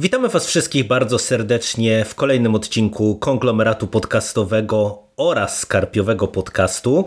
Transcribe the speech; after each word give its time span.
Witamy 0.00 0.28
Was 0.28 0.46
wszystkich 0.46 0.86
bardzo 0.86 1.18
serdecznie 1.18 2.04
w 2.04 2.14
kolejnym 2.14 2.54
odcinku 2.54 3.16
konglomeratu 3.16 3.86
podcastowego 3.86 5.02
oraz 5.16 5.58
skarpiowego 5.58 6.28
podcastu. 6.28 7.04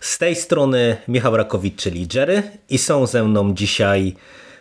Z 0.00 0.18
tej 0.18 0.36
strony 0.36 0.96
Michał 1.08 1.36
Rakowicz, 1.36 1.76
czyli 1.76 2.08
Jerry 2.14 2.42
i 2.70 2.78
są 2.78 3.06
ze 3.06 3.24
mną 3.24 3.54
dzisiaj 3.54 4.14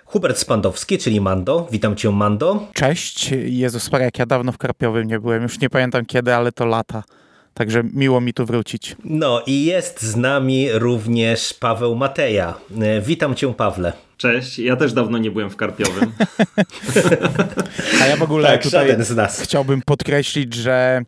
Hubert 0.05 0.37
Spandowski, 0.37 0.97
czyli 0.97 1.21
Mando. 1.21 1.67
Witam 1.71 1.95
Cię 1.95 2.11
Mando. 2.11 2.67
Cześć. 2.73 3.31
Jezus 3.45 3.89
jak 3.91 4.19
ja 4.19 4.25
dawno 4.25 4.51
w 4.51 4.57
Karpiowym 4.57 5.07
nie 5.07 5.19
byłem. 5.19 5.43
Już 5.43 5.59
nie 5.59 5.69
pamiętam 5.69 6.05
kiedy, 6.05 6.35
ale 6.35 6.51
to 6.51 6.65
lata. 6.65 7.03
Także 7.53 7.83
miło 7.93 8.21
mi 8.21 8.33
tu 8.33 8.45
wrócić. 8.45 8.95
No 9.03 9.41
i 9.45 9.65
jest 9.65 10.01
z 10.01 10.15
nami 10.15 10.71
również 10.71 11.53
Paweł 11.53 11.95
Mateja. 11.95 12.53
E, 12.81 13.01
Witam 13.01 13.35
Cię 13.35 13.53
Pawle. 13.53 13.93
Cześć, 14.17 14.59
ja 14.59 14.75
też 14.75 14.93
dawno 14.93 15.17
nie 15.17 15.31
byłem 15.31 15.49
w 15.49 15.55
Karpiowym. 15.55 16.11
A 18.01 18.05
ja 18.05 18.15
w 18.17 18.21
ogóle 18.21 18.47
Tak, 18.47 18.63
tutaj 18.63 19.03
z 19.03 19.15
nas. 19.15 19.39
chciałbym 19.41 19.81
podkreślić, 19.81 20.53
że 20.53 21.01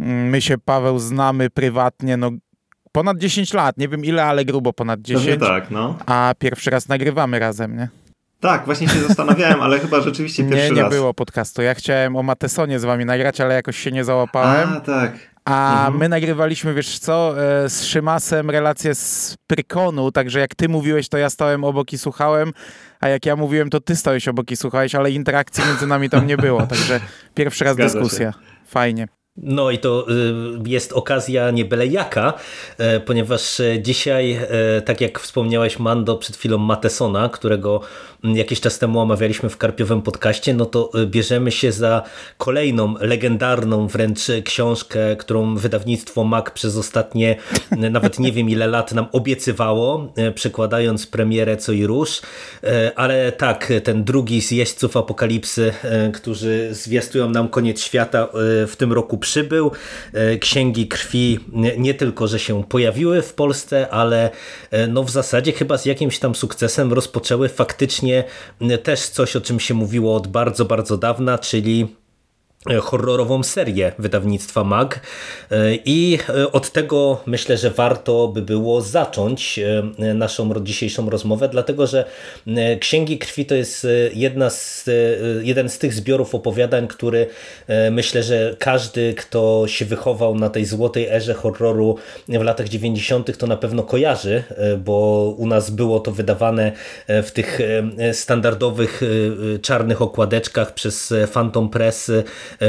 mm, 0.00 0.28
my 0.28 0.40
się, 0.42 0.58
Paweł, 0.58 0.98
znamy 0.98 1.50
prywatnie, 1.50 2.16
no 2.16 2.30
ponad 2.92 3.18
10 3.18 3.52
lat. 3.52 3.78
Nie 3.78 3.88
wiem 3.88 4.04
ile, 4.04 4.24
ale 4.24 4.44
grubo 4.44 4.72
ponad 4.72 5.00
10. 5.00 5.26
Pewnie 5.26 5.46
tak, 5.46 5.70
no. 5.70 5.98
A 6.06 6.34
pierwszy 6.38 6.70
raz 6.70 6.88
nagrywamy 6.88 7.38
razem, 7.38 7.76
nie? 7.76 7.88
Tak, 8.40 8.64
właśnie 8.64 8.88
się 8.88 9.00
zastanawiałem, 9.00 9.60
ale 9.60 9.78
chyba 9.78 10.00
rzeczywiście 10.00 10.44
pierwszy 10.50 10.70
Nie, 10.70 10.76
nie 10.76 10.82
raz. 10.82 10.92
było 10.94 11.14
podcastu. 11.14 11.62
Ja 11.62 11.74
chciałem 11.74 12.16
o 12.16 12.22
Matesonie 12.22 12.78
z 12.80 12.84
wami 12.84 13.04
nagrać, 13.04 13.40
ale 13.40 13.54
jakoś 13.54 13.76
się 13.78 13.92
nie 13.92 14.04
załapałem. 14.04 14.68
A, 14.76 14.80
tak. 14.80 15.33
A 15.44 15.76
Mhm. 15.86 15.98
my 15.98 16.08
nagrywaliśmy, 16.08 16.74
wiesz 16.74 16.98
co, 16.98 17.34
e, 17.64 17.68
z 17.68 17.84
Szymasem 17.84 18.50
relację 18.50 18.94
z 18.94 19.36
Prykonu, 19.46 20.12
także 20.12 20.40
jak 20.40 20.54
ty 20.54 20.68
mówiłeś, 20.68 21.08
to 21.08 21.18
ja 21.18 21.30
stałem 21.30 21.64
obok 21.64 21.92
i 21.92 21.98
słuchałem, 21.98 22.52
a 23.00 23.08
jak 23.08 23.26
ja 23.26 23.36
mówiłem, 23.36 23.70
to 23.70 23.80
ty 23.80 23.96
stałeś 23.96 24.28
obok 24.28 24.50
i 24.50 24.56
słuchałeś, 24.56 24.94
ale 24.94 25.10
interakcji 25.10 25.64
między 25.68 25.86
nami 25.86 26.10
tam 26.10 26.26
nie 26.26 26.36
było, 26.36 26.66
także 26.66 27.00
pierwszy 27.34 27.64
raz 27.64 27.74
Zgadza 27.76 27.92
się. 27.92 28.00
dyskusja. 28.00 28.32
Fajnie. 28.66 29.08
No 29.36 29.70
i 29.70 29.78
to 29.78 30.06
y, 30.10 30.14
jest 30.66 30.92
okazja 30.92 31.50
nie 31.50 31.64
byle 31.64 31.86
jaka, 31.86 32.32
e, 32.78 33.00
ponieważ 33.00 33.60
e, 33.60 33.82
dzisiaj, 33.82 34.40
tak 34.84 35.00
jak 35.00 35.18
wspomniałeś 35.18 35.78
Mando 35.78 36.16
przed 36.16 36.36
chwilą 36.36 36.58
Matesona, 36.58 37.28
którego 37.28 37.80
mm, 38.24 38.36
jakiś 38.36 38.60
czas 38.60 38.78
temu 38.78 39.00
omawialiśmy 39.00 39.48
w 39.48 39.56
Karpiowym 39.56 40.02
podcaście, 40.02 40.54
no 40.54 40.66
to 40.66 40.90
bierzemy 41.06 41.52
się 41.52 41.72
za 41.72 42.02
kolejną 42.38 42.94
legendarną 43.00 43.86
wręcz 43.86 44.20
książkę, 44.44 45.16
którą 45.16 45.56
wydawnictwo 45.56 46.24
MAK 46.24 46.50
przez 46.50 46.76
ostatnie 46.76 47.36
nawet 47.70 48.18
nie 48.18 48.32
wiem 48.32 48.50
ile 48.50 48.66
lat 48.66 48.92
nam 48.92 49.06
obiecywało, 49.12 50.12
przekładając 50.34 51.06
premierę 51.06 51.56
Co 51.56 51.72
i 51.72 51.86
Róż, 51.86 52.22
ale 52.96 53.32
tak, 53.32 53.72
ten 53.84 54.04
drugi 54.04 54.42
z 54.42 54.50
jeźdźców 54.50 54.96
apokalipsy, 54.96 55.72
którzy 56.14 56.68
zwiastują 56.74 57.30
nam 57.30 57.48
koniec 57.48 57.80
świata 57.80 58.28
w 58.66 58.72
tym 58.78 58.92
roku 58.92 59.18
przybył. 59.24 59.70
E, 60.12 60.38
Księgi 60.38 60.88
krwi 60.88 61.38
nie, 61.78 61.94
tylko, 61.94 62.28
że 62.28 62.38
się 62.38 62.64
pojawiły 62.64 63.22
w 63.22 63.34
Polsce, 63.34 63.88
ale 63.90 64.30
e, 64.70 64.86
no 64.86 65.02
w 65.02 65.10
zasadzie 65.10 65.52
chyba 65.52 65.78
z 65.78 65.84
jakimś 65.84 66.18
tam 66.18 66.34
sukcesem 66.34 66.92
rozpoczęły 66.92 67.48
faktycznie 67.48 68.24
e, 68.60 68.78
też 68.78 69.00
coś, 69.00 69.36
o 69.36 69.40
czym 69.40 69.60
się 69.60 69.74
mówiło 69.74 70.16
od 70.16 70.26
bardzo, 70.26 70.64
bardzo 70.64 70.96
dawna, 70.96 71.38
czyli 71.38 72.03
horrorową 72.82 73.42
serię 73.42 73.92
wydawnictwa 73.98 74.64
MAG 74.64 75.00
E, 75.50 75.74
i 75.84 76.18
e, 76.28 76.52
od 76.52 76.70
tego 76.70 77.20
myślę, 77.26 77.56
że 77.56 77.70
warto 77.70 78.28
by 78.28 78.42
było 78.42 78.80
zacząć 78.80 79.58
e, 79.58 80.14
naszą 80.14 80.64
dzisiejszą 80.64 81.10
rozmowę, 81.10 81.48
dlatego 81.48 81.86
że 81.86 82.04
e, 82.46 82.76
Księgi 82.76 83.18
Krwi 83.18 83.46
to 83.46 83.54
jest 83.54 83.84
e, 83.84 83.88
jedna 84.14 84.50
z, 84.50 84.88
e, 84.88 84.92
jeden 85.44 85.68
z 85.68 85.78
tych 85.78 85.94
zbiorów 85.94 86.34
opowiadań, 86.34 86.88
który 86.88 87.26
e, 87.66 87.90
myślę, 87.90 88.22
że 88.22 88.56
każdy, 88.58 89.14
kto 89.14 89.64
się 89.66 89.84
wychował 89.84 90.34
na 90.34 90.50
tej 90.50 90.64
złotej 90.64 91.06
erze 91.06 91.34
horroru 91.34 91.96
w 92.28 92.42
latach 92.42 92.68
90. 92.68 93.38
to 93.38 93.46
na 93.46 93.56
pewno 93.56 93.82
kojarzy, 93.82 94.44
e, 94.50 94.76
bo 94.76 95.34
u 95.38 95.46
nas 95.46 95.70
było 95.70 96.00
to 96.00 96.12
wydawane 96.12 96.72
e, 97.06 97.22
w 97.22 97.32
tych 97.32 97.60
e, 97.98 98.14
standardowych 98.14 99.02
e, 99.02 99.58
czarnych 99.58 100.02
okładeczkach 100.02 100.74
przez 100.74 101.12
e, 101.12 101.26
Phantom 101.26 101.68
Press, 101.68 102.08
e, 102.08 102.24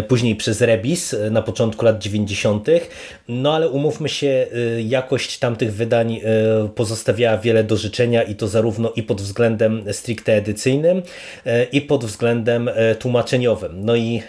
później 0.07 0.35
przez 0.35 0.62
Rebis 0.62 1.13
e, 1.13 1.29
na 1.29 1.41
początku 1.41 1.85
lat 1.85 2.00
90. 2.03 2.68
No 3.28 3.53
ale 3.53 3.69
umówmy 3.69 4.09
się, 4.09 4.28
e, 4.28 4.81
jakość 4.81 5.40
tamtych 5.40 5.73
wydań 5.73 6.13
e, 6.13 6.22
pozostawiała 6.75 7.38
wiele 7.38 7.63
do 7.63 7.78
życzenia 7.78 8.23
i 8.23 8.35
to 8.35 8.47
zarówno 8.47 8.91
i 8.96 9.03
pod 9.03 9.22
względem 9.22 9.94
stricte 9.94 10.34
edycyjnym 10.34 11.01
e, 11.46 11.63
i 11.63 11.81
pod 11.81 12.06
względem 12.06 12.69
e, 12.73 12.96
tłumaczeniowym. 12.96 13.85
No 13.85 13.96
i 13.96 14.18
e, 14.18 14.22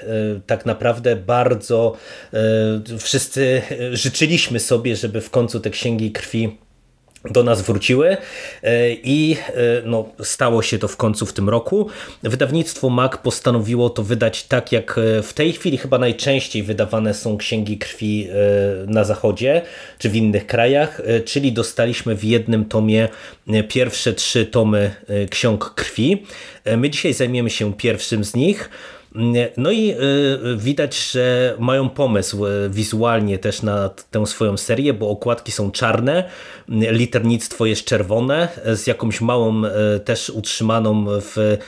tak 0.46 0.66
naprawdę 0.66 1.16
bardzo 1.16 1.96
e, 2.32 2.98
wszyscy 2.98 3.62
e, 3.70 3.96
życzyliśmy 3.96 4.60
sobie, 4.60 4.96
żeby 4.96 5.20
w 5.20 5.30
końcu 5.30 5.60
te 5.60 5.70
księgi 5.70 6.12
krwi 6.12 6.65
do 7.30 7.42
nas 7.42 7.62
wróciły 7.62 8.16
e, 8.62 8.92
i 8.92 9.36
e, 9.48 9.52
no, 9.84 10.08
stało 10.22 10.62
się 10.62 10.78
to 10.78 10.88
w 10.88 10.96
końcu 10.96 11.26
w 11.26 11.32
tym 11.32 11.48
roku. 11.48 11.88
Wydawnictwo 12.22 12.90
MAC 12.90 13.12
postanowiło 13.22 13.90
to 13.90 14.02
wydać 14.02 14.44
tak, 14.44 14.72
jak 14.72 14.98
e, 14.98 15.22
w 15.22 15.32
tej 15.32 15.52
chwili 15.52 15.78
chyba 15.78 15.98
najczęściej 15.98 16.62
wydawane 16.62 17.14
są 17.14 17.36
księgi 17.36 17.78
krwi 17.78 18.28
na 18.86 19.04
zachodzie 19.04 19.62
czy 19.98 20.08
w 20.08 20.16
innych 20.16 20.46
krajach, 20.46 21.02
czyli 21.24 21.52
dostaliśmy 21.52 22.14
w 22.14 22.24
jednym 22.24 22.64
tomie 22.64 23.08
pierwsze 23.68 24.12
trzy 24.12 24.46
tomy 24.46 24.90
ksiąg 25.30 25.74
krwi. 25.74 26.26
My 26.76 26.90
dzisiaj 26.90 27.12
zajmiemy 27.14 27.50
się 27.50 27.74
pierwszym 27.74 28.24
z 28.24 28.34
nich. 28.34 28.70
No 29.56 29.70
i 29.70 29.90
y, 29.90 30.56
widać, 30.56 31.10
że 31.10 31.54
mają 31.58 31.88
pomysł 31.88 32.46
y, 32.46 32.70
wizualnie 32.70 33.38
też 33.38 33.62
na 33.62 33.90
tę 34.10 34.26
swoją 34.26 34.56
serię, 34.56 34.94
bo 34.94 35.10
okładki 35.10 35.52
są 35.52 35.70
czarne, 35.70 36.24
y, 36.68 36.72
liternictwo 36.72 37.66
jest 37.66 37.84
czerwone, 37.84 38.48
z 38.66 38.86
jakąś 38.86 39.20
małą 39.20 39.62
też 40.04 40.30
utrzymaną 40.30 41.04
w 41.08 41.58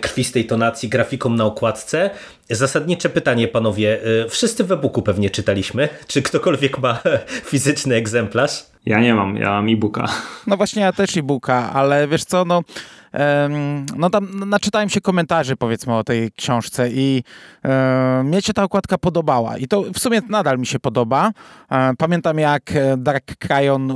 krwistej 0.00 0.46
tonacji 0.46 0.88
grafiką 0.88 1.30
na 1.30 1.44
okładce. 1.44 2.10
Zasadnicze 2.50 3.08
pytanie, 3.08 3.48
panowie. 3.48 4.00
Wszyscy 4.28 4.64
w 4.64 4.72
e-booku 4.72 5.02
pewnie 5.02 5.30
czytaliśmy. 5.30 5.88
Czy 6.06 6.22
ktokolwiek 6.22 6.78
ma 6.78 7.02
fizyczny 7.50 7.94
egzemplarz? 7.94 8.64
Ja 8.86 9.00
nie 9.00 9.14
mam, 9.14 9.36
ja 9.36 9.50
mam 9.50 9.68
e-booka. 9.68 10.08
No 10.46 10.56
właśnie 10.56 10.82
ja 10.82 10.92
też 10.92 11.16
e-booka, 11.16 11.72
ale 11.72 12.08
wiesz 12.08 12.24
co, 12.24 12.44
no, 12.44 12.62
no 13.96 14.10
tam 14.10 14.48
naczytałem 14.48 14.88
się 14.88 15.00
komentarzy 15.00 15.56
powiedzmy 15.56 15.94
o 15.94 16.04
tej 16.04 16.32
książce 16.32 16.90
i 16.90 17.22
e, 17.64 18.22
mnie 18.24 18.42
się 18.42 18.52
ta 18.52 18.62
okładka 18.62 18.98
podobała 18.98 19.58
i 19.58 19.68
to 19.68 19.82
w 19.82 19.98
sumie 19.98 20.20
nadal 20.28 20.58
mi 20.58 20.66
się 20.66 20.78
podoba. 20.78 21.30
E, 21.70 21.94
pamiętam 21.98 22.38
jak 22.38 22.72
e, 22.72 22.96
Dark 22.96 23.36
Cryon 23.38 23.92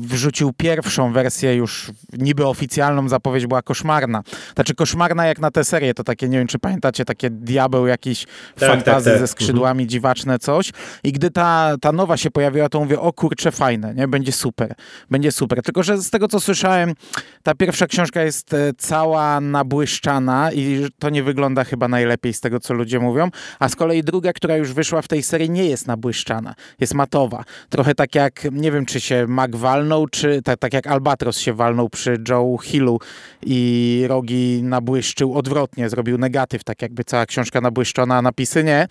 wrzucił 0.00 0.52
pierwszą 0.56 1.12
wersję 1.12 1.54
już 1.54 1.92
niby 2.12 2.46
oficjalną, 2.46 3.08
zapowiedź 3.08 3.46
była 3.46 3.62
koszmarna. 3.62 4.22
Znaczy 4.54 4.74
koszmarna 4.74 5.26
jak 5.26 5.38
na 5.38 5.50
tę 5.50 5.64
serię, 5.64 5.94
to 5.94 6.04
takie, 6.04 6.28
nie 6.28 6.38
wiem 6.38 6.46
czy 6.46 6.58
pamiętacie, 6.58 7.04
takie 7.04 7.30
diabeł 7.30 7.86
jakiś 7.86 8.26
tak, 8.58 8.68
fantazy 8.70 9.10
tak. 9.10 9.18
ze 9.18 9.26
skrzydłami, 9.26 9.86
dziwaczne 9.86 10.38
coś 10.38 10.70
i 11.04 11.12
gdy 11.12 11.30
ta, 11.30 11.74
ta 11.80 11.92
nowa 11.92 12.16
się 12.16 12.30
pojawiła, 12.30 12.68
to 12.68 12.80
mówię, 12.80 13.00
o 13.00 13.12
kurczę, 13.12 13.52
fajne, 13.52 13.94
nie? 13.94 14.08
Będzie 14.08 14.32
super, 14.32 14.74
będzie 15.10 15.32
super. 15.32 15.62
Tylko, 15.62 15.82
że 15.82 15.98
z 15.98 16.10
tego, 16.10 16.28
co 16.28 16.40
słyszałem, 16.40 16.94
ta 17.42 17.54
pierwsza 17.54 17.86
książka 17.86 18.22
jest 18.22 18.53
e, 18.54 18.72
cała 18.78 19.40
nabłyszczana 19.40 20.52
i 20.52 20.86
to 20.98 21.10
nie 21.10 21.22
wygląda 21.22 21.64
chyba 21.64 21.88
najlepiej 21.88 22.32
z 22.32 22.40
tego, 22.40 22.60
co 22.60 22.74
ludzie 22.74 23.00
mówią, 23.00 23.28
a 23.58 23.68
z 23.68 23.76
kolei 23.76 24.02
druga, 24.02 24.32
która 24.32 24.56
już 24.56 24.72
wyszła 24.72 25.02
w 25.02 25.08
tej 25.08 25.22
serii, 25.22 25.50
nie 25.50 25.66
jest 25.66 25.86
nabłyszczana, 25.86 26.54
jest 26.80 26.94
matowa. 26.94 27.44
Trochę 27.68 27.94
tak 27.94 28.14
jak, 28.14 28.46
nie 28.52 28.72
wiem, 28.72 28.86
czy 28.86 29.00
się 29.00 29.26
Mac 29.28 29.50
walnął, 29.54 30.08
czy 30.08 30.42
tak, 30.42 30.58
tak 30.58 30.72
jak 30.72 30.86
Albatros 30.86 31.38
się 31.38 31.52
walnął 31.52 31.88
przy 31.88 32.18
Joe 32.28 32.58
Hillu 32.62 32.98
i 33.42 34.04
rogi 34.08 34.60
nabłyszczył 34.62 35.34
odwrotnie, 35.34 35.88
zrobił 35.88 36.18
negatyw, 36.18 36.64
tak 36.64 36.82
jakby 36.82 37.04
cała 37.04 37.26
książka 37.26 37.60
nabłyszczona, 37.60 38.16
a 38.16 38.22
napisy 38.22 38.64
nie. 38.64 38.86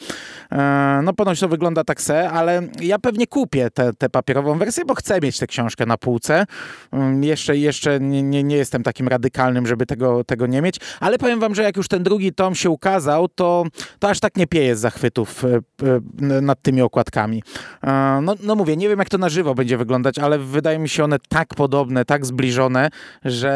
E, 0.52 1.02
No 1.04 1.14
ponoć 1.14 1.40
to 1.40 1.48
wygląda 1.48 1.84
tak 1.84 2.02
se, 2.02 2.30
ale 2.30 2.62
ja 2.82 3.00
pewnie 3.00 3.28
kupię 3.28 3.70
tę 3.98 4.10
papierową 4.10 4.58
wersję, 4.58 4.86
bo 4.86 4.96
chcę 4.96 5.20
mieć 5.22 5.40
tę 5.40 5.48
książkę 5.48 5.86
na 5.86 5.98
półce. 5.98 6.46
Mm, 6.92 7.24
Jeszcze, 7.24 7.58
jeszcze 7.58 8.00
nie, 8.00 8.24
nie, 8.24 8.44
nie 8.44 8.56
jestem 8.56 8.84
takim 8.84 9.08
radykalnym 9.08 9.43
radykalnym, 9.44 9.68
żeby 9.68 9.86
tego, 9.86 10.24
tego 10.24 10.48
nie 10.48 10.62
mieć. 10.62 10.76
Ale 11.00 11.18
powiem 11.18 11.40
wam, 11.40 11.56
że 11.56 11.64
jak 11.64 11.78
już 11.78 11.88
ten 11.88 12.04
drugi 12.04 12.34
tom 12.34 12.56
się 12.56 12.70
ukazał, 12.70 13.28
to, 13.28 13.64
to 14.00 14.10
aż 14.10 14.20
tak 14.20 14.38
nie 14.38 14.48
pieje 14.48 14.76
z 14.76 14.80
zachwytów 14.80 15.46
e, 15.46 15.48
e, 16.38 16.42
nad 16.42 16.62
tymi 16.62 16.82
okładkami. 16.82 17.44
E, 17.84 18.20
no, 18.22 18.36
no 18.44 18.56
mówię, 18.56 18.78
nie 18.78 18.90
wiem 18.90 19.00
jak 19.00 19.10
to 19.10 19.18
na 19.18 19.30
żywo 19.30 19.56
będzie 19.56 19.78
wyglądać, 19.78 20.20
ale 20.20 20.40
wydaje 20.40 20.80
mi 20.80 20.90
się 20.90 21.04
one 21.04 21.18
tak 21.30 21.56
podobne, 21.56 22.06
tak 22.06 22.26
zbliżone, 22.26 22.90
że 23.26 23.54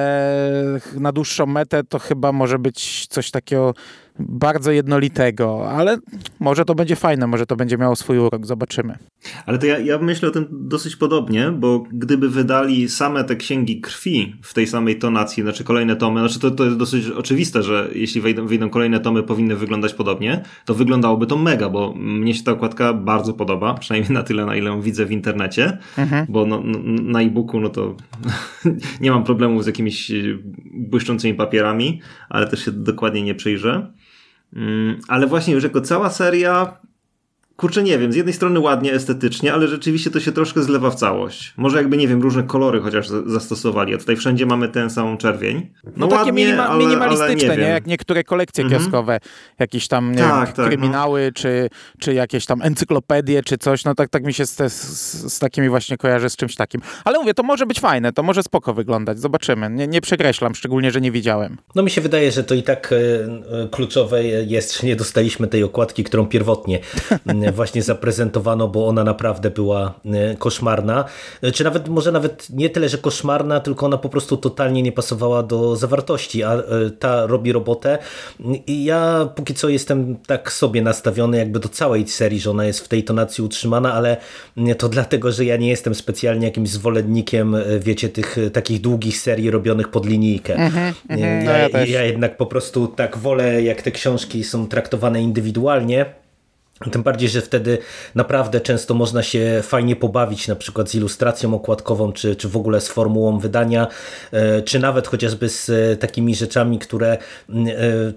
na 0.99 1.11
dłuższą 1.11 1.45
metę 1.45 1.83
to 1.83 1.99
chyba 1.99 2.31
może 2.31 2.59
być 2.59 3.07
coś 3.07 3.31
takiego 3.31 3.73
bardzo 4.19 4.71
jednolitego, 4.71 5.69
ale 5.69 5.97
może 6.39 6.65
to 6.65 6.75
będzie 6.75 6.95
fajne, 6.95 7.27
może 7.27 7.45
to 7.45 7.55
będzie 7.55 7.77
miało 7.77 7.95
swój 7.95 8.17
urok, 8.17 8.45
zobaczymy. 8.45 8.97
Ale 9.45 9.57
to 9.57 9.65
ja, 9.65 9.79
ja 9.79 9.97
myślę 9.97 10.29
o 10.29 10.31
tym 10.31 10.47
dosyć 10.51 10.95
podobnie, 10.95 11.51
bo 11.51 11.83
gdyby 11.91 12.29
wydali 12.29 12.89
same 12.89 13.23
te 13.23 13.35
księgi 13.35 13.81
krwi 13.81 14.35
w 14.41 14.53
tej 14.53 14.67
samej 14.67 14.99
tonacji, 14.99 15.43
znaczy 15.43 15.63
kolejne 15.63 15.95
tomy, 15.95 16.19
znaczy 16.19 16.39
to, 16.39 16.51
to 16.51 16.65
jest 16.65 16.77
dosyć 16.77 17.07
oczywiste, 17.07 17.63
że 17.63 17.89
jeśli 17.95 18.21
wyjdą, 18.21 18.47
wyjdą 18.47 18.69
kolejne 18.69 18.99
tomy, 18.99 19.23
powinny 19.23 19.55
wyglądać 19.55 19.93
podobnie, 19.93 20.43
to 20.65 20.73
wyglądałoby 20.73 21.27
to 21.27 21.37
mega, 21.37 21.69
bo 21.69 21.93
mnie 21.93 22.33
się 22.33 22.43
ta 22.43 22.51
okładka 22.51 22.93
bardzo 22.93 23.33
podoba, 23.33 23.73
przynajmniej 23.73 24.13
na 24.13 24.23
tyle, 24.23 24.45
na 24.45 24.55
ile 24.55 24.69
ją 24.69 24.81
widzę 24.81 25.05
w 25.05 25.11
internecie, 25.11 25.77
mhm. 25.97 26.25
bo 26.29 26.45
no, 26.45 26.61
no, 26.65 26.79
na 27.01 27.21
e-booku 27.21 27.59
no 27.59 27.69
to 27.69 27.95
nie 29.01 29.11
mam 29.11 29.23
problemu 29.23 29.63
z 29.63 29.67
jakimiś 29.67 30.11
błyszczącymi 30.73 31.33
papierami, 31.33 32.01
ale 32.29 32.47
też 32.47 32.65
się 32.65 32.71
dokładnie 32.71 33.21
nie 33.21 33.35
przyjrzę. 33.35 33.93
Mm, 34.53 34.99
ale 35.07 35.27
właśnie 35.27 35.53
już 35.53 35.63
jako 35.63 35.81
cała 35.81 36.09
seria 36.09 36.77
kurczę, 37.57 37.83
nie 37.83 37.99
wiem, 37.99 38.13
z 38.13 38.15
jednej 38.15 38.33
strony 38.33 38.59
ładnie, 38.59 38.93
estetycznie, 38.93 39.53
ale 39.53 39.67
rzeczywiście 39.67 40.11
to 40.11 40.19
się 40.19 40.31
troszkę 40.31 40.63
zlewa 40.63 40.89
w 40.89 40.95
całość. 40.95 41.53
Może 41.57 41.77
jakby, 41.77 41.97
nie 41.97 42.07
wiem, 42.07 42.21
różne 42.21 42.43
kolory 42.43 42.81
chociaż 42.81 43.07
zastosowali, 43.25 43.95
a 43.95 43.97
tutaj 43.97 44.15
wszędzie 44.15 44.45
mamy 44.45 44.69
ten 44.69 44.89
samą 44.89 45.17
czerwień. 45.17 45.69
No, 45.83 45.91
no 45.97 46.07
takie 46.07 46.17
ładnie, 46.17 46.45
minima 46.45 46.69
ale, 46.69 46.85
minimalistyczne, 46.85 47.47
ale 47.47 47.57
nie, 47.57 47.63
nie, 47.63 47.69
jak 47.69 47.87
niektóre 47.87 48.23
kolekcje 48.23 48.63
mhm. 48.63 48.81
kioskowe, 48.81 49.19
jakieś 49.59 49.87
tam, 49.87 50.11
nie 50.11 50.17
tak, 50.17 50.45
wiem, 50.45 50.55
tak, 50.55 50.65
kryminały, 50.65 51.25
no. 51.25 51.31
czy, 51.41 51.69
czy 51.99 52.13
jakieś 52.13 52.45
tam 52.45 52.61
encyklopedie, 52.61 53.43
czy 53.43 53.57
coś, 53.57 53.85
no 53.85 53.95
tak, 53.95 54.09
tak 54.09 54.23
mi 54.23 54.33
się 54.33 54.45
z, 54.45 54.55
z, 54.55 55.33
z, 55.33 55.39
takimi 55.39 55.69
właśnie 55.69 55.97
kojarzy, 55.97 56.29
z 56.29 56.35
czymś 56.35 56.55
takim. 56.55 56.81
Ale 57.05 57.19
mówię, 57.19 57.33
to 57.33 57.43
może 57.43 57.65
być 57.65 57.79
fajne, 57.79 58.13
to 58.13 58.23
może 58.23 58.43
spoko 58.43 58.73
wyglądać, 58.73 59.19
zobaczymy. 59.19 59.69
Nie, 59.69 59.87
nie 59.87 60.01
przekreślam, 60.01 60.55
szczególnie, 60.55 60.91
że 60.91 61.01
nie 61.01 61.11
widziałem. 61.11 61.57
No 61.75 61.83
mi 61.83 61.89
się 61.89 62.01
wydaje, 62.01 62.31
że 62.31 62.43
to 62.43 62.55
i 62.55 62.63
tak 62.63 62.93
e, 62.93 63.67
kluczowe 63.71 64.23
jest, 64.23 64.81
że 64.81 64.87
nie 64.87 64.95
dostaliśmy 64.95 65.47
tej 65.47 65.63
okładki, 65.63 66.03
którą 66.03 66.25
pierwotnie 66.25 66.79
właśnie 67.59 67.81
zaprezentowano, 67.83 68.67
bo 68.67 68.87
ona 68.87 69.03
naprawdę 69.03 69.49
była 69.49 69.93
e, 70.05 70.35
koszmarna. 70.35 71.05
E, 71.41 71.51
czy 71.51 71.63
nawet, 71.63 71.87
może 71.87 72.11
nawet 72.11 72.49
nie 72.49 72.69
tyle, 72.69 72.89
że 72.89 72.97
koszmarna, 72.97 73.59
tylko 73.59 73.85
ona 73.85 73.97
po 73.97 74.09
prostu 74.09 74.37
totalnie 74.37 74.83
nie 74.83 74.91
pasowała 74.91 75.43
do 75.43 75.75
zawartości, 75.75 76.43
a 76.43 76.53
e, 76.53 76.63
ta 76.99 77.25
robi 77.25 77.51
robotę. 77.51 77.97
I 78.67 78.83
ja 78.83 79.29
póki 79.35 79.53
co 79.53 79.69
jestem 79.69 80.17
tak 80.27 80.51
sobie 80.51 80.81
nastawiony 80.81 81.37
jakby 81.37 81.59
do 81.59 81.69
całej 81.69 82.07
serii, 82.07 82.39
że 82.39 82.51
ona 82.51 82.65
jest 82.65 82.79
w 82.79 82.87
tej 82.87 83.03
tonacji 83.03 83.43
utrzymana, 83.43 83.93
ale 83.93 84.17
to 84.77 84.89
dlatego, 84.89 85.31
że 85.31 85.45
ja 85.45 85.57
nie 85.57 85.69
jestem 85.69 85.95
specjalnie 85.95 86.47
jakimś 86.47 86.69
zwolennikiem, 86.69 87.55
wiecie, 87.79 88.09
tych 88.09 88.37
takich 88.53 88.81
długich 88.81 89.17
serii 89.17 89.51
robionych 89.51 89.87
pod 89.87 90.05
linijkę. 90.05 90.55
Mm 90.55 90.71
-hmm, 90.71 90.93
ja, 91.45 91.57
ja, 91.69 91.85
ja 91.85 92.03
jednak 92.03 92.37
po 92.37 92.45
prostu 92.45 92.87
tak 92.87 93.17
wolę, 93.17 93.63
jak 93.63 93.81
te 93.81 93.91
książki 93.91 94.43
są 94.43 94.67
traktowane 94.67 95.21
indywidualnie, 95.21 96.05
tym 96.91 97.03
bardziej, 97.03 97.29
że 97.29 97.41
wtedy 97.41 97.77
naprawdę 98.15 98.61
często 98.61 98.93
można 98.93 99.23
się 99.23 99.59
fajnie 99.63 99.95
pobawić 99.95 100.47
na 100.47 100.55
przykład 100.55 100.89
z 100.89 100.95
ilustracją 100.95 101.53
okładkową, 101.53 102.13
czy, 102.13 102.35
czy 102.35 102.49
w 102.49 102.57
ogóle 102.57 102.81
z 102.81 102.87
formułą 102.87 103.39
wydania, 103.39 103.87
e, 104.31 104.61
czy 104.61 104.79
nawet 104.79 105.07
chociażby 105.07 105.49
z 105.49 105.69
e, 105.69 105.97
takimi 105.97 106.35
rzeczami, 106.35 106.79
które 106.79 107.07
e, 107.07 107.17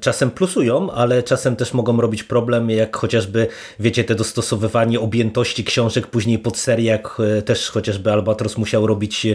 czasem 0.00 0.30
plusują, 0.30 0.90
ale 0.90 1.22
czasem 1.22 1.56
też 1.56 1.74
mogą 1.74 2.00
robić 2.00 2.22
problem, 2.22 2.70
jak 2.70 2.96
chociażby, 2.96 3.46
wiecie, 3.80 4.04
te 4.04 4.14
dostosowywanie 4.14 5.00
objętości 5.00 5.64
książek 5.64 6.06
później 6.06 6.38
pod 6.38 6.58
serię, 6.58 6.90
jak 6.90 7.18
też 7.44 7.70
chociażby 7.70 8.12
Albatros 8.12 8.58
musiał 8.58 8.86
robić 8.86 9.26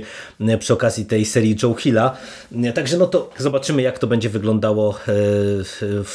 przy 0.60 0.74
okazji 0.74 1.06
tej 1.06 1.26
serii 1.26 1.58
Joe 1.64 1.74
Hilla. 1.74 2.18
Także 2.76 2.98
no 2.98 3.08
to 3.08 3.30
zobaczymy, 3.38 3.82
jak 3.82 4.00
to 4.00 4.08
będzie 4.08 4.30
wyglądało 4.30 5.00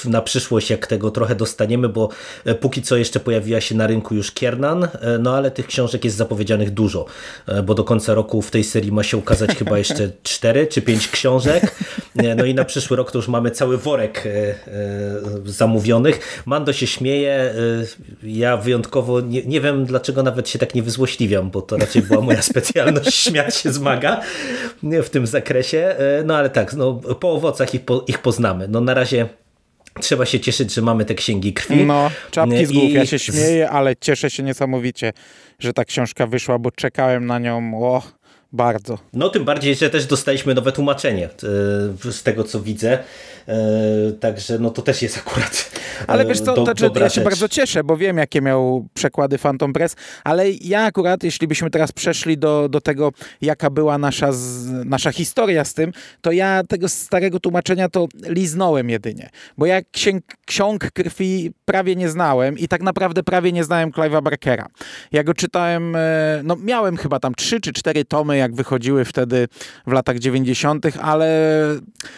na 0.05 0.23
przyszłość, 0.23 0.71
jak 0.71 0.87
tego 0.87 1.11
trochę 1.11 1.35
dostaniemy, 1.35 1.89
bo 1.89 2.09
póki 2.61 2.83
co 2.83 2.97
jeszcze 3.01 3.21
pojawiła 3.21 3.61
się 3.61 3.75
na 3.75 3.87
rynku 3.87 4.15
już 4.15 4.33
Kiernan, 4.33 4.85
e, 4.85 5.19
no 5.19 5.37
ale 5.37 5.51
tych 5.51 5.67
książek 5.67 6.05
jest 6.05 6.17
zapowiedzianych 6.17 6.71
dużo, 6.71 7.07
e, 7.47 7.63
bo 7.63 7.75
do 7.75 7.85
końca 7.85 8.15
roku 8.15 8.43
w 8.43 8.51
tej 8.51 8.65
serii 8.65 8.93
ma 8.93 9.03
się 9.03 9.17
ukazać 9.17 9.51
chyba 9.51 9.79
jeszcze 9.85 10.11
cztery 10.23 10.67
czy 10.67 10.83
pięć 10.83 11.09
książek, 11.09 11.75
e, 12.17 12.35
no 12.35 12.45
i 12.45 12.55
na 12.55 12.65
przyszły 12.65 12.97
rok 12.97 13.13
to 13.13 13.19
już 13.19 13.29
mamy 13.29 13.51
cały 13.51 13.79
worek 13.79 14.25
zamówionych. 15.45 16.43
Mando 16.47 16.73
się 16.73 16.87
śmieje, 16.87 17.55
ja 18.23 18.57
wyjątkowo 18.57 19.21
nie, 19.21 19.43
nie 19.43 19.61
wiem 19.61 19.85
dlaczego 19.85 20.23
nawet 20.23 20.49
się 20.49 20.59
tak 20.59 20.75
nie 20.75 20.83
wyzłośliwiam, 20.83 21.51
bo 21.51 21.63
to 21.63 21.77
raczej 21.77 22.03
była 22.03 22.21
moja 22.21 22.43
specjalność, 22.43 23.15
śmiać 23.25 23.57
się 23.57 23.73
zmaga 23.73 24.21
w 24.83 25.09
tym 25.11 25.27
zakresie, 25.27 25.97
no 26.25 26.37
ale 26.37 26.51
tak, 26.51 26.75
no, 26.75 26.95
po 26.95 27.33
owocach 27.33 27.75
ich, 27.75 27.85
po, 27.85 28.05
ich 28.07 28.19
poznamy. 28.19 28.69
No 28.69 28.81
na 28.81 28.95
razie 28.95 29.29
Trzeba 30.01 30.27
się 30.27 30.41
cieszyć, 30.41 30.75
że 30.75 30.83
mamy 30.83 31.05
te 31.05 31.15
księgi 31.15 31.53
krwi. 31.53 31.85
No, 31.85 32.11
czapki 32.31 32.67
z 32.67 32.73
głów. 32.73 32.93
Ja 32.93 33.07
się 33.07 33.19
śmieję, 33.19 33.71
ale 33.71 33.97
cieszę 33.97 34.31
się 34.31 34.43
niesamowicie, 34.43 35.13
że 35.59 35.73
ta 35.73 35.85
książka 35.85 36.27
wyszła, 36.27 36.59
bo 36.59 36.71
czekałem 36.71 37.27
na 37.27 37.39
nią 37.39 37.73
o, 37.75 38.03
bardzo. 38.53 38.99
No 39.13 39.29
tym 39.29 39.45
bardziej, 39.45 39.75
że 39.75 39.91
też 39.91 40.07
dostaliśmy 40.07 40.55
nowe 40.55 40.73
tłumaczenie 40.73 41.25
e, 42.07 42.13
z 42.13 42.23
tego, 42.23 42.45
co 42.45 42.61
widzę. 42.61 42.99
E, 43.49 44.13
także 44.21 44.59
no 44.59 44.71
to 44.71 44.83
też 44.83 45.03
jest 45.03 45.19
akurat 45.19 45.71
Ale 46.07 46.27
wiesz 46.27 46.41
co, 46.41 46.55
do, 46.55 46.75
to, 46.75 47.01
ja 47.01 47.09
się 47.09 47.21
bardzo 47.21 47.49
cieszę, 47.49 47.85
bo 47.85 47.97
wiem 47.97 48.17
jakie 48.17 48.41
miał 48.41 48.89
przekłady 48.95 49.39
Phantom 49.39 49.73
Press, 49.73 49.97
ale 50.25 50.51
ja 50.51 50.85
akurat, 50.85 51.23
jeśli 51.23 51.49
byśmy 51.49 51.71
teraz 51.71 51.93
przeszli 51.93 52.39
do, 52.39 52.69
do 52.69 52.81
tego, 52.81 53.13
jaka 53.41 53.71
była 53.71 53.99
nasza, 53.99 54.31
nasza 54.85 55.13
historia 55.13 55.65
z 55.65 55.75
tym, 55.75 55.93
to 56.21 56.33
ja 56.33 56.63
tego 56.69 56.89
starego 56.89 57.41
tłumaczenia 57.41 57.89
to 57.89 58.07
liznąłem 58.27 58.91
jedynie, 58.91 59.31
bo 59.59 59.67
ja 59.67 59.81
księg, 59.93 60.25
ksiąg 60.47 60.91
krwi 60.91 61.53
prawie 61.65 61.97
nie 61.97 62.09
znałem 62.09 62.59
i 62.59 62.69
tak 62.69 62.83
naprawdę 62.83 63.23
prawie 63.23 63.53
nie 63.53 63.65
znałem 63.65 63.91
Clive'a 63.91 64.23
Barkera. 64.23 64.67
Ja 65.13 65.25
go 65.25 65.35
czytałem, 65.35 65.97
e, 65.97 66.41
no 66.45 66.57
miałem 66.57 66.97
chyba 66.97 67.21
tam 67.21 67.35
trzy 67.35 67.61
czy 67.61 67.73
cztery 67.73 68.05
tomy, 68.05 68.37
jak 68.41 68.55
wychodziły 68.55 69.05
wtedy 69.05 69.49
w 69.87 69.93
latach 69.93 70.19
90., 70.19 70.87
ale 71.03 71.29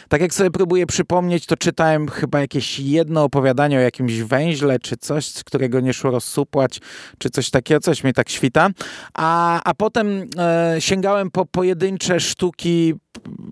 tak 0.08 0.20
jak 0.20 0.34
sobie 0.34 0.50
próbuję 0.50 0.86
przypomnieć, 0.86 1.46
to 1.46 1.56
czytałem 1.56 2.08
chyba 2.08 2.40
jakieś 2.40 2.78
jedno 2.78 3.24
opowiadanie 3.24 3.78
o 3.78 3.80
jakimś 3.80 4.20
węźle, 4.20 4.78
czy 4.78 4.96
coś, 4.96 5.26
z 5.26 5.44
którego 5.44 5.80
nie 5.80 5.94
szło 5.94 6.10
rozsupłać, 6.10 6.80
czy 7.18 7.30
coś 7.30 7.50
takiego, 7.50 7.80
coś 7.80 8.04
mnie 8.04 8.12
tak 8.12 8.28
świta. 8.28 8.68
A, 9.14 9.60
a 9.64 9.74
potem 9.74 10.28
e, 10.38 10.76
sięgałem 10.78 11.30
po 11.30 11.46
pojedyncze 11.46 12.20
sztuki 12.20 12.94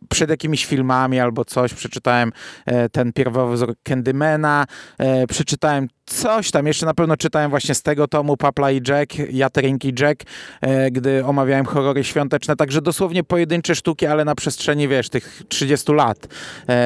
przed 0.08 0.30
jakimiś 0.30 0.66
filmami 0.66 1.20
albo 1.20 1.44
coś, 1.44 1.74
przeczytałem 1.74 2.32
e, 2.66 2.88
ten 2.88 3.12
pierwowzór 3.12 3.74
Candymana, 3.82 4.66
e, 4.98 5.26
przeczytałem 5.26 5.88
coś 6.10 6.50
tam, 6.50 6.66
jeszcze 6.66 6.86
na 6.86 6.94
pewno 6.94 7.16
czytałem 7.16 7.50
właśnie 7.50 7.74
z 7.74 7.82
tego 7.82 8.08
tomu 8.08 8.36
Papla 8.36 8.70
i 8.70 8.80
Jack, 8.88 9.12
Jaterinki 9.30 9.92
Jack, 10.00 10.22
e, 10.60 10.90
gdy 10.90 11.24
omawiałem 11.24 11.66
horrory 11.66 12.04
świąteczne, 12.04 12.56
także 12.56 12.82
dosłownie 12.82 13.24
pojedyncze 13.24 13.74
sztuki, 13.74 14.06
ale 14.06 14.24
na 14.24 14.34
przestrzeni, 14.34 14.88
wiesz, 14.88 15.08
tych 15.08 15.42
30 15.48 15.92
lat. 15.92 16.28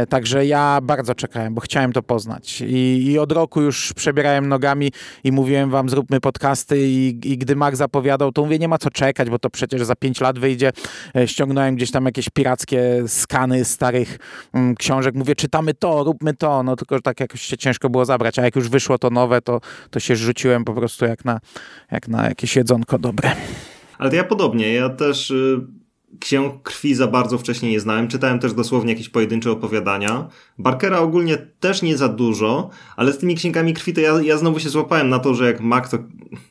Także 0.09 0.47
ja 0.47 0.79
bardzo 0.83 1.15
czekałem, 1.15 1.55
bo 1.55 1.61
chciałem 1.61 1.93
to 1.93 2.03
poznać 2.03 2.61
i, 2.61 3.07
i 3.07 3.19
od 3.19 3.33
roku 3.33 3.63
już 3.63 3.93
przebierałem 3.93 4.49
nogami 4.49 4.93
i 5.25 5.33
mówiłem 5.33 5.71
wam, 5.71 5.89
zróbmy 5.89 6.21
podcasty 6.21 6.79
i, 6.81 7.21
i 7.25 7.39
gdy 7.39 7.57
Mac 7.57 7.75
zapowiadał, 7.75 8.33
to 8.33 8.43
mówię, 8.43 8.59
nie 8.59 8.69
ma 8.69 8.79
co 8.79 8.91
czekać, 8.91 9.31
bo 9.31 9.39
to 9.39 9.51
przecież 9.51 9.83
za 9.83 9.95
5 9.95 10.21
lat 10.21 10.39
wyjdzie. 10.39 10.73
Ściągnąłem 11.27 11.77
gdzieś 11.77 11.91
tam 11.91 12.05
jakieś 12.05 12.31
pirackie 12.31 13.03
skany 13.07 13.65
starych 13.65 14.19
mm, 14.53 14.75
książek. 14.75 15.15
Mówię, 15.15 15.35
czytamy 15.35 15.75
to, 15.75 16.05
róbmy 16.05 16.35
to, 16.35 16.63
no 16.63 16.77
tylko 16.77 17.01
tak 17.01 17.21
jakoś 17.21 17.43
się 17.43 17.57
ciężko 17.57 17.91
było 17.91 18.05
zabrać, 18.05 18.39
a 18.39 18.43
jak 18.43 18.57
już 18.57 18.69
wyszło 18.69 18.99
to 18.99 19.11
nowe, 19.15 19.41
to, 19.41 19.61
to 19.91 20.01
się 20.01 20.17
rzuciłem 20.17 20.65
po 20.65 20.75
prostu 20.75 21.05
jak 21.05 21.25
na, 21.25 21.41
jak 21.93 22.09
na 22.09 22.29
jakieś 22.29 22.57
jedzonko 22.57 22.99
dobre. 22.99 23.33
Ale 23.99 24.11
to 24.11 24.17
ja 24.17 24.25
podobnie, 24.25 24.73
ja 24.73 24.89
też 24.89 25.31
y, 25.31 25.61
ksiąg 26.21 26.63
krwi 26.63 26.95
za 26.95 27.07
bardzo 27.07 27.39
wcześniej 27.39 27.73
nie 27.73 27.81
znałem. 27.81 28.09
Czytałem 28.09 28.39
też 28.39 28.53
dosłownie 28.53 28.93
jakieś 28.93 29.09
pojedyncze 29.09 29.51
opowiadania. 29.51 30.29
Barkera 30.59 30.99
ogólnie 30.99 31.37
też 31.37 31.83
nie 31.83 31.97
za 31.97 32.09
dużo, 32.09 32.71
ale 32.97 33.13
z 33.13 33.19
tymi 33.19 33.35
księgami 33.35 33.75
krwi 33.75 33.93
to 33.93 34.01
ja, 34.01 34.21
ja 34.23 34.39
znowu 34.39 34.61
się 34.61 34.69
złapałem 34.69 35.09
na 35.09 35.19
to, 35.19 35.35
że 35.35 35.47
jak 35.47 35.61
Mac 35.61 35.91
to, 35.91 35.99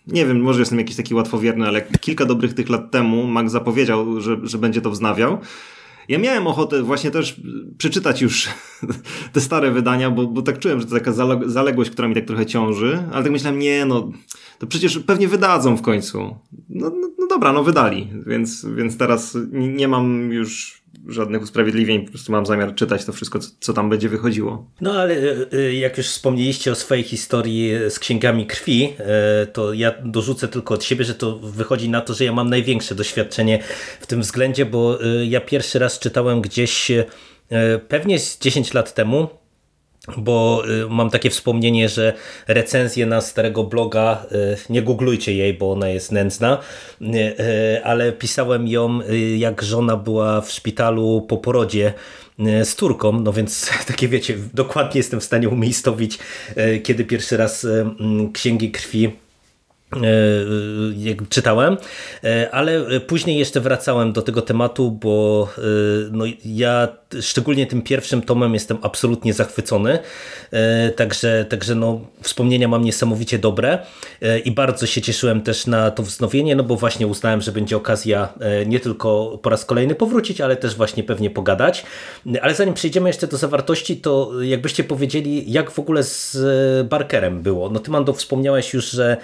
nie 0.08 0.26
wiem, 0.26 0.42
może 0.42 0.60
jestem 0.60 0.80
jakiś 0.80 0.96
taki 0.96 1.16
łatwowierny, 1.16 1.68
ale 1.68 1.82
kilka 1.82 2.26
dobrych 2.26 2.54
tych 2.54 2.70
lat 2.70 2.92
temu 2.92 3.28
Mac 3.28 3.52
zapowiedział, 3.52 4.22
że, 4.22 4.38
że 4.44 4.58
będzie 4.58 4.82
to 4.82 4.90
wznawiał. 4.92 5.38
Ja 6.08 6.20
miałem 6.20 6.48
ochotę 6.48 6.84
właśnie 6.84 7.12
też 7.12 7.42
przeczytać 7.78 8.22
już 8.22 8.50
te 9.34 9.42
stare 9.42 9.72
wydania, 9.72 10.12
bo, 10.12 10.28
bo 10.28 10.42
tak 10.42 10.60
czułem, 10.60 10.80
że 10.80 10.86
to 10.86 10.96
taka 10.96 11.14
zaległość, 11.46 11.92
która 11.92 12.08
mi 12.08 12.16
tak 12.16 12.26
trochę 12.26 12.46
ciąży, 12.46 13.04
ale 13.12 13.24
tak 13.24 13.32
myślałem, 13.32 13.60
nie, 13.60 13.86
no 13.86 14.12
to 14.60 14.68
przecież 14.68 15.00
pewnie 15.00 15.28
wydadzą 15.28 15.78
w 15.78 15.82
końcu. 15.82 16.36
No, 16.70 16.90
no, 16.90 17.10
no 17.20 17.28
dobra, 17.28 17.54
no 17.54 17.64
wydali, 17.64 18.10
więc, 18.26 18.66
więc 18.76 18.98
teraz 18.98 19.38
nie 19.52 19.88
mam 19.88 20.32
już 20.32 20.83
żadnych 21.08 21.42
usprawiedliwień, 21.42 22.06
po 22.06 22.10
prostu 22.10 22.32
mam 22.32 22.46
zamiar 22.46 22.76
czytać 22.76 23.06
to 23.06 23.14
wszystko, 23.14 23.40
co, 23.40 23.50
co 23.60 23.74
tam 23.74 23.90
będzie 23.90 24.10
wychodziło. 24.10 24.72
No 24.82 24.94
ale 24.94 25.16
e, 25.52 25.74
jak 25.74 25.98
już 25.98 26.08
wspomnieliście 26.08 26.72
o 26.72 26.76
swojej 26.76 27.04
historii 27.04 27.72
z 27.90 28.00
księgami 28.00 28.48
krwi, 28.48 28.94
e, 29.00 29.46
to 29.46 29.74
ja 29.74 29.94
dorzucę 30.06 30.48
tylko 30.48 30.74
od 30.74 30.84
siebie, 30.84 31.06
że 31.06 31.16
to 31.16 31.40
wychodzi 31.40 31.90
na 31.90 32.02
to, 32.02 32.14
że 32.14 32.26
ja 32.26 32.34
mam 32.34 32.50
największe 32.50 32.96
doświadczenie 32.96 33.60
w 34.00 34.08
tym 34.08 34.22
względzie, 34.22 34.66
bo 34.66 35.04
e, 35.04 35.26
ja 35.26 35.42
pierwszy 35.42 35.80
raz 35.80 36.00
czytałem 36.00 36.42
gdzieś 36.42 36.92
pewnie 37.88 38.20
z 38.20 38.40
10 38.40 38.74
lat 38.74 38.94
temu 38.94 39.28
bo 40.18 40.64
y, 40.86 40.90
mam 40.90 41.10
takie 41.10 41.30
wspomnienie, 41.30 41.90
że 41.90 42.14
recenzję 42.48 43.06
na 43.06 43.22
starego 43.22 43.64
bloga, 43.64 44.26
y, 44.32 44.58
nie 44.70 44.82
googlujcie 44.82 45.34
jej, 45.34 45.54
bo 45.54 45.72
ona 45.72 45.90
jest 45.90 46.12
nędzna, 46.12 46.58
y, 47.02 47.84
ale 47.84 48.12
pisałem 48.12 48.68
ją 48.68 49.00
jak 49.38 49.62
żona 49.62 49.98
była 49.98 50.42
w 50.42 50.52
szpitalu 50.52 51.26
po 51.28 51.38
porodzie 51.38 51.94
z 52.64 52.76
Turką, 52.76 53.12
no 53.12 53.34
więc 53.34 53.70
takie 53.88 54.08
wiecie, 54.08 54.38
dokładnie 54.54 55.00
jestem 55.00 55.20
w 55.20 55.24
stanie 55.24 55.50
umiejscowić, 55.50 56.20
kiedy 56.84 57.06
pierwszy 57.06 57.38
raz 57.38 57.68
księgi 58.34 58.72
krwi 58.72 59.12
czytałem, 61.30 61.78
ale 62.52 63.00
później 63.00 63.40
jeszcze 63.40 63.60
wracałem 63.60 64.14
do 64.14 64.22
tego 64.22 64.42
tematu, 64.42 64.92
bo 64.92 65.50
no, 66.12 66.26
ja 66.46 66.88
szczególnie 67.22 67.68
tym 67.68 67.82
pierwszym 67.82 68.22
tomem 68.22 68.54
jestem 68.54 68.78
absolutnie 68.82 69.34
zachwycony, 69.34 70.00
e, 70.52 70.90
także, 70.90 71.46
także 71.50 71.76
no, 71.76 72.02
wspomnienia 72.22 72.68
mam 72.68 72.84
niesamowicie 72.84 73.40
dobre 73.40 73.80
e, 74.22 74.40
i 74.40 74.52
bardzo 74.52 74.86
się 74.86 75.02
cieszyłem 75.02 75.42
też 75.42 75.68
na 75.68 75.92
to 75.92 76.04
wznowienie, 76.04 76.56
no 76.56 76.64
bo 76.64 76.76
właśnie 76.76 77.08
uznałem, 77.08 77.42
że 77.42 77.52
będzie 77.52 77.78
okazja 77.78 78.34
e, 78.40 78.66
nie 78.66 78.80
tylko 78.80 79.40
po 79.42 79.50
raz 79.50 79.66
kolejny 79.66 79.96
powrócić, 79.96 80.42
ale 80.42 80.56
też 80.56 80.76
właśnie 80.76 81.04
pewnie 81.04 81.30
pogadać. 81.30 81.86
Ale 82.42 82.56
zanim 82.56 82.74
przejdziemy 82.74 83.10
jeszcze 83.10 83.28
do 83.28 83.38
zawartości, 83.38 83.98
to 83.98 84.32
jakbyście 84.42 84.84
powiedzieli, 84.84 85.52
jak 85.52 85.72
w 85.72 85.80
ogóle 85.80 86.04
z 86.04 86.38
Barkerem 86.88 87.42
było? 87.42 87.70
No 87.70 87.80
ty 87.80 87.92
Mando 87.92 88.14
wspomniałeś 88.14 88.74
już, 88.74 88.92
że 88.92 89.18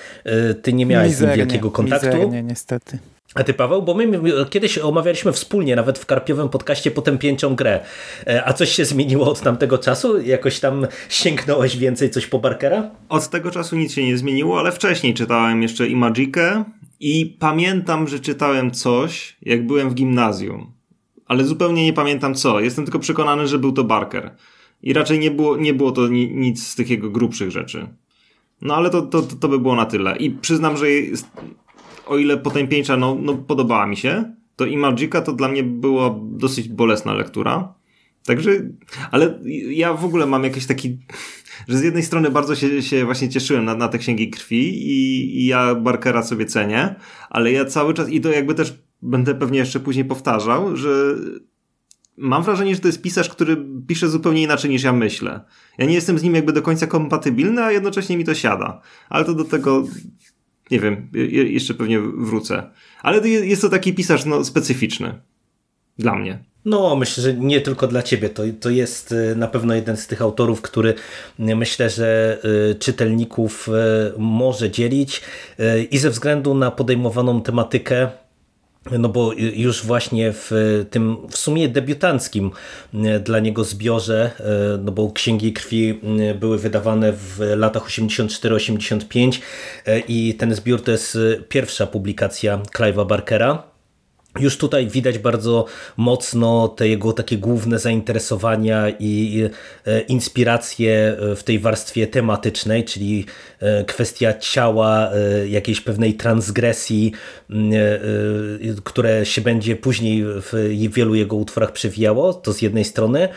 ty 0.61 0.73
nie 0.73 0.85
miałeś 0.85 1.09
mizernie, 1.09 1.33
z 1.33 1.37
nim 1.37 1.45
wielkiego 1.47 1.71
kontaktu. 1.71 2.07
Mizernie, 2.07 2.43
niestety. 2.43 2.99
A 3.35 3.43
ty 3.43 3.53
Paweł, 3.53 3.81
bo 3.81 3.93
my 3.93 4.21
kiedyś 4.49 4.77
omawialiśmy 4.77 5.31
wspólnie, 5.31 5.75
nawet 5.75 5.99
w 5.99 6.05
karpiowym 6.05 6.49
podcaście 6.49 6.91
Potępieńczą 6.91 7.55
grę. 7.55 7.79
E, 8.27 8.47
a 8.47 8.53
coś 8.53 8.69
się 8.69 8.85
zmieniło 8.85 9.31
od 9.31 9.41
tamtego 9.41 9.77
czasu? 9.77 10.21
Jakoś 10.21 10.59
tam 10.59 10.87
sięgnąłeś 11.09 11.77
więcej 11.77 12.09
coś 12.09 12.27
po 12.27 12.39
Barkera? 12.39 12.91
Od 13.09 13.29
tego 13.29 13.51
czasu 13.51 13.75
nic 13.75 13.93
się 13.93 14.05
nie 14.05 14.17
zmieniło, 14.17 14.59
ale 14.59 14.71
wcześniej 14.71 15.13
czytałem 15.13 15.61
jeszcze 15.61 15.87
i 15.87 15.95
Magikę 15.95 16.63
i 16.99 17.37
pamiętam, 17.39 18.07
że 18.07 18.19
czytałem 18.19 18.71
coś, 18.71 19.37
jak 19.41 19.65
byłem 19.67 19.89
w 19.89 19.93
gimnazjum. 19.93 20.71
Ale 21.25 21.43
zupełnie 21.43 21.85
nie 21.85 21.93
pamiętam 21.93 22.35
co. 22.35 22.59
Jestem 22.59 22.85
tylko 22.85 22.99
przekonany, 22.99 23.47
że 23.47 23.59
był 23.59 23.71
to 23.71 23.83
Barker. 23.83 24.31
I 24.83 24.93
raczej 24.93 25.19
nie 25.19 25.31
było, 25.31 25.57
nie 25.57 25.73
było 25.73 25.91
to 25.91 26.07
ni 26.07 26.31
nic 26.35 26.67
z 26.67 26.75
tych 26.75 26.89
jego 26.89 27.09
grubszych 27.09 27.51
rzeczy. 27.51 27.87
No 28.61 28.75
ale 28.75 28.89
to, 28.89 29.01
to, 29.01 29.21
to 29.21 29.47
by 29.47 29.59
było 29.59 29.75
na 29.75 29.85
tyle. 29.85 30.17
I 30.17 30.31
przyznam, 30.31 30.77
że 30.77 30.85
o 32.05 32.17
ile 32.17 32.37
potępieńcza 32.37 32.97
no, 32.97 33.17
no 33.21 33.35
podobała 33.35 33.87
mi 33.87 33.97
się, 33.97 34.33
to 34.55 34.65
i 34.65 34.77
to 35.25 35.33
dla 35.33 35.47
mnie 35.47 35.63
była 35.63 36.19
dosyć 36.21 36.69
bolesna 36.69 37.13
lektura. 37.13 37.73
Także, 38.25 38.51
ale 39.11 39.39
ja 39.69 39.93
w 39.93 40.05
ogóle 40.05 40.25
mam 40.25 40.43
jakiś 40.43 40.65
taki, 40.65 40.97
że 41.67 41.77
z 41.77 41.83
jednej 41.83 42.03
strony 42.03 42.29
bardzo 42.29 42.55
się, 42.55 42.81
się 42.81 43.05
właśnie 43.05 43.29
cieszyłem 43.29 43.65
na, 43.65 43.75
na 43.75 43.87
te 43.87 43.97
księgi 43.97 44.29
krwi 44.29 44.87
i, 44.87 45.39
i 45.39 45.45
ja 45.45 45.75
Barkera 45.75 46.23
sobie 46.23 46.45
cenię, 46.45 46.95
ale 47.29 47.51
ja 47.51 47.65
cały 47.65 47.93
czas, 47.93 48.09
i 48.09 48.21
to 48.21 48.29
jakby 48.29 48.55
też 48.55 48.83
będę 49.01 49.35
pewnie 49.35 49.59
jeszcze 49.59 49.79
później 49.79 50.05
powtarzał, 50.05 50.75
że 50.75 51.15
mam 52.19 52.43
wrażenie, 52.43 52.75
że 52.75 52.81
to 52.81 52.87
jest 52.87 53.01
pisarz, 53.01 53.29
który 53.29 53.57
pisze 53.87 54.09
zupełnie 54.09 54.43
inaczej 54.43 54.69
niż 54.69 54.83
ja 54.83 54.93
myślę. 54.93 55.41
Ja 55.77 55.85
nie 55.85 55.93
jestem 55.93 56.19
z 56.19 56.23
nim 56.23 56.35
jakby 56.35 56.53
do 56.53 56.61
końca 56.61 56.87
kompatybilny, 56.87 57.63
a 57.63 57.71
jednocześnie 57.71 58.17
mi 58.17 58.25
to 58.25 58.35
siada. 58.35 58.81
Ale 59.09 59.25
to 59.25 59.33
do 59.33 59.45
tego 59.45 59.83
nie 60.71 60.79
wiem, 60.79 61.09
jeszcze 61.33 61.73
pewnie 61.73 61.99
wrócę. 61.99 62.69
Ale 63.03 63.29
jest 63.29 63.61
to 63.61 63.69
taki 63.69 63.93
pisarz 63.93 64.25
no, 64.25 64.45
specyficzny. 64.45 65.21
Dla 65.97 66.15
mnie. 66.15 66.43
No, 66.65 66.95
myślę, 66.95 67.23
że 67.23 67.33
nie 67.33 67.61
tylko 67.61 67.87
dla 67.87 68.03
ciebie. 68.03 68.29
To, 68.29 68.43
to 68.59 68.69
jest 68.69 69.11
y, 69.11 69.35
na 69.35 69.47
pewno 69.47 69.75
jeden 69.75 69.97
z 69.97 70.07
tych 70.07 70.21
autorów, 70.21 70.61
który 70.61 70.93
y, 71.39 71.55
myślę, 71.55 71.89
że 71.89 72.37
y, 72.71 72.75
czytelników 72.75 73.69
może 74.17 74.71
dzielić 74.71 75.21
i 75.91 75.97
ze 75.97 76.09
względu 76.09 76.53
na 76.53 76.71
podejmowaną 76.71 77.41
tematykę, 77.41 78.09
no 78.91 79.09
bo 79.09 79.33
już 79.33 79.85
właśnie 79.85 80.33
w 80.33 80.51
tym 80.89 81.17
w 81.29 81.37
sumie 81.37 81.69
debiutanckim 81.69 82.51
e, 82.93 83.19
dla 83.19 83.39
niego 83.39 83.63
zbiorze, 83.63 84.31
e, 84.39 84.77
no 84.83 84.91
bo 84.91 85.11
Księgi 85.11 85.53
Krwi 85.53 86.01
były 86.39 86.57
wydawane 86.57 87.13
w 87.13 87.39
latach 87.57 87.87
84-85 87.87 89.39
e, 89.85 89.99
i 89.99 90.33
ten 90.33 90.55
zbiór 90.55 90.83
to 90.83 90.91
jest 90.91 91.17
pierwsza 91.49 91.87
publikacja 91.87 92.57
Clive'a 92.77 93.07
Barkera. 93.07 93.63
Już 94.39 94.57
tutaj 94.57 94.87
widać 94.87 95.17
bardzo 95.17 95.65
mocno 95.97 96.67
te 96.67 96.87
jego 96.87 97.13
takie 97.13 97.37
główne 97.37 97.79
zainteresowania 97.79 98.89
i 98.99 99.43
inspiracje 100.07 101.17
w 101.35 101.43
tej 101.43 101.59
warstwie 101.59 102.07
tematycznej, 102.07 102.85
czyli 102.85 103.25
E, 103.59 103.83
kwestia 103.83 104.33
ciała, 104.33 105.11
e, 105.11 105.47
jakiejś 105.47 105.81
pewnej 105.81 106.13
transgresji, 106.13 107.11
e, 107.49 107.53
które 108.83 109.25
się 109.25 109.41
będzie 109.41 109.75
później 109.75 110.23
w 110.23 110.73
wielu 110.93 111.15
jego 111.15 111.35
utworach 111.35 111.71
przewijało, 111.71 112.33
to 112.33 112.53
z 112.53 112.61
jednej 112.61 112.85
strony, 112.85 113.29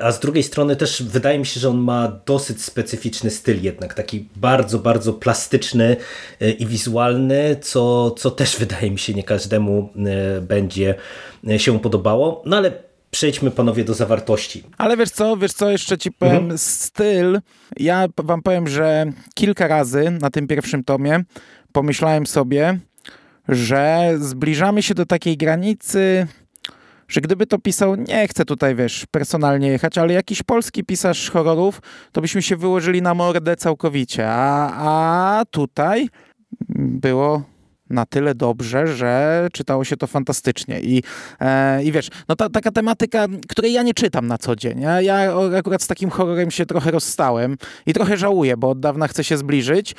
a 0.00 0.12
z 0.12 0.20
drugiej 0.20 0.42
strony 0.42 0.76
też 0.76 1.02
wydaje 1.02 1.38
mi 1.38 1.46
się, 1.46 1.60
że 1.60 1.68
on 1.68 1.78
ma 1.78 2.20
dosyć 2.26 2.62
specyficzny 2.62 3.30
styl 3.30 3.62
jednak, 3.62 3.94
taki 3.94 4.28
bardzo, 4.36 4.78
bardzo 4.78 5.12
plastyczny 5.12 5.96
i 6.58 6.66
wizualny, 6.66 7.56
co, 7.62 8.10
co 8.10 8.30
też 8.30 8.56
wydaje 8.56 8.90
mi 8.90 8.98
się 8.98 9.14
nie 9.14 9.22
każdemu 9.22 9.88
będzie 10.42 10.94
się 11.56 11.80
podobało, 11.80 12.42
no 12.46 12.56
ale 12.56 12.72
przejdźmy 13.10 13.50
panowie 13.50 13.84
do 13.84 13.94
zawartości. 13.94 14.62
Ale 14.78 14.96
wiesz 14.96 15.10
co, 15.10 15.36
wiesz 15.36 15.52
co, 15.52 15.70
jeszcze 15.70 15.98
ci 15.98 16.12
powiem, 16.12 16.36
mhm. 16.36 16.58
styl, 16.58 17.40
ja 17.76 18.06
wam 18.16 18.42
powiem, 18.42 18.68
że 18.68 19.12
kilka 19.34 19.68
razy 19.68 20.10
na 20.20 20.30
tym 20.30 20.46
pierwszym 20.46 20.84
tomie 20.84 21.24
pomyślałem 21.72 22.26
sobie, 22.26 22.78
że 23.48 24.12
zbliżamy 24.18 24.82
się 24.82 24.94
do 24.94 25.06
takiej 25.06 25.36
granicy, 25.36 26.26
że 27.08 27.20
gdyby 27.20 27.46
to 27.46 27.58
pisał, 27.58 27.94
nie 27.94 28.28
chcę 28.28 28.44
tutaj, 28.44 28.74
wiesz, 28.74 29.06
personalnie 29.10 29.68
jechać, 29.68 29.98
ale 29.98 30.12
jakiś 30.12 30.42
polski 30.42 30.84
pisarz 30.84 31.30
horrorów, 31.30 31.80
to 32.12 32.20
byśmy 32.20 32.42
się 32.42 32.56
wyłożyli 32.56 33.02
na 33.02 33.14
mordę 33.14 33.56
całkowicie, 33.56 34.28
a, 34.28 34.70
a 35.40 35.44
tutaj 35.44 36.08
było 36.78 37.42
na 37.92 38.06
tyle 38.06 38.34
dobrze, 38.34 38.86
że 38.86 39.48
czytało 39.52 39.84
się 39.84 39.96
to 39.96 40.06
fantastycznie. 40.06 40.80
I, 40.80 41.02
e, 41.40 41.84
i 41.84 41.92
wiesz, 41.92 42.08
no 42.28 42.36
ta, 42.36 42.48
taka 42.48 42.70
tematyka, 42.70 43.26
której 43.48 43.72
ja 43.72 43.82
nie 43.82 43.94
czytam 43.94 44.26
na 44.26 44.38
co 44.38 44.56
dzień. 44.56 44.80
Ja, 44.80 45.00
ja 45.00 45.34
akurat 45.58 45.82
z 45.82 45.86
takim 45.86 46.10
horrorem 46.10 46.50
się 46.50 46.66
trochę 46.66 46.90
rozstałem 46.90 47.56
i 47.86 47.92
trochę 47.92 48.16
żałuję, 48.16 48.56
bo 48.56 48.70
od 48.70 48.80
dawna 48.80 49.08
chcę 49.08 49.24
się 49.24 49.36
zbliżyć, 49.36 49.94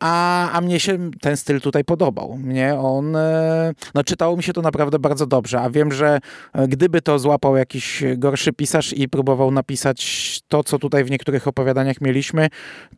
a, 0.00 0.50
a 0.50 0.60
mnie 0.60 0.80
się 0.80 1.10
ten 1.20 1.36
styl 1.36 1.60
tutaj 1.60 1.84
podobał. 1.84 2.36
Mnie 2.36 2.74
on, 2.74 3.16
e, 3.16 3.74
no 3.94 4.04
czytało 4.04 4.36
mi 4.36 4.42
się 4.42 4.52
to 4.52 4.62
naprawdę 4.62 4.98
bardzo 4.98 5.26
dobrze, 5.26 5.60
a 5.60 5.70
wiem, 5.70 5.92
że 5.92 6.18
e, 6.52 6.68
gdyby 6.68 7.02
to 7.02 7.18
złapał 7.18 7.56
jakiś 7.56 8.04
gorszy 8.16 8.52
pisarz 8.52 8.92
i 8.92 9.08
próbował 9.08 9.50
napisać 9.50 10.40
to, 10.48 10.64
co 10.64 10.78
tutaj 10.78 11.04
w 11.04 11.10
niektórych 11.10 11.48
opowiadaniach 11.48 12.00
mieliśmy, 12.00 12.48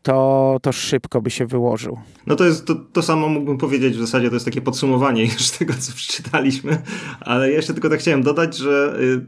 to, 0.01 0.57
to 0.61 0.71
szybko 0.71 1.21
by 1.21 1.29
się 1.29 1.45
wyłożył. 1.45 1.99
No 2.27 2.35
to 2.35 2.45
jest 2.45 2.65
to, 2.65 2.75
to 2.75 3.01
samo 3.01 3.27
mógłbym 3.27 3.57
powiedzieć 3.57 3.97
w 3.97 3.99
zasadzie, 3.99 4.29
to 4.29 4.35
jest 4.35 4.45
takie 4.45 4.61
podsumowanie 4.61 5.23
już 5.33 5.49
tego, 5.49 5.73
co 5.79 5.93
przeczytaliśmy, 5.93 6.81
ale 7.21 7.51
jeszcze 7.51 7.73
tylko 7.73 7.89
tak 7.89 7.99
chciałem 7.99 8.23
dodać, 8.23 8.57
że 8.57 8.99
y, 9.01 9.25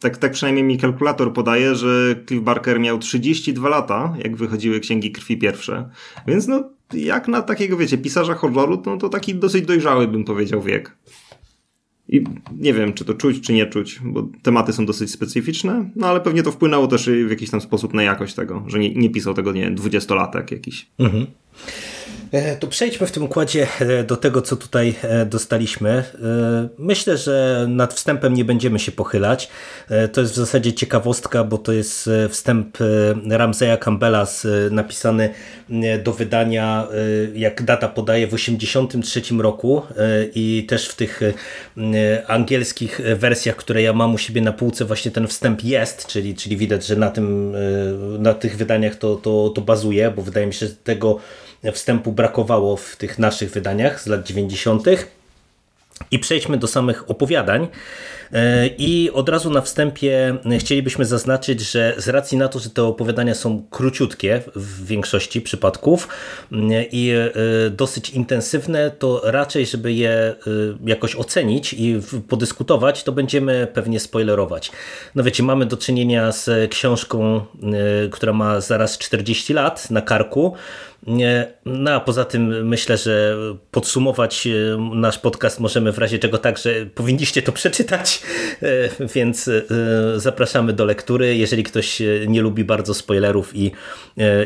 tak, 0.00 0.16
tak 0.16 0.32
przynajmniej 0.32 0.64
mi 0.64 0.78
kalkulator 0.78 1.32
podaje, 1.32 1.74
że 1.74 2.14
Cliff 2.26 2.42
Barker 2.42 2.80
miał 2.80 2.98
32 2.98 3.68
lata, 3.68 4.14
jak 4.24 4.36
wychodziły 4.36 4.80
Księgi 4.80 5.12
Krwi 5.12 5.38
pierwsze, 5.38 5.88
więc 6.26 6.46
no 6.46 6.74
jak 6.94 7.28
na 7.28 7.42
takiego, 7.42 7.76
wiecie, 7.76 7.98
pisarza 7.98 8.34
horroru, 8.34 8.82
no 8.86 8.96
to 8.96 9.08
taki 9.08 9.34
dosyć 9.34 9.66
dojrzały, 9.66 10.08
bym 10.08 10.24
powiedział, 10.24 10.62
wiek. 10.62 10.96
I 12.08 12.24
nie 12.58 12.74
wiem, 12.74 12.92
czy 12.92 13.04
to 13.04 13.14
czuć, 13.14 13.40
czy 13.40 13.52
nie 13.52 13.66
czuć, 13.66 14.00
bo 14.04 14.28
tematy 14.42 14.72
są 14.72 14.86
dosyć 14.86 15.10
specyficzne, 15.10 15.90
no 15.96 16.06
ale 16.06 16.20
pewnie 16.20 16.42
to 16.42 16.52
wpłynęło 16.52 16.86
też 16.86 17.10
w 17.10 17.30
jakiś 17.30 17.50
tam 17.50 17.60
sposób 17.60 17.94
na 17.94 18.02
jakość 18.02 18.34
tego, 18.34 18.64
że 18.66 18.78
nie, 18.78 18.94
nie 18.94 19.10
pisał 19.10 19.34
tego, 19.34 19.52
nie 19.52 19.60
wiem, 19.60 19.74
dwudziestolatek 19.74 20.50
jakiś. 20.50 20.90
Mhm. 20.98 21.26
E, 22.34 22.56
to 22.56 22.66
przejdźmy 22.66 23.06
w 23.06 23.12
tym 23.12 23.22
układzie 23.22 23.66
e, 23.80 24.04
do 24.04 24.16
tego, 24.16 24.42
co 24.42 24.56
tutaj 24.56 24.94
e, 25.02 25.26
dostaliśmy. 25.26 26.04
Myślę, 26.78 27.18
że 27.18 27.66
nad 27.68 27.94
wstępem 27.94 28.34
nie 28.34 28.44
będziemy 28.44 28.78
się 28.78 28.92
pochylać. 28.92 29.48
To 30.12 30.20
jest 30.20 30.32
w 30.32 30.36
zasadzie 30.36 30.72
ciekawostka, 30.72 31.44
bo 31.44 31.58
to 31.58 31.72
jest 31.72 32.10
wstęp 32.28 32.78
Ramseya 33.30 33.78
Campbella 33.80 34.26
napisany 34.70 35.30
do 36.04 36.12
wydania, 36.12 36.88
jak 37.34 37.62
data 37.62 37.88
podaje, 37.88 38.26
w 38.26 38.30
1983 38.30 39.42
roku 39.42 39.82
i 40.34 40.66
też 40.68 40.88
w 40.88 40.96
tych 40.96 41.20
angielskich 42.26 43.00
wersjach, 43.16 43.56
które 43.56 43.82
ja 43.82 43.92
mam 43.92 44.14
u 44.14 44.18
siebie 44.18 44.40
na 44.40 44.52
półce, 44.52 44.84
właśnie 44.84 45.10
ten 45.10 45.26
wstęp 45.26 45.64
jest, 45.64 46.06
czyli, 46.06 46.34
czyli 46.34 46.56
widać, 46.56 46.86
że 46.86 46.96
na, 46.96 47.10
tym, 47.10 47.56
na 48.18 48.34
tych 48.34 48.56
wydaniach 48.56 48.96
to, 48.96 49.16
to, 49.16 49.52
to 49.54 49.60
bazuje, 49.60 50.10
bo 50.10 50.22
wydaje 50.22 50.46
mi 50.46 50.54
się, 50.54 50.66
że 50.66 50.74
tego 50.84 51.20
wstępu 51.72 52.12
brakowało 52.12 52.76
w 52.76 52.96
tych 52.96 53.18
naszych 53.18 53.50
wydaniach 53.50 54.00
z 54.00 54.06
lat 54.06 54.26
90. 54.26 54.86
I 56.10 56.18
przejdźmy 56.18 56.56
do 56.56 56.66
samych 56.66 57.10
opowiadań. 57.10 57.68
E, 58.32 58.66
I 58.66 59.10
od 59.10 59.28
razu 59.28 59.50
na 59.50 59.60
wstępie 59.60 60.36
chcielibyśmy 60.58 61.04
zaznaczyć, 61.04 61.60
że 61.60 61.94
z 61.98 62.08
racji 62.08 62.38
na 62.38 62.48
to, 62.48 62.58
że 62.58 62.70
te 62.70 62.82
opowiadania 62.82 63.34
są 63.34 63.62
króciutkie 63.70 64.42
w 64.54 64.86
większości 64.86 65.40
przypadków 65.40 66.08
i 66.92 67.10
e, 67.10 67.70
dosyć 67.70 68.10
intensywne, 68.10 68.90
to 68.90 69.20
raczej, 69.24 69.66
żeby 69.66 69.92
je 69.92 70.10
e, 70.10 70.34
jakoś 70.84 71.16
ocenić 71.16 71.72
i 71.72 72.00
podyskutować, 72.28 73.04
to 73.04 73.12
będziemy 73.12 73.68
pewnie 73.74 74.00
spoilerować. 74.00 74.72
No 75.14 75.22
wiecie, 75.24 75.42
mamy 75.42 75.66
do 75.66 75.76
czynienia 75.76 76.32
z 76.32 76.70
książką, 76.70 77.44
która 78.10 78.32
ma 78.32 78.60
zaraz 78.60 78.98
40 78.98 79.52
lat 79.52 79.90
na 79.90 80.02
karku, 80.02 80.54
no 81.66 81.90
a 81.90 82.00
poza 82.00 82.24
tym 82.24 82.68
myślę, 82.68 82.96
że 82.96 83.36
podsumować 83.70 84.46
e, 84.46 84.50
nasz 84.94 85.18
podcast 85.18 85.60
możemy 85.60 85.92
w 85.92 85.98
razie 85.98 86.18
czego 86.18 86.38
tak, 86.38 86.58
że 86.58 86.86
powinniście 86.86 87.42
to 87.42 87.52
przeczytać, 87.52 88.22
e, 88.62 89.06
więc 89.14 89.48
e, 89.48 89.62
zapraszamy 90.16 90.72
do 90.72 90.84
lektury. 90.84 91.36
Jeżeli 91.36 91.62
ktoś 91.62 92.02
nie 92.26 92.42
lubi 92.42 92.64
bardzo 92.64 92.94
spoilerów 92.94 93.56
i, 93.56 93.72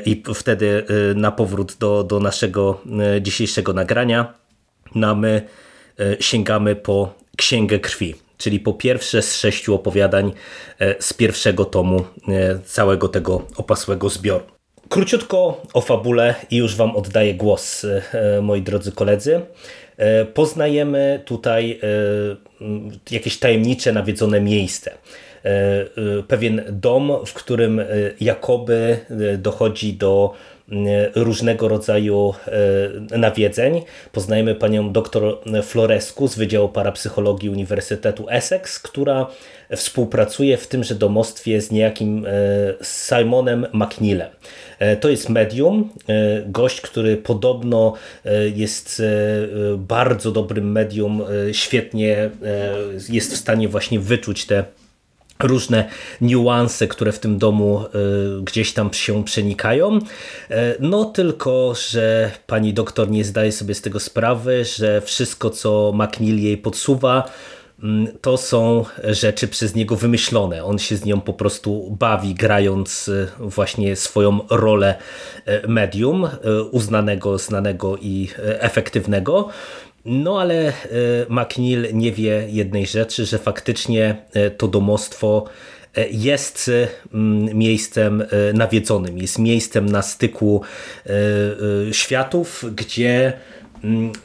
i 0.04 0.22
wtedy 0.34 0.84
na 1.14 1.32
powrót 1.32 1.76
do, 1.80 2.04
do 2.04 2.20
naszego 2.20 2.80
dzisiejszego 3.20 3.72
nagrania, 3.72 4.34
no 4.94 5.14
my 5.14 5.42
sięgamy 6.20 6.76
po 6.76 7.14
Księgę 7.36 7.78
Krwi 7.78 8.14
czyli 8.38 8.60
po 8.60 8.72
pierwsze 8.72 9.22
z 9.22 9.36
sześciu 9.36 9.74
opowiadań 9.74 10.32
z 11.00 11.12
pierwszego 11.12 11.64
tomu 11.64 12.04
całego 12.64 13.08
tego 13.08 13.46
opasłego 13.56 14.08
zbioru. 14.08 14.57
Króciutko 14.88 15.62
o 15.72 15.80
fabule 15.80 16.34
i 16.50 16.56
już 16.56 16.76
Wam 16.76 16.96
oddaję 16.96 17.34
głos, 17.34 17.84
e, 17.84 18.40
moi 18.42 18.62
drodzy 18.62 18.92
koledzy. 18.92 19.40
E, 19.96 20.24
poznajemy 20.24 21.22
tutaj 21.24 21.80
e, 21.82 23.14
jakieś 23.14 23.38
tajemnicze, 23.38 23.92
nawiedzone 23.92 24.40
miejsce. 24.40 24.90
Pewien 26.28 26.62
dom, 26.68 27.12
w 27.26 27.34
którym 27.34 27.80
jakoby 28.20 28.98
dochodzi 29.38 29.92
do 29.92 30.34
różnego 31.14 31.68
rodzaju 31.68 32.34
nawiedzeń. 33.10 33.82
Poznajemy 34.12 34.54
panią 34.54 34.92
dr 34.92 35.22
Floresku 35.62 36.28
z 36.28 36.36
Wydziału 36.36 36.68
Parapsychologii 36.68 37.50
Uniwersytetu 37.50 38.26
Essex, 38.30 38.78
która 38.78 39.26
współpracuje 39.76 40.56
w 40.56 40.66
tymże 40.66 40.94
domostwie 40.94 41.60
z 41.60 41.70
niejakim 41.70 42.26
Simonem 42.82 43.66
McNeilem. 43.72 44.30
E, 44.78 44.96
to 44.96 45.08
jest 45.08 45.28
medium, 45.28 45.90
e, 46.08 46.42
gość, 46.46 46.80
który 46.80 47.16
podobno 47.16 47.94
e, 48.24 48.48
jest 48.48 49.02
bardzo 49.76 50.32
dobrym 50.32 50.72
medium, 50.72 51.22
świetnie 51.52 52.30
jest 53.08 53.34
w 53.34 53.36
stanie 53.36 53.68
właśnie 53.68 54.00
wyczuć 54.00 54.46
te 54.46 54.64
różne 55.42 55.88
niuanse, 56.20 56.88
które 56.88 57.12
w 57.12 57.18
tym 57.18 57.38
domu 57.38 57.84
gdzieś 58.42 58.72
tam 58.72 58.92
się 58.92 59.24
przenikają. 59.24 59.98
No 60.80 61.04
tylko, 61.04 61.74
że 61.90 62.30
pani 62.46 62.74
doktor 62.74 63.10
nie 63.10 63.24
zdaje 63.24 63.52
sobie 63.52 63.74
z 63.74 63.82
tego 63.82 64.00
sprawy, 64.00 64.64
że 64.64 65.00
wszystko 65.00 65.50
co 65.50 65.92
McNeil 65.94 66.42
jej 66.42 66.56
podsuwa 66.56 67.30
to 68.20 68.36
są 68.36 68.84
rzeczy 69.04 69.48
przez 69.48 69.74
niego 69.74 69.96
wymyślone. 69.96 70.64
On 70.64 70.78
się 70.78 70.96
z 70.96 71.04
nią 71.04 71.20
po 71.20 71.32
prostu 71.32 71.96
bawi, 71.98 72.34
grając 72.34 73.08
e, 73.08 73.26
właśnie 73.40 73.96
swoją 73.96 74.38
rolę 74.50 74.94
e, 75.44 75.68
medium, 75.68 76.24
e, 76.24 76.62
uznanego, 76.62 77.38
znanego 77.38 77.96
i 77.96 78.28
efektywnego. 78.38 79.48
No 80.04 80.40
ale 80.40 80.72
McNeil 81.28 81.86
nie 81.92 82.12
wie 82.12 82.46
jednej 82.48 82.86
rzeczy, 82.86 83.26
że 83.26 83.38
faktycznie 83.38 84.16
to 84.56 84.68
domostwo 84.68 85.44
jest 86.10 86.70
miejscem 87.54 88.24
nawiedzonym, 88.54 89.18
jest 89.18 89.38
miejscem 89.38 89.86
na 89.86 90.02
styku 90.02 90.62
światów, 91.92 92.64
gdzie 92.72 93.32
Mm, 93.32 93.57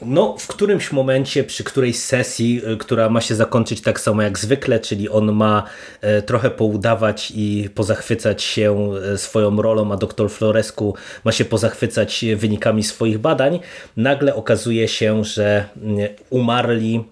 no, 0.02 0.36
w 0.38 0.46
którymś 0.46 0.92
momencie, 0.92 1.44
przy 1.44 1.64
którejś 1.64 1.98
sesji, 1.98 2.62
y, 2.72 2.76
która 2.76 3.08
ma 3.08 3.20
się 3.20 3.34
zakończyć 3.34 3.80
tak 3.80 4.00
samo 4.00 4.22
jak 4.22 4.38
zwykle, 4.38 4.80
czyli 4.80 5.08
on 5.08 5.32
ma 5.32 5.62
e, 6.00 6.22
trochę 6.22 6.50
poudawać 6.50 7.32
i 7.36 7.68
pozachwycać 7.74 8.42
się 8.42 8.90
e, 9.12 9.18
swoją 9.18 9.62
rolą, 9.62 9.92
a 9.92 9.96
doktor 9.96 10.30
Floresku 10.30 10.94
ma 11.24 11.32
się 11.32 11.44
pozachwycać 11.44 12.24
wynikami 12.36 12.82
swoich 12.82 13.18
badań, 13.18 13.60
nagle 13.96 14.34
okazuje 14.34 14.88
się, 14.88 15.24
że 15.24 15.68
mm, 15.76 16.08
umarli 16.30 17.04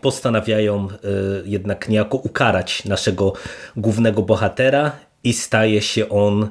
postanawiają 0.00 0.88
e, 0.88 0.96
jednak 1.44 1.88
niejako 1.88 2.16
ukarać 2.16 2.84
naszego 2.84 3.32
głównego 3.76 4.22
bohatera 4.22 4.92
i 5.24 5.32
staje 5.32 5.82
się 5.82 6.08
on 6.08 6.48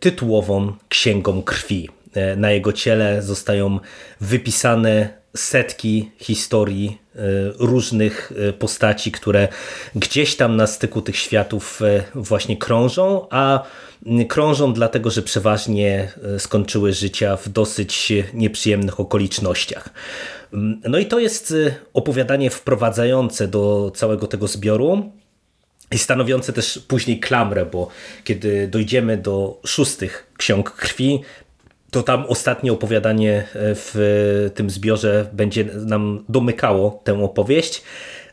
tytułową 0.00 0.72
księgą 0.88 1.42
krwi. 1.42 1.88
E, 2.14 2.36
na 2.36 2.50
jego 2.50 2.72
ciele 2.72 3.22
zostają 3.22 3.80
wypisane 4.20 5.08
setki 5.36 6.10
historii 6.18 6.98
e, 7.16 7.20
różnych 7.58 8.32
e, 8.48 8.52
postaci, 8.52 9.12
które 9.12 9.48
gdzieś 9.94 10.36
tam 10.36 10.56
na 10.56 10.66
styku 10.66 11.02
tych 11.02 11.16
światów 11.16 11.80
właśnie 12.14 12.56
krążą, 12.56 13.26
a 13.30 13.62
krążą 14.28 14.72
dlatego, 14.72 15.10
że 15.10 15.22
przeważnie 15.22 16.12
skończyły 16.38 16.92
życia 16.92 17.36
w 17.36 17.48
dosyć 17.48 18.12
nieprzyjemnych 18.34 19.00
okolicznościach. 19.00 19.88
No 20.88 20.98
i 20.98 21.06
to 21.06 21.18
jest 21.18 21.54
opowiadanie 21.94 22.50
wprowadzające 22.50 23.48
do 23.48 23.92
całego 23.94 24.26
tego 24.26 24.48
zbioru 24.48 25.12
i 25.90 25.98
stanowiące 25.98 26.52
też 26.52 26.78
później 26.88 27.20
klamrę, 27.20 27.66
bo 27.66 27.88
kiedy 28.24 28.68
dojdziemy 28.68 29.16
do 29.16 29.60
szóstych 29.66 30.32
ksiąg 30.36 30.70
krwi, 30.70 31.20
to 31.94 32.02
tam 32.02 32.26
ostatnie 32.26 32.72
opowiadanie 32.72 33.38
e, 33.38 33.44
w 33.54 34.50
tym 34.54 34.70
zbiorze 34.70 35.26
będzie 35.32 35.64
nam 35.64 36.24
domykało 36.28 37.00
tę 37.04 37.24
opowieść. 37.24 37.82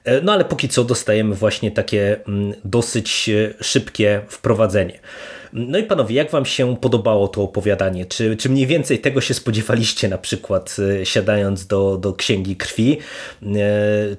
E, 0.03 0.21
no 0.21 0.33
ale 0.33 0.45
póki 0.45 0.69
co 0.69 0.83
dostajemy 0.83 1.35
właśnie 1.35 1.71
takie 1.71 2.19
mm, 2.27 2.53
dosyć 2.65 3.29
e, 3.29 3.63
szybkie 3.63 4.21
wprowadzenie. 4.27 4.99
No 5.53 5.77
i 5.77 5.83
panowie, 5.83 6.15
jak 6.15 6.31
wam 6.31 6.45
się 6.45 6.77
podobało 6.77 7.27
to 7.27 7.43
opowiadanie? 7.43 8.05
Czy, 8.05 8.37
czy 8.37 8.49
mniej 8.49 8.67
więcej 8.67 8.99
tego 8.99 9.21
się 9.21 9.33
spodziewaliście 9.33 10.07
na 10.07 10.17
przykład 10.17 10.77
siadając 11.03 11.67
do, 11.67 11.97
do 11.97 12.13
Księgi 12.13 12.55
Krwi? 12.55 12.97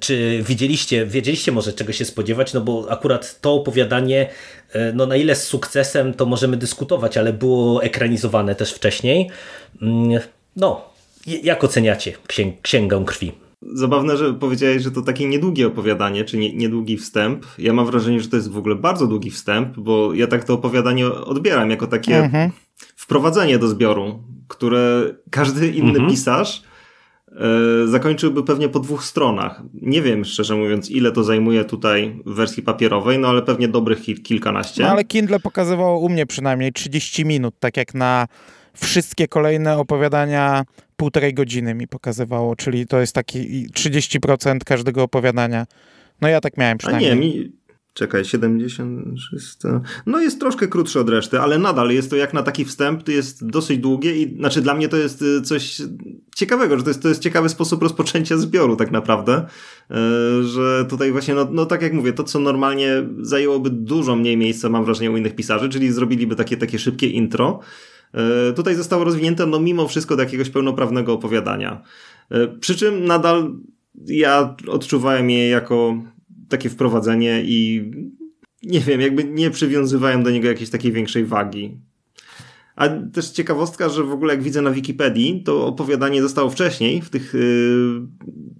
Czy 0.00 0.42
widzieliście, 0.42 1.06
wiedzieliście 1.06 1.52
może 1.52 1.72
czego 1.72 1.92
się 1.92 2.04
spodziewać? 2.04 2.52
No 2.52 2.60
bo 2.60 2.86
akurat 2.90 3.40
to 3.40 3.54
opowiadanie 3.54 4.28
E, 4.72 4.92
no 4.92 5.06
na 5.06 5.16
ile 5.16 5.36
z 5.36 5.44
sukcesem 5.44 6.14
to 6.14 6.26
możemy 6.26 6.56
dyskutować, 6.56 7.16
ale 7.16 7.32
było 7.32 7.82
ekranizowane 7.82 8.54
też 8.54 8.72
wcześniej. 8.72 9.30
Mm, 9.82 10.20
no, 10.56 10.84
jak 11.26 11.64
oceniacie 11.64 12.12
księg 12.26 12.60
Księgę 12.62 13.02
Krwi? 13.06 13.32
Zabawne, 13.72 14.16
że 14.16 14.34
powiedziałeś, 14.34 14.82
że 14.82 14.90
to 14.90 15.02
takie 15.02 15.28
niedługie 15.28 15.66
opowiadanie, 15.66 16.24
czy 16.24 16.38
nie, 16.38 16.54
niedługi 16.54 16.96
wstęp. 16.96 17.46
Ja 17.58 17.72
mam 17.72 17.86
wrażenie, 17.86 18.20
że 18.20 18.28
to 18.28 18.36
jest 18.36 18.50
w 18.50 18.58
ogóle 18.58 18.74
bardzo 18.74 19.06
długi 19.06 19.30
wstęp, 19.30 19.78
bo 19.78 20.14
ja 20.14 20.26
tak 20.26 20.44
to 20.44 20.54
opowiadanie 20.54 21.06
odbieram 21.06 21.70
jako 21.70 21.86
takie 21.86 22.18
mhm. 22.18 22.50
wprowadzenie 22.96 23.58
do 23.58 23.68
zbioru, 23.68 24.22
które 24.48 25.14
każdy 25.30 25.68
inny 25.68 25.90
mhm. 25.90 26.10
pisarz 26.10 26.62
E, 27.36 27.86
zakończyłby 27.86 28.44
pewnie 28.44 28.68
po 28.68 28.80
dwóch 28.80 29.04
stronach. 29.04 29.62
Nie 29.74 30.02
wiem, 30.02 30.24
szczerze 30.24 30.56
mówiąc, 30.56 30.90
ile 30.90 31.12
to 31.12 31.24
zajmuje 31.24 31.64
tutaj 31.64 32.20
w 32.26 32.34
wersji 32.34 32.62
papierowej, 32.62 33.18
no 33.18 33.28
ale 33.28 33.42
pewnie 33.42 33.68
dobrych 33.68 34.02
kilkanaście. 34.22 34.82
No 34.82 34.88
ale 34.88 35.04
Kindle 35.04 35.40
pokazywało 35.40 35.98
u 35.98 36.08
mnie 36.08 36.26
przynajmniej 36.26 36.72
30 36.72 37.24
minut, 37.24 37.54
tak 37.60 37.76
jak 37.76 37.94
na 37.94 38.26
wszystkie 38.74 39.28
kolejne 39.28 39.78
opowiadania 39.78 40.64
półtorej 40.96 41.34
godziny 41.34 41.74
mi 41.74 41.88
pokazywało, 41.88 42.56
czyli 42.56 42.86
to 42.86 43.00
jest 43.00 43.14
taki 43.14 43.68
30% 43.68 44.58
każdego 44.64 45.02
opowiadania. 45.02 45.66
No 46.20 46.28
ja 46.28 46.40
tak 46.40 46.56
miałem 46.56 46.78
przynajmniej. 46.78 47.10
A 47.10 47.14
nie, 47.14 47.20
mi, 47.20 47.52
Czekaj, 47.94 48.24
76. 48.24 49.58
No 50.06 50.20
jest 50.20 50.40
troszkę 50.40 50.68
krótszy 50.68 51.00
od 51.00 51.08
reszty, 51.08 51.40
ale 51.40 51.58
nadal 51.58 51.90
jest 51.90 52.10
to 52.10 52.16
jak 52.16 52.34
na 52.34 52.42
taki 52.42 52.64
wstęp, 52.64 53.02
to 53.02 53.12
jest 53.12 53.46
dosyć 53.46 53.78
długie 53.78 54.16
i 54.16 54.36
znaczy 54.36 54.62
dla 54.62 54.74
mnie 54.74 54.88
to 54.88 54.96
jest 54.96 55.22
y, 55.22 55.42
coś 55.42 55.82
ciekawego, 56.36 56.78
że 56.78 56.82
to 56.82 56.90
jest, 56.90 57.02
to 57.02 57.08
jest 57.08 57.22
ciekawy 57.22 57.48
sposób 57.48 57.82
rozpoczęcia 57.82 58.36
zbioru 58.36 58.76
tak 58.76 58.90
naprawdę, 58.90 59.46
yy, 59.90 59.96
że 60.44 60.84
tutaj 60.88 61.12
właśnie, 61.12 61.34
no, 61.34 61.48
no 61.50 61.66
tak 61.66 61.82
jak 61.82 61.92
mówię, 61.92 62.12
to 62.12 62.24
co 62.24 62.38
normalnie 62.38 63.02
zajęłoby 63.20 63.70
dużo 63.70 64.16
mniej 64.16 64.36
miejsca, 64.36 64.68
mam 64.68 64.84
wrażenie, 64.84 65.10
u 65.10 65.16
innych 65.16 65.36
pisarzy, 65.36 65.68
czyli 65.68 65.92
zrobiliby 65.92 66.36
takie, 66.36 66.56
takie 66.56 66.78
szybkie 66.78 67.06
intro, 67.06 67.60
tutaj 68.56 68.74
zostało 68.74 69.04
rozwinięte, 69.04 69.46
no 69.46 69.60
mimo 69.60 69.88
wszystko 69.88 70.16
do 70.16 70.22
jakiegoś 70.22 70.50
pełnoprawnego 70.50 71.12
opowiadania. 71.12 71.82
Yy, 72.30 72.48
przy 72.60 72.76
czym 72.76 73.04
nadal 73.04 73.56
ja 74.06 74.56
odczuwałem 74.68 75.30
je 75.30 75.48
jako 75.48 76.02
takie 76.48 76.68
wprowadzenie 76.68 77.42
i 77.44 77.90
nie 78.62 78.80
wiem, 78.80 79.00
jakby 79.00 79.24
nie 79.24 79.50
przywiązywałem 79.50 80.22
do 80.22 80.30
niego 80.30 80.48
jakiejś 80.48 80.70
takiej 80.70 80.92
większej 80.92 81.24
wagi. 81.24 81.78
A 82.76 82.88
też 82.88 83.30
ciekawostka, 83.30 83.88
że 83.88 84.04
w 84.04 84.12
ogóle 84.12 84.34
jak 84.34 84.42
widzę 84.42 84.62
na 84.62 84.70
Wikipedii, 84.70 85.42
to 85.42 85.66
opowiadanie 85.66 86.22
zostało 86.22 86.50
wcześniej 86.50 87.02
w 87.02 87.10
tych 87.10 87.34
yy, 87.34 88.06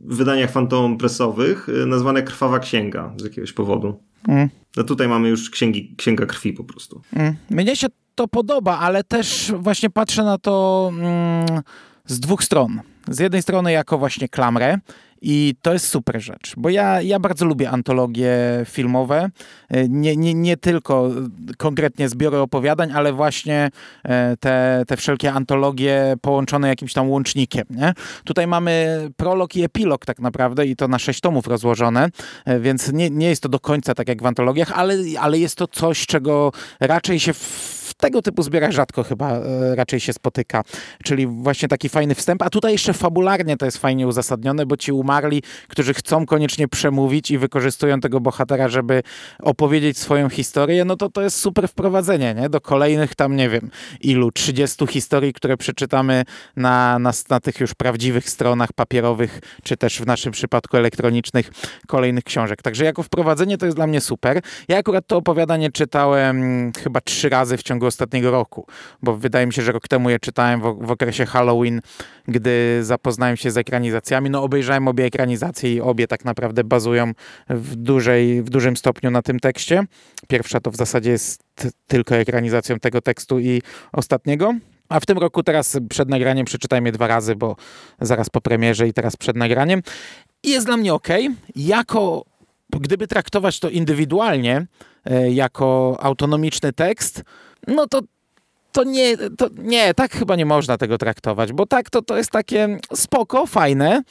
wydaniach 0.01 0.51
fantom 0.51 0.99
presowych 0.99 1.69
yy, 1.79 1.87
nazwane 1.87 2.23
Krwawa 2.23 2.59
Księga 2.59 3.15
z 3.17 3.25
jakiegoś 3.25 3.53
powodu. 3.53 4.03
Mm. 4.29 4.49
No 4.77 4.85
tutaj 4.85 5.09
mamy 5.09 5.29
już 5.29 5.51
księgi, 5.51 5.95
księga 5.97 6.27
krwi 6.27 6.53
po 6.53 6.65
prostu. 6.65 7.03
Mm. 7.13 7.35
Mnie 7.51 7.77
się 7.77 7.87
to 8.15 8.29
podoba, 8.29 8.79
ale 8.79 9.05
też 9.05 9.53
właśnie 9.57 9.91
patrzę 9.91 10.25
na 10.25 10.39
to 10.39 10.89
mm, 10.93 11.63
z 12.07 12.21
dwóch 12.21 12.45
stron. 12.45 12.81
Z 13.09 13.19
jednej 13.19 13.43
strony 13.43 13.73
jako 13.73 13.99
właśnie 13.99 14.29
klamrę 14.29 14.79
i 15.23 15.55
to 15.63 15.73
jest 15.73 15.89
super 15.89 16.23
rzecz, 16.23 16.53
bo 16.57 16.69
ja, 16.71 17.03
ja 17.03 17.19
bardzo 17.19 17.45
lubię 17.45 17.71
antologie 17.71 18.33
filmowe. 18.65 19.31
Nie, 19.89 20.17
nie, 20.17 20.35
nie 20.35 20.57
tylko 20.57 21.11
konkretnie 21.59 22.09
zbiory 22.09 22.39
opowiadań, 22.39 22.93
ale 22.93 23.13
właśnie 23.13 23.71
e, 24.05 24.37
te, 24.37 24.85
te 24.89 24.97
wszelkie 24.97 25.33
antologie 25.33 26.15
połączone 26.21 26.69
jakimś 26.69 26.93
tam 26.93 27.11
łącznikiem. 27.11 27.65
Nie? 27.71 27.93
Tutaj 28.25 28.47
mamy 28.47 29.01
prolog 29.17 29.57
i 29.57 29.65
epilog 29.65 30.07
tak 30.07 30.19
naprawdę 30.19 30.67
i 30.67 30.77
to 30.77 30.89
na 30.89 30.99
sześć 30.99 31.21
tomów 31.21 31.47
rozłożone, 31.47 32.09
e, 32.45 32.61
więc 32.61 32.93
nie, 32.93 33.11
nie 33.11 33.29
jest 33.29 33.43
to 33.43 33.49
do 33.49 33.61
końca 33.61 33.95
tak 33.95 34.09
jak 34.09 34.23
w 34.23 34.27
antologiach, 34.27 34.73
ale, 34.79 34.97
ale 35.21 35.39
jest 35.39 35.57
to 35.57 35.67
coś, 35.67 36.07
czego 36.07 36.53
raczej 36.81 37.21
się 37.21 37.33
w 37.33 37.82
tego 37.95 38.23
typu 38.23 38.43
zbiorach 38.43 38.73
rzadko 38.73 39.03
chyba 39.03 39.31
e, 39.31 39.75
raczej 39.75 40.01
się 40.01 40.13
spotyka. 40.13 40.63
Czyli 41.05 41.27
właśnie 41.27 41.69
taki 41.69 41.89
fajny 41.89 42.15
wstęp. 42.15 42.43
A 42.43 42.51
tutaj 42.51 42.73
jeszcze 42.73 42.93
fabularnie 42.93 43.57
to 43.57 43.65
jest 43.65 43.79
fajnie 43.79 44.07
uzasadnione, 44.07 44.67
bo 44.67 44.77
ci 44.77 44.93
umarli, 44.93 45.43
którzy 45.69 45.95
chcą 45.95 46.27
koniecznie 46.27 46.69
przemówić 46.69 47.31
i 47.31 47.39
wykorzystują 47.39 48.01
tego 48.01 48.21
bohatera, 48.21 48.69
żeby 48.69 49.03
opowiedzieć 49.43 49.99
swoją 49.99 50.29
historię, 50.29 50.85
no 50.85 50.97
to 50.97 51.09
to 51.09 51.23
jest 51.23 51.39
super 51.39 51.69
wprowadzenie 51.69 52.35
nie? 52.35 52.49
do 52.49 52.61
kolejnych 52.61 53.15
tam, 53.15 53.37
nie 53.37 53.49
wiem, 53.49 53.71
ilu, 54.01 54.31
30 54.31 54.87
historii, 54.87 55.33
które 55.33 55.57
przeczytamy 55.57 56.25
na, 56.57 56.99
na, 56.99 57.13
na 57.31 57.41
tych 57.41 57.61
już 57.61 57.75
prawdziwych 57.75 58.29
stronach 58.29 58.73
papierowych, 58.73 59.41
czy 59.63 59.77
też 59.77 60.01
w 60.01 60.07
naszym 60.07 60.33
przypadku 60.33 60.77
elektronicznych 60.77 61.51
kolejnych 61.87 62.25
książek. 62.25 62.63
Także 62.63 62.85
jako 62.85 63.03
wprowadzenie 63.03 63.59
to 63.59 63.67
jest 63.67 63.79
dla 63.79 63.87
mnie 63.87 64.01
super. 64.01 64.41
Ja 64.69 64.79
akurat 64.79 65.07
to 65.07 65.17
opowiadanie 65.17 65.73
czytałem 65.73 66.73
chyba 66.83 67.01
trzy 67.01 67.29
razy 67.29 67.57
w 67.57 67.63
ciągu 67.63 67.82
ostatniego 67.87 68.31
roku, 68.31 68.67
bo 69.03 69.17
wydaje 69.17 69.47
mi 69.47 69.53
się, 69.53 69.63
że 69.63 69.73
rok 69.73 69.89
temu 69.89 70.11
je 70.11 70.19
czytałem 70.19 70.61
w, 70.61 70.87
w 70.87 70.91
okresie 70.91 71.27
Halloween, 71.27 71.81
gdy 72.29 72.85
zapoznałem 72.85 73.37
się 73.37 73.51
z 73.51 73.57
ekranizacjami. 73.57 74.31
No 74.31 74.43
obejrzałem 74.43 74.89
obie 74.89 75.05
ekranizacje 75.05 75.75
i 75.75 75.81
obie 75.81 76.07
tak 76.07 76.25
naprawdę 76.25 76.65
bazują 76.65 77.13
w, 77.49 77.77
dużej, 77.77 78.43
w 78.43 78.51
dużym 78.51 78.77
stopniu 78.77 79.11
na 79.11 79.23
tym 79.23 79.41
tekście. 79.41 79.85
Pierwsza 80.29 80.61
to 80.61 80.71
w 80.71 80.77
zasadzie 80.77 81.11
jest 81.11 81.43
tylko 81.87 82.17
ekranizacją 82.17 82.79
tego 82.79 83.01
tekstu 83.01 83.39
i 83.39 83.63
ostatniego. 83.93 84.55
A 84.89 85.01
w 85.01 85.07
tym 85.07 85.19
roku 85.19 85.43
teraz 85.43 85.79
przed 85.89 86.09
nagraniem 86.09 86.47
przeczytajmy 86.47 86.89
je 86.89 86.93
dwa 86.93 87.07
razy, 87.07 87.37
bo 87.37 87.57
zaraz 88.01 88.31
po 88.31 88.41
premierze 88.41 88.89
i 88.89 88.93
teraz 88.93 89.17
przed 89.17 89.37
nagraniem. 89.37 89.83
I 90.43 90.51
jest 90.51 90.67
dla 90.67 90.77
mnie 90.77 90.95
ok. 90.95 91.09
Jako, 91.57 92.25
gdyby 92.81 93.07
traktować 93.07 93.61
to 93.61 93.71
indywidualnie, 93.71 94.67
e, 95.05 95.31
jako 95.31 95.97
autonomiczny 96.01 96.73
tekst, 96.73 97.23
no 97.67 97.87
to 97.87 98.01
to 98.73 98.85
nie, 98.85 99.17
to 99.17 99.49
nie, 99.59 99.95
tak 99.95 100.13
chyba 100.13 100.37
nie 100.37 100.47
można 100.47 100.79
tego 100.79 100.99
traktować, 100.99 101.53
bo 101.53 101.67
tak 101.67 101.91
to, 101.91 102.03
to 102.03 102.17
jest 102.17 102.31
takie 102.31 102.79
spoko, 102.95 103.47
fajne, 103.47 104.03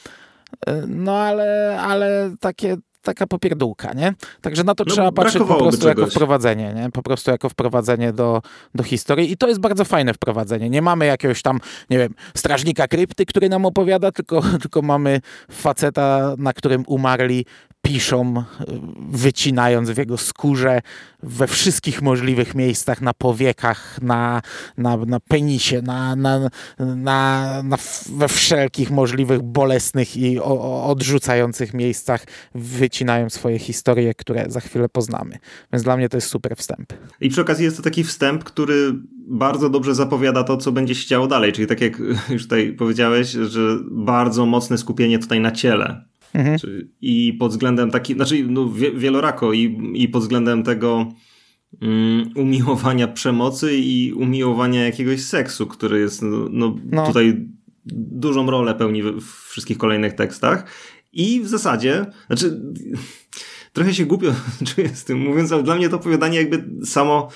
no 0.86 1.16
ale, 1.16 1.78
ale 1.80 2.34
takie 2.40 2.76
taka 3.02 3.26
popierdółka, 3.26 3.92
nie? 3.92 4.14
Także 4.40 4.64
na 4.64 4.74
to 4.74 4.84
no, 4.86 4.92
trzeba 4.94 5.12
patrzeć 5.12 5.42
po 5.42 5.54
prostu 5.54 5.88
jako 5.88 6.06
wprowadzenie, 6.06 6.72
nie? 6.74 6.90
Po 6.90 7.02
prostu 7.02 7.30
jako 7.30 7.48
wprowadzenie 7.48 8.12
do, 8.12 8.42
do 8.74 8.82
historii 8.82 9.32
i 9.32 9.36
to 9.36 9.48
jest 9.48 9.60
bardzo 9.60 9.84
fajne 9.84 10.14
wprowadzenie. 10.14 10.70
Nie 10.70 10.82
mamy 10.82 11.06
jakiegoś 11.06 11.42
tam, 11.42 11.60
nie 11.90 11.98
wiem, 11.98 12.14
strażnika 12.34 12.88
krypty, 12.88 13.26
który 13.26 13.48
nam 13.48 13.66
opowiada, 13.66 14.12
tylko, 14.12 14.42
tylko 14.62 14.82
mamy 14.82 15.20
faceta, 15.50 16.34
na 16.38 16.52
którym 16.52 16.84
umarli 16.86 17.46
piszą, 17.82 18.44
wycinając 19.10 19.90
w 19.90 19.98
jego 19.98 20.18
skórze 20.18 20.80
we 21.22 21.46
wszystkich 21.46 22.02
możliwych 22.02 22.54
miejscach, 22.54 23.00
na 23.00 23.14
powiekach, 23.14 24.02
na, 24.02 24.42
na, 24.78 24.96
na 24.96 25.20
penisie, 25.20 25.82
na, 25.82 26.16
na, 26.16 26.50
na, 26.78 27.62
na 27.62 27.76
we 28.08 28.28
wszelkich 28.28 28.90
możliwych 28.90 29.42
bolesnych 29.42 30.16
i 30.16 30.40
o, 30.40 30.84
odrzucających 30.84 31.74
miejscach 31.74 32.24
wycinają 32.54 33.30
swoje 33.30 33.58
historie, 33.58 34.14
które 34.14 34.44
za 34.48 34.60
chwilę 34.60 34.88
poznamy. 34.88 35.38
Więc 35.72 35.82
dla 35.82 35.96
mnie 35.96 36.08
to 36.08 36.16
jest 36.16 36.28
super 36.28 36.56
wstęp. 36.56 36.92
I 37.20 37.28
przy 37.28 37.40
okazji 37.40 37.64
jest 37.64 37.76
to 37.76 37.82
taki 37.82 38.04
wstęp, 38.04 38.44
który 38.44 38.92
bardzo 39.28 39.70
dobrze 39.70 39.94
zapowiada 39.94 40.44
to, 40.44 40.56
co 40.56 40.72
będzie 40.72 40.94
się 40.94 41.08
działo 41.08 41.26
dalej. 41.26 41.52
Czyli 41.52 41.66
tak 41.66 41.80
jak 41.80 41.98
już 42.30 42.42
tutaj 42.42 42.72
powiedziałeś, 42.72 43.28
że 43.28 43.78
bardzo 43.90 44.46
mocne 44.46 44.78
skupienie 44.78 45.18
tutaj 45.18 45.40
na 45.40 45.50
ciele 45.50 46.11
Mhm. 46.34 46.58
I 47.00 47.32
pod 47.32 47.50
względem 47.50 47.90
taki, 47.90 48.14
znaczy 48.14 48.44
no, 48.48 48.70
wielorako 48.94 49.52
i, 49.52 49.92
i 49.94 50.08
pod 50.08 50.22
względem 50.22 50.62
tego 50.62 51.12
um, 51.80 52.30
umiłowania 52.34 53.08
przemocy 53.08 53.76
i 53.76 54.12
umiłowania 54.12 54.84
jakiegoś 54.84 55.24
seksu, 55.24 55.66
który 55.66 56.00
jest 56.00 56.22
no, 56.22 56.48
no, 56.50 56.76
no. 56.84 57.06
tutaj 57.06 57.48
dużą 57.86 58.50
rolę 58.50 58.74
pełni 58.74 59.02
w 59.02 59.22
wszystkich 59.48 59.78
kolejnych 59.78 60.12
tekstach. 60.12 60.66
I 61.12 61.40
w 61.40 61.48
zasadzie, 61.48 62.06
znaczy 62.26 62.60
trochę 63.72 63.94
się 63.94 64.06
głupio 64.06 64.34
czuję 64.74 64.88
z 64.88 65.04
tym 65.04 65.18
mówiąc, 65.18 65.52
ale 65.52 65.62
dla 65.62 65.74
mnie 65.74 65.88
to 65.88 65.96
opowiadanie 65.96 66.38
jakby 66.38 66.86
samo 66.86 67.28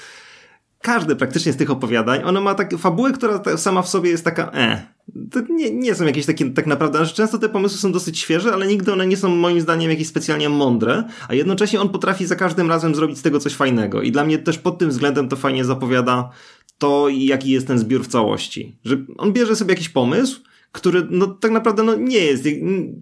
każde 0.87 1.17
praktycznie 1.17 1.53
z 1.53 1.57
tych 1.57 1.71
opowiadań, 1.71 2.21
ono 2.25 2.41
ma 2.41 2.55
tak 2.55 2.79
fabułę, 2.79 3.13
która 3.13 3.57
sama 3.57 3.83
w 3.83 3.89
sobie 3.89 4.11
jest 4.11 4.25
taka 4.25 4.51
e. 4.55 4.87
To 5.31 5.41
nie, 5.51 5.71
nie 5.71 5.95
są 5.95 6.05
jakieś 6.05 6.27
takie 6.27 6.51
tak 6.51 6.67
naprawdę, 6.67 6.99
znaczy 6.99 7.15
często 7.15 7.39
te 7.39 7.49
pomysły 7.49 7.79
są 7.79 7.93
dosyć 7.93 8.19
świeże, 8.19 8.53
ale 8.53 8.67
nigdy 8.67 8.93
one 8.93 9.07
nie 9.07 9.17
są 9.17 9.29
moim 9.29 9.61
zdaniem 9.61 9.91
jakieś 9.91 10.07
specjalnie 10.09 10.49
mądre, 10.49 11.05
a 11.29 11.35
jednocześnie 11.35 11.81
on 11.81 11.89
potrafi 11.89 12.27
za 12.27 12.37
każdym 12.37 12.69
razem 12.69 12.95
zrobić 12.95 13.19
z 13.19 13.23
tego 13.23 13.39
coś 13.41 13.55
fajnego 13.55 14.03
i 14.03 14.13
dla 14.13 14.25
mnie 14.25 14.39
też 14.39 14.59
pod 14.59 14.79
tym 14.79 14.91
względem 14.91 15.29
to 15.29 15.37
fajnie 15.37 15.65
zapowiada 15.65 16.31
to, 16.79 17.09
jaki 17.09 17.51
jest 17.51 17.67
ten 17.67 17.79
zbiór 17.79 18.05
w 18.05 18.09
całości. 18.09 18.79
Że 18.85 18.97
on 19.19 19.33
bierze 19.33 19.57
sobie 19.57 19.73
jakiś 19.73 19.89
pomysł, 19.89 20.41
który 20.73 21.07
no, 21.11 21.27
tak 21.27 21.51
naprawdę 21.51 21.83
no, 21.83 21.95
nie 21.95 22.19
jest 22.19 22.45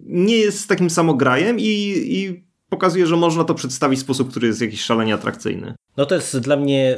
nie 0.05 0.37
jest 0.37 0.67
takim 0.67 0.89
samograjem 0.89 1.59
i, 1.59 1.63
i 2.07 2.44
pokazuje, 2.75 3.07
że 3.07 3.15
można 3.15 3.43
to 3.43 3.53
przedstawić 3.53 3.99
w 3.99 4.01
sposób, 4.01 4.29
który 4.31 4.47
jest 4.47 4.61
jakiś 4.61 4.81
szalenie 4.81 5.13
atrakcyjny. 5.13 5.73
No 5.97 6.05
to 6.05 6.15
jest 6.15 6.39
dla 6.39 6.55
mnie 6.55 6.97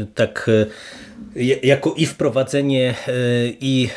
e, 0.00 0.06
tak 0.14 0.48
e, 0.48 0.66
jako 1.62 1.94
i 1.96 2.06
wprowadzenie 2.06 2.94
e, 3.08 3.12
i 3.60 3.88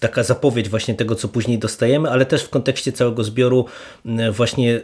taka 0.00 0.22
zapowiedź 0.22 0.68
właśnie 0.68 0.94
tego, 0.94 1.14
co 1.14 1.28
później 1.28 1.58
dostajemy, 1.58 2.10
ale 2.10 2.26
też 2.26 2.42
w 2.42 2.48
kontekście 2.48 2.92
całego 2.92 3.24
zbioru 3.24 3.66
właśnie 4.32 4.80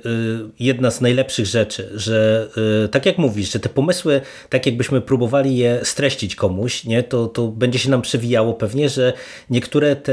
jedna 0.60 0.90
z 0.90 1.00
najlepszych 1.00 1.46
rzeczy, 1.46 1.90
że 1.94 2.48
tak 2.90 3.06
jak 3.06 3.18
mówisz, 3.18 3.52
że 3.52 3.60
te 3.60 3.68
pomysły, 3.68 4.20
tak 4.48 4.66
jakbyśmy 4.66 5.00
próbowali 5.00 5.56
je 5.56 5.80
streścić 5.82 6.34
komuś, 6.34 6.84
nie, 6.84 7.02
to, 7.02 7.26
to 7.26 7.48
będzie 7.48 7.78
się 7.78 7.90
nam 7.90 8.02
przewijało 8.02 8.54
pewnie, 8.54 8.88
że 8.88 9.12
niektóre 9.50 9.96
te 9.96 10.12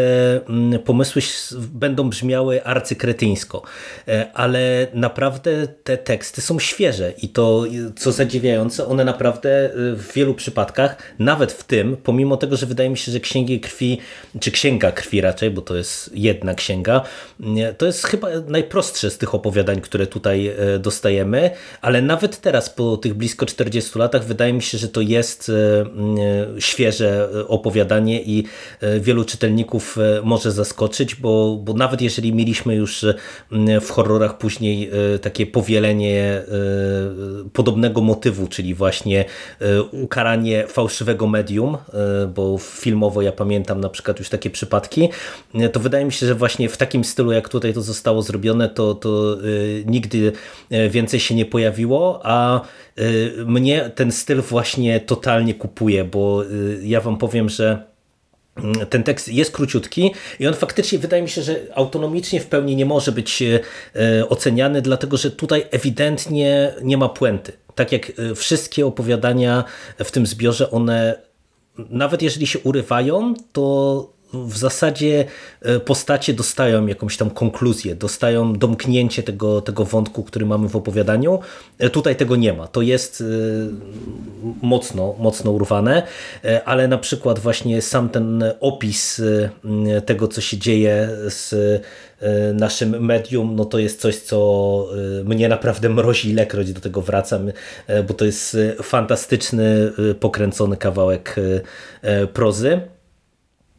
pomysły 0.86 1.22
będą 1.74 2.10
brzmiały 2.10 2.64
arcykretyńsko, 2.64 3.62
ale 4.34 4.88
naprawdę 4.94 5.68
te 5.84 5.98
teksty 5.98 6.42
są 6.42 6.60
świeże 6.60 7.14
i 7.22 7.30
to, 7.30 7.64
co 7.96 8.12
zadziwiające, 8.12 8.88
one 8.88 9.06
naprawdę 9.06 9.70
w 9.74 10.12
wielu 10.16 10.34
przypadkach, 10.34 10.98
nawet 11.20 11.52
w 11.52 11.64
tym, 11.68 11.98
pomimo 12.04 12.38
tego, 12.38 12.58
że 12.58 12.66
wydaje 12.66 12.90
mi 12.90 12.98
się, 12.98 13.12
że 13.12 13.20
Księgi 13.20 13.60
Krwi, 13.60 13.98
czy 14.40 14.52
Księga 14.52 14.92
Krwi 14.92 15.22
raczej, 15.22 15.52
bo 15.52 15.62
to 15.62 15.76
jest 15.76 16.12
jedna 16.14 16.54
księga, 16.54 17.02
to 17.78 17.86
jest 17.86 18.06
chyba 18.06 18.28
najprostsze 18.48 19.12
z 19.12 19.18
tych 19.18 19.36
opowiadań, 19.36 19.82
które 19.82 20.08
tutaj 20.08 20.48
e, 20.48 20.80
dostajemy, 20.80 21.52
ale 21.82 22.02
nawet 22.02 22.42
teraz 22.42 22.70
po 22.70 22.98
tych 22.98 23.14
blisko 23.14 23.46
40 23.46 24.00
latach 24.00 24.26
wydaje 24.26 24.54
mi 24.54 24.62
się, 24.62 24.78
że 24.78 24.88
to 24.88 25.02
jest 25.02 25.50
e, 25.50 26.62
świeże 26.62 27.30
opowiadanie 27.48 28.22
i 28.22 28.44
wielu 29.00 29.26
czytelników 29.26 29.98
może 30.24 30.52
zaskoczyć, 30.52 31.16
bo, 31.16 31.56
bo 31.64 31.74
nawet 31.74 32.02
jeżeli 32.02 32.34
mieliśmy 32.34 32.76
już 32.76 33.06
w 33.82 33.90
horrorach 33.90 34.38
później 34.38 34.92
takie 35.22 35.46
powielenie 35.46 36.42
podobnego 37.54 38.02
motywu, 38.02 38.48
czyli 38.48 38.74
właśnie 38.74 39.26
ukaranie 39.92 40.68
fałszywego 40.68 41.28
medium, 41.28 41.57
bo 42.36 42.58
filmowo 42.58 43.22
ja 43.22 43.32
pamiętam 43.32 43.82
na 43.82 43.90
przykład 43.90 44.20
już 44.20 44.30
takie 44.30 44.50
przypadki, 44.50 45.10
to 45.72 45.80
wydaje 45.80 46.06
mi 46.06 46.12
się, 46.12 46.28
że 46.28 46.36
właśnie 46.36 46.70
w 46.70 46.78
takim 46.78 47.04
stylu, 47.04 47.32
jak 47.32 47.50
tutaj 47.50 47.74
to 47.74 47.82
zostało 47.82 48.22
zrobione, 48.22 48.70
to, 48.70 48.96
to 48.96 49.38
nigdy 49.86 50.32
więcej 50.90 51.20
się 51.20 51.36
nie 51.36 51.46
pojawiło, 51.46 52.20
a 52.24 52.62
mnie 53.46 53.92
ten 53.96 54.12
styl 54.12 54.42
właśnie 54.42 55.00
totalnie 55.00 55.54
kupuje, 55.54 56.04
bo 56.04 56.44
ja 56.82 57.02
wam 57.02 57.18
powiem, 57.18 57.50
że 57.50 57.84
ten 58.90 59.04
tekst 59.04 59.30
jest 59.30 59.52
króciutki 59.52 60.14
i 60.40 60.48
on 60.48 60.54
faktycznie 60.54 61.00
wydaje 61.00 61.22
mi 61.24 61.30
się, 61.30 61.42
że 61.42 61.60
autonomicznie 61.76 62.40
w 62.40 62.46
pełni 62.46 62.76
nie 62.76 62.86
może 62.86 63.12
być 63.12 63.44
oceniany, 64.30 64.82
dlatego 64.82 65.18
że 65.18 65.32
tutaj 65.32 65.66
ewidentnie 65.72 66.74
nie 66.84 66.98
ma 66.98 67.10
puenty. 67.10 67.52
Tak 67.76 67.92
jak 67.92 68.12
wszystkie 68.36 68.86
opowiadania 68.86 69.64
w 69.98 70.12
tym 70.12 70.26
zbiorze, 70.26 70.72
one 70.72 71.27
nawet 71.90 72.22
jeżeli 72.22 72.48
się 72.48 72.60
urywają, 72.60 73.34
to 73.52 74.17
w 74.34 74.58
zasadzie 74.58 75.26
e, 75.62 75.80
postacie 75.80 76.34
dostają 76.34 76.88
jakąś 76.88 77.18
tam 77.18 77.30
konkluzję, 77.30 77.96
dostają 77.96 78.54
domknięcie 78.54 79.24
tego, 79.24 79.62
tego 79.62 79.86
wątku, 79.86 80.24
który 80.24 80.46
mamy 80.46 80.70
w 80.70 80.76
opowiadaniu. 80.76 81.40
E, 81.78 81.90
tutaj 81.90 82.16
tego 82.16 82.36
nie 82.36 82.54
ma. 82.54 82.68
To 82.68 82.82
jest 82.82 83.22
e, 83.22 83.26
mocno, 84.62 85.16
mocno 85.20 85.52
urwane, 85.52 86.04
ale 86.66 86.88
na 86.88 86.98
przykład 86.98 87.40
właśnie 87.40 87.82
sam 87.82 88.10
ten 88.10 88.44
opis 88.60 89.22
tego, 90.06 90.28
co 90.28 90.42
się 90.42 90.58
dzieje 90.58 91.10
z 91.28 91.56
naszym 92.54 93.06
medium, 93.06 93.56
no 93.56 93.66
to 93.66 93.80
jest 93.80 94.02
coś, 94.02 94.16
co 94.16 94.88
mnie 95.24 95.50
naprawdę 95.50 95.90
mrozi, 95.90 96.30
ilekroć 96.30 96.74
do 96.74 96.82
tego 96.82 97.02
wracam, 97.02 97.52
bo 98.08 98.14
to 98.14 98.26
jest 98.26 98.58
fantastyczny, 98.84 99.92
pokręcony 100.20 100.78
kawałek 100.78 101.36
prozy. 102.34 102.82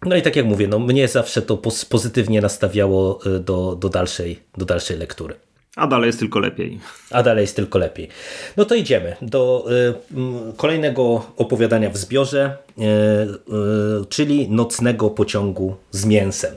No 0.07 0.17
i 0.17 0.23
tak 0.23 0.37
jak 0.37 0.47
mówię, 0.47 0.69
no 0.69 0.79
mnie 0.79 1.09
zawsze 1.09 1.43
to 1.43 1.57
pozytywnie 1.89 2.41
nastawiało 2.41 3.21
y, 3.27 3.41
do, 3.41 3.77
do, 3.77 3.89
dalszej, 3.89 4.41
do 4.57 4.65
dalszej 4.65 4.99
lektury. 4.99 5.35
A 5.77 5.87
dalej 5.87 6.07
jest 6.07 6.19
tylko 6.19 6.39
lepiej. 6.39 6.81
A 7.11 7.23
dalej 7.23 7.43
jest 7.43 7.57
tylko 7.57 7.79
lepiej. 7.79 8.09
No 8.57 8.65
to 8.65 8.75
idziemy 8.75 9.17
do 9.23 9.67
y, 9.71 10.55
kolejnego 10.57 11.27
opowiadania 11.37 11.91
w 11.91 11.97
zbiorze, 11.97 12.57
y, 12.79 12.83
y, 12.83 14.07
czyli 14.09 14.51
Nocnego 14.51 15.11
pociągu 15.11 15.77
z 15.91 16.05
mięsem. 16.05 16.55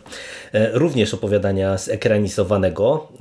Również 0.74 1.14
opowiadania 1.14 1.78
zekranizowanego. 1.78 3.08
Y, 3.14 3.18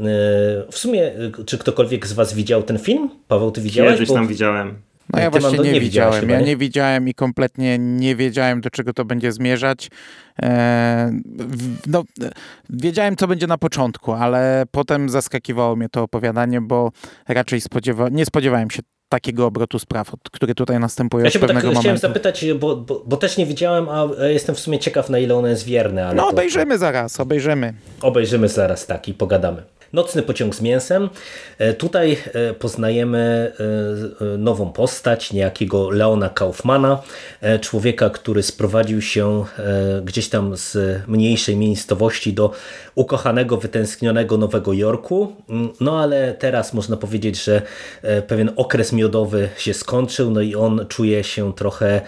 w 0.70 0.78
sumie, 0.78 1.12
czy 1.46 1.59
ktokolwiek 1.59 2.06
z 2.06 2.12
Was 2.12 2.35
widział 2.35 2.62
ten 2.62 2.78
film? 2.78 3.11
Paweł, 3.28 3.50
ty 3.50 3.61
widziałeś? 3.61 3.92
Kiedyś 3.92 4.14
tam 4.14 4.26
widziałem. 4.28 4.89
No 5.12 5.20
ja 5.20 5.31
właśnie 5.31 5.59
nie, 5.59 5.73
nie 5.73 5.81
widziałem. 5.81 6.20
Chyba, 6.20 6.33
ja 6.33 6.40
nie? 6.40 6.57
widziałem 6.57 7.09
i 7.09 7.14
kompletnie 7.14 7.79
nie 7.79 8.16
wiedziałem, 8.16 8.61
do 8.61 8.70
czego 8.70 8.92
to 8.92 9.05
będzie 9.05 9.33
zmierzać. 9.33 9.88
E, 10.42 11.12
no, 11.87 12.05
wiedziałem, 12.70 13.16
co 13.16 13.27
będzie 13.27 13.46
na 13.46 13.59
początku, 13.59 14.12
ale 14.12 14.64
potem 14.70 15.09
zaskakiwało 15.09 15.77
mnie 15.77 15.88
to 15.88 16.03
opowiadanie, 16.03 16.61
bo 16.61 16.90
raczej 17.29 17.61
spodziewa 17.61 18.09
nie 18.09 18.27
spodziewałem 18.27 18.70
się 18.70 18.83
takiego 19.09 19.46
obrotu 19.46 19.79
spraw, 19.79 20.12
który 20.33 20.55
tutaj 20.55 20.81
następuje 20.81 21.25
ja 21.25 21.31
się 21.31 21.38
od 21.38 21.46
pewnego 21.46 21.68
tak 21.68 21.75
momentu. 21.75 21.81
Chciałem 21.81 21.99
zapytać, 21.99 22.44
bo, 22.61 22.77
bo, 22.77 23.03
bo, 23.07 23.16
też 23.16 23.37
nie 23.37 23.46
widziałem, 23.46 23.88
a 23.88 24.09
jestem 24.25 24.55
w 24.55 24.61
sumie 24.61 24.79
ciekaw, 24.79 25.11
na 25.11 25.18
ile 25.18 25.35
ono 25.35 25.49
jest 25.49 25.64
wierne. 25.64 26.07
Ale 26.07 26.14
no 26.14 26.29
obejrzymy 26.29 26.75
to... 26.75 26.79
zaraz, 26.79 27.20
obejrzymy. 27.20 27.75
Obejrzymy 28.03 28.49
zaraz, 28.49 28.87
tak, 28.87 29.09
i 29.09 29.14
pogadamy. 29.14 29.62
Nocny 29.92 30.22
pociąg 30.22 30.55
z 30.55 30.61
mięsem. 30.61 31.09
E, 31.59 31.74
tutaj 31.74 32.16
e, 32.33 32.55
poznajemy 32.55 33.53
e, 34.20 34.24
nową 34.38 34.72
postać, 34.72 35.33
niejakiego 35.33 35.90
Leona 35.90 36.29
Kaufmana, 36.29 37.03
człowieka, 37.61 38.11
który 38.11 38.42
sprowadził 38.42 39.03
się 39.03 39.44
gdzieś 40.05 40.29
tam 40.29 40.57
z 40.57 40.76
mniejszej 41.07 41.57
miejscowości 41.57 42.33
do 42.33 42.53
ukochanego, 42.94 43.57
wytęsknionego 43.57 44.37
Nowego 44.37 44.72
Jorku. 44.72 45.37
Mm, 45.48 45.68
no 45.81 46.00
ale 46.00 46.35
teraz 46.35 46.72
można 46.74 46.96
powiedzieć, 46.96 47.44
że 47.44 47.62
pewien 48.26 48.50
okres 48.57 48.92
miodowy 48.92 49.48
się 49.57 49.74
skończył, 49.74 50.31
no 50.31 50.40
i 50.40 50.55
on 50.55 50.87
czuje 50.88 51.24
się 51.24 51.55
trochę 51.55 52.00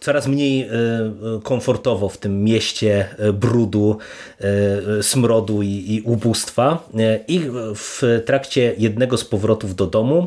coraz 0.00 0.26
mniej 0.26 0.60
e, 0.62 0.68
komfortowo 1.42 2.08
w 2.08 2.18
tym 2.18 2.44
mieście 2.44 3.08
e, 3.18 3.32
brudu, 3.32 3.98
e, 4.40 5.02
smrodu 5.02 5.62
i, 5.62 5.84
i 5.88 6.02
ubóstwa. 6.04 6.88
I 7.28 7.40
w 7.74 8.22
trakcie 8.26 8.74
jednego 8.78 9.16
z 9.16 9.24
powrotów 9.24 9.74
do 9.74 9.86
domu 9.86 10.26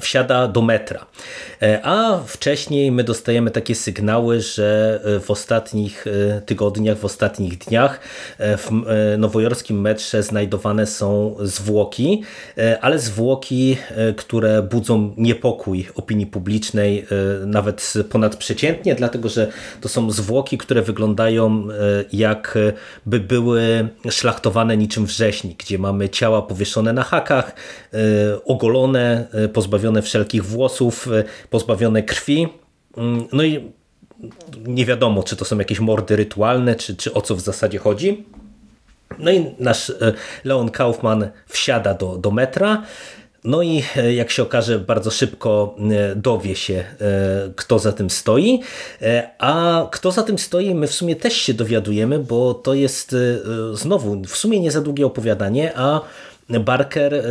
wsiada 0.00 0.48
do 0.48 0.62
metra. 0.62 1.06
E, 1.62 1.80
a 1.82 2.18
wcześniej 2.26 2.92
my 2.92 3.04
dostajemy 3.04 3.50
takie 3.50 3.74
sygnały, 3.74 4.40
że 4.40 5.00
e, 5.04 5.20
w 5.20 5.30
ostatnich 5.30 6.06
e, 6.06 6.40
tygodniach, 6.40 6.98
w 6.98 7.04
ostatnich 7.04 7.58
dniach 7.58 8.00
w 8.38 8.70
nowojorskim 9.18 9.80
metrze 9.80 10.22
znajdowane 10.22 10.86
są 10.86 11.36
zwłoki, 11.40 12.22
ale 12.80 12.98
zwłoki, 12.98 13.76
które 14.16 14.62
budzą 14.62 15.14
niepokój 15.16 15.88
opinii 15.94 16.26
publicznej 16.26 17.06
nawet 17.46 17.92
ponadprzeciętnie, 18.10 18.94
dlatego 18.94 19.28
że 19.28 19.48
to 19.80 19.88
są 19.88 20.10
zwłoki, 20.10 20.58
które 20.58 20.82
wyglądają 20.82 21.68
jakby 22.12 23.20
były 23.20 23.88
szlachtowane 24.10 24.76
niczym 24.76 25.06
wrześni, 25.06 25.56
gdzie 25.58 25.78
mamy 25.78 26.08
ciała 26.08 26.42
powieszone 26.42 26.92
na 26.92 27.02
hakach, 27.02 27.54
ogolone, 28.44 29.26
pozbawione 29.54 30.02
wszelkich 30.02 30.44
włosów, 30.44 31.08
e, 31.08 31.24
pozbawione 31.50 32.02
krwi. 32.02 32.48
Mm, 32.96 33.24
no 33.32 33.42
i 33.42 33.72
nie 34.66 34.86
wiadomo, 34.86 35.22
czy 35.22 35.36
to 35.36 35.44
są 35.44 35.58
jakieś 35.58 35.80
mordy 35.80 36.16
rytualne, 36.16 36.74
czy, 36.74 36.96
czy 36.96 37.14
o 37.14 37.22
co 37.22 37.36
w 37.36 37.40
zasadzie 37.40 37.78
chodzi. 37.78 38.24
No 39.18 39.30
i 39.30 39.54
nasz 39.58 39.90
e, 39.90 39.94
Leon 40.44 40.70
Kaufman 40.70 41.28
wsiada 41.46 41.94
do, 41.94 42.16
do 42.16 42.30
metra. 42.30 42.82
No 43.44 43.62
i 43.62 43.82
e, 43.96 44.14
jak 44.14 44.30
się 44.30 44.42
okaże, 44.42 44.78
bardzo 44.78 45.10
szybko 45.10 45.76
dowie 46.16 46.56
się, 46.56 46.84
kto 47.56 47.78
za 47.78 47.92
tym 47.92 48.10
stoi. 48.10 48.60
A 49.38 49.86
kto 49.90 50.10
za 50.10 50.22
tym 50.22 50.38
stoi, 50.38 50.74
my 50.74 50.86
w 50.86 50.94
sumie 50.94 51.16
też 51.16 51.34
się 51.34 51.54
dowiadujemy, 51.54 52.18
bo 52.18 52.54
to 52.54 52.74
jest 52.74 53.16
znowu 53.72 54.22
w 54.22 54.36
sumie 54.36 54.60
nie 54.60 54.70
za 54.70 54.80
długie 54.80 55.06
opowiadanie, 55.06 55.72
a 55.76 56.00
Barker 56.50 57.14
y, 57.14 57.22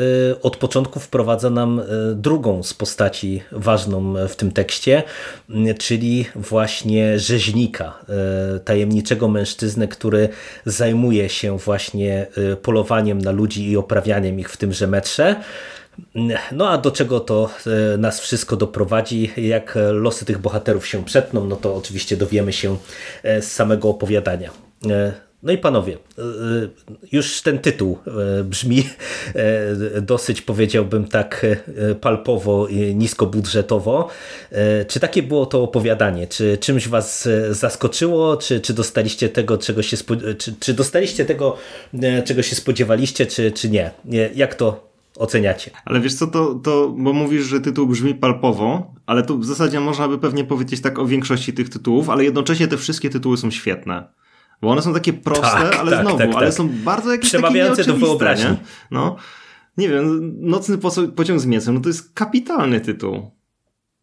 od 0.41 0.57
początku 0.57 0.99
wprowadza 0.99 1.49
nam 1.49 1.79
y, 1.79 1.83
drugą 2.15 2.63
z 2.63 2.73
postaci 2.73 3.43
ważną 3.51 4.13
w 4.27 4.35
tym 4.35 4.51
tekście, 4.51 5.03
y, 5.49 5.75
czyli 5.75 6.25
właśnie 6.35 7.19
rzeźnika, 7.19 7.93
tajemniczego 8.65 9.27
mężczyznę, 9.27 9.87
który 9.87 10.29
zajmuje 10.65 11.29
się 11.29 11.57
właśnie 11.57 12.27
polowaniem 12.61 13.21
na 13.21 13.31
ludzi 13.31 13.71
i 13.71 13.77
oprawianiem 13.77 14.39
ich 14.39 14.49
w 14.49 14.57
tymże 14.57 14.87
metrze. 14.87 15.35
No 16.51 16.69
a 16.69 16.77
do 16.77 16.91
czego 16.91 17.19
to 17.19 17.49
nas 17.97 18.19
wszystko 18.19 18.55
doprowadzi, 18.55 19.31
jak 19.37 19.77
losy 19.91 20.25
tych 20.25 20.37
bohaterów 20.37 20.87
się 20.87 21.05
przetną, 21.05 21.45
no 21.47 21.55
to 21.55 21.75
oczywiście 21.75 22.17
dowiemy 22.17 22.53
się 22.53 22.77
z 23.23 23.45
samego 23.45 23.89
opowiadania. 23.89 24.49
No 25.43 25.51
i 25.51 25.57
panowie, 25.57 25.97
e, 26.17 26.21
e, 26.21 26.25
już 27.11 27.41
ten 27.41 27.59
tytuł 27.59 27.99
e, 28.39 28.43
brzmi 28.43 28.83
dosyć, 30.01 30.41
powiedziałbym 30.41 31.07
tak 31.07 31.45
palpowo, 32.01 32.67
niskobudżetowo. 32.95 34.09
Czy 34.87 34.99
takie 34.99 35.23
było 35.23 35.45
to 35.45 35.63
opowiadanie? 35.63 36.27
Czy 36.27 36.57
czymś 36.57 36.87
was 36.87 37.29
zaskoczyło? 37.49 38.37
Czy, 38.37 38.61
czy 38.61 38.73
dostaliście 38.73 39.29
tego, 39.29 39.57
czego 39.57 39.81
się 39.83 39.97
czy, 40.37 40.55
czy 40.59 40.73
dostaliście 40.73 41.25
tego, 41.25 41.57
czego 42.25 42.41
się 42.41 42.55
spodziewaliście, 42.55 43.25
czy, 43.25 43.51
czy 43.51 43.69
nie? 43.69 43.91
Jak 44.35 44.55
to 44.55 44.89
oceniacie? 45.17 45.71
Ale 45.85 45.99
wiesz 45.99 46.15
co, 46.15 46.27
to, 46.27 46.55
to 46.55 46.89
bo 46.97 47.13
mówisz, 47.13 47.45
że 47.45 47.61
tytuł 47.61 47.87
brzmi 47.87 48.15
palpowo, 48.15 48.93
ale 49.05 49.23
to 49.23 49.37
w 49.37 49.45
zasadzie 49.45 49.79
można 49.79 50.07
by 50.07 50.19
pewnie 50.19 50.43
powiedzieć 50.43 50.81
tak 50.81 50.99
o 50.99 51.05
większości 51.05 51.53
tych 51.53 51.69
tytułów, 51.69 52.09
ale 52.09 52.23
jednocześnie 52.23 52.67
te 52.67 52.77
wszystkie 52.77 53.09
tytuły 53.09 53.37
są 53.37 53.51
świetne. 53.51 54.07
Bo 54.63 54.69
one 54.69 54.81
są 54.81 54.93
takie 54.93 55.13
proste, 55.13 55.47
tak, 55.47 55.75
ale 55.79 55.91
tak, 55.91 56.01
znowu, 56.01 56.17
tak, 56.17 56.29
ale 56.35 56.45
tak. 56.45 56.55
są 56.55 56.69
bardzo 56.69 57.11
jakieś 57.11 57.29
Przemawiające 57.29 57.85
takie 57.85 57.99
do 57.99 58.05
wyobraźni. 58.05 58.49
Nie? 58.49 58.57
No, 58.91 59.15
nie 59.77 59.89
wiem, 59.89 60.33
Nocny 60.39 60.77
pociąg 61.15 61.39
z 61.39 61.45
mięsem, 61.45 61.75
no 61.75 61.81
to 61.81 61.89
jest 61.89 62.13
kapitalny 62.13 62.81
tytuł. 62.81 63.31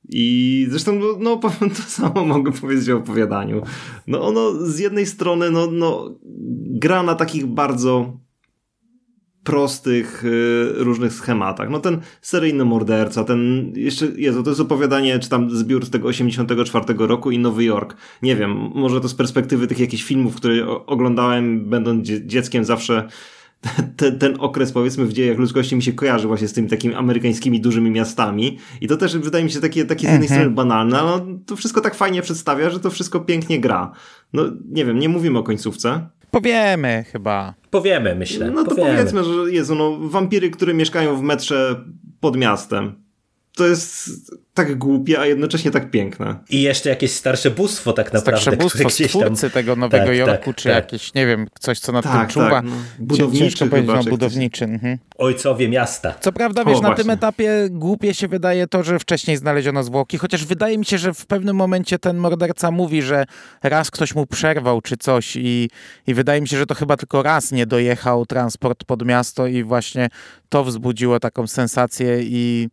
I 0.09 0.67
zresztą, 0.71 0.93
no, 0.95 1.07
no 1.19 1.37
powiem 1.49 1.71
to 1.71 1.83
samo 1.83 2.25
mogę 2.25 2.53
powiedzieć 2.53 2.91
o 2.91 2.97
opowiadaniu. 2.97 3.63
No 4.07 4.23
ono 4.23 4.67
z 4.67 4.79
jednej 4.79 5.07
strony, 5.07 5.51
no, 5.51 5.69
no 5.73 6.15
gra 6.67 7.03
na 7.03 7.15
takich 7.15 7.47
bardzo 7.47 8.19
prostych, 9.45 10.25
y, 10.25 10.73
różnych 10.77 11.13
schematach. 11.13 11.71
No 11.71 11.81
ten 11.81 12.01
seryjny 12.23 12.65
morderca, 12.65 13.25
ten 13.25 13.73
jeszcze, 13.77 14.07
Jezu, 14.17 14.43
to 14.43 14.51
jest 14.51 14.61
opowiadanie, 14.61 15.19
czy 15.19 15.29
tam 15.29 15.51
zbiór 15.51 15.87
z 15.87 15.91
tego 15.91 16.09
84 16.09 17.07
roku 17.07 17.31
i 17.31 17.39
Nowy 17.39 17.65
Jork. 17.65 17.97
Nie 18.23 18.37
wiem, 18.37 18.71
może 18.75 19.01
to 19.01 19.09
z 19.09 19.15
perspektywy 19.15 19.67
tych 19.67 19.81
jakichś 19.81 20.03
filmów, 20.03 20.37
które 20.37 20.67
oglądałem 20.87 21.71
będąc 21.71 22.09
dzieckiem 22.09 22.65
zawsze 22.65 23.09
ten, 23.97 24.19
ten 24.19 24.37
okres 24.39 24.73
powiedzmy 24.73 25.05
w 25.07 25.13
dziejach 25.13 25.39
ludzkości 25.39 25.77
mi 25.77 25.83
się 25.83 25.93
kojarzy 25.93 26.29
właśnie 26.29 26.49
z 26.49 26.53
tymi 26.53 26.69
takimi 26.69 26.95
amerykańskimi 26.95 27.61
dużymi 27.61 27.91
miastami 27.91 28.59
i 28.81 28.89
to 28.89 28.97
też 28.97 29.19
wydaje 29.19 29.45
mi 29.45 29.51
się 29.51 29.61
takie, 29.61 29.85
takie 29.85 30.01
z 30.01 30.11
jednej 30.11 30.29
mhm. 30.29 30.41
strony 30.41 30.57
banalne, 30.57 30.99
ale 30.99 31.39
to 31.47 31.57
wszystko 31.57 31.81
tak 31.81 31.95
fajnie 31.95 32.23
przedstawia, 32.23 32.71
że 32.71 32.81
to 32.81 32.91
wszystko 32.91 33.21
pięknie 33.21 33.61
gra. 33.61 33.93
No 34.33 34.43
nie 34.71 34.85
wiem, 34.85 34.99
nie 34.99 35.09
mówimy 35.09 35.39
o 35.39 35.43
końcówce. 35.43 36.09
Powiemy 36.31 37.05
chyba. 37.13 37.55
Powiemy, 37.71 38.15
myślę. 38.15 38.51
No 38.51 38.65
to 38.65 38.71
Powiemy. 38.71 38.91
powiedzmy, 38.91 39.25
że 39.25 39.31
Jezu, 39.53 39.75
no 39.75 39.99
wampiry, 40.01 40.51
które 40.51 40.75
mieszkają 40.75 41.17
w 41.17 41.23
metrze 41.23 41.85
pod 42.21 42.37
miastem 42.37 42.95
to 43.61 43.67
jest 43.67 44.11
tak 44.55 44.79
głupie, 44.79 45.21
a 45.21 45.27
jednocześnie 45.27 45.71
tak 45.71 45.91
piękne. 45.91 46.37
I 46.51 46.63
jeszcze 46.63 46.91
jakieś 46.91 47.13
starsze 47.13 47.51
bóstwo 47.51 47.93
tak 47.93 48.13
naprawdę. 48.13 48.41
Starsze 48.41 48.57
bóstwo 48.57 48.89
gdzieś 48.89 49.13
tam... 49.13 49.51
tego 49.51 49.77
Nowego 49.77 50.07
tak, 50.07 50.17
Jorku, 50.17 50.45
tak, 50.45 50.57
czy 50.57 50.69
tak. 50.69 50.75
jakieś, 50.75 51.15
nie 51.15 51.27
wiem, 51.27 51.47
coś, 51.61 51.79
co 51.79 51.93
nad 51.93 52.05
tak, 52.05 52.21
tym 52.21 52.29
czuwa. 52.29 52.51
Tak, 52.51 52.65
no. 52.65 52.73
Budowniczy 52.99 53.67
powiedzieć, 53.67 54.05
no, 54.05 54.11
budowniczy. 54.11 54.65
Mhm. 54.65 54.99
Ojcowie 55.19 55.69
miasta. 55.69 56.15
Co 56.21 56.33
prawda, 56.33 56.65
wiesz, 56.65 56.79
o, 56.79 56.83
na 56.83 56.95
tym 56.95 57.11
etapie 57.11 57.69
głupie 57.71 58.15
się 58.15 58.29
wydaje 58.29 58.67
to, 58.67 58.83
że 58.83 58.99
wcześniej 58.99 59.37
znaleziono 59.37 59.83
zwłoki, 59.83 60.19
chociaż 60.19 60.45
wydaje 60.45 60.79
mi 60.79 60.85
się, 60.85 60.99
że 60.99 61.15
w 61.15 61.27
pewnym 61.27 61.57
momencie 61.57 61.99
ten 61.99 62.17
morderca 62.17 62.71
mówi, 62.71 63.03
że 63.03 63.25
raz 63.63 63.91
ktoś 63.91 64.15
mu 64.15 64.27
przerwał 64.27 64.81
czy 64.81 64.97
coś 64.97 65.37
i, 65.37 65.71
i 66.07 66.15
wydaje 66.15 66.41
mi 66.41 66.49
się, 66.49 66.59
że 66.59 66.67
to 66.67 66.75
chyba 66.75 66.97
tylko 66.97 67.23
raz 67.23 67.53
nie 67.53 67.67
dojechał 67.67 68.27
transport 68.27 68.85
pod 68.85 69.07
miasto 69.07 69.47
i 69.47 69.63
właśnie 69.63 70.09
to 70.49 70.65
wzbudziło 70.65 71.21
taką 71.21 71.47
sensację 71.47 72.19
i 72.23 72.69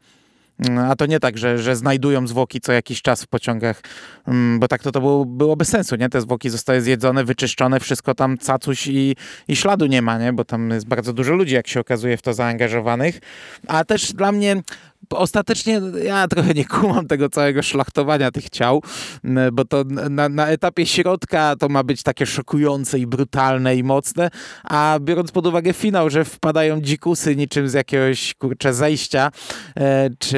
a 0.89 0.95
to 0.95 1.05
nie 1.05 1.19
tak, 1.19 1.37
że, 1.37 1.59
że 1.59 1.75
znajdują 1.75 2.27
zwłoki 2.27 2.61
co 2.61 2.71
jakiś 2.71 3.01
czas 3.01 3.23
w 3.23 3.27
pociągach, 3.27 3.81
mm, 4.27 4.59
bo 4.59 4.67
tak 4.67 4.83
to, 4.83 4.91
to 4.91 4.99
było, 4.99 5.25
byłoby 5.25 5.65
sensu, 5.65 5.95
nie? 5.95 6.09
Te 6.09 6.21
zwłoki 6.21 6.49
zostały 6.49 6.81
zjedzone, 6.81 7.23
wyczyszczone, 7.23 7.79
wszystko 7.79 8.15
tam 8.15 8.37
cacuś 8.37 8.87
i, 8.87 9.15
i 9.47 9.55
śladu 9.55 9.85
nie 9.85 10.01
ma, 10.01 10.17
nie? 10.17 10.33
Bo 10.33 10.45
tam 10.45 10.69
jest 10.69 10.87
bardzo 10.87 11.13
dużo 11.13 11.33
ludzi, 11.33 11.55
jak 11.55 11.67
się 11.67 11.79
okazuje, 11.79 12.17
w 12.17 12.21
to 12.21 12.33
zaangażowanych. 12.33 13.19
A 13.67 13.85
też 13.85 14.13
dla 14.13 14.31
mnie 14.31 14.61
ostatecznie 15.09 15.81
ja 16.03 16.27
trochę 16.27 16.53
nie 16.53 16.65
kumam 16.65 17.07
tego 17.07 17.29
całego 17.29 17.63
szlachtowania 17.63 18.31
tych 18.31 18.49
ciał, 18.49 18.83
bo 19.53 19.65
to 19.65 19.83
na, 20.09 20.29
na, 20.29 20.47
etapie 20.47 20.85
środka 20.85 21.55
to 21.55 21.69
ma 21.69 21.83
być 21.83 22.03
takie 22.03 22.25
szokujące 22.25 22.99
i 22.99 23.07
brutalne 23.07 23.75
i 23.75 23.83
mocne, 23.83 24.29
a 24.63 24.97
biorąc 25.01 25.31
pod 25.31 25.47
uwagę 25.47 25.73
finał, 25.73 26.09
że 26.09 26.25
wpadają 26.25 26.81
dzikusy 26.81 27.35
niczym 27.35 27.69
z 27.69 27.73
jakiegoś 27.73 28.33
kurcze 28.33 28.73
zejścia, 28.73 29.31
e, 29.75 30.09
czy, 30.19 30.37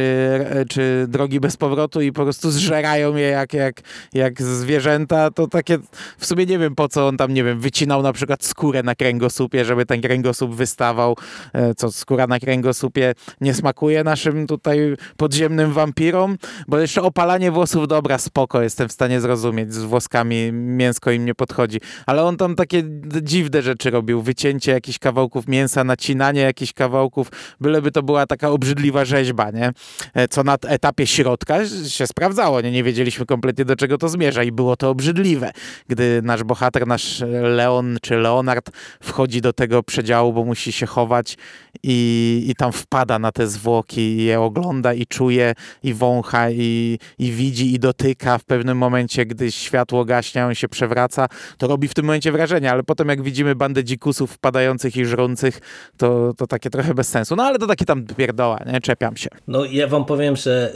e, 0.50 0.65
czy 0.65 1.06
drogi 1.08 1.39
bez 1.39 1.58
powrotu 1.58 2.02
i 2.02 2.12
po 2.12 2.24
prostu 2.24 2.52
zżerają 2.52 3.15
je 3.15 3.28
jak, 3.28 3.54
jak, 3.54 3.82
jak 4.13 4.41
zwierzęta, 4.41 5.32
to 5.32 5.48
takie 5.48 5.78
w 6.17 6.26
sumie 6.26 6.45
nie 6.45 6.60
wiem 6.60 6.76
po 6.76 6.88
co 6.88 7.08
on 7.08 7.17
tam, 7.17 7.34
nie 7.34 7.43
wiem, 7.43 7.60
wycinał 7.60 8.02
na 8.02 8.13
przykład 8.13 8.43
skórę 8.43 8.84
na 8.84 8.95
kręgosłupie, 8.95 9.65
żeby 9.65 9.86
ten 9.86 10.02
kręgosłup 10.02 10.56
wystawał, 10.56 11.15
e, 11.54 11.76
co 11.76 11.91
skóra 11.91 12.28
na 12.28 12.39
kręgosłupie 12.39 13.13
nie 13.41 13.54
smakuje 13.54 14.04
naszym 14.04 14.48
tutaj 14.50 14.96
podziemnym 15.18 15.74
wampirom, 15.74 16.38
bo 16.68 16.80
jeszcze 16.80 17.02
opalanie 17.02 17.52
włosów, 17.52 17.88
dobra, 17.88 18.18
spoko, 18.18 18.62
jestem 18.62 18.90
w 18.90 18.92
stanie 18.92 19.22
zrozumieć, 19.22 19.74
z 19.74 19.84
włoskami 19.84 20.52
mięsko 20.52 21.12
im 21.12 21.26
nie 21.26 21.36
podchodzi, 21.36 21.80
ale 22.06 22.24
on 22.24 22.38
tam 22.38 22.56
takie 22.56 22.84
dziwne 23.22 23.62
rzeczy 23.62 23.90
robił, 23.90 24.22
wycięcie 24.22 24.72
jakichś 24.72 25.00
kawałków 25.00 25.48
mięsa, 25.48 25.84
nacinanie 25.84 26.42
jakichś 26.42 26.74
kawałków, 26.74 27.32
byleby 27.62 27.92
to 27.92 28.04
była 28.04 28.26
taka 28.26 28.50
obrzydliwa 28.50 29.06
rzeźba, 29.06 29.52
nie? 29.52 29.72
E, 30.14 30.28
co 30.28 30.44
na 30.44 30.58
etapie 30.68 31.08
środka 31.08 31.66
się 31.88 32.08
sprawdzało, 32.08 32.62
nie? 32.62 32.72
Nie 32.72 32.84
wiedzieliśmy 32.84 33.26
kompletnie 33.26 33.66
do 33.66 33.76
czego 33.76 33.98
to 33.98 34.10
zmierza 34.10 34.44
i 34.44 34.52
było 34.52 34.76
to 34.76 34.90
obrzydliwe, 34.90 35.52
gdy 35.88 36.22
nasz 36.24 36.44
bohater, 36.44 36.88
nasz 36.88 37.24
Leon 37.42 37.98
czy 38.02 38.16
Leonard 38.16 38.70
wchodzi 39.04 39.42
do 39.42 39.54
tego 39.54 39.84
przedziału, 39.84 40.34
bo 40.34 40.44
musi 40.44 40.72
się 40.72 40.86
chować 40.86 41.38
i, 41.84 42.46
i 42.48 42.56
tam 42.56 42.72
wpada 42.72 43.20
na 43.20 43.32
te 43.32 43.48
zwłoki 43.48 44.02
i 44.02 44.24
je 44.24 44.38
ogląda 44.45 44.93
i 44.93 45.06
czuje 45.06 45.54
i 45.84 45.93
wącha 45.93 46.52
i, 46.52 46.99
i 47.19 47.32
widzi 47.32 47.73
i 47.73 47.80
dotyka 47.80 48.38
w 48.38 48.43
pewnym 48.43 48.78
momencie, 48.78 49.25
gdy 49.25 49.52
światło 49.52 50.06
gaśnie, 50.06 50.45
on 50.45 50.56
się 50.56 50.69
przewraca, 50.69 51.28
to 51.58 51.67
robi 51.67 51.88
w 51.88 51.93
tym 51.93 52.06
momencie 52.06 52.32
wrażenie, 52.32 52.71
ale 52.71 52.84
potem 52.84 53.10
jak 53.10 53.21
widzimy 53.21 53.56
bandę 53.56 53.84
dzikusów 53.84 54.32
wpadających 54.32 54.97
i 54.97 55.06
żrących, 55.06 55.60
to, 55.97 56.34
to 56.38 56.47
takie 56.47 56.69
trochę 56.69 56.93
bez 56.93 57.10
sensu. 57.10 57.36
No 57.36 57.43
ale 57.43 57.60
to 57.60 57.67
takie 57.67 57.86
tam 57.86 58.06
pierdoła, 58.06 58.60
nie? 58.73 58.82
Czepiam 58.82 59.17
się. 59.17 59.30
No 59.47 59.65
ja 59.65 59.88
wam 59.88 60.06
powiem, 60.06 60.36
że 60.36 60.73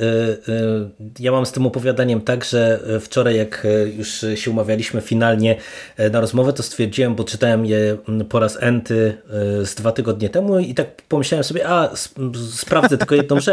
y, 0.48 0.52
y, 0.52 1.10
ja 1.20 1.32
mam 1.32 1.46
z 1.46 1.52
tym 1.52 1.66
opowiadaniem 1.66 2.22
tak, 2.22 2.44
że 2.44 2.80
wczoraj 3.02 3.36
jak 3.36 3.68
już 3.98 4.26
się 4.36 4.52
umawialiśmy 4.52 5.02
finalnie 5.02 5.56
na 6.12 6.22
rozmowę, 6.22 6.54
to 6.54 6.64
stwierdziłem, 6.64 7.16
bo 7.16 7.24
czytałem 7.24 7.66
je 7.66 7.98
po 8.30 8.40
raz 8.40 8.58
enty 8.60 9.18
z 9.64 9.76
dwa 9.76 9.92
tygodnie 9.92 10.30
temu 10.30 10.60
i 10.60 10.74
tak 10.74 11.02
pomyślałem 11.02 11.44
sobie, 11.44 11.70
a 11.70 11.90
sprawdzę 12.56 12.98
tylko 12.98 13.16
jedną 13.16 13.40
rzecz 13.40 13.53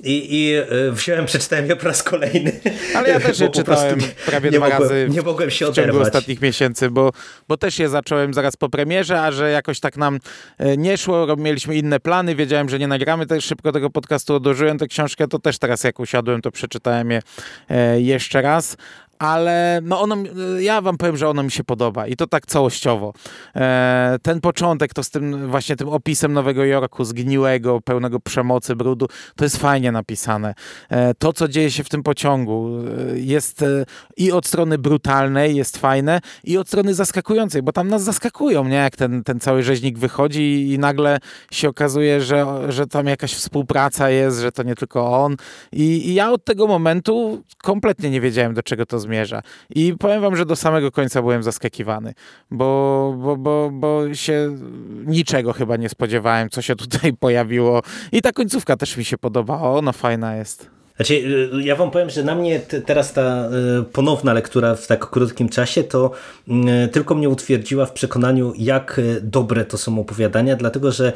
i, 0.00 0.36
i 0.40 0.54
e, 0.54 0.66
wziąłem, 0.90 1.26
przeczytałem 1.26 1.66
je 1.66 1.76
po 1.76 1.84
raz 1.88 2.02
kolejny. 2.02 2.52
Ale 2.94 3.08
ja 3.08 3.20
też 3.26 3.40
je 3.40 3.48
czytałem 3.48 3.98
nie, 3.98 4.06
prawie 4.26 4.50
nie 4.50 4.56
dwa 4.56 4.68
mogłem, 4.68 4.82
razy 4.82 5.06
nie 5.10 5.22
mogłem 5.22 5.50
się 5.50 5.66
w 5.66 5.74
ciągu 5.74 6.00
ostatnich 6.00 6.40
miesięcy, 6.40 6.90
bo, 6.90 7.12
bo 7.48 7.56
też 7.56 7.78
je 7.78 7.88
zacząłem 7.88 8.34
zaraz 8.34 8.56
po 8.56 8.68
premierze, 8.68 9.22
a 9.22 9.32
że 9.32 9.50
jakoś 9.50 9.80
tak 9.80 9.96
nam 9.96 10.18
e, 10.58 10.76
nie 10.76 10.98
szło, 10.98 11.36
mieliśmy 11.36 11.76
inne 11.76 12.00
plany, 12.00 12.34
wiedziałem, 12.34 12.68
że 12.68 12.78
nie 12.78 12.88
nagramy 12.88 13.26
też 13.26 13.44
szybko 13.44 13.72
tego 13.72 13.90
podcastu, 13.90 14.34
odłożyłem 14.34 14.78
tę 14.78 14.86
książkę, 14.86 15.28
to 15.28 15.38
też 15.38 15.58
teraz 15.58 15.84
jak 15.84 16.00
usiadłem, 16.00 16.42
to 16.42 16.50
przeczytałem 16.50 17.10
je 17.10 17.22
e, 17.68 18.00
jeszcze 18.00 18.42
raz, 18.42 18.76
ale 19.18 19.80
no 19.82 20.00
ono, 20.00 20.16
ja 20.60 20.80
wam 20.80 20.96
powiem, 20.96 21.16
że 21.16 21.28
ono 21.28 21.42
mi 21.42 21.50
się 21.50 21.64
podoba 21.64 22.06
i 22.06 22.16
to 22.16 22.26
tak 22.26 22.46
całościowo. 22.46 23.12
E, 23.56 24.16
ten 24.22 24.40
początek 24.40 24.94
to 24.94 25.04
z 25.04 25.10
tym 25.10 25.50
właśnie 25.50 25.76
tym 25.76 25.88
opisem 25.88 26.32
Nowego 26.32 26.64
Jorku, 26.64 27.04
zgniłego, 27.04 27.80
pełnego 27.80 28.20
przemocy, 28.20 28.76
brudu, 28.76 29.08
to 29.36 29.44
jest 29.44 29.56
fajnie 29.56 29.92
napisane. 29.92 30.54
E, 30.90 31.14
to, 31.14 31.32
co 31.32 31.48
dzieje 31.48 31.70
się 31.70 31.84
w 31.84 31.88
tym 31.88 32.02
pociągu 32.02 32.70
e, 32.78 33.18
jest 33.18 33.62
e, 33.62 33.84
i 34.16 34.32
od 34.32 34.46
strony 34.46 34.78
brutalnej 34.78 35.56
jest 35.56 35.78
fajne 35.78 36.20
i 36.44 36.58
od 36.58 36.68
strony 36.68 36.94
zaskakującej, 36.94 37.62
bo 37.62 37.72
tam 37.72 37.88
nas 37.88 38.02
zaskakują, 38.02 38.64
nie? 38.64 38.76
Jak 38.76 38.96
ten, 38.96 39.24
ten 39.24 39.40
cały 39.40 39.62
rzeźnik 39.62 39.98
wychodzi 39.98 40.72
i 40.72 40.78
nagle 40.78 41.18
się 41.50 41.68
okazuje, 41.68 42.20
że, 42.20 42.46
że 42.72 42.86
tam 42.86 43.06
jakaś 43.06 43.34
współpraca 43.34 44.10
jest, 44.10 44.40
że 44.40 44.52
to 44.52 44.62
nie 44.62 44.74
tylko 44.74 45.24
on 45.24 45.36
i, 45.72 46.08
i 46.08 46.14
ja 46.14 46.32
od 46.32 46.44
tego 46.44 46.66
momentu 46.66 47.42
kompletnie 47.62 48.10
nie 48.10 48.20
wiedziałem, 48.20 48.54
do 48.54 48.62
czego 48.62 48.86
to 48.86 48.98
zmierza. 49.04 49.42
I 49.70 49.94
powiem 49.98 50.20
wam, 50.20 50.36
że 50.36 50.46
do 50.46 50.56
samego 50.56 50.90
końca 50.90 51.22
byłem 51.22 51.42
zaskakiwany, 51.42 52.14
bo, 52.50 53.14
bo, 53.18 53.36
bo, 53.36 53.70
bo 53.72 54.14
się 54.14 54.58
niczego 55.06 55.52
chyba 55.52 55.76
nie 55.76 55.88
spodziewałem, 55.88 56.50
co 56.50 56.62
się 56.62 56.76
tutaj 56.76 57.12
pojawiło. 57.24 57.82
I 58.12 58.22
ta 58.22 58.32
końcówka 58.32 58.76
też 58.76 58.96
mi 58.96 59.04
się 59.04 59.18
podobała, 59.18 59.78
ona 59.78 59.92
fajna 59.92 60.36
jest. 60.36 60.73
Znaczy, 60.96 61.14
y, 61.14 61.62
ja 61.62 61.76
wam 61.76 61.90
powiem, 61.90 62.10
że 62.10 62.22
na 62.22 62.34
mnie 62.34 62.60
teraz 62.86 63.12
ta 63.12 63.48
y, 63.80 63.84
ponowna 63.84 64.32
lektura 64.32 64.74
w 64.74 64.86
tak 64.86 65.10
krótkim 65.10 65.48
czasie 65.48 65.84
to 65.84 66.10
y, 66.48 66.88
tylko 66.88 67.14
mnie 67.14 67.28
utwierdziła 67.28 67.86
w 67.86 67.92
przekonaniu, 67.92 68.52
jak 68.56 69.00
dobre 69.22 69.64
to 69.64 69.78
są 69.78 69.98
opowiadania, 69.98 70.56
dlatego 70.56 70.92
że 70.92 71.12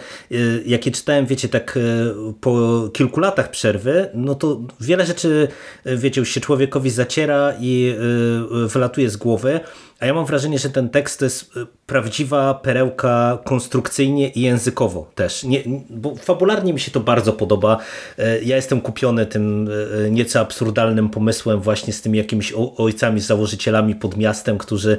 jak 0.66 0.86
je 0.86 0.92
czytałem, 0.92 1.26
wiecie, 1.26 1.48
tak 1.48 1.78
po 2.40 2.82
kilku 2.92 3.20
latach 3.20 3.50
przerwy, 3.50 4.08
no 4.14 4.34
to 4.34 4.60
wiele 4.80 5.06
rzeczy, 5.06 5.48
wiecie, 5.84 6.20
już 6.20 6.30
się 6.30 6.40
człowiekowi 6.40 6.90
zaciera 6.90 7.52
i 7.60 7.94
wylatuje 8.66 9.10
z 9.10 9.16
głowy, 9.16 9.60
a 10.00 10.06
ja 10.06 10.14
mam 10.14 10.26
wrażenie, 10.26 10.58
że 10.58 10.70
ten 10.70 10.88
tekst 10.88 11.18
to 11.18 11.24
jest 11.24 11.50
prawdziwa 11.86 12.54
perełka 12.54 13.38
konstrukcyjnie 13.44 14.28
i 14.28 14.40
językowo 14.40 15.10
też. 15.14 15.44
Nie, 15.44 15.62
bo 15.90 16.14
fabularnie 16.16 16.72
mi 16.72 16.80
się 16.80 16.90
to 16.90 17.00
bardzo 17.00 17.32
podoba. 17.32 17.78
Ja 18.42 18.56
jestem 18.56 18.80
kupiony 18.80 19.26
tym 19.26 19.67
e, 19.68 20.06
e, 20.06 20.10
nieco 20.10 20.40
absurdalnym 20.40 21.08
pomysłem 21.08 21.60
właśnie 21.60 21.92
z 21.92 22.02
tymi 22.02 22.18
jakimiś 22.18 22.52
ojcami, 22.76 23.20
założycielami 23.20 23.94
pod 23.94 24.16
miastem, 24.16 24.58
którzy, 24.58 24.96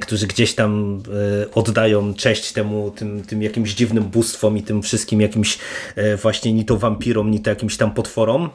którzy 0.00 0.26
gdzieś 0.26 0.54
tam 0.54 1.02
oddają 1.54 2.14
cześć 2.14 2.52
temu, 2.52 2.90
tym, 2.90 3.22
tym 3.22 3.42
jakimś 3.42 3.74
dziwnym 3.74 4.04
bóstwom 4.04 4.56
i 4.56 4.62
tym 4.62 4.82
wszystkim 4.82 5.20
jakimś 5.20 5.58
właśnie 6.22 6.52
ni 6.52 6.64
to 6.64 6.76
wampirom, 6.76 7.30
ni 7.30 7.40
to 7.40 7.50
jakimś 7.50 7.76
tam 7.76 7.90
potworom. 7.90 8.50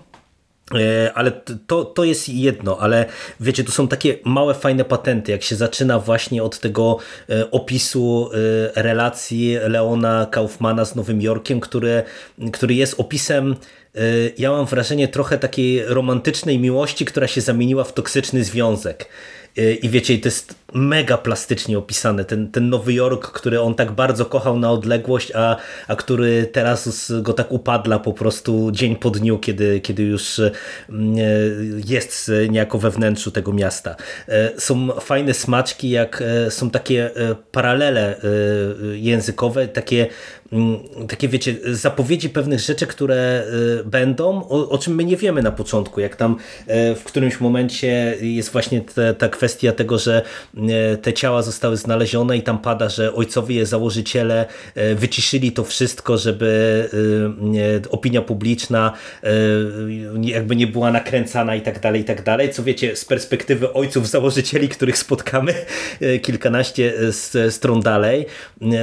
E, 0.80 1.14
ale 1.14 1.32
to, 1.68 1.86
to 1.86 2.04
jest 2.04 2.30
jedno, 2.30 2.78
ale 2.80 3.06
wiecie, 3.40 3.64
to 3.64 3.72
są 3.72 3.88
takie 3.88 4.18
małe, 4.26 4.54
fajne 4.54 4.86
patenty, 4.86 5.32
jak 5.32 5.44
się 5.44 5.56
zaczyna 5.56 6.00
właśnie 6.00 6.44
od 6.44 6.60
tego 6.60 6.98
e, 7.30 7.52
opisu 7.52 8.30
e, 8.76 8.84
relacji 8.84 9.58
Leona 9.68 10.28
Kaufmana 10.32 10.86
z 10.86 10.96
Nowym 10.96 11.22
Jorkiem, 11.22 11.60
który, 11.60 12.04
który 12.54 12.74
jest 12.74 13.00
opisem 13.00 13.56
ja 14.38 14.52
mam 14.52 14.66
wrażenie 14.66 15.08
trochę 15.08 15.38
takiej 15.38 15.86
romantycznej 15.86 16.60
miłości, 16.60 17.06
która 17.06 17.28
się 17.28 17.42
zamieniła 17.42 17.84
w 17.84 17.94
toksyczny 17.94 18.44
związek. 18.44 19.10
I 19.82 19.90
wiecie, 19.90 20.18
to 20.18 20.28
jest 20.28 20.56
mega 20.74 21.18
plastycznie 21.18 21.78
opisane. 21.78 22.26
Ten, 22.26 22.52
ten 22.52 22.70
Nowy 22.70 22.94
Jork, 22.94 23.32
który 23.32 23.62
on 23.62 23.76
tak 23.76 23.92
bardzo 23.92 24.26
kochał 24.26 24.60
na 24.60 24.72
odległość, 24.72 25.32
a, 25.36 25.58
a 25.88 25.96
który 25.96 26.46
teraz 26.46 27.12
go 27.22 27.34
tak 27.34 27.52
upadla 27.52 28.00
po 28.00 28.14
prostu 28.14 28.72
dzień 28.72 28.96
po 28.96 29.10
dniu, 29.10 29.40
kiedy, 29.40 29.80
kiedy 29.80 30.04
już 30.04 30.42
mm, 30.90 31.16
jest 31.88 32.32
niejako 32.50 32.78
we 32.78 32.92
wnętrzu 32.92 33.32
tego 33.32 33.54
miasta. 33.54 33.96
E, 34.28 34.62
są 34.62 34.88
fajne 34.92 35.34
smaczki, 35.34 35.90
jak 35.90 36.22
e, 36.22 36.52
są 36.52 36.70
takie 36.70 37.16
e, 37.16 37.36
paralele 37.52 38.16
językowe, 38.94 39.68
takie 39.68 40.08
mm, 40.52 40.80
takie 41.08 41.28
wiecie, 41.28 41.56
zapowiedzi 41.66 42.30
pewnych 42.30 42.60
rzeczy, 42.60 42.88
które 42.88 43.44
będą, 43.86 44.48
o, 44.50 44.70
o, 44.70 44.78
czym 44.78 44.96
my 44.96 45.04
nie 45.04 45.18
wiemy 45.18 45.42
na 45.42 45.52
początku, 45.52 46.00
jak 46.02 46.16
tam 46.16 46.36
w 46.96 47.02
którymś 47.04 47.40
momencie 47.40 48.18
jest 48.22 48.52
właśnie 48.52 48.82
ta, 49.18 49.30
kwestia 49.30 49.72
tego, 49.72 49.98
że 49.98 50.22
E, 50.58 50.62
te 51.02 51.14
ciała 51.14 51.42
zostały 51.42 51.78
znalezione 51.78 52.38
i 52.38 52.42
tam 52.42 52.60
pada, 52.60 52.90
że 52.90 53.14
ojcowie 53.14 53.66
założyciele 53.66 54.46
e, 54.76 54.96
wyciszyli 54.96 55.52
to 55.52 55.64
wszystko, 55.64 56.18
żeby 56.18 56.90
e, 57.86 57.90
opinia 57.90 58.22
publiczna 58.22 58.94
jakby 60.22 60.56
nie 60.56 60.68
była 60.68 60.92
nakręcana 60.92 61.56
i 61.56 61.62
tak 61.62 61.80
dalej, 61.80 62.02
i 62.02 62.04
tak 62.04 62.24
dalej. 62.24 62.50
Co 62.50 62.64
wiecie, 62.64 62.96
z 62.96 63.06
perspektywy 63.06 63.74
ojców 63.74 64.08
założycieli, 64.08 64.70
których 64.70 64.98
spotkamy 64.98 65.54
kilkanaście 66.22 66.94
stron 67.50 67.82
dalej, 67.82 68.26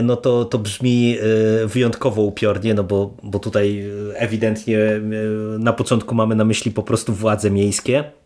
no 0.02 0.16
to, 0.16 0.44
to 0.44 0.58
brzmi 0.58 1.18
wyjątkowo 1.66 2.22
upiornie, 2.22 2.74
no 2.74 2.84
bo, 2.84 3.16
bo 3.22 3.38
tutaj 3.38 3.84
ewidentnie 4.14 4.78
na 5.58 5.72
początku 5.72 6.14
mamy 6.14 6.34
na 6.34 6.44
myśli 6.44 6.70
po 6.70 6.82
prostu 6.82 7.12
władze 7.12 7.50
miejskie. 7.50 8.19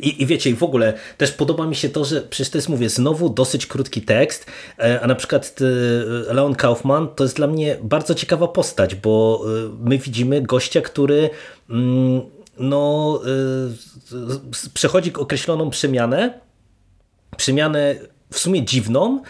I, 0.00 0.22
I 0.22 0.26
wiecie, 0.26 0.50
i 0.50 0.54
w 0.54 0.62
ogóle 0.62 0.94
też 1.18 1.32
podoba 1.32 1.66
mi 1.66 1.76
się 1.76 1.88
to, 1.88 2.04
że 2.04 2.22
przecież 2.22 2.50
to 2.50 2.58
jest, 2.58 2.68
mówię, 2.68 2.88
znowu 2.88 3.28
dosyć 3.28 3.66
krótki 3.66 4.02
tekst, 4.02 4.46
e, 4.78 5.00
a 5.00 5.06
na 5.06 5.14
przykład 5.14 5.56
e, 6.30 6.34
Leon 6.34 6.54
Kaufman 6.54 7.08
to 7.08 7.24
jest 7.24 7.36
dla 7.36 7.46
mnie 7.46 7.78
bardzo 7.82 8.14
ciekawa 8.14 8.48
postać, 8.48 8.94
bo 8.94 9.44
e, 9.44 9.70
my 9.80 9.98
widzimy 9.98 10.42
gościa, 10.42 10.80
który 10.80 11.30
mm, 11.70 12.20
no, 12.58 13.20
przechodzi 14.74 15.12
określoną 15.14 15.70
przemianę, 15.70 16.40
przemianę 17.36 17.94
w 18.32 18.38
sumie 18.38 18.64
dziwną, 18.64 19.22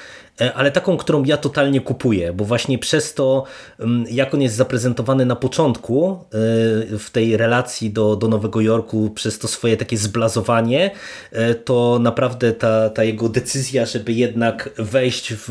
ale 0.54 0.70
taką, 0.70 0.96
którą 0.96 1.24
ja 1.24 1.36
totalnie 1.36 1.80
kupuję, 1.80 2.32
bo 2.32 2.44
właśnie 2.44 2.78
przez 2.78 3.14
to, 3.14 3.44
mm, 3.80 4.04
jak 4.10 4.34
on 4.34 4.42
jest 4.42 4.54
zaprezentowany 4.54 5.26
na 5.26 5.36
początku 5.36 6.12
e, 6.12 6.18
w 6.98 7.08
tej 7.12 7.36
relacji 7.36 7.90
do, 7.90 8.16
do 8.16 8.28
Nowego 8.28 8.60
Jorku, 8.60 9.10
przez 9.10 9.38
to 9.38 9.48
swoje 9.48 9.76
takie 9.76 9.96
zblazowanie, 9.96 10.90
e, 11.32 11.54
to 11.54 11.98
naprawdę 12.02 12.52
ta, 12.52 12.90
ta 12.90 13.04
jego 13.04 13.28
decyzja, 13.28 13.86
żeby 13.86 14.12
jednak 14.12 14.70
wejść 14.78 15.34
w 15.34 15.50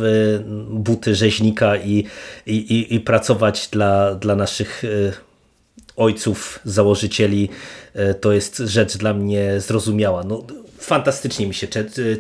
buty 0.70 1.16
rzeźnika 1.16 1.78
i, 1.78 2.06
i, 2.46 2.96
i 2.96 3.00
pracować 3.00 3.68
dla, 3.72 4.16
dla 4.16 4.36
naszych 4.36 4.84
ojców, 5.98 6.60
założycieli, 6.64 7.50
to 8.22 8.32
jest 8.32 8.58
rzecz 8.58 8.98
dla 8.98 9.14
mnie 9.14 9.60
zrozumiała. 9.60 10.24
No, 10.24 10.44
fantastycznie 10.82 11.48
mi 11.48 11.54
się 11.54 11.68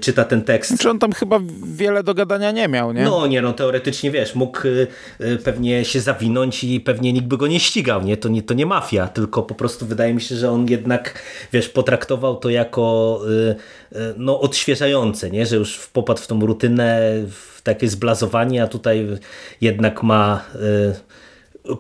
czyta 0.01 0.26
ten 0.26 0.41
tekst. 0.41 0.72
Czy 0.72 0.76
znaczy 0.76 0.89
on 0.89 0.99
tam 0.99 1.12
chyba 1.12 1.39
wiele 1.64 2.03
do 2.03 2.14
gadania 2.14 2.51
nie 2.51 2.68
miał, 2.68 2.93
nie? 2.93 3.03
No 3.03 3.28
nie, 3.28 3.41
no 3.41 3.53
teoretycznie 3.53 4.12
wiesz, 4.12 4.36
mógł 4.36 4.68
y, 4.68 4.88
y, 5.22 5.38
pewnie 5.38 5.86
się 5.86 6.01
zawinąć 6.01 6.64
i 6.64 6.80
pewnie 6.80 7.14
nikt 7.14 7.28
by 7.28 7.38
go 7.38 7.47
nie 7.47 7.59
ścigał, 7.59 8.01
nie? 8.01 8.18
To 8.18 8.30
nie, 8.30 8.43
to 8.43 8.53
nie 8.53 8.66
mafia, 8.66 9.07
tylko 9.07 9.43
po 9.43 9.55
prostu 9.55 9.86
wydaje 9.86 10.14
mi 10.14 10.22
się, 10.22 10.36
że 10.36 10.51
on 10.51 10.68
jednak, 10.70 11.24
wiesz, 11.53 11.70
potraktował 11.70 12.36
to 12.36 12.49
jako 12.49 13.20
y, 13.30 13.55
no 14.18 14.39
odświeżające, 14.39 15.32
nie? 15.32 15.45
Że 15.45 15.55
już 15.55 15.88
popadł 15.88 16.22
w 16.22 16.28
tą 16.28 16.45
rutynę, 16.45 17.01
w 17.30 17.62
takie 17.62 17.88
zblazowanie, 17.88 18.64
a 18.64 18.68
tutaj 18.68 19.07
jednak 19.62 20.03
ma 20.03 20.45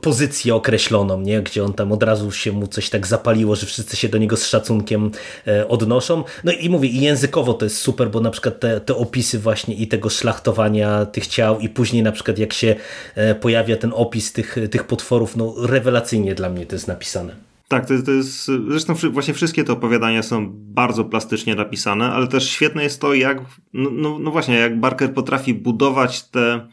pozycję 0.01 0.55
określoną, 0.55 1.21
nie? 1.21 1.41
gdzie 1.41 1.63
on 1.63 1.73
tam 1.73 1.91
od 1.91 2.03
razu 2.03 2.31
się 2.31 2.51
mu 2.51 2.67
coś 2.67 2.89
tak 2.89 3.07
zapaliło, 3.07 3.55
że 3.55 3.65
wszyscy 3.65 3.97
się 3.97 4.09
do 4.09 4.17
niego 4.17 4.37
z 4.37 4.47
szacunkiem 4.47 5.11
e, 5.47 5.67
odnoszą. 5.67 6.23
No 6.43 6.51
i 6.51 6.69
mówię, 6.69 6.89
i 6.89 7.01
językowo 7.01 7.53
to 7.53 7.65
jest 7.65 7.77
super, 7.77 8.09
bo 8.09 8.19
na 8.19 8.31
przykład 8.31 8.59
te, 8.59 8.81
te 8.81 8.95
opisy 8.95 9.39
właśnie 9.39 9.75
i 9.75 9.87
tego 9.87 10.09
szlachtowania 10.09 11.05
tych 11.05 11.27
ciał 11.27 11.59
i 11.59 11.69
później 11.69 12.03
na 12.03 12.11
przykład 12.11 12.39
jak 12.39 12.53
się 12.53 12.75
e, 13.15 13.35
pojawia 13.35 13.77
ten 13.77 13.91
opis 13.95 14.33
tych, 14.33 14.55
tych 14.71 14.83
potworów, 14.83 15.35
no 15.35 15.55
rewelacyjnie 15.57 16.35
dla 16.35 16.49
mnie 16.49 16.65
to 16.65 16.75
jest 16.75 16.87
napisane. 16.87 17.35
Tak, 17.67 17.85
to, 17.85 17.93
to 18.05 18.11
jest, 18.11 18.51
zresztą 18.69 18.93
właśnie 19.11 19.33
wszystkie 19.33 19.63
te 19.63 19.73
opowiadania 19.73 20.23
są 20.23 20.49
bardzo 20.53 21.05
plastycznie 21.05 21.55
napisane, 21.55 22.11
ale 22.11 22.27
też 22.27 22.49
świetne 22.49 22.83
jest 22.83 23.01
to, 23.01 23.13
jak, 23.13 23.41
no, 23.73 23.89
no, 23.89 24.19
no 24.19 24.31
właśnie, 24.31 24.55
jak 24.55 24.79
Barker 24.79 25.13
potrafi 25.13 25.53
budować 25.53 26.23
te 26.23 26.67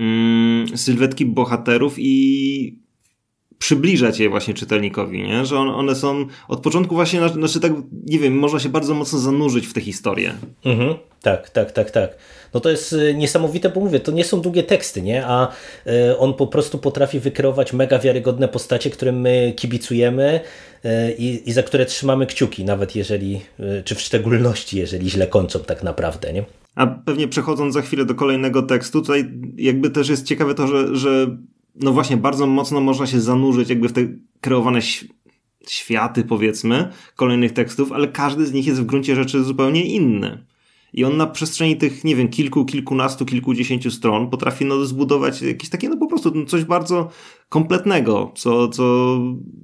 mm, 0.00 0.78
sylwetki 0.78 1.26
bohaterów 1.26 1.94
i 1.98 2.80
przybliżać 3.60 4.20
je 4.20 4.28
właśnie 4.28 4.54
czytelnikowi, 4.54 5.22
nie? 5.22 5.46
że 5.46 5.58
on, 5.58 5.68
one 5.68 5.94
są 5.94 6.26
od 6.48 6.60
początku 6.60 6.94
właśnie, 6.94 7.28
znaczy 7.28 7.60
tak, 7.60 7.72
nie 8.06 8.18
wiem, 8.18 8.38
można 8.38 8.58
się 8.58 8.68
bardzo 8.68 8.94
mocno 8.94 9.18
zanurzyć 9.18 9.66
w 9.66 9.72
tę 9.72 9.80
historię. 9.80 10.32
Mhm, 10.64 10.94
tak, 11.22 11.50
tak, 11.50 11.72
tak, 11.72 11.90
tak. 11.90 12.16
No 12.54 12.60
to 12.60 12.70
jest 12.70 12.92
y, 12.92 13.14
niesamowite, 13.14 13.68
bo 13.68 13.80
mówię, 13.80 14.00
to 14.00 14.12
nie 14.12 14.24
są 14.24 14.40
długie 14.40 14.62
teksty, 14.62 15.02
nie? 15.02 15.26
A 15.26 15.48
y, 15.86 16.18
on 16.18 16.34
po 16.34 16.46
prostu 16.46 16.78
potrafi 16.78 17.20
wykreować 17.20 17.72
mega 17.72 17.98
wiarygodne 17.98 18.48
postacie, 18.48 18.90
którym 18.90 19.20
my 19.20 19.52
kibicujemy 19.56 20.40
y, 20.84 20.88
i, 21.18 21.48
i 21.48 21.52
za 21.52 21.62
które 21.62 21.86
trzymamy 21.86 22.26
kciuki, 22.26 22.64
nawet 22.64 22.96
jeżeli, 22.96 23.40
czy 23.84 23.94
w 23.94 24.00
szczególności, 24.00 24.78
jeżeli 24.78 25.10
źle 25.10 25.26
kończą 25.26 25.58
tak 25.58 25.82
naprawdę, 25.82 26.32
nie? 26.32 26.44
A 26.74 26.86
pewnie 26.86 27.28
przechodząc 27.28 27.74
za 27.74 27.82
chwilę 27.82 28.04
do 28.04 28.14
kolejnego 28.14 28.62
tekstu, 28.62 29.00
tutaj 29.00 29.40
jakby 29.56 29.90
też 29.90 30.08
jest 30.08 30.26
ciekawe 30.26 30.54
to, 30.54 30.66
że, 30.66 30.96
że 30.96 31.36
no 31.74 31.92
właśnie 31.92 32.16
bardzo 32.16 32.46
mocno 32.46 32.80
można 32.80 33.06
się 33.06 33.20
zanurzyć 33.20 33.68
jakby 33.68 33.88
w 33.88 33.92
te 33.92 34.00
kreowane 34.40 34.80
światy 35.68 36.24
powiedzmy 36.24 36.88
kolejnych 37.16 37.52
tekstów, 37.52 37.92
ale 37.92 38.08
każdy 38.08 38.46
z 38.46 38.52
nich 38.52 38.66
jest 38.66 38.80
w 38.80 38.86
gruncie 38.86 39.14
rzeczy 39.14 39.44
zupełnie 39.44 39.84
inny. 39.84 40.44
I 40.92 41.04
on 41.04 41.16
na 41.16 41.26
przestrzeni 41.26 41.76
tych, 41.76 42.04
nie 42.04 42.16
wiem, 42.16 42.28
kilku, 42.28 42.64
kilkunastu, 42.64 43.26
kilkudziesięciu 43.26 43.90
stron 43.90 44.30
potrafi 44.30 44.64
no, 44.64 44.84
zbudować 44.84 45.42
jakieś 45.42 45.70
takie, 45.70 45.88
no 45.88 45.96
po 45.96 46.06
prostu 46.06 46.32
no, 46.34 46.46
coś 46.46 46.64
bardzo 46.64 47.10
kompletnego, 47.48 48.32
co, 48.36 48.68
co 48.68 49.16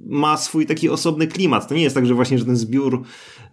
ma 0.05 0.37
swój 0.37 0.65
taki 0.65 0.89
osobny 0.89 1.27
klimat. 1.27 1.67
To 1.67 1.75
nie 1.75 1.83
jest 1.83 1.95
tak, 1.95 2.05
że 2.05 2.13
właśnie, 2.13 2.39
że 2.39 2.45
ten 2.45 2.55
zbiór 2.55 3.03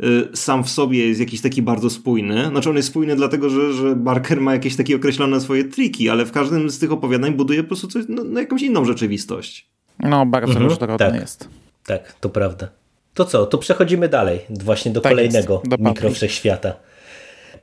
y, 0.01 0.37
sam 0.37 0.65
w 0.65 0.71
sobie 0.71 1.09
jest 1.09 1.21
jakiś 1.21 1.41
taki 1.41 1.63
bardzo 1.63 1.91
spójny. 1.91 2.49
Znaczy 2.49 2.71
on 2.71 2.77
jest 2.77 2.89
spójny 2.89 3.17
dlatego, 3.17 3.51
że, 3.51 3.73
że 3.73 3.97
Barker 3.97 4.41
ma 4.41 4.53
jakieś 4.53 4.77
takie 4.77 4.97
określone 4.97 5.41
swoje 5.41 5.65
triki, 5.65 6.09
ale 6.09 6.27
w 6.27 6.33
każdym 6.33 6.71
z 6.71 6.79
tych 6.79 6.93
opowiadań 6.93 7.33
buduje 7.35 7.63
po 7.63 7.67
prostu 7.67 7.89
coś, 7.89 8.05
no, 8.09 8.25
no 8.25 8.41
jakąś 8.41 8.63
inną 8.63 8.85
rzeczywistość. 8.85 9.69
No, 10.01 10.27
bardzo 10.27 10.53
mhm, 10.53 10.71
różnorodny 10.71 11.07
tak, 11.07 11.21
jest. 11.21 11.49
Tak, 11.87 12.13
to 12.21 12.29
prawda. 12.29 12.69
To 13.15 13.25
co, 13.25 13.47
to 13.47 13.59
przechodzimy 13.59 14.09
dalej, 14.09 14.41
właśnie 14.51 14.93
do 14.93 15.01
tak 15.01 15.13
kolejnego 15.13 15.63
mikrowszechświata. 15.79 16.75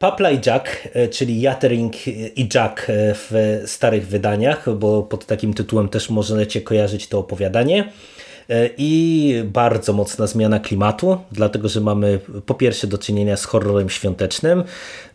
Papla 0.01 0.31
i 0.31 0.39
Jack, 0.45 0.87
e, 0.93 1.07
czyli 1.07 1.41
Yattering 1.41 2.07
i 2.37 2.49
Jack 2.55 2.89
e, 2.89 3.13
w 3.13 3.61
starych 3.65 4.07
wydaniach, 4.07 4.75
bo 4.75 5.03
pod 5.03 5.25
takim 5.25 5.53
tytułem 5.53 5.89
też 5.89 6.09
możecie 6.09 6.61
kojarzyć 6.61 7.07
to 7.07 7.19
opowiadanie. 7.19 7.91
E, 8.49 8.69
I 8.77 9.33
bardzo 9.45 9.93
mocna 9.93 10.27
zmiana 10.27 10.59
klimatu, 10.59 11.17
dlatego 11.31 11.69
że 11.69 11.81
mamy 11.81 12.19
po 12.45 12.53
pierwsze 12.53 12.87
do 12.87 12.97
czynienia 12.97 13.37
z 13.37 13.45
horrorem 13.45 13.89
świątecznym. 13.89 14.63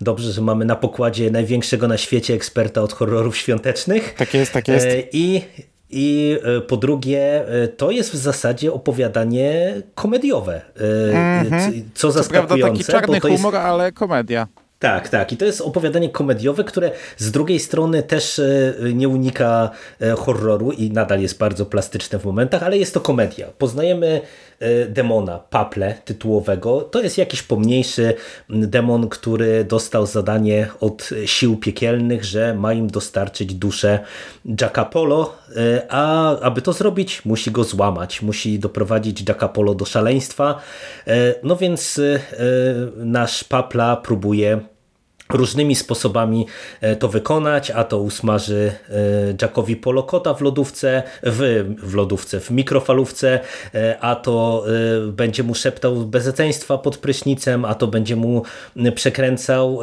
Dobrze, 0.00 0.32
że 0.32 0.40
mamy 0.40 0.64
na 0.64 0.76
pokładzie 0.76 1.30
największego 1.30 1.88
na 1.88 1.96
świecie 1.96 2.34
eksperta 2.34 2.82
od 2.82 2.92
horrorów 2.92 3.36
świątecznych. 3.36 4.14
Tak 4.14 4.34
jest, 4.34 4.52
tak 4.52 4.68
jest. 4.68 4.86
I 5.12 5.42
i 5.90 6.38
po 6.68 6.76
drugie, 6.76 7.44
to 7.76 7.90
jest 7.90 8.12
w 8.12 8.16
zasadzie 8.16 8.72
opowiadanie 8.72 9.74
komediowe. 9.94 10.60
Mm 10.76 11.46
-hmm. 11.50 11.82
Co 11.94 12.12
zaskakujące. 12.12 12.48
Co 12.48 12.56
prawda 12.56 12.78
taki 12.78 12.84
czarny 12.84 13.20
humor, 13.20 13.54
jest... 13.54 13.66
ale 13.66 13.92
komedia. 13.92 14.46
Tak, 14.78 15.08
tak. 15.08 15.32
I 15.32 15.36
to 15.36 15.44
jest 15.44 15.60
opowiadanie 15.60 16.08
komediowe, 16.08 16.64
które 16.64 16.90
z 17.16 17.30
drugiej 17.30 17.60
strony 17.60 18.02
też 18.02 18.38
e, 18.38 18.74
nie 18.94 19.08
unika 19.08 19.70
e, 20.00 20.10
horroru 20.10 20.72
i 20.72 20.90
nadal 20.90 21.20
jest 21.20 21.38
bardzo 21.38 21.66
plastyczne 21.66 22.18
w 22.18 22.24
momentach, 22.24 22.62
ale 22.62 22.78
jest 22.78 22.94
to 22.94 23.00
komedia. 23.00 23.46
Poznajemy 23.58 24.20
demona, 24.88 25.38
Paple 25.38 25.94
tytułowego. 26.04 26.80
To 26.80 27.02
jest 27.02 27.18
jakiś 27.18 27.42
pomniejszy 27.42 28.14
demon, 28.48 29.08
który 29.08 29.64
dostał 29.64 30.06
zadanie 30.06 30.68
od 30.80 31.10
sił 31.26 31.56
piekielnych, 31.56 32.24
że 32.24 32.54
ma 32.54 32.72
im 32.72 32.86
dostarczyć 32.86 33.54
duszę 33.54 33.98
Jacka 34.60 34.84
Polo, 34.84 35.36
a 35.88 36.36
aby 36.38 36.62
to 36.62 36.72
zrobić, 36.72 37.24
musi 37.24 37.50
go 37.50 37.64
złamać, 37.64 38.22
musi 38.22 38.58
doprowadzić 38.58 39.28
Jacka 39.28 39.48
Polo 39.48 39.74
do 39.74 39.84
szaleństwa. 39.84 40.60
No 41.42 41.56
więc 41.56 42.00
nasz 42.96 43.44
Papla 43.44 43.96
próbuje 43.96 44.60
różnymi 45.28 45.74
sposobami 45.74 46.46
e, 46.80 46.96
to 46.96 47.08
wykonać, 47.08 47.70
a 47.70 47.84
to 47.84 47.98
usmaży 47.98 48.72
e, 48.88 48.92
Jackowi 49.42 49.76
polokota 49.76 50.34
w 50.34 50.40
lodówce, 50.40 51.02
w, 51.22 51.64
w 51.82 51.94
lodówce, 51.94 52.40
w 52.40 52.50
mikrofalówce, 52.50 53.40
e, 53.74 53.98
a 54.00 54.16
to 54.16 54.64
będzie 55.06 55.42
mu 55.42 55.54
szeptał 55.54 55.96
bezeceństwa 55.96 56.78
pod 56.78 56.96
prysznicem, 56.98 57.64
a 57.64 57.74
to 57.74 57.86
będzie 57.86 58.16
mu 58.16 58.42
przekręcał 58.94 59.80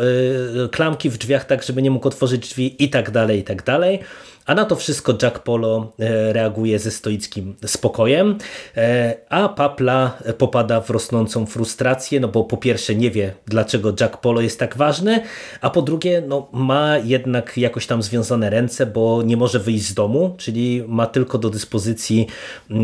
klamki 0.71 1.09
w 1.09 1.17
drzwiach 1.17 1.45
tak, 1.45 1.63
żeby 1.63 1.81
nie 1.81 1.91
mógł 1.91 2.07
otworzyć 2.07 2.47
drzwi 2.47 2.83
i 2.83 2.89
tak 2.89 3.11
dalej, 3.11 3.39
i 3.39 3.43
tak 3.43 3.63
dalej. 3.63 3.99
A 4.45 4.55
na 4.55 4.65
to 4.65 4.75
wszystko 4.75 5.13
Jack 5.21 5.39
Polo 5.39 5.93
e, 5.99 6.33
reaguje 6.33 6.79
ze 6.79 6.91
stoickim 6.91 7.55
spokojem, 7.65 8.37
e, 8.77 9.15
a 9.29 9.49
Papla 9.49 10.17
popada 10.37 10.81
w 10.81 10.89
rosnącą 10.89 11.45
frustrację, 11.45 12.19
no 12.19 12.27
bo 12.27 12.43
po 12.43 12.57
pierwsze 12.57 12.95
nie 12.95 13.11
wie, 13.11 13.33
dlaczego 13.45 13.93
Jack 13.99 14.17
Polo 14.17 14.41
jest 14.41 14.59
tak 14.59 14.77
ważny, 14.77 15.23
a 15.61 15.69
po 15.69 15.81
drugie 15.81 16.23
no, 16.27 16.49
ma 16.51 16.97
jednak 16.97 17.57
jakoś 17.57 17.87
tam 17.87 18.03
związane 18.03 18.49
ręce, 18.49 18.85
bo 18.85 19.23
nie 19.23 19.37
może 19.37 19.59
wyjść 19.59 19.85
z 19.85 19.93
domu, 19.93 20.35
czyli 20.37 20.83
ma 20.87 21.07
tylko 21.07 21.37
do 21.37 21.49
dyspozycji 21.49 22.27
e, 22.71 22.75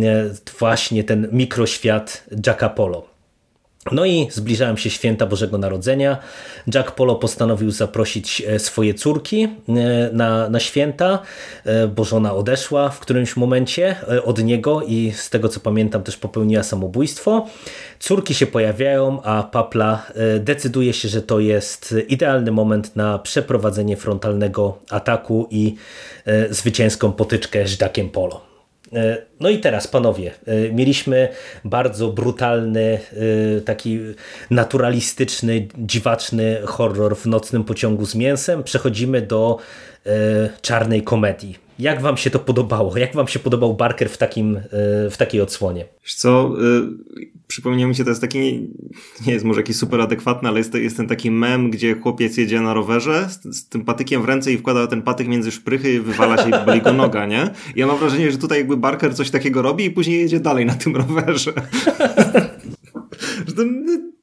właśnie 0.60 1.03
ten 1.03 1.28
mikroświat 1.32 2.24
Jacka 2.45 2.70
Polo. 2.70 3.18
No 3.92 4.06
i 4.06 4.28
zbliżałem 4.32 4.78
się 4.78 4.90
święta 4.90 5.26
Bożego 5.26 5.58
Narodzenia. 5.58 6.18
Jack 6.74 6.92
Polo 6.92 7.16
postanowił 7.16 7.72
zaprosić 7.72 8.42
e, 8.48 8.60
swoje 8.60 8.94
córki 8.94 9.44
e, 9.44 9.50
na, 10.14 10.50
na 10.50 10.60
święta, 10.60 11.20
e, 11.66 11.88
bo 11.88 12.04
żona 12.04 12.34
odeszła 12.34 12.90
w 12.90 13.00
którymś 13.00 13.36
momencie 13.36 13.96
od 14.26 14.44
niego 14.44 14.82
i 14.84 15.14
z 15.16 15.30
tego 15.30 15.50
co 15.50 15.60
pamiętam 15.60 16.04
też 16.04 16.18
popełniła 16.18 16.64
samobójstwo. 16.64 17.48
Córki 18.00 18.34
się 18.34 18.48
pojawiają, 18.48 19.22
a 19.22 19.44
Papla 19.44 20.06
decyduje 20.40 20.94
się, 20.94 21.10
że 21.10 21.22
to 21.22 21.40
jest 21.40 21.96
idealny 22.08 22.52
moment 22.52 22.96
na 22.96 23.20
przeprowadzenie 23.20 23.98
frontalnego 23.98 24.78
ataku 24.90 25.48
i 25.52 25.76
zwycięską 26.50 27.12
potyczkę 27.12 27.68
z 27.68 27.82
Jackiem 27.82 28.10
Polo. 28.10 28.49
E, 28.94 29.18
no 29.40 29.50
i 29.50 29.60
teraz, 29.60 29.88
panowie, 29.88 30.32
e, 30.46 30.72
mieliśmy 30.72 31.30
bardzo 31.66 32.10
brutalny, 32.10 33.00
e, 33.58 33.62
taki 33.62 34.00
naturalistyczny, 34.50 35.68
dziwaczny 35.78 36.62
horror 36.66 37.18
w 37.18 37.26
nocnym 37.26 37.64
pociągu 37.64 38.06
z 38.06 38.16
mięsem. 38.16 38.64
Przechodzimy 38.64 39.22
do 39.22 39.58
czarnej 40.62 41.04
komedii. 41.04 41.68
Jak 41.80 42.02
wam 42.02 42.18
się 42.18 42.30
to 42.30 42.40
podobało? 42.40 42.98
Jak 42.98 43.16
wam 43.16 43.28
się 43.28 43.40
podobał 43.40 43.74
Barker 43.74 44.10
w, 44.10 44.18
takim, 44.18 44.60
w 45.12 45.18
takiej 45.18 45.42
odsłonie? 45.42 45.86
Wiesz 46.04 46.16
co, 46.16 46.54
przypomniał 47.48 47.90
mi 47.90 47.96
się, 47.96 48.04
to 48.04 48.10
jest 48.10 48.22
taki, 48.22 48.70
nie 49.28 49.34
jest 49.34 49.46
może 49.46 49.60
jakiś 49.60 49.76
super 49.76 50.02
adekwatny, 50.02 50.50
ale 50.50 50.58
jest, 50.58 50.74
jest 50.74 50.98
ten 50.98 51.08
taki 51.08 51.32
mem, 51.32 51.72
gdzie 51.72 51.96
chłopiec 51.96 52.38
jedzie 52.38 52.62
na 52.62 52.74
rowerze 52.74 53.30
z, 53.30 53.58
z, 53.58 53.70
tym 53.70 53.86
patykiem 53.86 54.22
w 54.22 54.26
ręce 54.26 54.52
i 54.52 54.58
wkłada 54.58 54.88
ten 54.88 55.02
patyk 55.02 55.28
między 55.28 55.52
szprychy 55.52 55.94
i 55.94 56.00
wywala 56.00 56.38
się 56.38 56.52
i 56.78 56.82
go 56.82 56.94
noga, 56.94 57.26
nie? 57.26 57.50
I 57.76 57.80
ja 57.80 57.88
mam 57.88 57.98
wrażenie, 57.98 58.32
że 58.32 58.38
tutaj 58.38 58.58
jakby 58.58 58.78
Barker 58.78 59.16
coś 59.16 59.30
takiego 59.30 59.62
robi 59.62 59.86
i 59.86 59.92
później 59.92 60.22
jedzie 60.22 60.40
dalej 60.40 60.66
na 60.66 60.74
tym 60.74 60.96
rowerze. 60.96 61.54
że 63.48 63.54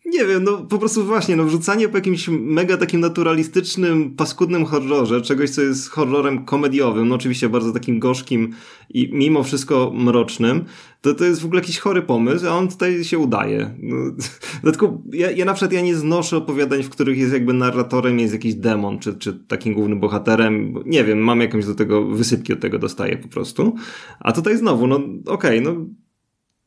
nie 0.07 0.27
wiem, 0.27 0.45
no 0.45 0.59
po 0.59 0.79
prostu 0.79 1.05
właśnie, 1.05 1.37
no 1.37 1.45
wrzucanie 1.45 1.89
po 1.89 1.97
jakimś 1.97 2.29
mega 2.29 2.77
takim 2.77 3.01
naturalistycznym, 3.01 4.15
paskudnym 4.17 4.65
horrorze, 4.65 5.23
czegoś, 5.23 5.51
co 5.51 5.63
jest 5.63 5.91
horrorem 5.91 6.45
komediowym, 6.45 7.09
no 7.09 7.15
oczywiście 7.15 7.49
bardzo 7.49 7.73
takim 7.73 7.99
gorzkim 7.99 8.51
i 8.91 9.11
mimo 9.13 9.43
wszystko 9.43 9.93
mrocznym, 9.95 10.65
to 11.01 11.15
to 11.15 11.25
jest 11.25 11.43
w 11.43 11.45
ogóle 11.45 11.61
jakiś 11.61 11.79
chory 11.79 12.03
pomysł, 12.03 12.49
a 12.49 12.51
on 12.51 12.69
tutaj 12.69 13.05
się 13.05 13.19
udaje. 13.19 13.75
No, 13.83 13.97
dlatego 14.63 15.03
ja, 15.13 15.31
ja 15.31 15.45
na 15.45 15.55
przykład 15.55 15.73
ja 15.73 15.81
nie 15.81 15.97
znoszę 15.97 16.37
opowiadań, 16.37 16.83
w 16.83 16.91
których 16.91 17.19
jest 17.19 17.33
jakby 17.33 17.53
narratorem 17.53 18.19
jest 18.19 18.33
jakiś 18.33 18.55
demon, 18.55 18.99
czy, 18.99 19.15
czy 19.15 19.33
takim 19.33 19.75
głównym 19.75 20.01
bohaterem, 20.01 20.75
nie 20.87 21.05
wiem, 21.05 21.19
mam 21.19 21.41
jakąś 21.41 21.67
do 21.67 21.75
tego, 21.75 22.07
wysypki 22.07 22.53
od 22.53 22.61
tego 22.61 22.79
dostaję 22.79 23.17
po 23.17 23.29
prostu. 23.29 23.75
A 24.21 24.33
tutaj 24.33 24.59
znowu, 24.59 24.87
no 24.87 24.97
okej, 24.97 25.25
okay, 25.27 25.61
no 25.61 25.87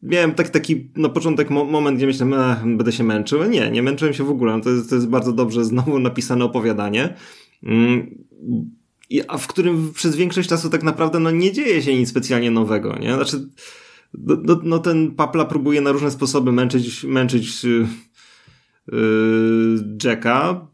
miałem 0.01 0.33
taki, 0.33 0.51
taki 0.51 0.91
na 0.95 1.09
początek 1.09 1.49
mo 1.49 1.65
moment, 1.65 1.97
gdzie 1.97 2.07
myślałem, 2.07 2.77
będę 2.77 2.91
się 2.91 3.03
męczył. 3.03 3.43
Nie, 3.43 3.71
nie 3.71 3.83
męczyłem 3.83 4.13
się 4.13 4.23
w 4.23 4.29
ogóle. 4.29 4.57
No 4.57 4.63
to, 4.63 4.69
jest, 4.69 4.89
to 4.89 4.95
jest 4.95 5.07
bardzo 5.07 5.33
dobrze 5.33 5.65
znowu 5.65 5.99
napisane 5.99 6.45
opowiadanie. 6.45 7.13
Mm, 7.63 8.15
a 9.27 9.37
w 9.37 9.47
którym 9.47 9.93
przez 9.93 10.15
większość 10.15 10.49
czasu 10.49 10.69
tak 10.69 10.83
naprawdę 10.83 11.19
no, 11.19 11.31
nie 11.31 11.51
dzieje 11.51 11.81
się 11.81 11.95
nic 11.95 12.09
specjalnie 12.09 12.51
nowego, 12.51 12.99
nie? 12.99 13.13
Znaczy, 13.13 13.49
no, 14.13 14.37
no, 14.43 14.59
no 14.63 14.79
ten 14.79 15.11
Papla 15.11 15.45
próbuje 15.45 15.81
na 15.81 15.91
różne 15.91 16.11
sposoby 16.11 16.51
męczyć, 16.51 17.03
męczyć 17.03 17.63
yy, 17.63 17.87
Jacka, 20.03 20.67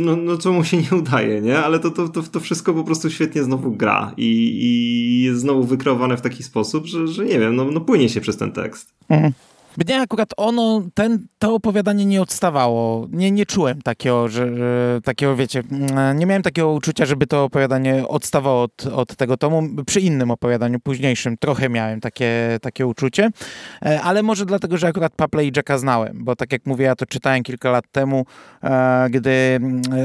no, 0.00 0.16
no 0.16 0.36
co 0.36 0.52
mu 0.52 0.64
się 0.64 0.76
nie 0.76 0.98
udaje, 0.98 1.40
nie? 1.40 1.58
Ale 1.58 1.78
to, 1.78 1.90
to, 1.90 2.08
to, 2.08 2.22
to 2.22 2.40
wszystko 2.40 2.74
po 2.74 2.84
prostu 2.84 3.10
świetnie 3.10 3.42
znowu 3.42 3.72
gra 3.72 4.14
i, 4.16 4.24
i 4.62 5.22
jest 5.22 5.40
znowu 5.40 5.64
wykreowane 5.64 6.16
w 6.16 6.20
taki 6.20 6.42
sposób, 6.42 6.86
że, 6.86 7.08
że 7.08 7.24
nie 7.24 7.38
wiem, 7.38 7.56
no, 7.56 7.64
no 7.64 7.80
płynie 7.80 8.08
się 8.08 8.20
przez 8.20 8.36
ten 8.36 8.52
tekst. 8.52 8.94
Mhm. 9.08 9.32
Mnie 9.76 10.00
akurat 10.00 10.28
ono, 10.36 10.82
ten, 10.94 11.26
to 11.38 11.54
opowiadanie 11.54 12.06
nie 12.06 12.22
odstawało. 12.22 13.06
Nie, 13.10 13.30
nie 13.30 13.46
czułem 13.46 13.82
takiego, 13.82 14.28
że, 14.28 14.56
że, 14.56 15.00
takiego, 15.04 15.36
wiecie, 15.36 15.62
nie 16.14 16.26
miałem 16.26 16.42
takiego 16.42 16.72
uczucia, 16.72 17.06
żeby 17.06 17.26
to 17.26 17.44
opowiadanie 17.44 18.08
odstawało 18.08 18.62
od, 18.62 18.86
od 18.86 19.16
tego 19.16 19.36
tomu. 19.36 19.62
Przy 19.86 20.00
innym 20.00 20.30
opowiadaniu, 20.30 20.80
późniejszym, 20.80 21.36
trochę 21.36 21.68
miałem 21.68 22.00
takie, 22.00 22.58
takie 22.62 22.86
uczucie, 22.86 23.30
e, 23.82 24.02
ale 24.02 24.22
może 24.22 24.46
dlatego, 24.46 24.76
że 24.76 24.86
akurat 24.86 25.12
Paple 25.16 25.44
i 25.44 25.52
Jacka 25.56 25.78
znałem, 25.78 26.24
bo 26.24 26.36
tak 26.36 26.52
jak 26.52 26.66
mówię, 26.66 26.84
ja 26.84 26.96
to 26.96 27.06
czytałem 27.06 27.42
kilka 27.42 27.70
lat 27.70 27.84
temu, 27.92 28.24
e, 28.62 29.06
gdy 29.10 29.60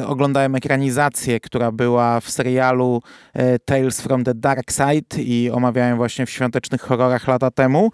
oglądałem 0.05 0.55
ekranizację, 0.55 1.39
która 1.39 1.72
była 1.72 2.20
w 2.20 2.30
serialu 2.30 3.01
e, 3.34 3.59
Tales 3.59 4.01
from 4.01 4.24
the 4.24 4.34
Dark 4.34 4.72
Side 4.72 5.24
i 5.24 5.49
omawiałem 5.51 5.97
właśnie 5.97 6.26
w 6.26 6.30
świątecznych 6.30 6.82
horrorach 6.82 7.28
lata 7.28 7.51
temu, 7.51 7.91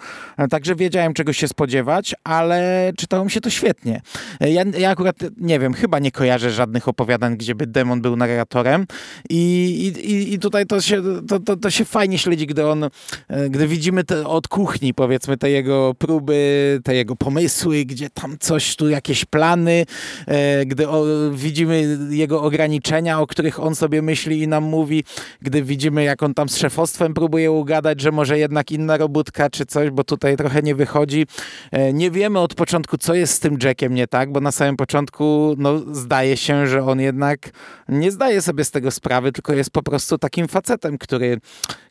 także 0.50 0.76
wiedziałem, 0.76 1.14
czego 1.14 1.34
się 1.34 1.48
spodziewać 1.48 1.59
spodziewać, 1.60 2.16
ale 2.24 2.92
czytało 2.98 3.26
mi 3.26 3.32
się 3.32 3.42
to 3.42 3.50
świetnie. 3.50 4.02
Ja, 4.40 4.64
ja 4.78 4.90
akurat, 4.90 5.16
nie 5.38 5.60
wiem, 5.60 5.74
chyba 5.74 6.00
nie 6.00 6.12
kojarzę 6.12 6.52
żadnych 6.52 6.88
opowiadań, 6.88 7.38
gdzie 7.38 7.56
by 7.56 7.68
demon 7.68 8.02
był 8.02 8.16
narratorem 8.16 8.86
i, 9.30 9.94
i, 10.04 10.34
i 10.34 10.40
tutaj 10.40 10.66
to 10.66 10.82
się, 10.82 11.04
to, 11.28 11.40
to, 11.40 11.58
to 11.58 11.70
się 11.70 11.86
fajnie 11.86 12.18
śledzi, 12.18 12.48
gdy 12.48 12.68
on, 12.68 12.84
e, 12.84 12.90
gdy 13.50 13.68
widzimy 13.68 14.04
te, 14.04 14.28
od 14.28 14.48
kuchni, 14.48 14.94
powiedzmy, 14.94 15.38
te 15.38 15.52
jego 15.52 15.94
próby, 15.94 16.80
te 16.84 16.96
jego 16.96 17.16
pomysły, 17.16 17.86
gdzie 17.86 18.10
tam 18.10 18.38
coś, 18.40 18.76
tu 18.76 18.90
jakieś 18.90 19.26
plany, 19.26 19.86
e, 20.28 20.66
gdy 20.66 20.90
o, 20.90 21.06
widzimy 21.32 21.98
jego 22.10 22.42
ograniczenia, 22.42 23.20
o 23.20 23.28
których 23.28 23.60
on 23.60 23.76
sobie 23.76 24.02
myśli 24.02 24.42
i 24.42 24.48
nam 24.48 24.64
mówi, 24.64 25.04
gdy 25.42 25.64
widzimy, 25.64 26.04
jak 26.04 26.24
on 26.24 26.34
tam 26.34 26.50
z 26.50 26.58
szefostwem 26.58 27.14
próbuje 27.14 27.52
ugadać, 27.52 28.02
że 28.02 28.12
może 28.12 28.40
jednak 28.40 28.72
inna 28.72 28.98
robótka 28.98 29.50
czy 29.50 29.66
coś, 29.66 29.90
bo 29.90 30.04
tutaj 30.04 30.38
trochę 30.38 30.62
nie 30.62 30.76
wychodzi. 30.76 31.26
E, 31.72 31.94
nie 31.94 32.12
wiemy 32.12 32.40
od 32.40 32.54
początku, 32.54 32.98
co 32.98 33.14
jest 33.14 33.34
z 33.34 33.40
tym 33.40 33.58
Jackiem 33.64 33.94
nie 33.94 34.08
tak, 34.08 34.32
bo 34.32 34.40
na 34.40 34.52
samym 34.52 34.78
początku 34.78 35.56
no, 35.58 35.80
zdaje 35.96 36.38
się, 36.38 36.68
że 36.68 36.84
on 36.86 37.00
jednak 37.00 37.50
nie 37.90 38.12
zdaje 38.12 38.42
sobie 38.42 38.64
z 38.64 38.72
tego 38.72 38.92
sprawy, 38.92 39.32
tylko 39.32 39.54
jest 39.54 39.72
po 39.72 39.84
prostu 39.84 40.18
takim 40.18 40.48
facetem, 40.48 40.98
który, 40.98 41.38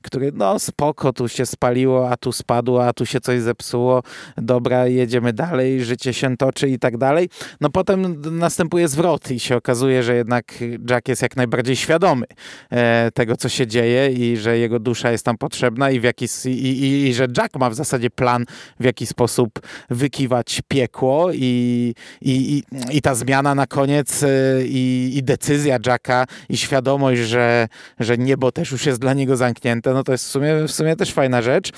który 0.03 0.33
no 0.35 0.59
spoko, 0.59 1.13
tu 1.13 1.29
się 1.29 1.47
spaliło, 1.47 2.11
a 2.11 2.17
tu 2.17 2.33
spadło, 2.33 2.87
a 2.87 2.93
tu 2.93 3.07
się 3.07 3.21
coś 3.21 3.41
zepsuło, 3.41 4.03
dobra, 4.37 4.87
jedziemy 4.87 5.33
dalej, 5.33 5.85
życie 5.85 6.13
się 6.13 6.37
toczy 6.37 6.69
i 6.69 6.79
tak 6.79 6.97
dalej. 6.97 7.29
No 7.61 7.71
potem 7.71 8.23
następuje 8.39 8.89
zwrot 8.89 9.31
i 9.31 9.41
się 9.41 9.57
okazuje, 9.57 10.03
że 10.03 10.15
jednak 10.15 10.55
Jack 10.91 11.09
jest 11.09 11.23
jak 11.23 11.37
najbardziej 11.37 11.77
świadomy 11.77 12.27
e, 12.71 13.11
tego, 13.15 13.37
co 13.37 13.49
się 13.49 13.67
dzieje 13.67 14.11
i 14.13 14.37
że 14.37 14.59
jego 14.59 14.79
dusza 14.79 15.11
jest 15.11 15.25
tam 15.25 15.39
potrzebna 15.39 15.91
i, 15.91 16.01
w 16.01 16.05
jaki, 16.05 16.27
i, 16.45 16.51
i, 16.51 17.09
i 17.09 17.15
że 17.15 17.27
Jack 17.37 17.57
ma 17.57 17.71
w 17.71 17.75
zasadzie 17.75 18.11
plan, 18.11 18.45
w 18.81 18.85
jaki 18.85 19.07
sposób 19.07 19.48
sposób 19.49 19.61
wykiwać 19.91 20.61
piekło 20.69 21.33
i, 21.33 21.95
i, 22.21 22.57
i, 22.57 22.63
i 22.97 23.03
ta 23.03 23.15
zmiana 23.15 23.55
na 23.55 23.67
koniec 23.67 24.25
i, 24.65 25.13
i 25.15 25.23
decyzja 25.23 25.79
Jacka 25.87 26.27
i 26.49 26.57
świadomość, 26.57 27.21
że, 27.21 27.69
że 28.01 28.19
niebo 28.19 28.53
też 28.53 28.73
już 28.73 28.87
jest 28.87 29.01
dla 29.01 29.15
niego 29.15 29.37
zamknięte, 29.37 29.95
no 29.95 30.05
to 30.05 30.13
jest 30.13 30.25
w 30.25 30.29
sumie, 30.29 30.55
w 30.69 30.71
sumie 30.71 30.97
też 30.97 31.13
fajna 31.13 31.43
rzecz. 31.43 31.73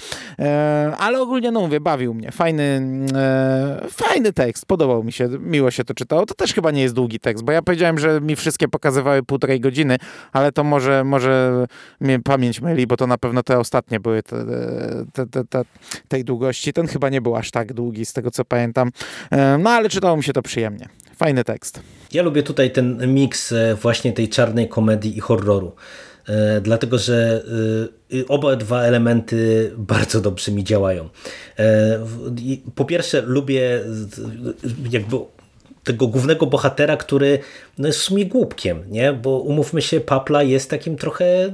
Ale 0.98 1.20
ogólnie, 1.20 1.50
no 1.50 1.60
mówię, 1.60 1.80
bawił 1.80 2.14
mnie. 2.14 2.32
Fajny, 2.32 2.82
fajny 3.90 4.32
tekst, 4.32 4.66
podobał 4.66 5.04
mi 5.04 5.12
się, 5.12 5.28
miło 5.40 5.70
się 5.70 5.84
to 5.84 5.94
czytało. 5.94 6.26
To 6.26 6.34
też 6.34 6.54
chyba 6.54 6.70
nie 6.70 6.82
jest 6.82 6.94
długi 6.94 7.20
tekst, 7.20 7.44
bo 7.44 7.52
ja 7.52 7.62
powiedziałem, 7.62 7.98
że 7.98 8.20
mi 8.20 8.36
wszystkie 8.36 8.68
pokazywały 8.68 9.22
półtorej 9.22 9.60
godziny, 9.60 9.96
ale 10.32 10.52
to 10.52 10.64
może, 10.64 11.04
może 11.04 11.66
mnie 12.00 12.20
pamięć 12.20 12.60
myli, 12.60 12.86
bo 12.86 12.96
to 12.96 13.06
na 13.06 13.18
pewno 13.18 13.42
te 13.42 13.58
ostatnie 13.58 14.00
były 14.00 14.22
te, 14.22 15.26
te, 15.26 15.44
te, 15.44 15.62
tej 16.08 16.24
długości. 16.24 16.72
Ten 16.72 16.86
chyba 16.86 17.08
nie 17.08 17.20
był 17.20 17.36
aż 17.36 17.50
tak 17.50 17.59
długi, 17.68 18.06
z 18.06 18.12
tego 18.12 18.30
co 18.30 18.44
pamiętam. 18.44 18.90
No 19.58 19.70
ale 19.70 19.88
czytało 19.88 20.16
mi 20.16 20.24
się 20.24 20.32
to 20.32 20.42
przyjemnie. 20.42 20.88
Fajny 21.16 21.44
tekst. 21.44 21.80
Ja 22.12 22.22
lubię 22.22 22.42
tutaj 22.42 22.70
ten 22.70 23.14
miks 23.14 23.52
e, 23.52 23.74
właśnie 23.74 24.12
tej 24.12 24.28
czarnej 24.28 24.68
komedii 24.68 25.16
i 25.16 25.20
horroru. 25.20 25.72
E, 26.28 26.60
dlatego, 26.60 26.98
że 26.98 27.44
e, 28.12 28.28
oba 28.28 28.56
dwa 28.56 28.82
elementy 28.82 29.72
bardzo 29.76 30.20
dobrze 30.20 30.52
mi 30.52 30.64
działają. 30.64 31.08
Po 32.74 32.84
pierwsze, 32.84 33.22
lubię 33.22 33.80
jakby 34.90 35.16
tego 35.84 36.06
głównego 36.06 36.46
bohatera, 36.46 36.96
który 36.96 37.38
no 37.78 37.86
jest 37.86 37.98
w 37.98 38.02
sumie 38.02 38.26
głupkiem, 38.26 38.82
nie? 38.88 39.12
bo 39.12 39.38
umówmy 39.38 39.82
się, 39.82 40.00
Papla 40.00 40.42
jest 40.42 40.70
takim 40.70 40.96
trochę 40.96 41.52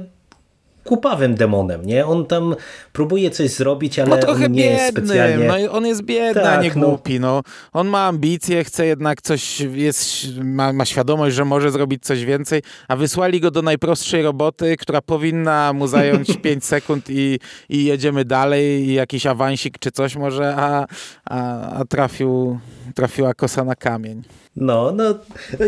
kupawym 0.87 1.35
demonem, 1.35 1.85
nie? 1.85 2.05
On 2.05 2.25
tam 2.25 2.55
próbuje 2.93 3.31
coś 3.31 3.49
zrobić, 3.49 3.99
ale 3.99 4.09
no 4.09 4.17
trochę 4.17 4.45
on 4.45 4.51
nie 4.51 4.63
biedny, 4.63 4.77
jest 4.77 4.91
specjalnie... 4.91 5.47
No, 5.47 5.71
on 5.71 5.85
jest 5.85 6.01
biedny, 6.01 6.41
tak, 6.41 6.59
a 6.59 6.61
nie 6.61 6.71
no. 6.75 6.87
głupi. 6.87 7.19
No. 7.19 7.41
On 7.73 7.87
ma 7.87 8.05
ambicje, 8.05 8.63
chce 8.63 8.85
jednak 8.85 9.21
coś, 9.21 9.59
jest, 9.59 10.25
ma, 10.43 10.73
ma 10.73 10.85
świadomość, 10.85 11.35
że 11.35 11.45
może 11.45 11.71
zrobić 11.71 12.03
coś 12.03 12.25
więcej, 12.25 12.61
a 12.87 12.95
wysłali 12.95 13.39
go 13.39 13.51
do 13.51 13.61
najprostszej 13.61 14.23
roboty, 14.23 14.77
która 14.77 15.01
powinna 15.01 15.73
mu 15.73 15.87
zająć 15.87 16.37
5 16.43 16.65
sekund 16.65 17.09
i, 17.09 17.39
i 17.69 17.85
jedziemy 17.85 18.25
dalej 18.25 18.87
i 18.87 18.93
jakiś 18.93 19.25
awansik 19.25 19.79
czy 19.79 19.91
coś 19.91 20.15
może, 20.15 20.55
a, 20.57 20.85
a, 21.25 21.69
a 21.79 21.85
trafił, 21.85 22.59
trafiła 22.95 23.33
kosa 23.33 23.63
na 23.63 23.75
kamień. 23.75 24.23
No, 24.57 24.91
no 24.91 25.15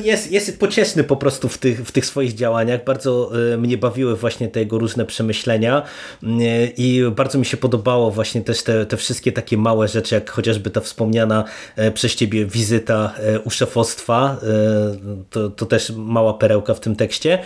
jest, 0.03 0.31
jest 0.31 0.59
pocieszny 0.59 1.03
po 1.03 1.15
prostu 1.15 1.49
w 1.49 1.57
tych, 1.57 1.85
w 1.85 1.91
tych 1.91 2.05
swoich 2.05 2.33
działaniach. 2.33 2.83
Bardzo 2.83 3.31
y, 3.53 3.57
mnie 3.57 3.77
bawiły 3.77 4.15
właśnie 4.15 4.47
te 4.47 4.59
jego 4.59 4.79
różne 4.79 5.05
przemyślenia 5.05 5.83
y, 6.23 6.27
i 6.77 7.03
bardzo 7.15 7.39
mi 7.39 7.45
się 7.45 7.57
podobało 7.57 8.11
właśnie 8.11 8.41
też 8.41 8.63
te, 8.63 8.85
te 8.85 8.97
wszystkie 8.97 9.31
takie 9.31 9.57
małe 9.57 9.87
rzeczy, 9.87 10.15
jak 10.15 10.29
chociażby 10.29 10.69
ta 10.69 10.81
wspomniana 10.81 11.43
y, 11.79 11.91
przez 11.91 12.15
ciebie 12.15 12.45
wizyta 12.45 13.13
u 13.43 13.49
szefostwa. 13.49 14.37
To, 15.29 15.49
to 15.49 15.65
też 15.65 15.93
mała 15.95 16.33
perełka 16.33 16.73
w 16.73 16.79
tym 16.79 16.95
tekście. 16.95 17.39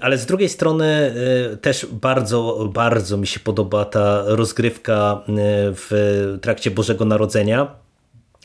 Ale 0.00 0.18
z 0.18 0.26
drugiej 0.26 0.48
strony 0.48 1.14
też 1.60 1.86
bardzo, 1.92 2.68
bardzo 2.72 3.16
mi 3.16 3.26
się 3.26 3.40
podoba 3.40 3.84
ta 3.84 4.22
rozgrywka 4.26 5.20
w 5.74 6.38
trakcie 6.42 6.70
Bożego 6.70 7.04
Narodzenia 7.04 7.81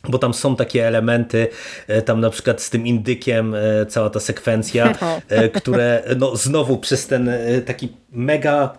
bo 0.10 0.20
tam 0.20 0.34
są 0.34 0.56
takie 0.56 0.88
elementy, 0.88 1.48
e, 1.88 2.02
tam 2.02 2.22
na 2.22 2.30
przykład 2.30 2.62
z 2.62 2.70
tym 2.70 2.88
indykiem 2.88 3.56
e, 3.56 3.86
cała 3.86 4.10
ta 4.10 4.20
sekwencja, 4.20 4.93
e, 5.30 5.50
które 5.50 6.04
no 6.18 6.36
znowu 6.36 6.78
przez 6.78 7.08
ten 7.08 7.30
taki 7.66 7.89
mega 8.12 8.78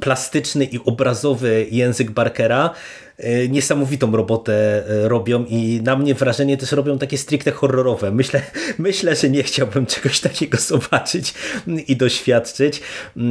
plastyczny 0.00 0.64
i 0.64 0.80
obrazowy 0.84 1.66
język 1.70 2.10
Barkera 2.10 2.70
niesamowitą 3.48 4.16
robotę 4.16 4.84
e, 4.88 5.08
robią 5.08 5.44
i 5.44 5.80
na 5.82 5.96
mnie 5.96 6.14
wrażenie 6.14 6.56
też 6.56 6.72
robią 6.72 6.98
takie 6.98 7.18
stricte 7.18 7.50
horrorowe. 7.50 8.10
Myślę, 8.10 8.42
myślę 8.78 9.16
że 9.16 9.30
nie 9.30 9.42
chciałbym 9.42 9.86
czegoś 9.86 10.20
takiego 10.20 10.58
zobaczyć 10.68 11.34
i 11.88 11.96
doświadczyć. 11.96 12.80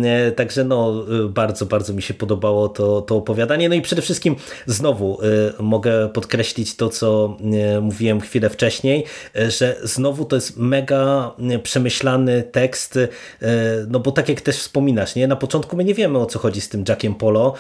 E, 0.04 0.32
także 0.32 0.64
no, 0.64 1.06
bardzo, 1.30 1.66
bardzo 1.66 1.94
mi 1.94 2.02
się 2.02 2.14
podobało 2.14 2.70
to, 2.70 3.02
to 3.02 3.16
opowiadanie. 3.16 3.70
No 3.70 3.76
i 3.76 3.82
przede 3.82 4.02
wszystkim 4.02 4.36
znowu 4.66 5.20
mogę 5.60 6.10
podkreślić 6.10 6.76
to, 6.76 6.90
co 6.90 7.38
mówiłem 7.82 8.22
chwilę 8.22 8.50
wcześniej, 8.50 9.06
że 9.50 9.76
znowu 9.84 10.26
to 10.26 10.36
jest 10.36 10.58
mega 10.58 11.32
przemyślany 11.64 12.44
tekst, 12.44 13.00
no 13.88 14.00
bo 14.00 14.12
tak 14.12 14.30
jak 14.30 14.42
też 14.42 14.56
wspominasz, 14.58 15.16
nie? 15.16 15.28
na 15.28 15.36
początku 15.36 15.78
my 15.78 15.84
nie 15.84 15.94
wiemy 15.94 16.20
o 16.20 16.26
co 16.26 16.40
chodzi 16.40 16.62
z 16.62 16.70
tym 16.70 16.84
Jackiem 16.90 17.16
Polo 17.16 17.54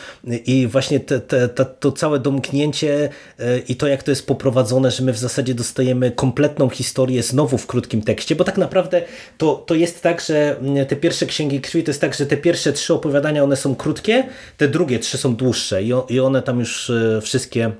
i 0.45 0.67
właśnie 0.67 0.99
te, 0.99 1.19
te, 1.19 1.49
te, 1.49 1.65
to 1.65 1.91
całe 1.91 2.12
całe 2.13 2.19
domknięcie 2.19 3.09
e, 3.39 3.59
i 3.59 3.75
to, 3.75 3.87
jak 3.87 4.03
to 4.03 4.11
jest 4.11 4.27
poprowadzone, 4.27 4.91
że 4.91 5.03
my 5.03 5.13
w 5.13 5.17
zasadzie 5.17 5.53
dostajemy 5.53 6.11
kompletną 6.11 6.69
historię 6.69 7.23
znowu 7.23 7.57
w 7.57 7.67
krótkim 7.67 8.01
tekście, 8.01 8.35
bo 8.35 8.43
tak 8.43 8.57
naprawdę 8.57 9.01
to, 9.37 9.55
to 9.55 9.75
jest 9.75 10.01
tak, 10.01 10.21
że 10.21 10.57
mm, 10.59 10.85
te 10.85 10.95
pierwsze 10.95 11.25
Księgi 11.25 11.61
Krwi 11.61 11.83
to 11.83 11.91
jest 11.91 12.01
tak, 12.01 12.13
że 12.13 12.25
te 12.25 12.37
pierwsze 12.37 12.73
trzy 12.73 12.93
opowiadania, 12.93 13.43
one 13.43 13.55
są 13.55 13.75
krótkie, 13.75 14.23
te 14.57 14.67
drugie 14.67 14.99
trzy 14.99 15.17
są 15.17 15.35
dłuższe 15.35 15.83
i 16.09 16.19
one 16.19 16.41
tam 16.41 16.59
już 16.59 16.89
e, 16.89 17.21
wszystkie 17.21 17.71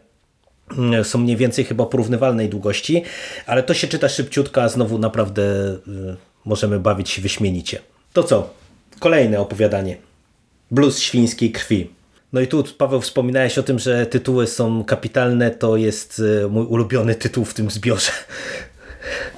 mm, 0.77 1.03
są 1.03 1.19
mniej 1.19 1.37
więcej 1.37 1.65
chyba 1.65 1.85
porównywalnej 1.85 2.49
długości, 2.49 3.03
ale 3.45 3.63
to 3.63 3.73
się 3.73 3.87
czyta 3.87 4.09
szybciutko, 4.09 4.63
a 4.63 4.69
znowu 4.69 4.97
naprawdę 4.97 5.43
e, 5.43 5.77
możemy 6.45 6.79
bawić 6.79 7.09
się 7.09 7.21
wyśmienicie. 7.21 7.79
To 8.13 8.23
co? 8.23 8.49
Kolejne 8.99 9.39
opowiadanie. 9.39 9.97
Blues 10.71 10.99
świńskiej 10.99 11.51
krwi. 11.51 12.02
No 12.33 12.41
i 12.41 12.47
tu 12.47 12.63
Paweł 12.77 13.01
wspominałeś 13.01 13.57
o 13.57 13.63
tym, 13.63 13.79
że 13.79 14.05
tytuły 14.05 14.47
są 14.47 14.83
kapitalne, 14.83 15.51
to 15.51 15.77
jest 15.77 16.21
e, 16.43 16.47
mój 16.47 16.65
ulubiony 16.65 17.15
tytuł 17.15 17.45
w 17.45 17.53
tym 17.53 17.71
zbiorze. 17.71 18.11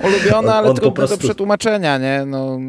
Ulubiony, 0.04 0.54
ale 0.54 0.74
trudny 0.74 0.92
prostu... 0.92 1.18
do 1.18 1.24
przetłumaczenia, 1.24 1.98
nie? 1.98 2.24
No, 2.26 2.60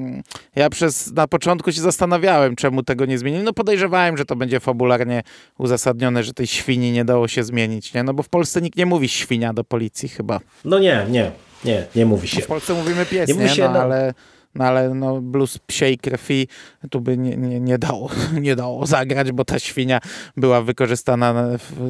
ja 0.56 0.70
przez, 0.70 1.12
na 1.12 1.26
początku 1.28 1.72
się 1.72 1.80
zastanawiałem, 1.80 2.56
czemu 2.56 2.82
tego 2.82 3.06
nie 3.06 3.18
zmienili. 3.18 3.44
No 3.44 3.52
podejrzewałem, 3.52 4.16
że 4.16 4.24
to 4.24 4.36
będzie 4.36 4.60
fabularnie 4.60 5.22
uzasadnione, 5.58 6.22
że 6.24 6.32
tej 6.32 6.46
świni 6.46 6.92
nie 6.92 7.04
dało 7.04 7.28
się 7.28 7.44
zmienić, 7.44 7.94
nie? 7.94 8.02
No 8.02 8.14
bo 8.14 8.22
w 8.22 8.28
Polsce 8.28 8.62
nikt 8.62 8.78
nie 8.78 8.86
mówi 8.86 9.08
świnia 9.08 9.52
do 9.52 9.64
policji 9.64 10.08
chyba. 10.08 10.40
No 10.64 10.78
nie, 10.78 11.06
nie, 11.10 11.30
nie, 11.64 11.86
nie 11.96 12.06
mówi 12.06 12.28
się. 12.28 12.36
No 12.36 12.44
w 12.44 12.46
Polsce 12.46 12.74
mówimy 12.74 13.06
pies, 13.06 13.28
nie? 13.28 13.34
nie? 13.34 13.48
Się, 13.48 13.64
no, 13.64 13.72
no, 13.72 13.80
ale 13.80 14.14
no 14.56 14.64
ale 14.64 14.94
no, 14.94 15.20
blues 15.20 15.58
psiej 15.58 15.98
krwi 15.98 16.48
tu 16.90 17.00
by 17.00 17.18
nie, 17.18 17.36
nie, 17.36 17.60
nie, 17.60 17.78
dało, 17.78 18.10
nie 18.40 18.56
dało 18.56 18.86
zagrać, 18.86 19.32
bo 19.32 19.44
ta 19.44 19.58
świnia 19.58 20.00
była 20.36 20.62
wykorzystana 20.62 21.32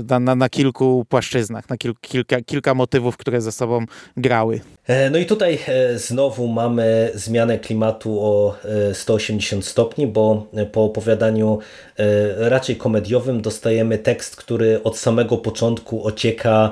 na, 0.08 0.20
na, 0.20 0.34
na 0.34 0.48
kilku 0.48 1.04
płaszczyznach, 1.08 1.68
na 1.68 1.76
kil, 1.76 1.94
kilka, 2.00 2.40
kilka 2.40 2.74
motywów, 2.74 3.16
które 3.16 3.40
ze 3.40 3.52
sobą 3.52 3.84
grały. 4.16 4.60
E, 4.86 5.10
no 5.10 5.18
i 5.18 5.26
tutaj 5.26 5.58
e, 5.68 5.98
znowu 5.98 6.48
mamy 6.48 7.10
zmianę 7.14 7.58
klimatu 7.58 8.20
o 8.20 8.56
180 8.92 9.64
e, 9.64 9.66
stopni, 9.66 10.06
bo 10.06 10.46
po 10.72 10.84
opowiadaniu 10.84 11.58
raczej 12.36 12.76
komediowym 12.76 13.42
dostajemy 13.42 13.98
tekst, 13.98 14.36
który 14.36 14.82
od 14.82 14.98
samego 14.98 15.38
początku 15.38 16.06
ocieka 16.06 16.70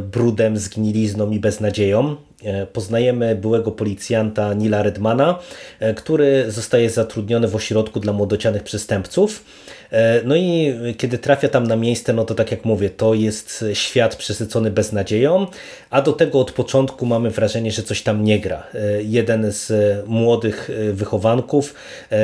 brudem, 0.00 0.56
zgnilizną 0.56 1.30
i 1.30 1.40
beznadzieją. 1.40 2.16
E, 2.44 2.66
poznajemy 2.66 3.36
byłego 3.36 3.72
policjanta 3.72 4.54
Nila 4.54 4.82
Redmana, 4.82 5.38
e, 5.80 5.94
który 5.94 6.44
zostaje 6.50 6.90
zatrudniony 6.90 7.48
w 7.48 7.56
ośrodku 7.56 8.00
dla 8.00 8.12
młodocianych 8.12 8.62
przestępców. 8.62 9.44
E, 9.92 10.22
no 10.24 10.36
i 10.36 10.74
kiedy 10.98 11.18
trafia 11.18 11.48
tam 11.48 11.66
na 11.66 11.76
miejsce, 11.76 12.12
no 12.12 12.24
to 12.24 12.34
tak 12.34 12.50
jak 12.50 12.64
mówię, 12.64 12.90
to 12.90 13.14
jest 13.14 13.64
świat 13.72 14.16
przesycony 14.16 14.70
beznadzieją, 14.70 15.46
a 15.90 16.02
do 16.02 16.12
tego 16.12 16.40
od 16.40 16.52
początku 16.52 17.06
mamy 17.06 17.30
wrażenie, 17.30 17.72
że 17.72 17.82
coś 17.82 18.02
tam 18.02 18.24
nie 18.24 18.40
gra. 18.40 18.66
E, 18.74 19.02
jeden 19.02 19.52
z 19.52 19.72
młodych 20.06 20.70
e, 20.70 20.92
wychowanków 20.92 21.74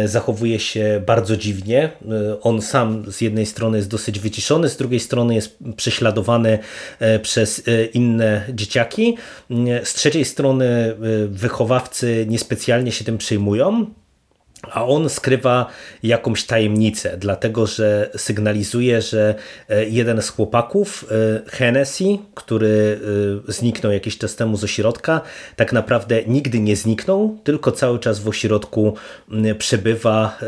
zachowuje 0.05 0.61
się 0.61 1.03
bardzo 1.07 1.37
dziwnie. 1.37 1.91
On 2.43 2.62
sam 2.62 3.12
z 3.12 3.21
jednej 3.21 3.47
strony 3.47 3.77
jest 3.77 3.91
dosyć 3.91 4.19
wyciszony, 4.19 4.69
z 4.69 4.77
drugiej 4.77 5.01
strony 5.01 5.35
jest 5.35 5.59
prześladowany 5.77 6.59
przez 7.23 7.62
inne 7.95 8.45
dzieciaki. 8.55 9.17
Z 9.85 9.95
trzeciej 9.95 10.25
strony 10.25 10.95
wychowawcy 11.29 12.27
niespecjalnie 12.29 12.93
się 12.93 13.05
tym 13.05 13.19
przejmują 13.19 13.87
a 14.62 14.86
on 14.86 15.09
skrywa 15.09 15.66
jakąś 16.02 16.44
tajemnicę, 16.44 17.16
dlatego 17.18 17.66
że 17.66 18.11
sygnalizuje, 18.16 19.02
że 19.02 19.34
e, 19.68 19.84
jeden 19.84 20.22
z 20.22 20.28
chłopaków, 20.28 21.04
e, 21.11 21.50
Hennessy, 21.50 22.04
który 22.34 23.00
e, 23.48 23.52
zniknął 23.52 23.92
jakiś 23.92 24.18
czas 24.18 24.36
temu 24.36 24.57
z 24.57 24.64
ośrodka, 24.64 25.20
tak 25.57 25.72
naprawdę 25.72 26.22
nigdy 26.26 26.61
nie 26.61 26.76
zniknął, 26.76 27.38
tylko 27.44 27.72
cały 27.72 27.98
czas 27.98 28.18
w 28.18 28.28
ośrodku 28.28 28.94
przebywa 29.59 30.38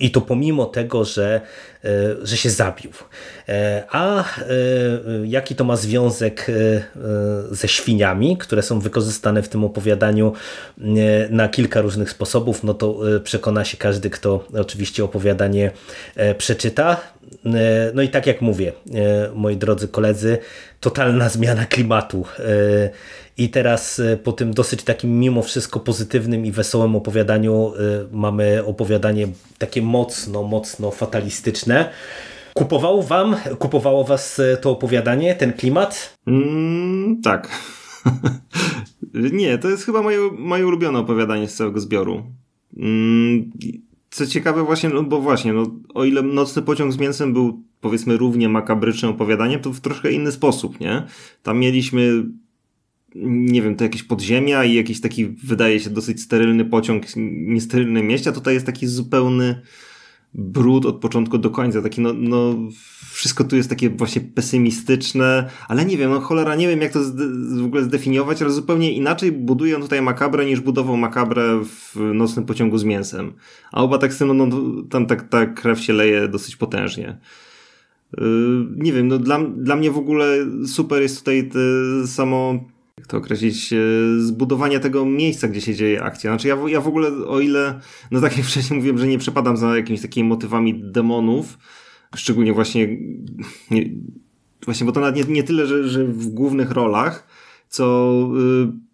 i 0.00 0.10
to 0.10 0.20
pomimo 0.20 0.64
tego, 0.64 1.04
że 1.04 1.40
że 2.22 2.36
się 2.36 2.50
zabił. 2.50 2.90
E, 3.48 3.84
a 3.90 4.20
e, 4.20 4.24
jaki 5.24 5.54
to 5.54 5.64
ma 5.64 5.76
związek 5.76 6.46
ze 7.50 7.68
świniami, 7.68 8.36
które 8.36 8.62
są 8.62 8.80
wykorzystane 8.80 9.42
w 9.42 9.48
tym 9.48 9.64
opowiadaniu 9.64 10.32
na 11.30 11.48
kilka 11.48 11.80
różnych 11.80 12.10
sposobów, 12.10 12.64
no 12.64 12.74
to 12.74 13.16
e, 13.16 13.20
przekona 13.20 13.64
się 13.64 13.76
każdy, 13.76 14.10
kto 14.10 14.44
oczywiście 14.58 15.04
opowiadanie 15.04 15.70
e, 16.16 16.34
przeczyta. 16.34 17.00
No 17.94 18.02
i 18.02 18.08
tak 18.08 18.26
jak 18.26 18.40
mówię, 18.40 18.72
moi 19.34 19.56
drodzy 19.56 19.88
koledzy, 19.88 20.38
totalna 20.80 21.28
zmiana 21.28 21.66
klimatu. 21.66 22.24
I 23.38 23.48
teraz 23.48 24.00
po 24.24 24.32
tym 24.32 24.54
dosyć 24.54 24.82
takim 24.82 25.20
mimo 25.20 25.42
wszystko 25.42 25.80
pozytywnym 25.80 26.46
i 26.46 26.52
wesołym 26.52 26.96
opowiadaniu 26.96 27.72
mamy 28.12 28.64
opowiadanie 28.66 29.28
takie 29.58 29.82
mocno, 29.82 30.42
mocno 30.42 30.90
fatalistyczne. 30.90 31.90
Kupowało 32.54 33.02
wam, 33.02 33.36
kupowało 33.58 34.04
was 34.04 34.40
to 34.60 34.70
opowiadanie, 34.70 35.34
ten 35.34 35.52
klimat? 35.52 36.18
Mm, 36.26 37.20
tak. 37.22 37.48
Nie, 39.32 39.58
to 39.58 39.68
jest 39.68 39.84
chyba 39.84 40.02
moje, 40.02 40.18
moje 40.38 40.66
ulubione 40.66 40.98
opowiadanie 40.98 41.48
z 41.48 41.54
całego 41.54 41.80
zbioru. 41.80 42.22
Mm, 42.76 43.50
co 44.10 44.26
ciekawe 44.26 44.64
właśnie, 44.64 44.88
no 44.88 45.02
bo 45.02 45.20
właśnie, 45.20 45.52
no, 45.52 45.66
o 45.94 46.04
ile 46.04 46.22
Nocny 46.22 46.62
Pociąg 46.62 46.92
z 46.92 46.98
Mięsem 46.98 47.32
był 47.32 47.62
powiedzmy 47.80 48.16
równie 48.16 48.48
makabrycznym 48.48 49.10
opowiadaniem, 49.10 49.60
to 49.60 49.72
w 49.72 49.80
troszkę 49.80 50.12
inny 50.12 50.32
sposób, 50.32 50.80
nie? 50.80 51.06
Tam 51.42 51.58
mieliśmy 51.58 52.24
nie 53.26 53.62
wiem, 53.62 53.76
to 53.76 53.84
jakieś 53.84 54.02
podziemia 54.02 54.64
i 54.64 54.74
jakiś 54.74 55.00
taki, 55.00 55.26
wydaje 55.26 55.80
się, 55.80 55.90
dosyć 55.90 56.22
sterylny 56.22 56.64
pociąg 56.64 57.06
w 57.06 57.16
niesterylnym 57.46 58.06
mieście, 58.06 58.30
a 58.30 58.32
tutaj 58.32 58.54
jest 58.54 58.66
taki 58.66 58.86
zupełny 58.86 59.62
brud 60.34 60.86
od 60.86 60.96
początku 60.96 61.38
do 61.38 61.50
końca, 61.50 61.82
taki 61.82 62.00
no, 62.00 62.12
no 62.12 62.54
wszystko 63.12 63.44
tu 63.44 63.56
jest 63.56 63.68
takie 63.68 63.90
właśnie 63.90 64.20
pesymistyczne, 64.20 65.50
ale 65.68 65.84
nie 65.84 65.96
wiem, 65.96 66.10
no 66.10 66.20
cholera, 66.20 66.54
nie 66.54 66.68
wiem 66.68 66.80
jak 66.80 66.92
to 66.92 67.00
w 67.58 67.64
ogóle 67.64 67.82
zdefiniować, 67.82 68.42
ale 68.42 68.50
zupełnie 68.50 68.92
inaczej 68.92 69.32
buduje 69.32 69.76
on 69.76 69.82
tutaj 69.82 70.02
makabrę 70.02 70.46
niż 70.46 70.60
budował 70.60 70.96
makabrę 70.96 71.60
w 71.64 71.96
Nocnym 72.14 72.46
Pociągu 72.46 72.78
z 72.78 72.84
Mięsem. 72.84 73.32
A 73.72 73.82
oba 73.82 73.98
tak 73.98 74.20
no, 74.20 74.34
no 74.34 74.46
tam 74.90 75.06
tak 75.06 75.28
ta 75.28 75.46
krew 75.46 75.80
się 75.80 75.92
leje 75.92 76.28
dosyć 76.28 76.56
potężnie. 76.56 77.18
Yy, 78.18 78.22
nie 78.76 78.92
wiem, 78.92 79.08
no 79.08 79.18
dla, 79.18 79.38
dla 79.44 79.76
mnie 79.76 79.90
w 79.90 79.98
ogóle 79.98 80.46
super 80.66 81.02
jest 81.02 81.18
tutaj 81.18 81.50
samo 82.06 82.64
jak 82.98 83.06
to 83.06 83.16
określić, 83.16 83.74
zbudowanie 84.18 84.80
tego 84.80 85.04
miejsca, 85.04 85.48
gdzie 85.48 85.60
się 85.60 85.74
dzieje 85.74 86.02
akcja. 86.02 86.30
Znaczy 86.30 86.48
ja, 86.48 86.56
ja 86.66 86.80
w 86.80 86.88
ogóle, 86.88 87.08
o 87.26 87.40
ile, 87.40 87.80
no 88.10 88.20
tak 88.20 88.36
jak 88.36 88.46
wcześniej 88.50 88.76
mówiłem, 88.76 88.98
że 88.98 89.06
nie 89.06 89.18
przepadam 89.18 89.56
za 89.56 89.76
jakimiś 89.76 90.02
takimi 90.02 90.28
motywami 90.28 90.82
demonów, 90.84 91.58
szczególnie 92.16 92.52
właśnie, 92.52 92.88
nie, 93.70 93.90
właśnie, 94.64 94.86
bo 94.86 94.92
to 94.92 95.00
nawet 95.00 95.16
nie, 95.16 95.34
nie 95.34 95.42
tyle, 95.42 95.66
że, 95.66 95.88
że 95.88 96.04
w 96.04 96.28
głównych 96.28 96.70
rolach, 96.70 97.26
co 97.68 98.12
y, 98.68 98.88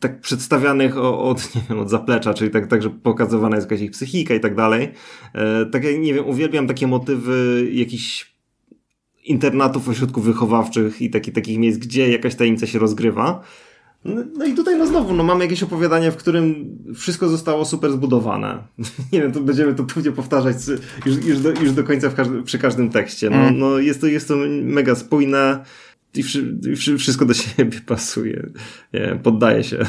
tak 0.00 0.20
przedstawianych 0.20 0.98
od, 0.98 1.48
nie 1.54 1.62
wiem, 1.68 1.78
od 1.78 1.90
zaplecza, 1.90 2.34
czyli 2.34 2.50
tak, 2.50 2.66
tak, 2.66 2.82
że 2.82 2.90
pokazywana 2.90 3.56
jest 3.56 3.70
jakaś 3.70 3.84
ich 3.84 3.90
psychika 3.90 4.34
i 4.34 4.40
tak 4.40 4.54
dalej. 4.54 4.92
E, 5.34 5.66
tak 5.66 5.84
jak, 5.84 5.98
nie 5.98 6.14
wiem, 6.14 6.26
uwielbiam 6.26 6.66
takie 6.66 6.86
motywy 6.86 7.68
jakichś 7.72 8.33
internatów, 9.24 9.88
ośrodków 9.88 10.24
wychowawczych 10.24 11.02
i 11.02 11.10
taki, 11.10 11.32
takich 11.32 11.58
miejsc, 11.58 11.78
gdzie 11.78 12.10
jakaś 12.10 12.34
tajemnica 12.34 12.66
się 12.66 12.78
rozgrywa. 12.78 13.42
No, 14.04 14.22
no, 14.38 14.44
i 14.44 14.54
tutaj 14.54 14.78
no 14.78 14.86
znowu, 14.86 15.14
no 15.14 15.24
mamy 15.24 15.44
jakieś 15.44 15.62
opowiadanie, 15.62 16.10
w 16.10 16.16
którym 16.16 16.78
wszystko 16.94 17.28
zostało 17.28 17.64
super 17.64 17.92
zbudowane. 17.92 18.62
Nie 19.12 19.20
wiem, 19.20 19.32
to 19.32 19.40
będziemy 19.40 19.74
to 19.74 19.84
pewnie 19.84 20.12
powtarzać 20.12 20.56
już, 21.06 21.24
już, 21.24 21.38
do, 21.38 21.50
już 21.50 21.72
do 21.72 21.84
końca 21.84 22.10
każdy, 22.10 22.42
przy 22.42 22.58
każdym 22.58 22.90
tekście. 22.90 23.30
No, 23.30 23.36
mm. 23.36 23.58
no 23.58 23.78
jest, 23.78 24.00
to, 24.00 24.06
jest 24.06 24.28
to 24.28 24.34
mega 24.62 24.94
spójne 24.94 25.64
i, 26.16 26.22
wszy, 26.22 26.56
i 26.72 26.98
wszystko 26.98 27.24
do 27.24 27.34
siebie 27.34 27.80
pasuje. 27.86 28.46
Nie, 28.92 29.18
poddaje 29.22 29.64
się. 29.64 29.78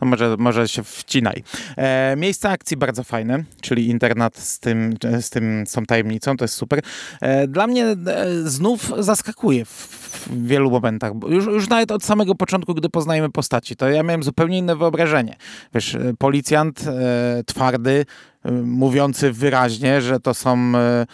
No 0.00 0.06
może, 0.06 0.36
może 0.38 0.68
się 0.68 0.84
wcinaj. 0.84 1.42
E, 1.76 2.16
miejsce 2.16 2.50
akcji 2.50 2.76
bardzo 2.76 3.04
fajne, 3.04 3.44
czyli 3.60 3.88
internat 3.88 4.38
z 4.38 4.60
tym, 4.60 4.94
z 5.20 5.30
tym, 5.30 5.66
z 5.66 5.72
tą 5.72 5.86
tajemnicą, 5.86 6.36
to 6.36 6.44
jest 6.44 6.54
super. 6.54 6.80
E, 7.20 7.48
dla 7.48 7.66
mnie 7.66 7.84
e, 7.84 7.96
znów 8.44 8.92
zaskakuje 8.98 9.64
w, 9.64 9.68
w 9.70 10.46
wielu 10.46 10.70
momentach. 10.70 11.12
Już, 11.28 11.46
już 11.46 11.68
nawet 11.68 11.90
od 11.90 12.04
samego 12.04 12.34
początku, 12.34 12.74
gdy 12.74 12.88
poznajemy 12.88 13.30
postaci, 13.30 13.76
to 13.76 13.88
ja 13.88 14.02
miałem 14.02 14.22
zupełnie 14.22 14.58
inne 14.58 14.76
wyobrażenie. 14.76 15.36
Wiesz, 15.74 15.94
e, 15.94 16.14
policjant 16.18 16.84
e, 16.86 17.44
twardy, 17.46 18.04
mówiący 18.52 19.32
wyraźnie, 19.32 20.00
że 20.00 20.20
to 20.20 20.34
są 20.34 20.72
e, 20.76 21.06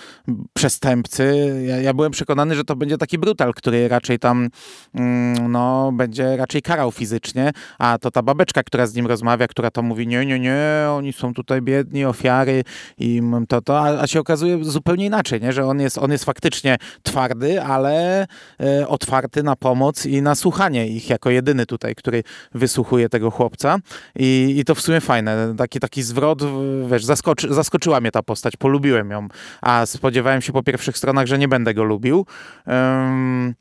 przestępcy. 0.53 1.55
Ja, 1.67 1.77
ja, 1.77 1.95
byłem 1.95 2.13
przekonany, 2.13 2.55
że 2.55 2.65
to 2.65 2.77
będzie 2.77 2.99
taki 2.99 3.19
brutal, 3.19 3.55
który 3.55 3.89
raczej 3.89 4.19
tam 4.19 4.49
mm, 4.95 5.53
no, 5.53 5.93
będzie 5.93 6.37
raczej 6.37 6.63
karał 6.63 6.93
fizycznie, 6.93 7.51
a 7.79 7.99
to 7.99 8.11
ta 8.11 8.23
babeczka, 8.23 8.63
która 8.63 8.87
z 8.87 8.95
nim 8.95 9.07
rozmawia, 9.07 9.49
która 9.49 9.71
to 9.71 9.83
mówi, 9.83 10.07
nie, 10.07 10.27
nie, 10.27 10.41
nie, 10.41 10.61
oni 10.91 11.13
są 11.13 11.35
tutaj 11.35 11.63
biedni, 11.63 12.05
ofiary 12.05 12.65
i 12.99 13.23
to, 13.49 13.63
to, 13.63 13.81
a, 13.81 14.01
a 14.01 14.07
się 14.07 14.21
okazuje 14.21 14.65
zupełnie 14.65 15.07
inaczej, 15.07 15.41
nie? 15.41 15.53
że 15.53 15.67
on 15.67 15.81
jest, 15.81 15.99
on 15.99 16.11
jest 16.11 16.25
faktycznie 16.25 16.77
twardy, 17.03 17.63
ale 17.63 18.27
e, 18.61 18.89
otwarty 18.89 19.43
na 19.43 19.57
pomoc 19.57 20.07
i 20.07 20.23
na 20.23 20.35
słuchanie 20.35 20.89
ich 20.89 21.11
jako 21.11 21.31
jedyny 21.31 21.67
tutaj, 21.67 21.95
który 21.95 22.23
wysłuchuje 22.55 23.09
tego 23.09 23.31
chłopca 23.31 23.79
i, 24.17 24.55
i 24.59 24.65
to 24.65 24.75
w 24.75 24.81
sumie 24.81 25.01
fajne, 25.01 25.55
taki, 25.59 25.81
taki 25.81 26.03
zwrot, 26.03 26.43
wiesz, 26.91 27.05
zaskoczy, 27.21 27.55
zaskoczyła 27.55 28.01
mnie 28.01 28.11
ta 28.11 28.23
postać, 28.23 28.57
polubiłem 28.57 29.11
ją, 29.11 29.29
a 29.61 29.87
spodziewałem 29.87 30.43
się 30.43 30.53
po 30.53 30.63
pierwszych 30.63 30.99
stronach, 30.99 31.27
że 31.27 31.39
nie 31.39 31.49
będę 31.49 31.75
go 31.75 31.85
lubił. 31.85 32.27
Um, 32.67 33.55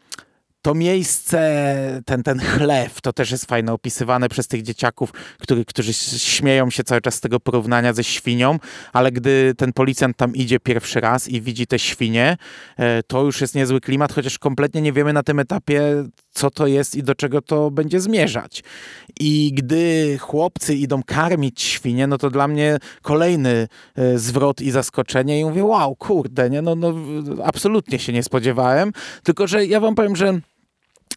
to 0.62 0.76
miejsce, 0.76 2.02
ten, 2.06 2.24
ten 2.24 2.40
chlew, 2.40 3.02
to 3.02 3.14
też 3.14 3.32
jest 3.32 3.46
fajne, 3.46 3.74
opisywane 3.74 4.30
przez 4.30 4.48
tych 4.48 4.62
dzieciaków, 4.62 5.12
który, 5.40 5.66
którzy 5.66 5.94
śmieją 5.94 6.70
się 6.70 6.84
cały 6.84 7.02
czas 7.02 7.16
z 7.16 7.22
tego 7.22 7.40
porównania 7.40 7.94
ze 7.94 8.04
świnią, 8.04 8.60
ale 8.94 9.12
gdy 9.12 9.54
ten 9.58 9.74
policjant 9.74 10.18
tam 10.18 10.36
idzie 10.36 10.60
pierwszy 10.60 11.00
raz 11.00 11.28
i 11.28 11.42
widzi 11.42 11.68
te 11.68 11.80
świnie, 11.80 12.38
e, 12.78 13.04
to 13.04 13.24
już 13.24 13.42
jest 13.42 13.56
niezły 13.56 13.82
klimat, 13.82 14.14
chociaż 14.14 14.40
kompletnie 14.40 14.82
nie 14.82 14.94
wiemy 14.94 15.14
na 15.14 15.24
tym 15.24 15.40
etapie, 15.40 15.82
co 16.32 16.50
to 16.50 16.68
jest 16.68 16.96
i 16.96 17.04
do 17.04 17.16
czego 17.16 17.42
to 17.42 17.72
będzie 17.72 18.00
zmierzać. 18.00 18.64
I 19.20 19.52
gdy 19.54 20.18
chłopcy 20.18 20.76
idą 20.76 21.04
karmić 21.04 21.62
świnie, 21.62 22.08
no 22.08 22.18
to 22.18 22.30
dla 22.30 22.48
mnie 22.48 22.78
kolejny 23.02 23.68
e, 23.96 24.20
zwrot 24.20 24.62
i 24.62 24.72
zaskoczenie 24.72 25.40
i 25.40 25.46
mówię, 25.46 25.64
wow, 25.64 25.96
kurde, 25.96 26.50
nie? 26.50 26.62
No, 26.62 26.76
no 26.76 26.94
absolutnie 27.44 28.00
się 28.00 28.14
nie 28.14 28.24
spodziewałem, 28.24 28.92
tylko 29.24 29.48
że 29.48 29.66
ja 29.66 29.80
wam 29.80 29.96
powiem, 29.96 30.16
że 30.16 30.40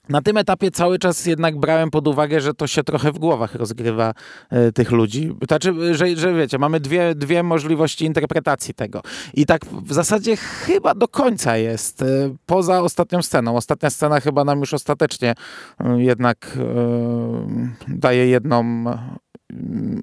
na 0.09 0.23
tym 0.23 0.37
etapie 0.37 0.71
cały 0.71 0.99
czas 0.99 1.27
jednak 1.27 1.59
brałem 1.59 1.91
pod 1.91 2.09
uwagę, 2.09 2.41
że 2.41 2.55
to 2.55 2.67
się 2.67 2.83
trochę 2.83 3.13
w 3.13 3.19
głowach 3.19 3.55
rozgrywa 3.55 4.15
e, 4.51 4.73
tych 4.73 4.91
ludzi. 4.91 5.35
Znaczy, 5.49 5.95
że, 5.95 6.17
że 6.17 6.35
wiecie, 6.35 6.59
mamy 6.59 6.81
dwie, 6.81 7.15
dwie 7.15 7.43
możliwości 7.43 8.05
interpretacji 8.05 8.75
tego. 8.75 9.03
I 9.35 9.47
tak 9.47 9.65
w 9.67 9.93
zasadzie 9.93 10.37
chyba 10.37 10.95
do 10.95 11.09
końca 11.09 11.57
jest, 11.57 12.03
e, 12.03 12.07
poza 12.47 12.81
ostatnią 12.81 13.23
sceną. 13.23 13.57
Ostatnia 13.57 13.91
scena 13.91 14.21
chyba 14.21 14.45
nam 14.45 14.61
już 14.61 14.75
ostatecznie 14.75 15.35
e, 15.81 16.03
jednak 16.03 16.59
daje 17.89 18.27
jedną 18.27 18.85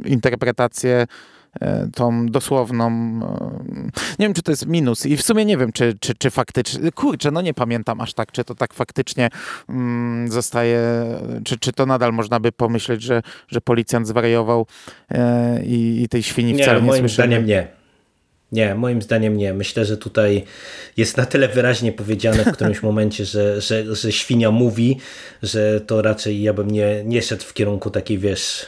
interpretację 0.05 0.89
E, 0.91 1.38
tą 1.95 2.27
dosłowną. 2.27 2.87
E, 2.87 3.91
nie 4.19 4.25
wiem, 4.25 4.33
czy 4.33 4.41
to 4.41 4.51
jest 4.51 4.65
minus 4.65 5.05
i 5.05 5.17
w 5.17 5.21
sumie 5.21 5.45
nie 5.45 5.57
wiem, 5.57 5.71
czy, 5.71 5.97
czy, 5.99 6.15
czy 6.15 6.29
faktycznie. 6.29 6.91
Kurczę, 6.91 7.31
no 7.31 7.41
nie 7.41 7.53
pamiętam 7.53 8.01
aż 8.01 8.13
tak, 8.13 8.31
czy 8.31 8.43
to 8.43 8.55
tak 8.55 8.73
faktycznie 8.73 9.29
mm, 9.69 10.31
zostaje, 10.31 10.81
czy, 11.45 11.59
czy 11.59 11.73
to 11.73 11.85
nadal 11.85 12.13
można 12.13 12.39
by 12.39 12.51
pomyśleć, 12.51 13.01
że, 13.01 13.21
że 13.47 13.61
policjant 13.61 14.07
zwariował 14.07 14.65
e, 15.11 15.63
i, 15.63 16.01
i 16.03 16.09
tej 16.09 16.23
świni 16.23 16.53
nie, 16.53 16.63
wcale 16.63 16.81
nie 16.81 16.87
moim 16.87 16.99
słyszy. 16.99 17.13
zdaniem 17.13 17.45
nie. 17.45 17.79
Nie, 18.51 18.75
moim 18.75 19.01
zdaniem 19.01 19.37
nie. 19.37 19.53
Myślę, 19.53 19.85
że 19.85 19.97
tutaj 19.97 20.43
jest 20.97 21.17
na 21.17 21.25
tyle 21.25 21.47
wyraźnie 21.47 21.91
powiedziane 21.91 22.45
w 22.45 22.51
którymś 22.51 22.83
momencie, 22.89 23.25
że, 23.25 23.61
że, 23.61 23.95
że 23.95 24.11
świnia 24.11 24.51
mówi, 24.51 24.97
że 25.43 25.81
to 25.81 26.01
raczej 26.01 26.41
ja 26.41 26.53
bym 26.53 26.71
nie, 26.71 27.03
nie 27.05 27.21
szedł 27.21 27.43
w 27.43 27.53
kierunku 27.53 27.89
takiej, 27.89 28.17
wiesz. 28.17 28.65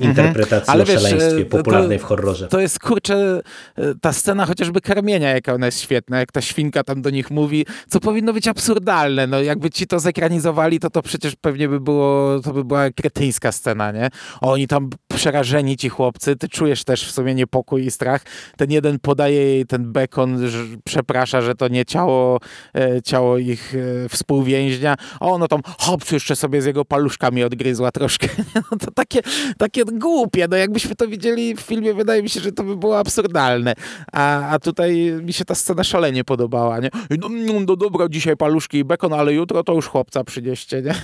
Interpretacji 0.00 0.72
Ale 0.72 0.82
o 0.82 0.86
wiesz, 0.86 1.02
szaleństwie 1.02 1.44
popularnej 1.44 1.98
to, 1.98 2.04
w 2.04 2.08
horrorze. 2.08 2.48
To 2.48 2.60
jest 2.60 2.78
kurczę, 2.78 3.40
e, 3.76 3.94
ta 4.00 4.12
scena 4.12 4.46
chociażby 4.46 4.80
karmienia, 4.80 5.30
jaka 5.30 5.54
ona 5.54 5.66
jest 5.66 5.80
świetna, 5.80 6.18
jak 6.18 6.32
ta 6.32 6.40
świnka 6.40 6.84
tam 6.84 7.02
do 7.02 7.10
nich 7.10 7.30
mówi, 7.30 7.66
co 7.88 8.00
powinno 8.00 8.32
być 8.32 8.48
absurdalne. 8.48 9.26
No 9.26 9.42
jakby 9.42 9.70
ci 9.70 9.86
to 9.86 10.00
zekranizowali, 10.00 10.80
to 10.80 10.90
to 10.90 11.02
przecież 11.02 11.36
pewnie 11.36 11.68
by 11.68 11.80
było, 11.80 12.40
to 12.40 12.52
by 12.52 12.64
była 12.64 12.90
kretyńska 12.90 13.52
scena, 13.52 13.92
nie? 13.92 14.08
Oni 14.40 14.66
tam 14.66 14.90
przerażeni 15.08 15.76
ci 15.76 15.88
chłopcy, 15.88 16.36
ty 16.36 16.48
czujesz 16.48 16.84
też 16.84 17.08
w 17.08 17.10
sumie 17.10 17.34
niepokój 17.34 17.86
i 17.86 17.90
strach. 17.90 18.22
Ten 18.56 18.70
jeden 18.70 18.98
podaje 18.98 19.44
jej 19.44 19.66
ten 19.66 19.92
bekon, 19.92 20.48
że 20.48 20.58
przeprasza, 20.84 21.40
że 21.40 21.54
to 21.54 21.68
nie 21.68 21.84
ciało, 21.84 22.40
e, 22.74 23.02
ciało 23.02 23.38
ich 23.38 23.74
e, 24.04 24.08
współwięźnia. 24.08 24.96
O, 25.20 25.38
no 25.38 25.48
tam 25.48 25.60
hopcu 25.78 26.14
jeszcze 26.14 26.36
sobie 26.36 26.62
z 26.62 26.66
jego 26.66 26.84
paluszkami 26.84 27.44
odgryzła 27.44 27.90
troszkę. 27.90 28.28
No 28.70 28.78
to 28.78 28.90
takie, 28.90 29.20
takie 29.58 29.82
głupie. 29.92 30.48
No 30.50 30.56
jakbyśmy 30.56 30.94
to 30.94 31.08
widzieli 31.08 31.56
w 31.56 31.60
filmie, 31.60 31.94
wydaje 31.94 32.22
mi 32.22 32.28
się, 32.28 32.40
że 32.40 32.52
to 32.52 32.62
by 32.62 32.76
było 32.76 32.98
absurdalne. 32.98 33.74
A, 34.12 34.48
a 34.48 34.58
tutaj 34.58 35.12
mi 35.22 35.32
się 35.32 35.44
ta 35.44 35.54
scena 35.54 35.84
szalenie 35.84 36.24
podobała, 36.24 36.78
nie? 36.78 36.90
No, 37.20 37.28
no, 37.28 37.60
no 37.66 37.76
dobra, 37.76 38.08
dzisiaj 38.08 38.36
paluszki 38.36 38.78
i 38.78 38.84
bekon, 38.84 39.12
ale 39.12 39.32
jutro 39.32 39.64
to 39.64 39.72
już 39.72 39.86
chłopca 39.86 40.24
przynieście, 40.24 40.82
nie? 40.82 40.94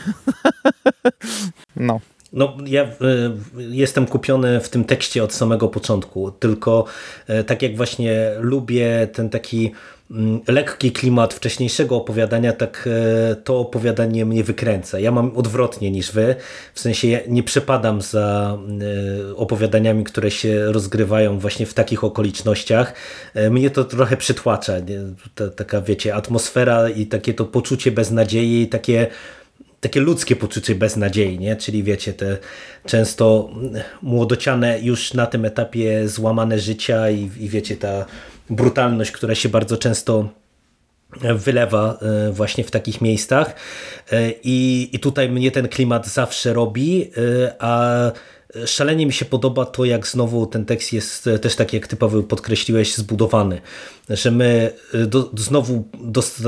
no. 1.77 2.01
No, 2.33 2.57
ja 2.67 2.85
y, 2.85 2.89
jestem 3.57 4.07
kupiony 4.07 4.61
w 4.61 4.69
tym 4.69 4.85
tekście 4.85 5.25
od 5.25 5.33
samego 5.33 5.69
początku, 5.69 6.31
tylko 6.31 6.85
y, 7.31 7.45
tak 7.45 7.63
jak 7.63 7.77
właśnie 7.77 8.31
lubię 8.41 9.09
ten 9.13 9.31
taki 9.31 9.73
lekki 10.49 10.93
klimat 10.93 11.35
wcześniejszego 11.35 11.97
opowiadania, 11.97 12.53
tak 12.53 12.89
y, 13.33 13.37
to 13.37 13.59
opowiadanie 13.59 14.25
mnie 14.25 14.45
wykręca. 14.45 14.99
Ja 14.99 15.13
mam 15.13 15.37
odwrotnie 15.37 15.91
niż 15.91 16.13
wy, 16.13 16.35
w 16.75 16.81
sensie 16.81 17.09
ja 17.09 17.19
nie 17.29 17.43
przepadam 17.43 18.03
za 18.03 18.59
opowiadaniami, 19.37 20.05
które 20.05 20.31
się 20.31 20.73
rozgrywają 20.73 21.39
właśnie 21.39 21.67
w 21.67 21.75
takich 21.75 22.05
okolicznościach. 22.05 22.95
Mnie 23.51 23.71
to 23.71 23.85
trochę 23.85 24.17
przytłacza, 24.17 24.73
ta, 25.35 25.49
taka 25.49 25.81
wiecie, 25.81 26.15
atmosfera 26.15 26.89
i 26.89 27.07
takie 27.07 27.35
to 27.35 27.45
poczucie 27.45 27.91
beznadziei, 27.91 28.69
takie 28.69 29.07
takie 29.81 30.01
ludzkie 30.01 30.37
poczucie 30.37 30.75
beznadziei, 30.75 31.39
nie? 31.39 31.57
czyli 31.57 31.83
wiecie, 31.83 32.13
te 32.13 32.39
często 32.87 33.51
młodociane 34.03 34.81
już 34.81 35.15
na 35.15 35.27
tym 35.27 35.45
etapie 35.45 36.09
złamane 36.09 36.59
życia 36.59 37.11
i, 37.11 37.31
i 37.41 37.49
wiecie, 37.49 37.77
ta 37.77 38.07
brutalność, 38.51 39.11
która 39.11 39.35
się 39.35 39.49
bardzo 39.49 39.77
często 39.77 40.29
wylewa 41.35 41.99
e, 42.03 42.33
właśnie 42.33 42.65
w 42.65 42.71
takich 42.71 43.01
miejscach. 43.01 43.55
E, 44.13 44.33
i, 44.45 44.89
i 44.93 44.99
tutaj 44.99 45.29
mnie 45.29 45.51
ten 45.51 45.69
klimat 45.69 46.07
zawsze 46.07 46.53
robi, 46.53 47.11
e, 47.17 47.55
a 47.59 48.13
szalenie 48.67 49.07
mi 49.07 49.13
się 49.13 49.25
podoba 49.25 49.65
to, 49.65 49.85
jak 49.85 50.07
znowu 50.07 50.47
ten 50.47 50.65
tekst 50.65 50.93
jest 50.93 51.29
też 51.43 51.57
tak, 51.57 51.73
jak 51.73 51.87
ty 51.87 51.97
Paweł 51.97 52.23
podkreśliłeś, 52.23 52.95
zbudowany 52.95 53.61
że 54.11 54.31
my 54.31 54.73
do, 55.07 55.31
znowu 55.37 55.89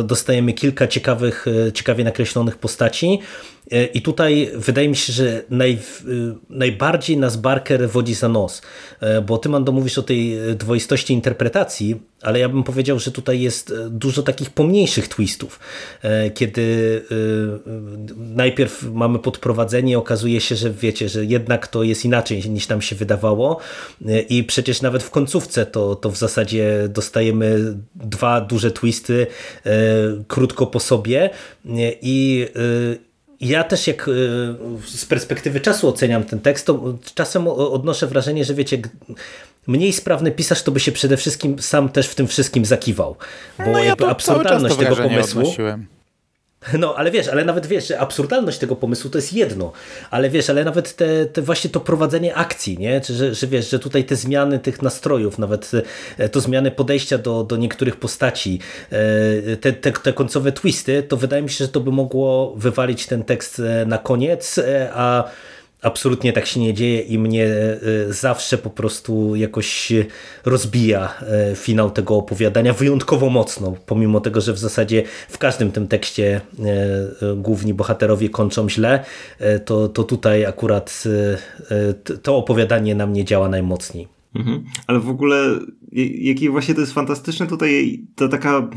dostajemy 0.05 0.53
kilka 0.53 0.87
ciekawych, 0.87 1.47
ciekawie 1.75 2.05
nakreślonych 2.05 2.59
postaci 2.59 3.19
i 3.95 4.03
tutaj 4.03 4.51
wydaje 4.55 4.89
mi 4.89 4.97
się, 4.97 5.13
że 5.13 5.43
naj, 5.51 5.79
najbardziej 6.51 7.17
nas 7.17 7.37
Barker 7.37 7.91
wodzi 7.91 8.15
za 8.15 8.29
nos, 8.29 8.63
bo 9.27 9.39
ty 9.39 9.49
Mando 9.49 9.73
mówisz 9.73 9.99
o 9.99 10.03
tej 10.03 10.39
dwoistości 10.57 11.15
interpretacji, 11.15 11.97
ale 12.23 12.39
ja 12.39 12.49
bym 12.49 12.63
powiedział, 12.63 12.99
że 12.99 13.11
tutaj 13.11 13.41
jest 13.41 13.75
dużo 13.91 14.23
takich 14.23 14.51
pomniejszych 14.51 15.09
twistów, 15.09 15.61
kiedy 16.35 17.03
najpierw 18.17 18.83
mamy 18.93 19.19
podprowadzenie, 19.19 19.99
okazuje 19.99 20.41
się, 20.41 20.57
że 20.57 20.71
wiecie, 20.71 21.09
że 21.09 21.25
jednak 21.25 21.67
to 21.67 21.83
jest 21.83 22.05
inaczej 22.05 22.51
niż 22.51 22.69
nam 22.69 22.83
się 22.83 22.97
wydawało 22.97 23.61
i 24.29 24.45
przecież 24.45 24.83
nawet 24.83 25.03
w 25.03 25.11
końcówce 25.11 25.67
to, 25.67 25.97
to 25.97 26.11
w 26.11 26.17
zasadzie 26.17 26.89
dostajemy 26.89 27.75
dwa 27.95 28.41
duże 28.41 28.71
twisty 28.71 29.27
e, 29.65 29.71
krótko 30.29 30.67
po 30.67 30.81
sobie 30.81 31.31
i 32.03 32.47
e, 32.57 33.08
ja 33.41 33.65
też 33.65 33.87
jak 33.87 34.09
e, 34.09 34.13
z 34.87 35.07
perspektywy 35.07 35.61
czasu 35.61 35.89
oceniam 35.89 36.25
ten 36.25 36.41
tekst, 36.41 36.67
to 36.67 36.95
czasem 37.15 37.49
odnoszę 37.49 38.07
wrażenie, 38.07 38.45
że 38.45 38.55
wiecie, 38.55 38.79
mniej 39.67 39.93
sprawny 39.93 40.33
pisarz 40.33 40.63
to 40.63 40.73
by 40.73 40.81
się 40.81 40.93
przede 40.93 41.17
wszystkim 41.17 41.59
sam 41.59 41.89
też 41.89 42.09
w 42.09 42.15
tym 42.15 42.27
wszystkim 42.27 42.65
zakiwał. 42.65 43.17
Bo 43.59 43.73
no 43.73 43.83
ja 43.83 43.95
absurdalność 44.09 44.77
tego 44.77 44.97
pomysłu. 44.97 45.41
Odnosiłem. 45.41 45.87
No, 46.79 46.95
ale 46.97 47.11
wiesz, 47.11 47.29
ale 47.29 47.45
nawet 47.45 47.67
wiesz, 47.67 47.89
że 47.89 48.01
absurdalność 48.01 48.59
tego 48.59 48.77
pomysłu 48.77 49.11
to 49.11 49.19
jest 49.19 49.33
jedno, 49.33 49.73
ale 50.11 50.31
wiesz, 50.31 50.51
ale 50.51 50.65
nawet 50.65 50.97
te, 50.97 51.27
te 51.27 51.43
właśnie 51.43 51.71
to 51.71 51.81
prowadzenie 51.81 52.35
akcji, 52.35 52.79
nie? 52.79 53.01
Czy, 53.01 53.15
że, 53.15 53.35
że 53.35 53.47
wiesz, 53.47 53.71
że 53.71 53.79
tutaj 53.79 54.05
te 54.05 54.17
zmiany 54.17 54.59
tych 54.59 54.83
nastrojów, 54.83 55.39
nawet 55.39 55.71
e, 56.19 56.29
to 56.29 56.41
zmiany 56.41 56.71
podejścia 56.71 57.19
do, 57.19 57.45
do 57.45 57.57
niektórych 57.57 57.97
postaci, 57.97 58.61
e, 58.91 59.57
te, 59.57 59.73
te, 59.73 59.93
te 59.93 60.13
końcowe 60.13 60.53
twisty, 60.53 61.03
to 61.03 61.17
wydaje 61.17 61.43
mi 61.43 61.51
się, 61.51 61.65
że 61.65 61.69
to 61.69 61.81
by 61.81 61.91
mogło 61.91 62.55
wywalić 62.57 63.07
ten 63.07 63.25
tekst 63.25 63.61
e, 63.61 63.87
na 63.87 63.99
koniec, 63.99 64.61
a 64.93 65.25
absolutnie 65.83 66.33
tak 66.33 66.47
się 66.47 66.61
nie 66.61 66.75
dzieje 66.75 67.01
i 67.01 67.19
mnie 67.19 67.45
e, 67.45 67.79
zawsze 68.09 68.59
po 68.59 68.71
prostu 68.71 69.35
jakoś 69.37 69.93
rozbija 70.45 71.15
e, 71.21 71.57
finał 71.57 71.91
tego 71.91 72.17
opowiadania 72.17 72.73
wyjątkowo 72.73 73.31
mocno, 73.31 73.77
pomimo 73.87 74.21
tego, 74.21 74.41
że 74.41 74.53
w 74.53 74.59
zasadzie 74.59 75.03
w 75.29 75.39
każdym 75.39 75.73
tym 75.73 75.89
tekście 75.89 76.41
e, 76.59 77.37
główni 77.37 77.75
bohaterowie 77.75 78.29
kończą 78.29 78.69
źle, 78.69 79.05
to, 79.65 79.89
to 79.89 80.05
tutaj 80.05 80.47
akurat 80.47 81.05
to 82.23 82.37
opowiadanie 82.37 82.95
na 82.95 83.07
mnie 83.07 83.25
działa 83.25 83.49
najmocniej. 83.49 84.09
Mhm. 84.35 84.65
Ale 84.87 85.01
w 85.01 85.09
ogóle, 85.09 85.59
jaki 86.19 86.49
właśnie 86.49 86.75
to 86.75 86.81
jest 86.81 86.93
fantastyczne 86.93 87.47
tutaj, 87.47 88.03
ta 88.15 88.29
taka 88.29 88.71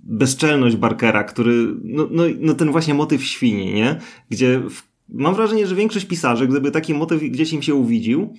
bezczelność 0.00 0.76
Barkera, 0.76 1.24
który, 1.24 1.66
no, 1.84 2.08
no, 2.10 2.22
no 2.40 2.54
ten 2.54 2.72
właśnie 2.72 2.94
motyw 2.94 3.24
świni, 3.24 3.74
nie? 3.74 4.00
Gdzie 4.30 4.60
w 4.60 4.93
mam 5.08 5.34
wrażenie, 5.34 5.66
że 5.66 5.74
większość 5.74 6.06
pisarzy, 6.06 6.48
gdyby 6.48 6.70
taki 6.70 6.94
motyw 6.94 7.22
gdzieś 7.22 7.52
im 7.52 7.62
się 7.62 7.74
uwidził, 7.74 8.34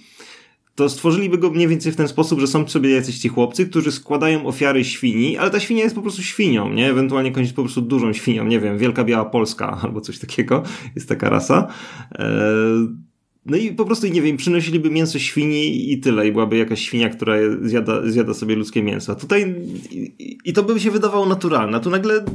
to 0.76 0.89
stworzyliby 0.89 1.38
go 1.38 1.49
mniej 1.49 1.68
więcej 1.68 1.91
w 1.91 1.95
ten 1.95 2.07
sposób, 2.07 2.39
że 2.39 2.47
są 2.47 2.68
sobie 2.68 2.89
jacyś 2.89 3.18
ci 3.18 3.30
chłopcy, 3.30 3.66
którzy 3.66 3.91
składają 3.91 4.45
ofiary 4.45 4.84
świni, 4.84 5.38
ale 5.38 5.51
ta 5.51 5.59
świnia 5.59 5.84
jest 5.84 5.95
po 5.95 6.01
prostu 6.01 6.24
świnią, 6.24 6.74
nie? 6.74 6.89
Ewentualnie 6.89 7.32
kończyć 7.32 7.53
po 7.53 7.61
prostu 7.61 7.82
dużą 7.82 8.13
świnią, 8.13 8.45
nie 8.45 8.59
wiem, 8.59 8.78
Wielka 8.78 9.03
Biała 9.03 9.26
Polska 9.26 9.78
albo 9.84 10.01
coś 10.01 10.20
takiego, 10.20 10.63
jest 10.95 11.09
taka 11.09 11.30
rasa. 11.30 11.68
Eee, 12.11 12.88
no 13.45 13.57
i 13.57 13.72
po 13.72 13.86
prostu, 13.86 14.07
nie 14.07 14.22
wiem, 14.22 14.38
przynosiliby 14.38 14.89
mięso 14.89 15.20
świni 15.20 15.91
i 15.91 15.99
tyle, 15.99 16.28
i 16.28 16.32
byłaby 16.32 16.57
jakaś 16.57 16.82
świnia, 16.82 17.09
która 17.09 17.36
zjada, 17.61 18.09
zjada 18.09 18.34
sobie 18.34 18.55
ludzkie 18.55 18.84
mięso. 18.84 19.16
Tutaj 19.16 19.55
i, 19.91 20.38
i 20.45 20.53
to 20.53 20.63
by 20.63 20.80
się 20.80 20.91
wydawało 20.91 21.26
naturalne, 21.26 21.78
a 21.78 21.80
tu 21.80 21.89
nagle 21.89 22.26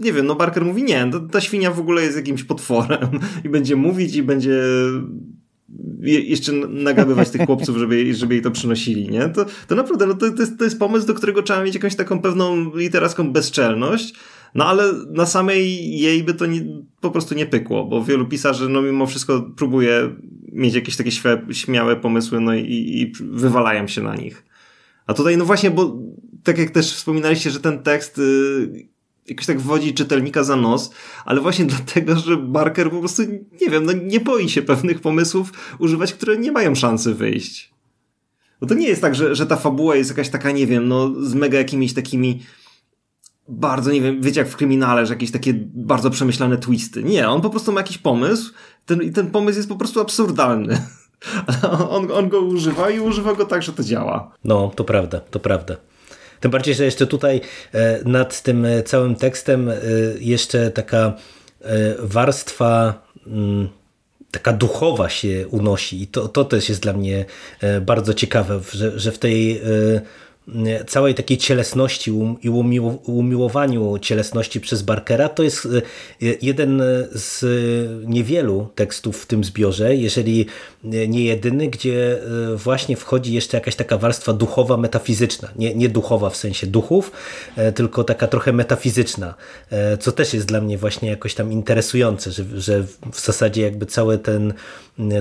nie 0.00 0.12
wiem, 0.12 0.26
no 0.26 0.34
Barker 0.34 0.64
mówi 0.64 0.82
nie, 0.82 1.10
ta, 1.12 1.20
ta 1.20 1.40
świnia 1.40 1.70
w 1.70 1.80
ogóle 1.80 2.02
jest 2.02 2.16
jakimś 2.16 2.44
potworem 2.44 3.08
i 3.44 3.48
będzie 3.48 3.76
mówić 3.76 4.16
i 4.16 4.22
będzie 4.22 4.60
jeszcze 6.02 6.52
nagabywać 6.68 7.30
tych 7.30 7.46
chłopców, 7.46 7.76
żeby, 7.76 8.14
żeby 8.14 8.34
jej 8.34 8.42
to 8.42 8.50
przynosili, 8.50 9.08
nie? 9.08 9.28
To, 9.28 9.46
to 9.66 9.74
naprawdę, 9.74 10.06
no 10.06 10.14
to, 10.14 10.30
to, 10.30 10.40
jest, 10.40 10.58
to 10.58 10.64
jest 10.64 10.78
pomysł, 10.78 11.06
do 11.06 11.14
którego 11.14 11.42
trzeba 11.42 11.64
mieć 11.64 11.74
jakąś 11.74 11.96
taką 11.96 12.22
pewną 12.22 12.76
literacką 12.76 13.32
bezczelność, 13.32 14.14
no 14.54 14.66
ale 14.66 14.92
na 15.10 15.26
samej 15.26 15.90
jej 15.98 16.24
by 16.24 16.34
to 16.34 16.46
nie, 16.46 16.60
po 17.00 17.10
prostu 17.10 17.34
nie 17.34 17.46
pykło, 17.46 17.84
bo 17.84 18.04
wielu 18.04 18.26
pisarzy, 18.26 18.68
no 18.68 18.82
mimo 18.82 19.06
wszystko 19.06 19.50
próbuje 19.56 20.16
mieć 20.52 20.74
jakieś 20.74 20.96
takie 20.96 21.10
śmiałe 21.52 21.96
pomysły, 21.96 22.40
no 22.40 22.54
i, 22.54 22.62
i 22.72 23.12
wywalają 23.20 23.88
się 23.88 24.02
na 24.02 24.16
nich. 24.16 24.44
A 25.06 25.14
tutaj, 25.14 25.36
no 25.36 25.44
właśnie, 25.44 25.70
bo 25.70 25.98
tak 26.42 26.58
jak 26.58 26.70
też 26.70 26.94
wspominaliście, 26.94 27.50
że 27.50 27.60
ten 27.60 27.82
tekst 27.82 28.18
y, 28.18 28.88
jakoś 29.28 29.46
tak 29.46 29.60
wodzi 29.60 29.94
czytelnika 29.94 30.44
za 30.44 30.56
nos, 30.56 30.90
ale 31.24 31.40
właśnie 31.40 31.64
dlatego, 31.74 32.16
że 32.16 32.36
Barker 32.36 32.90
po 32.90 32.98
prostu, 32.98 33.22
nie 33.60 33.70
wiem, 33.70 33.84
no 33.84 33.92
nie 33.92 34.20
boi 34.20 34.48
się 34.48 34.62
pewnych 34.62 35.00
pomysłów 35.00 35.52
używać, 35.78 36.12
które 36.12 36.38
nie 36.38 36.52
mają 36.52 36.74
szansy 36.74 37.14
wyjść. 37.14 37.70
Bo 38.60 38.66
to 38.66 38.74
nie 38.74 38.88
jest 38.88 39.02
tak, 39.02 39.14
że, 39.14 39.34
że 39.34 39.46
ta 39.46 39.56
fabuła 39.56 39.96
jest 39.96 40.10
jakaś 40.10 40.28
taka, 40.28 40.50
nie 40.50 40.66
wiem, 40.66 40.88
no 40.88 41.14
z 41.20 41.34
mega 41.34 41.58
jakimiś 41.58 41.94
takimi 41.94 42.42
bardzo, 43.48 43.92
nie 43.92 44.00
wiem, 44.00 44.22
wiecie 44.22 44.40
jak 44.40 44.48
w 44.48 44.56
kryminale, 44.56 45.06
że 45.06 45.14
jakieś 45.14 45.30
takie 45.30 45.54
bardzo 45.74 46.10
przemyślane 46.10 46.58
twisty. 46.58 47.04
Nie, 47.04 47.28
on 47.28 47.40
po 47.40 47.50
prostu 47.50 47.72
ma 47.72 47.80
jakiś 47.80 47.98
pomysł 47.98 48.52
ten, 48.86 49.02
i 49.02 49.12
ten 49.12 49.30
pomysł 49.30 49.58
jest 49.58 49.68
po 49.68 49.76
prostu 49.76 50.00
absurdalny. 50.00 50.86
on, 51.90 52.12
on 52.12 52.28
go 52.28 52.40
używa 52.40 52.90
i 52.90 53.00
używa 53.00 53.34
go 53.34 53.44
tak, 53.44 53.62
że 53.62 53.72
to 53.72 53.82
działa. 53.82 54.32
No, 54.44 54.72
to 54.76 54.84
prawda, 54.84 55.20
to 55.20 55.40
prawda. 55.40 55.76
Tym 56.40 56.50
bardziej, 56.50 56.74
że 56.74 56.84
jeszcze 56.84 57.06
tutaj 57.06 57.40
e, 57.74 58.00
nad 58.04 58.42
tym 58.42 58.64
e, 58.64 58.82
całym 58.82 59.14
tekstem 59.14 59.68
e, 59.68 59.74
jeszcze 60.20 60.70
taka 60.70 61.16
warstwa 61.98 63.02
mm, 63.26 63.68
taka 64.30 64.52
duchowa 64.52 65.08
się 65.08 65.48
unosi. 65.48 66.02
I 66.02 66.06
to, 66.06 66.28
to 66.28 66.44
też 66.44 66.68
jest 66.68 66.82
dla 66.82 66.92
mnie 66.92 67.24
bardzo 67.80 68.14
ciekawe, 68.14 68.60
że, 68.72 68.98
że 69.00 69.12
w 69.12 69.18
tej 69.18 69.62
całej 70.86 71.14
takiej 71.14 71.38
cielesności 71.38 72.12
i 72.42 72.50
umiłowaniu 73.04 73.98
cielesności 73.98 74.60
przez 74.60 74.82
Barkera, 74.82 75.28
to 75.28 75.42
jest 75.42 75.66
e, 75.66 75.68
jeden 76.42 76.82
z 77.12 77.44
niewielu 78.06 78.68
tekstów 78.74 79.22
w 79.22 79.26
tym 79.26 79.44
zbiorze, 79.44 79.96
jeżeli 79.96 80.46
nie 80.84 81.24
jedyny, 81.24 81.68
gdzie 81.68 82.18
e, 82.52 82.56
właśnie 82.56 82.96
wchodzi 82.96 83.34
jeszcze 83.34 83.56
jakaś 83.56 83.76
taka 83.76 83.98
warstwa 83.98 84.32
duchowa, 84.32 84.76
metafizyczna. 84.76 85.48
Nie, 85.56 85.74
nie 85.74 85.88
duchowa 85.88 86.30
w 86.30 86.36
sensie 86.36 86.66
duchów, 86.66 87.12
e, 87.56 87.72
tylko 87.72 88.04
taka 88.04 88.26
trochę 88.26 88.52
metafizyczna, 88.52 89.34
co 90.00 90.12
też 90.12 90.34
jest 90.34 90.46
dla 90.46 90.60
mnie 90.60 90.78
właśnie 90.78 91.08
jakoś 91.08 91.34
tam 91.34 91.52
interesujące, 91.52 92.32
że, 92.32 92.44
że 92.54 92.82
w 93.12 93.20
zasadzie 93.20 93.62
jakby 93.62 93.86
cały 93.86 94.18
ten, 94.18 94.54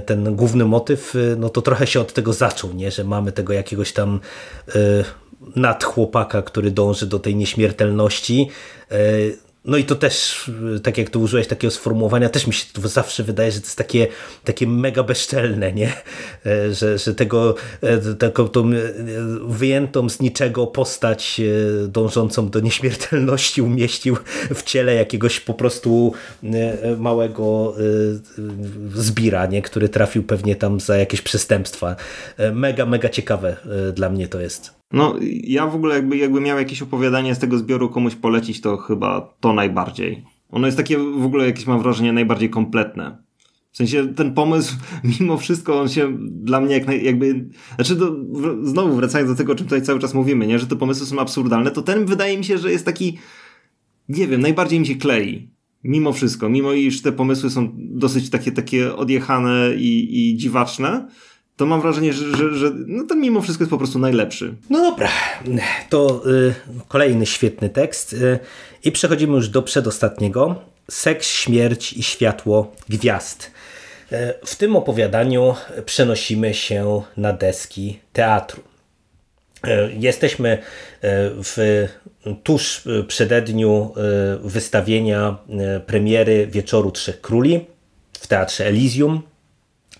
ten 0.05 0.35
główny 0.35 0.65
motyw, 0.65 1.13
no 1.37 1.49
to 1.49 1.61
trochę 1.61 1.87
się 1.87 1.99
od 1.99 2.13
tego 2.13 2.33
zaczął, 2.33 2.73
nie? 2.73 2.91
że 2.91 3.03
mamy 3.03 3.31
tego 3.31 3.53
jakiegoś 3.53 3.93
tam 3.93 4.19
nad 5.55 5.83
chłopaka, 5.83 6.41
który 6.41 6.71
dąży 6.71 7.07
do 7.07 7.19
tej 7.19 7.35
nieśmiertelności. 7.35 8.49
No 9.67 9.77
i 9.77 9.83
to 9.83 9.95
też, 9.95 10.51
tak 10.83 10.97
jak 10.97 11.09
tu 11.09 11.21
użyłeś 11.21 11.47
takiego 11.47 11.71
sformułowania, 11.71 12.29
też 12.29 12.47
mi 12.47 12.53
się 12.53 12.65
to 12.73 12.87
zawsze 12.87 13.23
wydaje, 13.23 13.51
że 13.51 13.59
to 13.59 13.65
jest 13.65 13.77
takie, 13.77 14.07
takie 14.43 14.67
mega 14.67 15.03
bezczelne, 15.03 15.73
nie? 15.73 15.93
E, 16.45 16.73
że, 16.73 16.97
że 16.97 17.15
tego, 17.15 17.55
e, 17.81 18.15
taką 18.15 18.47
tą 18.47 18.69
e, 18.71 18.73
wyjętą 19.47 20.09
z 20.09 20.19
niczego 20.19 20.67
postać 20.67 21.41
dążącą 21.87 22.49
do 22.49 22.59
nieśmiertelności 22.59 23.61
umieścił 23.61 24.17
w 24.55 24.63
ciele 24.63 24.93
jakiegoś 24.93 25.39
po 25.39 25.53
prostu 25.53 26.13
małego 26.97 27.75
zbira, 28.95 29.45
nie? 29.45 29.61
który 29.61 29.89
trafił 29.89 30.23
pewnie 30.23 30.55
tam 30.55 30.79
za 30.79 30.97
jakieś 30.97 31.21
przestępstwa. 31.21 31.95
Mega, 32.53 32.85
mega 32.85 33.09
ciekawe 33.09 33.57
dla 33.93 34.09
mnie 34.09 34.27
to 34.27 34.41
jest. 34.41 34.76
No, 34.91 35.15
ja 35.43 35.67
w 35.67 35.75
ogóle 35.75 35.95
jakby, 35.95 36.17
jakby 36.17 36.41
miał 36.41 36.57
jakieś 36.57 36.81
opowiadanie 36.81 37.35
z 37.35 37.39
tego 37.39 37.57
zbioru 37.57 37.89
komuś 37.89 38.15
polecić, 38.15 38.61
to 38.61 38.77
chyba 38.77 39.33
to 39.39 39.53
najbardziej. 39.53 40.23
Ono 40.49 40.67
jest 40.67 40.77
takie 40.77 40.97
w 40.97 41.25
ogóle 41.25 41.45
jakieś 41.45 41.67
mam 41.67 41.81
wrażenie 41.81 42.13
najbardziej 42.13 42.49
kompletne. 42.49 43.17
W 43.71 43.77
sensie 43.77 44.07
ten 44.07 44.33
pomysł, 44.33 44.75
mimo 45.19 45.37
wszystko, 45.37 45.81
on 45.81 45.89
się 45.89 46.17
dla 46.19 46.61
mnie 46.61 46.73
jak 46.73 46.87
naj, 46.87 47.03
jakby. 47.03 47.49
Znaczy, 47.75 47.97
znowu 48.63 48.95
wracając 48.95 49.31
do 49.31 49.37
tego, 49.37 49.53
o 49.53 49.55
czym 49.55 49.65
tutaj 49.65 49.81
cały 49.81 49.99
czas 49.99 50.13
mówimy, 50.13 50.47
nie? 50.47 50.59
że 50.59 50.67
te 50.67 50.75
pomysły 50.75 51.05
są 51.05 51.19
absurdalne, 51.19 51.71
to 51.71 51.81
ten 51.81 52.05
wydaje 52.05 52.37
mi 52.37 52.43
się, 52.43 52.57
że 52.57 52.71
jest 52.71 52.85
taki. 52.85 53.17
Nie 54.09 54.27
wiem, 54.27 54.41
najbardziej 54.41 54.79
mi 54.79 54.87
się 54.87 54.95
klei. 54.95 55.49
Mimo 55.83 56.13
wszystko, 56.13 56.49
mimo 56.49 56.73
iż 56.73 57.01
te 57.01 57.11
pomysły 57.11 57.49
są 57.49 57.71
dosyć 57.75 58.29
takie, 58.29 58.51
takie 58.51 58.95
odjechane 58.95 59.75
i, 59.77 60.29
i 60.31 60.37
dziwaczne, 60.37 61.07
to 61.57 61.65
mam 61.65 61.81
wrażenie, 61.81 62.13
że, 62.13 62.37
że, 62.37 62.55
że 62.55 62.71
no 62.87 63.03
ten 63.03 63.21
mimo 63.21 63.41
wszystko 63.41 63.63
jest 63.63 63.71
po 63.71 63.77
prostu 63.77 63.99
najlepszy. 63.99 64.53
No 64.69 64.81
dobra, 64.81 65.09
to 65.89 66.23
y, 66.31 66.53
kolejny 66.87 67.25
świetny 67.25 67.69
tekst 67.69 68.13
y, 68.13 68.39
i 68.83 68.91
przechodzimy 68.91 69.33
już 69.35 69.49
do 69.49 69.61
przedostatniego. 69.61 70.55
Seks, 70.91 71.27
śmierć 71.27 71.93
i 71.93 72.03
światło 72.03 72.71
gwiazd. 72.89 73.51
Y, 74.11 74.33
w 74.45 74.55
tym 74.55 74.75
opowiadaniu 74.75 75.55
przenosimy 75.85 76.53
się 76.53 77.01
na 77.17 77.33
deski 77.33 77.99
teatru. 78.13 78.63
Y, 79.67 79.69
jesteśmy 79.99 80.53
y, 80.53 80.59
w 81.43 81.87
tuż 82.43 82.83
przededniu 83.07 83.93
wystawienia 84.41 85.37
premiery 85.85 86.47
Wieczoru 86.47 86.91
Trzech 86.91 87.21
Króli 87.21 87.65
w 88.19 88.27
Teatrze 88.27 88.65
Elysium 88.65 89.21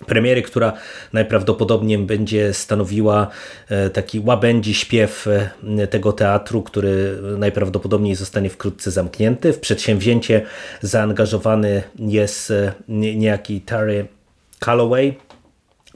premiery, 0.05 0.41
która 0.41 0.73
najprawdopodobniej 1.13 1.97
będzie 1.97 2.53
stanowiła 2.53 3.27
e, 3.69 3.89
taki 3.89 4.19
łabędzi 4.19 4.73
śpiew 4.73 5.27
e, 5.77 5.87
tego 5.87 6.13
teatru, 6.13 6.63
który 6.63 7.17
najprawdopodobniej 7.37 8.15
zostanie 8.15 8.49
wkrótce 8.49 8.91
zamknięty. 8.91 9.53
W 9.53 9.59
przedsięwzięcie 9.59 10.41
zaangażowany 10.81 11.83
jest 11.99 12.51
e, 12.51 12.73
niejaki 12.87 13.61
Terry 13.61 14.07
Calloway, 14.59 15.17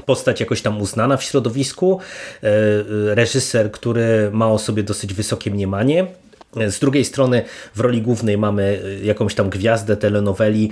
postać 0.06 0.39
jakoś 0.39 0.62
tam 0.62 0.82
uznana 0.82 1.18
w 1.18 1.24
środowisku, 1.24 1.99
reżyser, 3.08 3.72
który 3.72 4.30
ma 4.34 4.52
o 4.52 4.60
sobie 4.60 4.84
dosyć 4.84 5.14
wysokie 5.14 5.52
mniemanie. 5.52 6.08
Z 6.70 6.80
drugiej 6.80 7.06
strony 7.06 7.43
w 7.76 7.80
roli 7.80 8.02
głównej 8.02 8.38
mamy 8.38 8.82
jakąś 9.04 9.36
tam 9.36 9.49
gwiazdę 9.49 9.97
telenoweli, 9.97 10.72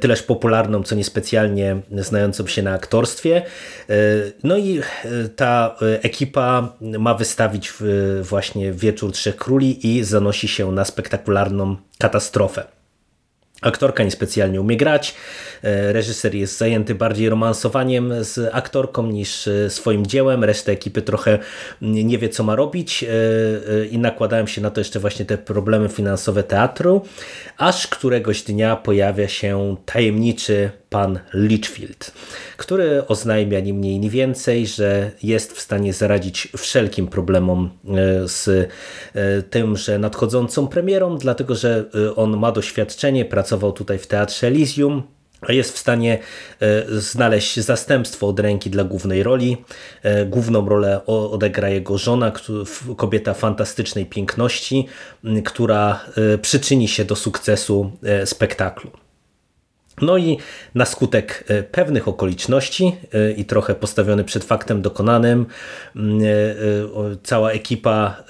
tyleż 0.00 0.22
popularną, 0.22 0.82
co 0.82 0.94
niespecjalnie 0.94 1.76
znającą 1.98 2.46
się 2.46 2.62
na 2.62 2.72
aktorstwie. 2.72 3.42
No 4.42 4.58
i 4.58 4.80
ta 5.36 5.76
ekipa 5.80 6.76
ma 6.80 7.14
wystawić 7.14 7.72
właśnie 8.22 8.72
Wieczór 8.72 9.12
Trzech 9.12 9.36
Króli 9.36 9.96
i 9.96 10.04
zanosi 10.04 10.48
się 10.48 10.72
na 10.72 10.84
spektakularną 10.84 11.76
katastrofę. 11.98 12.64
Aktorka 13.64 14.04
niespecjalnie 14.04 14.60
umie 14.60 14.76
grać, 14.76 15.14
e, 15.62 15.92
reżyser 15.92 16.34
jest 16.34 16.58
zajęty 16.58 16.94
bardziej 16.94 17.28
romansowaniem 17.28 18.24
z 18.24 18.54
aktorką 18.54 19.06
niż 19.06 19.48
e, 19.48 19.70
swoim 19.70 20.06
dziełem, 20.06 20.44
reszta 20.44 20.72
ekipy 20.72 21.02
trochę 21.02 21.38
nie 21.82 22.18
wie 22.18 22.28
co 22.28 22.44
ma 22.44 22.56
robić. 22.56 23.04
E, 23.04 23.86
i 23.86 23.98
nakładają 23.98 24.46
się 24.46 24.60
na 24.60 24.70
to 24.70 24.80
jeszcze 24.80 25.00
właśnie 25.00 25.24
te 25.24 25.38
problemy 25.38 25.88
finansowe 25.88 26.42
teatru, 26.42 27.02
aż 27.58 27.86
któregoś 27.86 28.42
dnia 28.42 28.76
pojawia 28.76 29.28
się 29.28 29.76
tajemniczy 29.86 30.70
pan 30.94 31.18
Litchfield, 31.32 32.12
który 32.56 33.06
oznajmia 33.06 33.60
ni 33.60 33.72
mniej 33.72 34.00
ni 34.00 34.10
więcej, 34.10 34.66
że 34.66 35.10
jest 35.22 35.52
w 35.52 35.60
stanie 35.60 35.92
zaradzić 35.92 36.48
wszelkim 36.56 37.06
problemom 37.06 37.70
e, 37.84 38.28
z 38.28 38.48
e, 38.48 39.42
tymże 39.42 39.98
nadchodzącą 39.98 40.68
premierą, 40.68 41.18
dlatego 41.18 41.54
że 41.54 41.84
e, 41.94 42.14
on 42.14 42.36
ma 42.36 42.52
doświadczenie, 42.52 43.24
pracował 43.24 43.72
tutaj 43.72 43.98
w 43.98 44.06
Teatrze 44.06 44.46
Elysium, 44.46 45.02
jest 45.48 45.74
w 45.74 45.78
stanie 45.78 46.18
znaleźć 46.88 47.60
zastępstwo 47.60 48.28
od 48.28 48.40
ręki 48.40 48.70
dla 48.70 48.84
głównej 48.84 49.22
roli. 49.22 49.56
Główną 50.26 50.68
rolę 50.68 51.06
odegra 51.06 51.68
jego 51.68 51.98
żona, 51.98 52.32
kobieta 52.96 53.34
fantastycznej 53.34 54.06
piękności, 54.06 54.86
która 55.44 56.04
przyczyni 56.42 56.88
się 56.88 57.04
do 57.04 57.16
sukcesu 57.16 57.90
spektaklu. 58.24 59.03
No 60.02 60.16
i 60.18 60.38
na 60.74 60.84
skutek 60.84 61.44
e, 61.48 61.62
pewnych 61.62 62.08
okoliczności 62.08 62.96
e, 63.14 63.32
i 63.32 63.44
trochę 63.44 63.74
postawiony 63.74 64.24
przed 64.24 64.44
faktem 64.44 64.82
dokonanym, 64.82 65.46
e, 65.96 65.96
cała 67.22 67.50
ekipa 67.50 68.24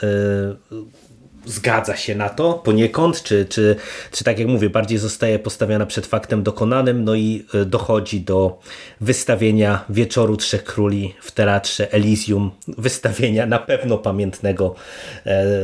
zgadza 1.47 1.97
się 1.97 2.15
na 2.15 2.29
to 2.29 2.53
poniekąd, 2.53 3.23
czy, 3.23 3.47
czy, 3.47 3.77
czy 4.11 4.25
tak 4.25 4.39
jak 4.39 4.49
mówię, 4.49 4.71
bardziej 4.71 4.99
zostaje 4.99 5.39
postawiona 5.39 5.87
przed 5.87 6.07
faktem 6.07 6.43
dokonanym, 6.43 7.05
no 7.05 7.15
i 7.15 7.47
dochodzi 7.67 8.21
do 8.21 8.59
wystawienia 9.01 9.85
Wieczoru 9.89 10.37
Trzech 10.37 10.65
Króli 10.65 11.15
w 11.21 11.33
Teatrze 11.33 11.93
Elysium, 11.93 12.51
wystawienia 12.69 13.47
na 13.47 13.59
pewno 13.59 13.99
pamiętnego 13.99 14.75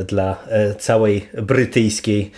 dla 0.07 0.36
całej 0.78 1.28
brytyjskiej, 1.42 2.30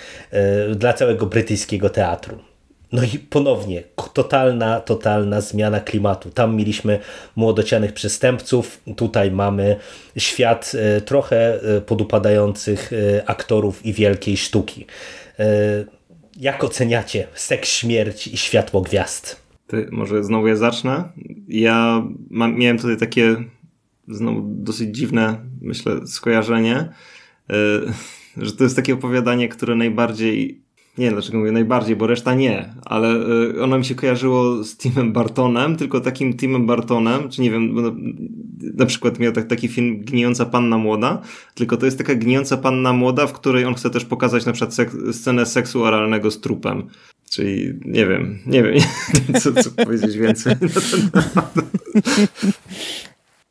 dla 0.76 0.92
całego 0.92 1.26
brytyjskiego 1.26 1.90
teatru. 1.90 2.51
No 2.93 3.03
i 3.03 3.18
ponownie 3.18 3.82
totalna, 4.12 4.80
totalna 4.80 5.40
zmiana 5.40 5.80
klimatu. 5.80 6.30
Tam 6.30 6.57
mieliśmy 6.57 7.01
młodocianych 7.36 7.93
przestępców, 7.93 8.80
tutaj 8.97 9.30
mamy 9.30 9.76
świat 10.16 10.72
e, 10.74 11.01
trochę 11.01 11.62
e, 11.62 11.80
podupadających 11.80 12.93
e, 12.93 13.30
aktorów 13.30 13.86
i 13.86 13.93
wielkiej 13.93 14.36
sztuki. 14.36 14.86
Jak 16.36 16.64
oceniacie 16.64 17.26
seks, 17.34 17.68
śmierć 17.68 18.26
i 18.26 18.36
światło 18.36 18.80
gwiazd? 18.80 19.43
Ty, 19.66 19.88
może 19.93 20.24
znowu 20.24 20.47
ja 20.47 20.57
zacznę. 20.57 21.05
Ja 21.49 22.03
mam, 22.30 22.59
miałem 22.59 22.78
tutaj 22.78 22.97
takie 22.97 23.36
znowu 24.09 24.43
dosyć 24.45 24.97
dziwne, 24.97 25.36
myślę, 25.61 26.07
skojarzenie, 26.07 26.88
że 28.36 28.53
to 28.53 28.64
jest 28.64 28.76
takie 28.76 28.95
opowiadanie, 28.95 29.49
które 29.49 29.74
najbardziej 29.74 30.62
nie 30.99 31.05
wiem 31.05 31.14
dlaczego 31.14 31.38
mówię 31.38 31.53
najbardziej, 31.53 31.97
bo 31.97 32.07
reszta 32.07 32.34
nie, 32.34 32.74
ale 32.84 33.14
y, 33.55 33.62
ono 33.62 33.78
mi 33.78 33.84
się 33.84 33.95
kojarzyło 33.95 34.64
z 34.64 34.76
Timem 34.76 35.12
Bartonem, 35.12 35.76
tylko 35.76 36.01
takim 36.01 36.36
Timem 36.36 36.66
Bartonem, 36.66 37.28
czy 37.28 37.43
nie 37.43 37.51
wiem, 37.51 37.74
no, 37.74 37.95
na 38.74 38.86
przykład 38.86 39.18
miał 39.18 39.32
tak, 39.32 39.47
taki 39.47 39.68
film 39.68 40.01
Gnijąca 40.01 40.47
Panna 40.47 40.78
Młoda, 40.78 41.22
tylko 41.55 41.76
to 41.76 41.86
jest 41.86 41.99
taka 41.99 42.14
gnijąca 42.14 42.57
panna 42.57 42.93
młoda, 42.93 43.26
w 43.26 43.32
której 43.32 43.64
on 43.64 43.74
chce 43.74 43.90
też 43.90 44.05
pokazać 44.05 44.47
na 44.47 44.53
przykład 44.53 44.74
sek 44.74 44.90
scenę 45.12 45.47
seksu 45.47 45.84
oralnego 45.84 46.30
z 46.30 46.40
trupem. 46.40 46.88
Czyli 47.30 47.72
nie 47.84 48.07
wiem, 48.07 48.38
nie 48.47 48.62
wiem, 48.62 48.78
co, 49.43 49.53
co 49.53 49.70
powiedzieć 49.70 50.16
więcej 50.16 50.53
na 50.62 50.68
ten 50.68 51.11
temat. 51.11 51.55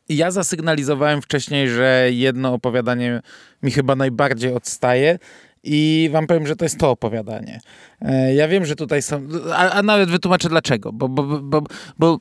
Ja 0.10 0.32
zasygnalizowałem 0.32 1.22
wcześniej, 1.22 1.70
że 1.70 2.10
jedno 2.12 2.54
opowiadanie 2.54 3.22
mi 3.64 3.72
chyba 3.72 3.96
najbardziej 3.96 4.54
odstaje 4.54 5.20
i 5.64 6.10
wam 6.12 6.28
powiem, 6.28 6.48
że 6.48 6.56
to 6.56 6.66
jest 6.66 6.80
to 6.80 6.90
opowiadanie. 6.90 7.60
E, 8.02 8.34
ja 8.36 8.48
wiem, 8.48 8.66
że 8.66 8.76
tutaj 8.76 9.02
są. 9.02 9.28
A, 9.56 9.72
a 9.72 9.84
nawet 9.84 10.10
wytłumaczę 10.10 10.50
dlaczego. 10.50 10.94
Bo, 10.94 11.10
bo, 11.10 11.24
bo, 11.24 11.62
bo 12.00 12.20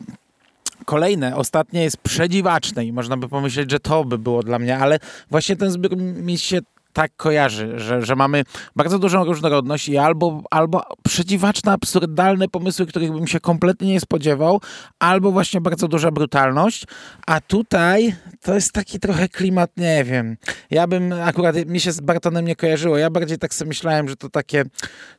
kolejne, 0.84 1.36
ostatnie 1.36 1.82
jest 1.82 1.96
przedziwaczne 1.96 2.84
i 2.84 2.92
można 2.92 3.16
by 3.16 3.28
pomyśleć, 3.28 3.70
że 3.70 3.80
to 3.80 4.04
by 4.04 4.18
było 4.18 4.42
dla 4.42 4.58
mnie, 4.58 4.78
ale 4.78 4.98
właśnie 5.30 5.56
ten 5.56 5.70
zbiór 5.70 5.96
mi 5.96 6.38
się 6.38 6.60
tak 6.92 7.16
kojarzy, 7.16 7.78
że, 7.78 8.02
że 8.02 8.16
mamy 8.16 8.42
bardzo 8.76 8.98
dużą 8.98 9.24
różnorodność 9.24 9.88
i 9.88 9.98
albo, 9.98 10.42
albo 10.50 10.82
przedziwaczne, 11.04 11.72
absurdalne 11.72 12.48
pomysły, 12.48 12.86
których 12.86 13.12
bym 13.12 13.26
się 13.26 13.40
kompletnie 13.40 13.88
nie 13.88 14.00
spodziewał, 14.00 14.60
albo 14.98 15.32
właśnie 15.32 15.60
bardzo 15.60 15.88
duża 15.88 16.10
brutalność, 16.10 16.84
a 17.26 17.40
tutaj 17.40 18.14
to 18.42 18.54
jest 18.54 18.72
taki 18.72 19.00
trochę 19.00 19.28
klimat, 19.28 19.70
nie 19.76 20.04
wiem, 20.04 20.36
ja 20.70 20.86
bym, 20.86 21.12
akurat 21.12 21.66
mi 21.66 21.80
się 21.80 21.92
z 21.92 22.00
Bartonem 22.00 22.44
nie 22.44 22.56
kojarzyło, 22.56 22.98
ja 22.98 23.10
bardziej 23.10 23.38
tak 23.38 23.54
sobie 23.54 23.68
myślałem, 23.68 24.08
że 24.08 24.16
to 24.16 24.28
takie 24.28 24.64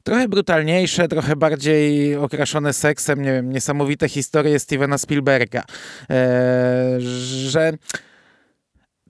trochę 0.03 0.27
brutalniejsze, 0.27 1.07
trochę 1.07 1.35
bardziej 1.35 2.15
okraszone 2.15 2.73
seksem, 2.73 3.21
nie 3.21 3.31
wiem, 3.33 3.51
niesamowite 3.51 4.09
historie 4.09 4.59
Stevena 4.59 4.97
Spielberga, 4.97 5.63
eee, 6.09 7.01
że 7.49 7.73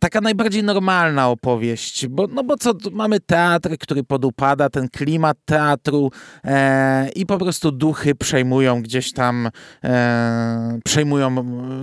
taka 0.01 0.21
najbardziej 0.21 0.63
normalna 0.63 1.29
opowieść, 1.29 2.07
bo, 2.07 2.27
no 2.27 2.43
bo 2.43 2.57
co, 2.57 2.73
mamy 2.91 3.19
teatr, 3.19 3.77
który 3.79 4.03
podupada, 4.03 4.69
ten 4.69 4.89
klimat 4.89 5.37
teatru 5.45 6.11
e, 6.43 7.09
i 7.15 7.25
po 7.25 7.37
prostu 7.37 7.71
duchy 7.71 8.15
przejmują 8.15 8.81
gdzieś 8.81 9.13
tam, 9.13 9.49
e, 9.83 10.79
przejmują, 10.85 11.29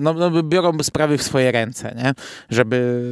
no, 0.00 0.12
no, 0.12 0.42
biorą 0.42 0.72
sprawy 0.82 1.18
w 1.18 1.22
swoje 1.22 1.52
ręce, 1.52 1.94
nie? 1.96 2.12
Żeby 2.50 3.02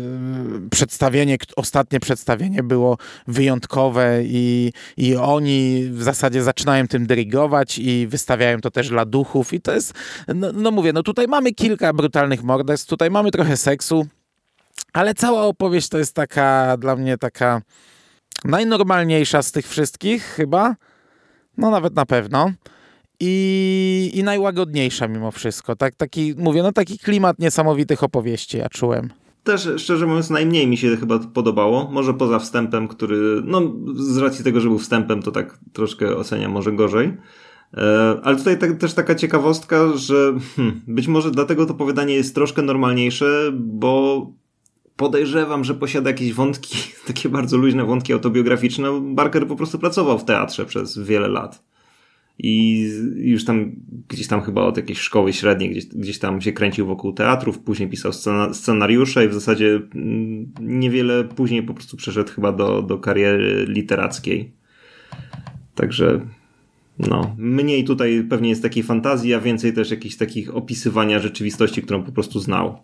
przedstawienie, 0.71 1.37
ostatnie 1.57 2.01
przedstawienie 2.01 2.63
było 2.63 2.99
wyjątkowe 3.27 4.21
i, 4.25 4.73
i 4.97 5.17
oni 5.17 5.89
w 5.91 6.03
zasadzie 6.03 6.43
zaczynają 6.43 6.89
tym 6.89 7.07
dyrygować 7.07 7.79
i 7.79 8.07
wystawiają 8.07 8.61
to 8.61 8.71
też 8.71 8.89
dla 8.89 9.05
duchów 9.05 9.53
i 9.53 9.61
to 9.61 9.73
jest, 9.75 9.95
no, 10.35 10.53
no 10.53 10.71
mówię, 10.71 10.93
no 10.93 11.03
tutaj 11.03 11.27
mamy 11.29 11.53
kilka 11.53 11.93
brutalnych 11.93 12.43
morderstw, 12.43 12.89
tutaj 12.89 13.11
mamy 13.11 13.31
trochę 13.31 13.57
seksu, 13.57 14.07
ale 14.93 15.15
cała 15.15 15.43
opowieść 15.43 15.89
to 15.89 15.99
jest 15.99 16.15
taka 16.15 16.77
dla 16.77 16.97
mnie 16.97 17.19
taka 17.19 17.63
najnormalniejsza 18.45 19.43
z 19.43 19.53
tych 19.53 19.69
wszystkich 19.69 20.23
chyba. 20.23 20.77
No 21.59 21.71
nawet 21.71 21.95
na 21.95 22.07
pewno. 22.07 22.53
I, 23.21 24.11
i 24.15 24.23
najłagodniejsza 24.25 25.09
mimo 25.09 25.31
wszystko. 25.31 25.77
Tak, 25.77 25.95
taki, 25.95 26.35
mówię, 26.39 26.63
no 26.63 26.73
taki 26.73 26.99
klimat 26.99 27.39
niesamowitych 27.39 28.03
opowieści 28.03 28.59
ja 28.59 28.69
czułem. 28.69 29.11
Też, 29.45 29.69
szczerze 29.77 30.07
mówiąc, 30.07 30.31
najmniej 30.31 30.67
mi 30.67 30.77
się 30.77 30.97
chyba 30.97 31.19
podobało. 31.19 31.89
Może 31.93 32.15
poza 32.15 32.39
wstępem, 32.39 32.89
który, 32.89 33.43
no 33.45 33.63
z 33.95 34.17
racji 34.19 34.45
tego, 34.45 34.61
że 34.61 34.69
był 34.69 34.79
wstępem, 34.79 35.23
to 35.23 35.33
tak 35.33 35.59
troszkę 35.73 36.17
oceniam 36.17 36.53
może 36.53 36.73
gorzej. 36.73 37.17
E, 37.75 38.17
ale 38.23 38.37
tutaj 38.37 38.59
tak, 38.59 38.79
też 38.79 38.95
taka 38.95 39.15
ciekawostka, 39.15 39.77
że 39.95 40.33
hmm, 40.57 40.81
być 40.89 41.09
może 41.09 41.31
dlatego 41.31 41.67
to 41.67 41.73
opowiadanie 41.73 42.15
jest 42.15 42.35
troszkę 42.35 42.63
normalniejsze, 42.63 43.51
bo 43.55 44.27
podejrzewam, 44.97 45.65
że 45.65 45.75
posiada 45.75 46.11
jakieś 46.11 46.33
wątki, 46.33 46.79
takie 47.07 47.29
bardzo 47.29 47.57
luźne 47.57 47.85
wątki 47.85 48.13
autobiograficzne. 48.13 49.01
Barker 49.15 49.47
po 49.47 49.57
prostu 49.57 49.79
pracował 49.79 50.19
w 50.19 50.25
teatrze 50.25 50.67
przez 50.67 50.99
wiele 50.99 51.29
lat. 51.29 51.67
I 52.39 52.85
już 53.17 53.45
tam, 53.45 53.73
gdzieś 54.09 54.27
tam 54.27 54.43
chyba 54.43 54.63
od 54.63 54.77
jakiejś 54.77 54.99
szkoły 54.99 55.33
średniej, 55.33 55.71
gdzieś, 55.71 55.87
gdzieś 55.87 56.19
tam 56.19 56.41
się 56.41 56.53
kręcił 56.53 56.87
wokół 56.87 57.13
teatrów, 57.13 57.59
później 57.59 57.89
pisał 57.89 58.13
scena, 58.13 58.55
scenariusze 58.55 59.25
i 59.25 59.29
w 59.29 59.35
zasadzie 59.35 59.81
mm, 59.95 60.53
niewiele 60.61 61.25
później 61.25 61.63
po 61.63 61.75
prostu 61.75 61.97
przeszedł 61.97 62.33
chyba 62.33 62.53
do, 62.53 62.83
do 62.83 62.99
kariery 62.99 63.67
literackiej. 63.69 64.53
Także 65.75 66.21
no, 66.99 67.35
mniej 67.39 67.85
tutaj 67.85 68.27
pewnie 68.31 68.49
jest 68.49 68.63
takiej 68.63 68.83
fantazji, 68.83 69.35
a 69.35 69.41
więcej 69.41 69.73
też 69.73 69.91
jakichś 69.91 70.17
takich 70.17 70.57
opisywania 70.57 71.19
rzeczywistości, 71.19 71.83
którą 71.83 72.03
po 72.03 72.13
prostu 72.13 72.41
znał. 72.41 72.79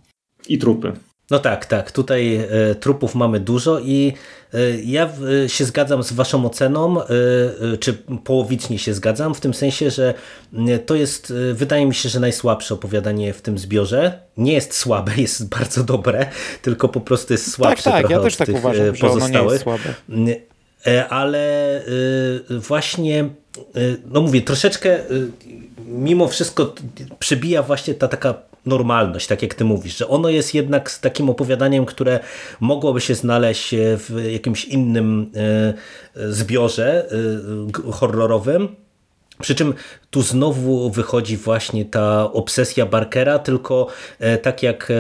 I 0.49 0.59
trupy. 0.59 0.93
No 1.33 1.39
tak, 1.39 1.67
tak. 1.67 1.91
Tutaj 1.93 2.37
e, 2.37 2.75
trupów 2.75 3.15
mamy 3.15 3.41
dużo 3.41 3.79
i 3.79 4.13
e, 4.55 4.59
ja 4.85 5.09
e, 5.45 5.49
się 5.49 5.65
zgadzam 5.65 6.03
z 6.03 6.13
waszą 6.13 6.47
oceną, 6.47 6.97
czy 7.81 7.93
połowicznie 8.25 8.79
się 8.79 8.95
zgadzam, 8.95 9.35
w 9.35 9.41
tym 9.41 9.55
sensie, 9.55 9.91
że 9.91 10.15
to 10.87 10.95
jest, 10.95 11.33
wydaje 11.53 11.87
mi 11.87 11.95
się, 11.95 12.09
że 12.09 12.21
najsłabsze 12.21 12.75
opowiadanie 12.75 13.33
w 13.33 13.43
tym 13.43 13.59
zbiorze. 13.59 14.19
Nie 14.37 14.53
jest 14.53 14.75
słabe, 14.75 15.13
jest 15.27 15.49
bardzo 15.49 15.85
dobre, 15.85 16.27
tylko 16.63 16.89
po 16.89 17.01
prostu 17.01 17.33
jest 17.33 17.53
słabsze 17.53 17.85
tak, 17.85 17.93
tak, 17.93 18.01
trochę 18.01 18.13
ja 18.13 18.19
od 18.19 18.25
też 18.25 18.37
tak 18.37 18.47
tych 18.47 18.57
uważam, 18.57 18.87
pozostałych. 19.01 19.65
Ale 21.09 21.83
właśnie, 22.51 23.29
no 24.11 24.21
mówię, 24.21 24.43
troszeczkę 24.43 24.99
mimo 25.87 26.29
wszystko 26.29 26.75
przebija 27.19 27.63
właśnie 27.63 27.95
ta 27.95 28.09
taka 28.09 28.52
normalność, 28.67 29.27
tak 29.27 29.43
jak 29.43 29.55
ty 29.55 29.65
mówisz, 29.65 29.97
że 29.97 30.09
ono 30.09 30.29
jest 30.29 30.55
jednak 30.55 30.99
takim 30.99 31.31
opowiadaniem, 31.31 31.85
które 31.87 32.21
mogłoby 32.61 33.01
się 33.01 33.15
znaleźć 33.15 33.75
w 33.79 34.25
jakimś 34.33 34.65
innym 34.65 35.31
e, 36.17 36.33
zbiorze 36.33 37.09
e, 37.89 37.93
horrorowym, 37.93 38.77
przy 39.41 39.55
czym 39.55 39.75
tu 40.13 40.23
znowu 40.23 40.91
wychodzi 40.91 41.37
właśnie 41.37 41.85
ta 41.85 42.33
obsesja 42.33 42.87
Barkera, 42.87 43.39
tylko 43.39 43.87
e, 44.19 44.39
tak 44.39 44.63
jak 44.63 44.91
e, 44.91 44.95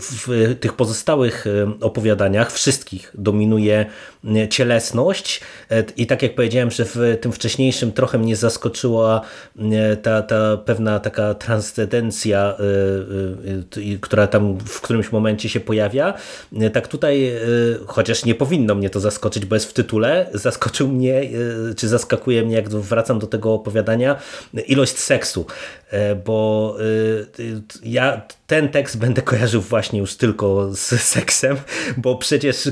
w 0.00 0.56
tych 0.60 0.72
pozostałych 0.72 1.46
e, 1.46 1.50
opowiadaniach, 1.80 2.52
wszystkich 2.52 3.10
dominuje 3.14 3.86
cielesność. 4.50 5.40
I 5.96 6.06
tak 6.06 6.22
jak 6.22 6.34
powiedziałem, 6.34 6.70
że 6.70 6.84
w 6.84 7.18
tym 7.20 7.32
wcześniejszym 7.32 7.92
trochę 7.92 8.18
mnie 8.18 8.36
zaskoczyła 8.36 9.20
ta, 10.02 10.22
ta 10.22 10.56
pewna 10.56 11.00
taka 11.00 11.34
transcendencja, 11.34 12.56
która 14.00 14.26
tam 14.26 14.58
w 14.58 14.80
którymś 14.80 15.12
momencie 15.12 15.48
się 15.48 15.60
pojawia, 15.60 16.14
tak 16.72 16.88
tutaj, 16.88 17.32
chociaż 17.86 18.24
nie 18.24 18.34
powinno 18.34 18.74
mnie 18.74 18.90
to 18.90 19.00
zaskoczyć, 19.00 19.46
bo 19.46 19.56
jest 19.56 19.66
w 19.66 19.72
tytule, 19.72 20.30
zaskoczył 20.34 20.88
mnie, 20.88 21.22
czy 21.76 21.88
zaskakuje 21.88 22.42
mnie, 22.42 22.54
jak 22.54 22.68
wracam 22.68 23.18
do 23.18 23.26
tego 23.26 23.54
opowiadania, 23.54 24.11
ilość 24.66 24.98
seksu, 24.98 25.46
e, 25.90 26.14
bo 26.14 26.76
e, 26.80 27.42
ja 27.82 28.22
ten 28.46 28.68
tekst 28.68 28.98
będę 28.98 29.22
kojarzył 29.22 29.60
właśnie 29.60 29.98
już 29.98 30.16
tylko 30.16 30.74
z 30.74 31.00
seksem, 31.00 31.56
bo 31.96 32.16
przecież 32.16 32.68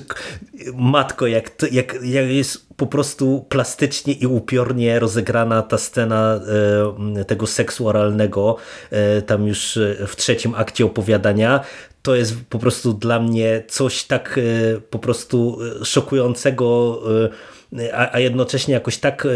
matko, 0.74 1.26
jak, 1.26 1.50
jak, 1.70 1.98
jak 2.02 2.26
jest 2.26 2.66
po 2.76 2.86
prostu 2.86 3.46
plastycznie 3.48 4.12
i 4.12 4.26
upiornie 4.26 4.98
rozegrana 4.98 5.62
ta 5.62 5.78
scena 5.78 6.40
e, 7.16 7.24
tego 7.24 7.46
seksu 7.46 7.88
oralnego, 7.88 8.56
tam 9.26 9.46
już 9.46 9.78
w 10.06 10.16
trzecim 10.16 10.54
akcie 10.54 10.84
opowiadania, 10.84 11.60
to 12.02 12.14
jest 12.14 12.34
po 12.48 12.58
prostu 12.58 12.92
dla 12.92 13.20
mnie 13.20 13.62
coś 13.68 14.04
tak 14.04 14.40
po 14.90 14.98
prostu 14.98 15.58
szokującego, 15.84 17.02
a, 17.92 18.18
jednocześnie 18.18 18.74
jakoś 18.74 18.98
tak 18.98 19.26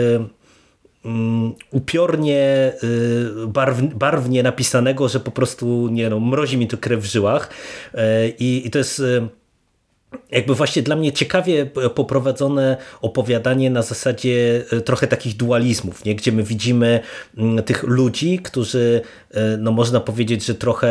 upiornie, 1.70 2.72
y, 2.82 3.46
barw, 3.46 3.80
barwnie 3.94 4.42
napisanego, 4.42 5.09
że 5.09 5.20
po 5.20 5.30
prostu 5.30 5.88
nie 5.88 6.11
no, 6.11 6.20
mrozi 6.20 6.57
mi 6.57 6.68
to 6.68 6.78
krew 6.78 7.00
w 7.00 7.05
żyłach. 7.05 7.50
E, 7.94 8.28
I, 8.28 8.66
i 8.66 8.70
to 8.70 8.78
jest 8.78 8.98
y, 9.00 9.28
jakby 10.31 10.55
właśnie 10.55 10.83
dla 10.83 10.97
mnie 10.97 11.12
ciekawie 11.12 11.67
poprowadzone 11.95 12.77
opowiadanie 13.01 13.71
na 13.71 13.83
zasadzie 13.83 14.65
e, 14.73 14.81
trochę 14.81 15.07
takich 15.07 15.37
dualizmów, 15.37 16.05
nie? 16.05 16.15
gdzie 16.15 16.33
my 16.33 16.43
widzimy 16.43 17.01
mm, 17.37 17.65
tych 17.65 17.83
ludzi, 17.83 18.39
którzy 18.39 19.01
e, 19.31 19.57
no 19.57 19.73
można 19.73 20.01
powiedzieć, 20.01 20.47
że 20.47 20.55
trochę 20.55 20.89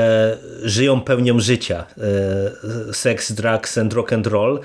żyją 0.64 1.02
pełnią 1.02 1.40
życia. 1.40 1.86
E, 1.98 2.94
sex, 2.94 3.32
drugs 3.32 3.78
and 3.78 3.94
rock 3.94 4.14
and 4.14 4.28
roll 4.28 4.60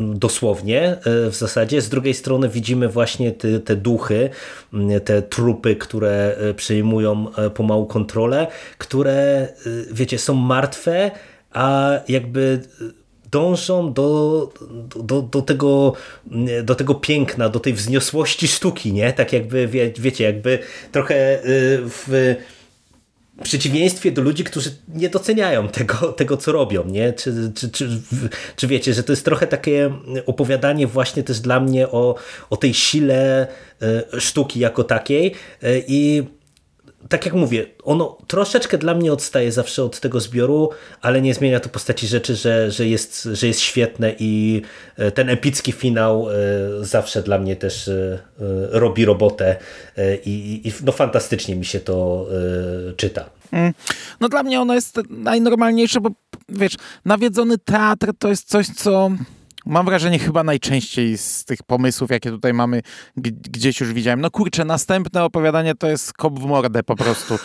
dosłownie 0.00 0.96
w 1.04 1.34
zasadzie. 1.34 1.82
Z 1.82 1.88
drugiej 1.88 2.14
strony 2.14 2.48
widzimy 2.48 2.88
właśnie 2.88 3.32
te, 3.32 3.60
te 3.60 3.76
duchy, 3.76 4.30
te 5.04 5.22
trupy, 5.22 5.76
które 5.76 6.36
przejmują 6.56 7.26
pomału 7.54 7.86
kontrolę, 7.86 8.46
które 8.78 9.48
wiecie, 9.92 10.18
są 10.18 10.34
martwe, 10.34 11.10
a 11.52 11.90
jakby 12.08 12.60
dążą 13.30 13.92
do, 13.92 14.52
do, 14.96 15.22
do, 15.22 15.42
tego, 15.42 15.92
do 16.64 16.74
tego 16.74 16.94
piękna, 16.94 17.48
do 17.48 17.60
tej 17.60 17.72
wzniosłości 17.72 18.48
sztuki, 18.48 18.92
nie? 18.92 19.12
Tak 19.12 19.32
jakby, 19.32 19.68
wie, 19.68 19.92
wiecie, 19.98 20.24
jakby 20.24 20.58
trochę 20.92 21.44
y, 21.44 21.78
w 21.84 22.36
przeciwieństwie 23.42 24.12
do 24.12 24.22
ludzi, 24.22 24.44
którzy 24.44 24.70
nie 24.88 25.08
doceniają 25.08 25.68
tego, 25.68 26.12
tego 26.12 26.36
co 26.36 26.52
robią, 26.52 26.84
nie? 26.84 27.12
Czy, 27.12 27.52
czy, 27.54 27.70
czy, 27.70 27.88
czy 28.56 28.66
wiecie, 28.66 28.94
że 28.94 29.02
to 29.02 29.12
jest 29.12 29.24
trochę 29.24 29.46
takie 29.46 29.90
opowiadanie 30.26 30.86
właśnie 30.86 31.22
też 31.22 31.40
dla 31.40 31.60
mnie 31.60 31.88
o, 31.88 32.14
o 32.50 32.56
tej 32.56 32.74
sile 32.74 33.46
y, 34.16 34.20
sztuki 34.20 34.60
jako 34.60 34.84
takiej 34.84 35.34
y, 35.62 35.84
i 35.86 36.22
tak 37.08 37.24
jak 37.24 37.34
mówię, 37.34 37.66
ono 37.82 38.18
troszeczkę 38.26 38.78
dla 38.78 38.94
mnie 38.94 39.12
odstaje 39.12 39.52
zawsze 39.52 39.84
od 39.84 40.00
tego 40.00 40.20
zbioru, 40.20 40.70
ale 41.00 41.22
nie 41.22 41.34
zmienia 41.34 41.60
to 41.60 41.68
postaci 41.68 42.06
rzeczy, 42.06 42.36
że, 42.36 42.70
że, 42.70 42.86
jest, 42.86 43.28
że 43.32 43.46
jest 43.46 43.60
świetne 43.60 44.14
i 44.18 44.62
e, 44.96 45.10
ten 45.10 45.28
epicki 45.28 45.72
finał 45.72 46.30
e, 46.30 46.34
zawsze 46.80 47.22
dla 47.22 47.38
mnie 47.38 47.56
też 47.56 47.88
e, 47.88 48.18
robi 48.70 49.04
robotę 49.04 49.56
i, 50.24 50.60
i 50.64 50.72
no 50.84 50.92
fantastycznie 50.92 51.56
mi 51.56 51.64
się 51.64 51.80
to 51.80 52.26
czyta. 52.96 53.30
Mm. 53.52 53.74
No 54.20 54.28
dla 54.28 54.42
mnie 54.42 54.60
ono 54.60 54.74
jest 54.74 55.00
najnormalniejsze, 55.10 56.00
bo 56.00 56.10
wiesz, 56.48 56.74
nawiedzony 57.04 57.58
teatr 57.58 58.12
to 58.18 58.28
jest 58.28 58.48
coś, 58.48 58.66
co 58.66 59.10
mam 59.68 59.86
wrażenie 59.86 60.18
chyba 60.18 60.44
najczęściej 60.44 61.18
z 61.18 61.44
tych 61.44 61.62
pomysłów, 61.62 62.10
jakie 62.10 62.30
tutaj 62.30 62.54
mamy, 62.54 62.82
gdzieś 63.16 63.80
już 63.80 63.92
widziałem. 63.92 64.20
No 64.20 64.30
kurczę, 64.30 64.64
następne 64.64 65.24
opowiadanie 65.24 65.74
to 65.74 65.88
jest 65.88 66.12
kop 66.12 66.38
w 66.38 66.44
mordę 66.44 66.82
po 66.82 66.96
prostu. 66.96 67.38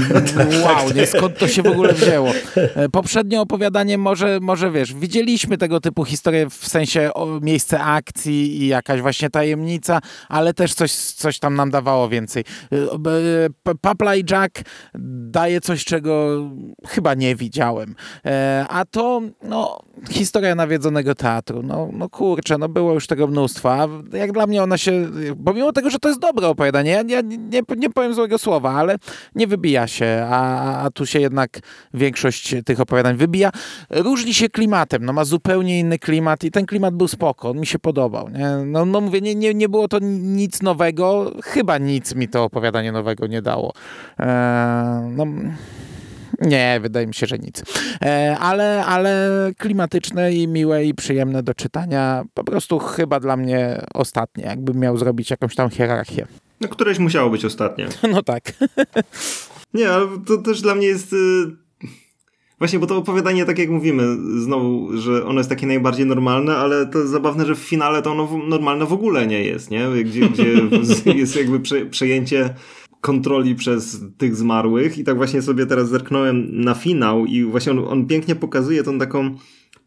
wow, 0.64 0.90
nie, 0.94 1.06
skąd 1.06 1.38
to 1.38 1.48
się 1.48 1.62
w 1.62 1.66
ogóle 1.66 1.92
wzięło? 1.92 2.30
E, 2.56 2.88
poprzednie 2.88 3.40
opowiadanie 3.40 3.98
może, 3.98 4.38
może 4.42 4.70
wiesz, 4.70 4.94
widzieliśmy 4.94 5.58
tego 5.58 5.80
typu 5.80 6.04
historie 6.04 6.50
w 6.50 6.68
sensie 6.68 7.10
o, 7.14 7.40
miejsce 7.40 7.80
akcji 7.80 8.62
i 8.62 8.66
jakaś 8.66 9.00
właśnie 9.00 9.30
tajemnica, 9.30 10.00
ale 10.28 10.54
też 10.54 10.74
coś, 10.74 10.92
coś 10.92 11.38
tam 11.38 11.54
nam 11.54 11.70
dawało 11.70 12.08
więcej. 12.08 12.44
E, 12.72 13.74
Papla 13.80 14.16
i 14.16 14.24
Jack 14.30 14.62
daje 15.30 15.60
coś, 15.60 15.84
czego 15.84 16.40
chyba 16.86 17.14
nie 17.14 17.36
widziałem. 17.36 17.94
E, 18.26 18.66
a 18.68 18.84
to, 18.84 19.22
no, 19.42 19.78
historia 20.10 20.54
nawiedzonego 20.54 21.14
teatru. 21.14 21.63
No, 21.66 21.88
no 21.92 22.08
kurczę, 22.08 22.58
no 22.58 22.68
było 22.68 22.92
już 22.92 23.06
tego 23.06 23.26
mnóstwo. 23.26 23.72
A 23.72 23.88
jak 24.16 24.32
dla 24.32 24.46
mnie 24.46 24.62
ona 24.62 24.78
się, 24.78 25.08
pomimo 25.44 25.72
tego, 25.72 25.90
że 25.90 25.98
to 25.98 26.08
jest 26.08 26.20
dobre 26.20 26.48
opowiadanie, 26.48 26.90
ja 26.90 27.02
nie, 27.02 27.22
nie, 27.22 27.62
nie 27.76 27.90
powiem 27.90 28.14
złego 28.14 28.38
słowa, 28.38 28.70
ale 28.72 28.96
nie 29.34 29.46
wybija 29.46 29.86
się, 29.86 30.26
a, 30.30 30.78
a 30.82 30.90
tu 30.90 31.06
się 31.06 31.20
jednak 31.20 31.60
większość 31.94 32.54
tych 32.64 32.80
opowiadań 32.80 33.16
wybija. 33.16 33.50
Różni 33.90 34.34
się 34.34 34.48
klimatem, 34.48 35.04
no 35.04 35.12
ma 35.12 35.24
zupełnie 35.24 35.78
inny 35.80 35.98
klimat 35.98 36.44
i 36.44 36.50
ten 36.50 36.66
klimat 36.66 36.94
był 36.94 37.08
spoko, 37.08 37.50
on 37.50 37.58
mi 37.58 37.66
się 37.66 37.78
podobał. 37.78 38.28
Nie? 38.28 38.48
No, 38.66 38.84
no 38.84 39.00
mówię, 39.00 39.20
nie, 39.20 39.34
nie, 39.34 39.54
nie 39.54 39.68
było 39.68 39.88
to 39.88 39.98
nic 40.20 40.62
nowego, 40.62 41.32
chyba 41.42 41.78
nic 41.78 42.14
mi 42.14 42.28
to 42.28 42.44
opowiadanie 42.44 42.92
nowego 42.92 43.26
nie 43.26 43.42
dało. 43.42 43.72
Eee, 44.18 44.26
no... 45.16 45.26
Nie, 46.40 46.78
wydaje 46.82 47.06
mi 47.06 47.14
się, 47.14 47.26
że 47.26 47.38
nic. 47.38 47.62
E, 48.02 48.36
ale, 48.40 48.84
ale 48.86 49.30
klimatyczne 49.58 50.32
i 50.32 50.48
miłe 50.48 50.84
i 50.84 50.94
przyjemne 50.94 51.42
do 51.42 51.54
czytania. 51.54 52.24
Po 52.34 52.44
prostu 52.44 52.78
chyba 52.78 53.20
dla 53.20 53.36
mnie 53.36 53.80
ostatnie, 53.94 54.44
jakbym 54.44 54.78
miał 54.78 54.96
zrobić 54.96 55.30
jakąś 55.30 55.54
tam 55.54 55.70
hierarchię. 55.70 56.26
No, 56.60 56.68
któreś 56.68 56.98
musiało 56.98 57.30
być 57.30 57.44
ostatnie. 57.44 57.88
No 58.12 58.22
tak. 58.22 58.52
Nie, 59.74 59.90
ale 59.90 60.06
to 60.26 60.38
też 60.38 60.60
dla 60.60 60.74
mnie 60.74 60.86
jest... 60.86 61.12
Y, 61.12 61.16
właśnie, 62.58 62.78
bo 62.78 62.86
to 62.86 62.96
opowiadanie, 62.96 63.44
tak 63.44 63.58
jak 63.58 63.68
mówimy, 63.68 64.02
znowu, 64.40 64.96
że 64.96 65.26
ono 65.26 65.40
jest 65.40 65.50
takie 65.50 65.66
najbardziej 65.66 66.06
normalne, 66.06 66.56
ale 66.56 66.86
to 66.86 67.06
zabawne, 67.06 67.46
że 67.46 67.54
w 67.54 67.58
finale 67.58 68.02
to 68.02 68.10
ono 68.12 68.38
normalne 68.48 68.86
w 68.86 68.92
ogóle 68.92 69.26
nie 69.26 69.44
jest, 69.44 69.70
nie? 69.70 69.88
Gdzie, 70.04 70.28
gdzie 70.28 70.52
jest 71.20 71.36
jakby 71.36 71.60
prze, 71.60 71.86
przejęcie 71.86 72.54
kontroli 73.04 73.54
przez 73.54 74.00
tych 74.18 74.36
zmarłych 74.36 74.98
i 74.98 75.04
tak 75.04 75.16
właśnie 75.16 75.42
sobie 75.42 75.66
teraz 75.66 75.88
zerknąłem 75.88 76.60
na 76.60 76.74
finał 76.74 77.26
i 77.26 77.44
właśnie 77.44 77.72
on, 77.72 77.78
on 77.78 78.06
pięknie 78.06 78.34
pokazuje 78.34 78.82
tą 78.82 78.98
taką 78.98 79.34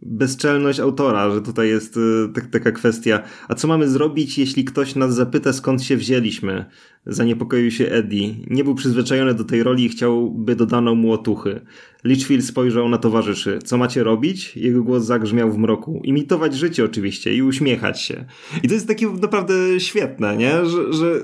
bezczelność 0.01 0.79
autora, 0.79 1.31
że 1.31 1.41
tutaj 1.41 1.69
jest 1.69 1.97
y, 1.97 2.29
tak, 2.33 2.47
taka 2.47 2.71
kwestia. 2.71 3.23
A 3.47 3.55
co 3.55 3.67
mamy 3.67 3.89
zrobić, 3.89 4.37
jeśli 4.37 4.65
ktoś 4.65 4.95
nas 4.95 5.15
zapyta, 5.15 5.53
skąd 5.53 5.83
się 5.83 5.97
wzięliśmy? 5.97 6.65
Zaniepokoił 7.05 7.71
się 7.71 7.85
Eddie. 7.89 8.35
Nie 8.47 8.63
był 8.63 8.75
przyzwyczajony 8.75 9.33
do 9.33 9.43
tej 9.43 9.63
roli 9.63 9.85
i 9.85 9.89
chciałby 9.89 10.55
dodano 10.55 10.95
mu 10.95 11.11
otuchy. 11.11 11.61
Litchfield 12.03 12.45
spojrzał 12.45 12.89
na 12.89 12.97
towarzyszy. 12.97 13.59
Co 13.63 13.77
macie 13.77 14.03
robić? 14.03 14.57
Jego 14.57 14.83
głos 14.83 15.03
zagrzmiał 15.03 15.51
w 15.51 15.57
mroku. 15.57 16.01
Imitować 16.03 16.55
życie 16.55 16.85
oczywiście 16.85 17.35
i 17.35 17.41
uśmiechać 17.41 18.01
się. 18.01 18.25
I 18.63 18.67
to 18.67 18.73
jest 18.73 18.87
takie 18.87 19.07
naprawdę 19.07 19.79
świetne, 19.79 20.37
nie? 20.37 20.65
Że, 20.65 20.93
że 20.93 21.21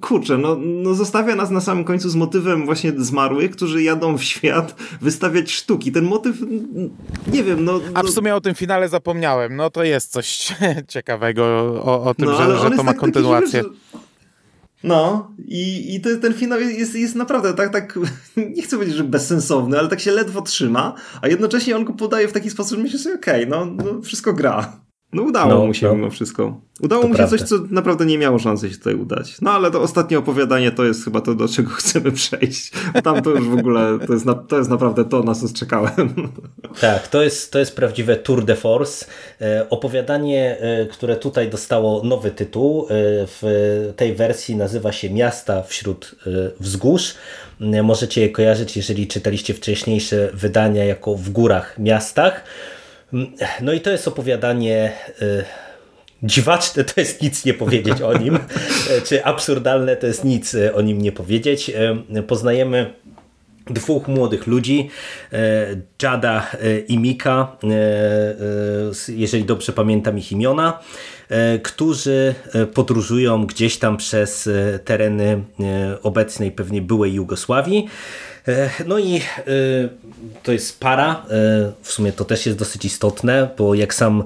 kurczę, 0.00 0.38
no, 0.38 0.56
no 0.60 0.94
zostawia 0.94 1.36
nas 1.36 1.50
na 1.50 1.60
samym 1.60 1.84
końcu 1.84 2.10
z 2.10 2.14
motywem 2.14 2.64
właśnie 2.64 2.92
zmarłych, 2.96 3.50
którzy 3.50 3.82
jadą 3.82 4.18
w 4.18 4.24
świat 4.24 4.76
wystawiać 5.00 5.52
sztuki. 5.52 5.92
Ten 5.92 6.04
motyw, 6.04 6.36
nie 7.32 7.44
wiem, 7.44 7.64
no... 7.64 7.80
A 7.94 8.02
w 8.02 8.04
no- 8.04 8.12
sumie 8.12 8.34
o 8.34 8.40
tym 8.40 8.54
finale 8.54 8.88
zapomniałem. 8.88 9.56
No 9.56 9.70
to 9.70 9.84
jest 9.84 10.12
coś 10.12 10.54
ciekawego 10.88 11.44
o, 11.84 12.04
o 12.04 12.14
tym, 12.14 12.26
no, 12.26 12.36
że, 12.36 12.58
że 12.58 12.76
to 12.76 12.82
ma 12.82 12.92
tak 12.92 13.00
kontynuację. 13.00 13.62
Że... 13.62 13.98
No 14.84 15.30
i, 15.48 15.94
i 15.94 16.00
to, 16.00 16.08
ten 16.22 16.34
finał 16.34 16.60
jest, 16.60 16.94
jest 16.94 17.14
naprawdę 17.14 17.54
tak, 17.54 17.72
tak, 17.72 17.98
nie 18.56 18.62
chcę 18.62 18.76
powiedzieć, 18.76 18.96
że 18.96 19.04
bezsensowny, 19.04 19.78
ale 19.78 19.88
tak 19.88 20.00
się 20.00 20.10
ledwo 20.10 20.42
trzyma, 20.42 20.94
a 21.20 21.28
jednocześnie 21.28 21.76
on 21.76 21.84
go 21.84 21.92
podaje 21.92 22.28
w 22.28 22.32
taki 22.32 22.50
sposób, 22.50 22.76
że 22.76 22.82
myślę 22.82 22.98
sobie, 22.98 23.14
okej, 23.14 23.48
okay, 23.48 23.58
no, 23.58 23.84
no 23.84 24.02
wszystko 24.02 24.32
gra. 24.32 24.72
No 25.12 25.22
udało 25.22 25.48
no, 25.54 25.66
mu 25.66 25.74
się 25.74 25.86
no. 25.86 25.94
mimo 25.94 26.10
wszystko. 26.10 26.60
Udało 26.80 27.02
to 27.02 27.08
mu 27.08 27.14
się 27.14 27.18
prawda. 27.18 27.38
coś, 27.38 27.48
co 27.48 27.56
naprawdę 27.70 28.06
nie 28.06 28.18
miało 28.18 28.38
szansy 28.38 28.70
się 28.70 28.76
tutaj 28.76 28.94
udać. 28.94 29.40
No 29.40 29.50
ale 29.50 29.70
to 29.70 29.82
ostatnie 29.82 30.18
opowiadanie 30.18 30.70
to 30.70 30.84
jest 30.84 31.04
chyba 31.04 31.20
to, 31.20 31.34
do 31.34 31.48
czego 31.48 31.70
chcemy 31.80 32.12
przejść. 32.12 32.72
Tam 33.04 33.22
to 33.22 33.30
już 33.30 33.48
w 33.48 33.58
ogóle, 33.58 33.98
to 34.06 34.12
jest, 34.12 34.24
na, 34.24 34.34
to 34.34 34.58
jest 34.58 34.70
naprawdę 34.70 35.04
to, 35.04 35.22
na 35.22 35.34
co 35.34 35.46
czekałem. 35.54 35.92
Tak, 36.80 37.08
to 37.08 37.22
jest, 37.22 37.52
to 37.52 37.58
jest 37.58 37.76
prawdziwe 37.76 38.16
tour 38.16 38.44
de 38.44 38.56
force. 38.56 39.06
E, 39.40 39.66
opowiadanie, 39.70 40.58
e, 40.60 40.86
które 40.86 41.16
tutaj 41.16 41.50
dostało 41.50 42.04
nowy 42.04 42.30
tytuł, 42.30 42.82
e, 42.84 42.86
w 43.26 43.92
tej 43.96 44.14
wersji 44.14 44.56
nazywa 44.56 44.92
się 44.92 45.10
Miasta 45.10 45.62
wśród 45.62 46.14
wzgórz. 46.60 47.14
Możecie 47.82 48.20
je 48.20 48.30
kojarzyć, 48.30 48.76
jeżeli 48.76 49.06
czytaliście 49.06 49.54
wcześniejsze 49.54 50.30
wydania 50.34 50.84
jako 50.84 51.14
w 51.14 51.30
górach, 51.30 51.78
miastach. 51.78 52.44
No 53.60 53.72
i 53.72 53.80
to 53.80 53.90
jest 53.90 54.08
opowiadanie 54.08 54.92
y, 55.22 55.44
dziwaczne 56.22 56.84
to 56.84 57.00
jest 57.00 57.22
nic 57.22 57.44
nie 57.44 57.54
powiedzieć 57.54 58.02
o 58.02 58.18
nim, 58.18 58.38
czy 59.06 59.24
absurdalne 59.24 59.96
to 59.96 60.06
jest 60.06 60.24
nic 60.24 60.54
y, 60.54 60.74
o 60.74 60.80
nim 60.80 61.02
nie 61.02 61.12
powiedzieć. 61.12 61.70
Y, 62.16 62.22
poznajemy 62.22 62.92
dwóch 63.70 64.08
młodych 64.08 64.46
ludzi, 64.46 64.90
Jada 66.02 66.50
i 66.88 66.98
Mika, 66.98 67.56
jeżeli 69.08 69.44
dobrze 69.44 69.72
pamiętam 69.72 70.18
ich 70.18 70.32
imiona, 70.32 70.78
którzy 71.62 72.34
podróżują 72.74 73.46
gdzieś 73.46 73.78
tam 73.78 73.96
przez 73.96 74.48
tereny 74.84 75.44
obecnej 76.02 76.52
pewnie 76.52 76.82
byłej 76.82 77.12
Jugosławii 77.12 77.88
no 78.86 78.98
i 78.98 79.16
e, 79.16 79.22
to 80.42 80.52
jest 80.52 80.80
para, 80.80 81.12
e, 81.12 81.72
w 81.82 81.92
sumie 81.92 82.12
to 82.12 82.24
też 82.24 82.46
jest 82.46 82.58
dosyć 82.58 82.84
istotne, 82.84 83.48
bo 83.58 83.74
jak 83.74 83.94
sam 83.94 84.24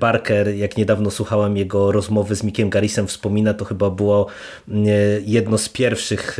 Barker, 0.00 0.54
jak 0.54 0.76
niedawno 0.76 1.10
słuchałem 1.10 1.56
jego 1.56 1.92
rozmowy 1.92 2.36
z 2.36 2.42
Mickiem 2.42 2.70
Garrisem 2.70 3.06
wspomina, 3.06 3.54
to 3.54 3.64
chyba 3.64 3.90
było 3.90 4.26
jedno 5.24 5.58
z 5.58 5.68
pierwszych 5.68 6.38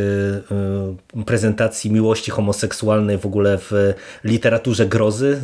prezentacji 1.27 1.91
miłości 1.91 2.31
homoseksualnej 2.31 3.19
w 3.19 3.27
ogóle 3.27 3.59
w 3.59 3.95
literaturze 4.25 4.87
grozy, 4.87 5.41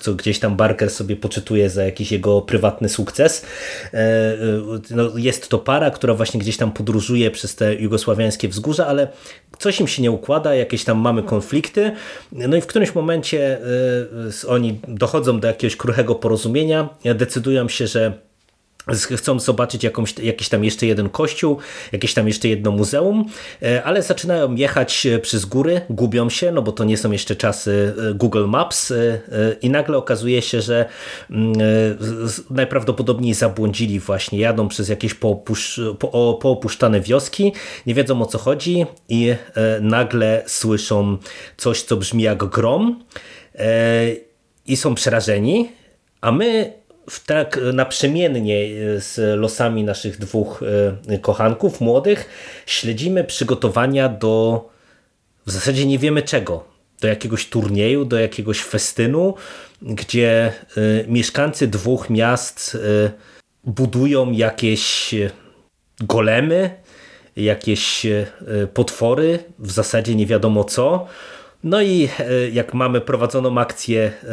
co 0.00 0.14
gdzieś 0.14 0.38
tam 0.38 0.56
Barker 0.56 0.90
sobie 0.90 1.16
poczytuje 1.16 1.70
za 1.70 1.84
jakiś 1.84 2.12
jego 2.12 2.40
prywatny 2.40 2.88
sukces. 2.88 3.46
No, 4.90 5.10
jest 5.16 5.48
to 5.48 5.58
para, 5.58 5.90
która 5.90 6.14
właśnie 6.14 6.40
gdzieś 6.40 6.56
tam 6.56 6.72
podróżuje 6.72 7.30
przez 7.30 7.56
te 7.56 7.74
jugosławiańskie 7.74 8.48
wzgórza, 8.48 8.86
ale 8.86 9.08
coś 9.58 9.80
im 9.80 9.88
się 9.88 10.02
nie 10.02 10.10
układa, 10.10 10.54
jakieś 10.54 10.84
tam 10.84 10.98
mamy 10.98 11.21
konflikty, 11.22 11.92
no 12.32 12.56
i 12.56 12.60
w 12.60 12.66
którymś 12.66 12.94
momencie 12.94 13.58
y, 14.44 14.48
oni 14.48 14.80
dochodzą 14.88 15.40
do 15.40 15.48
jakiegoś 15.48 15.76
kruchego 15.76 16.14
porozumienia, 16.14 16.88
decydują 17.14 17.68
się, 17.68 17.86
że 17.86 18.12
chcą 19.16 19.40
zobaczyć 19.40 19.84
jakąś, 19.84 20.18
jakiś 20.18 20.48
tam 20.48 20.64
jeszcze 20.64 20.86
jeden 20.86 21.08
kościół, 21.08 21.58
jakieś 21.92 22.14
tam 22.14 22.26
jeszcze 22.28 22.48
jedno 22.48 22.70
muzeum, 22.70 23.24
e, 23.62 23.82
ale 23.82 24.02
zaczynają 24.02 24.54
jechać 24.54 25.06
e, 25.06 25.18
przez 25.18 25.44
góry, 25.44 25.80
gubią 25.90 26.30
się, 26.30 26.52
no 26.52 26.62
bo 26.62 26.72
to 26.72 26.84
nie 26.84 26.96
są 26.96 27.12
jeszcze 27.12 27.36
czasy 27.36 27.94
e, 28.10 28.14
Google 28.14 28.46
Maps 28.46 28.92
i 29.62 29.70
nagle 29.70 29.98
okazuje 29.98 30.42
się, 30.42 30.60
że 30.60 30.84
mm, 31.30 31.52
najprawdopodobniej 32.50 33.34
zabłądzili 33.34 34.00
właśnie, 34.00 34.38
jadą 34.38 34.68
przez 34.68 34.88
jakieś 34.88 35.14
po, 35.14 35.42
poopuszczane 36.40 37.00
wioski, 37.00 37.52
nie 37.86 37.94
wiedzą 37.94 38.22
o 38.22 38.26
co 38.26 38.38
chodzi 38.38 38.86
i 39.08 39.34
nagle 39.80 40.42
słyszą 40.46 41.18
coś, 41.56 41.82
co 41.82 41.96
brzmi 41.96 42.22
jak 42.22 42.44
grom 42.44 43.04
i 44.66 44.76
są 44.76 44.94
przerażeni, 44.94 45.68
a 46.20 46.32
my 46.32 46.72
tak 47.26 47.60
naprzemiennie 47.72 48.56
e, 48.56 49.00
z 49.00 49.40
losami 49.40 49.84
naszych 49.84 50.18
dwóch 50.18 50.62
e, 51.08 51.18
kochanków 51.18 51.80
młodych 51.80 52.28
śledzimy 52.66 53.24
przygotowania 53.24 54.08
do 54.08 54.64
w 55.46 55.50
zasadzie 55.50 55.86
nie 55.86 55.98
wiemy 55.98 56.22
czego. 56.22 56.64
Do 57.00 57.08
jakiegoś 57.08 57.46
turnieju, 57.48 58.04
do 58.04 58.18
jakiegoś 58.18 58.60
festynu, 58.60 59.34
gdzie 59.82 60.52
e, 60.76 60.80
mieszkańcy 61.08 61.68
dwóch 61.68 62.10
miast 62.10 62.78
budują 63.64 64.32
jakieś 64.32 65.14
golemy, 66.00 66.70
jakieś 67.36 68.06
potwory, 68.74 69.38
w 69.58 69.70
zasadzie 69.70 70.14
nie 70.14 70.26
wiadomo 70.26 70.64
co, 70.64 71.06
no 71.64 71.82
i 71.82 72.08
e, 72.18 72.48
jak 72.48 72.74
mamy 72.74 73.00
prowadzoną 73.00 73.58
akcję 73.58 74.00
e, 74.02 74.28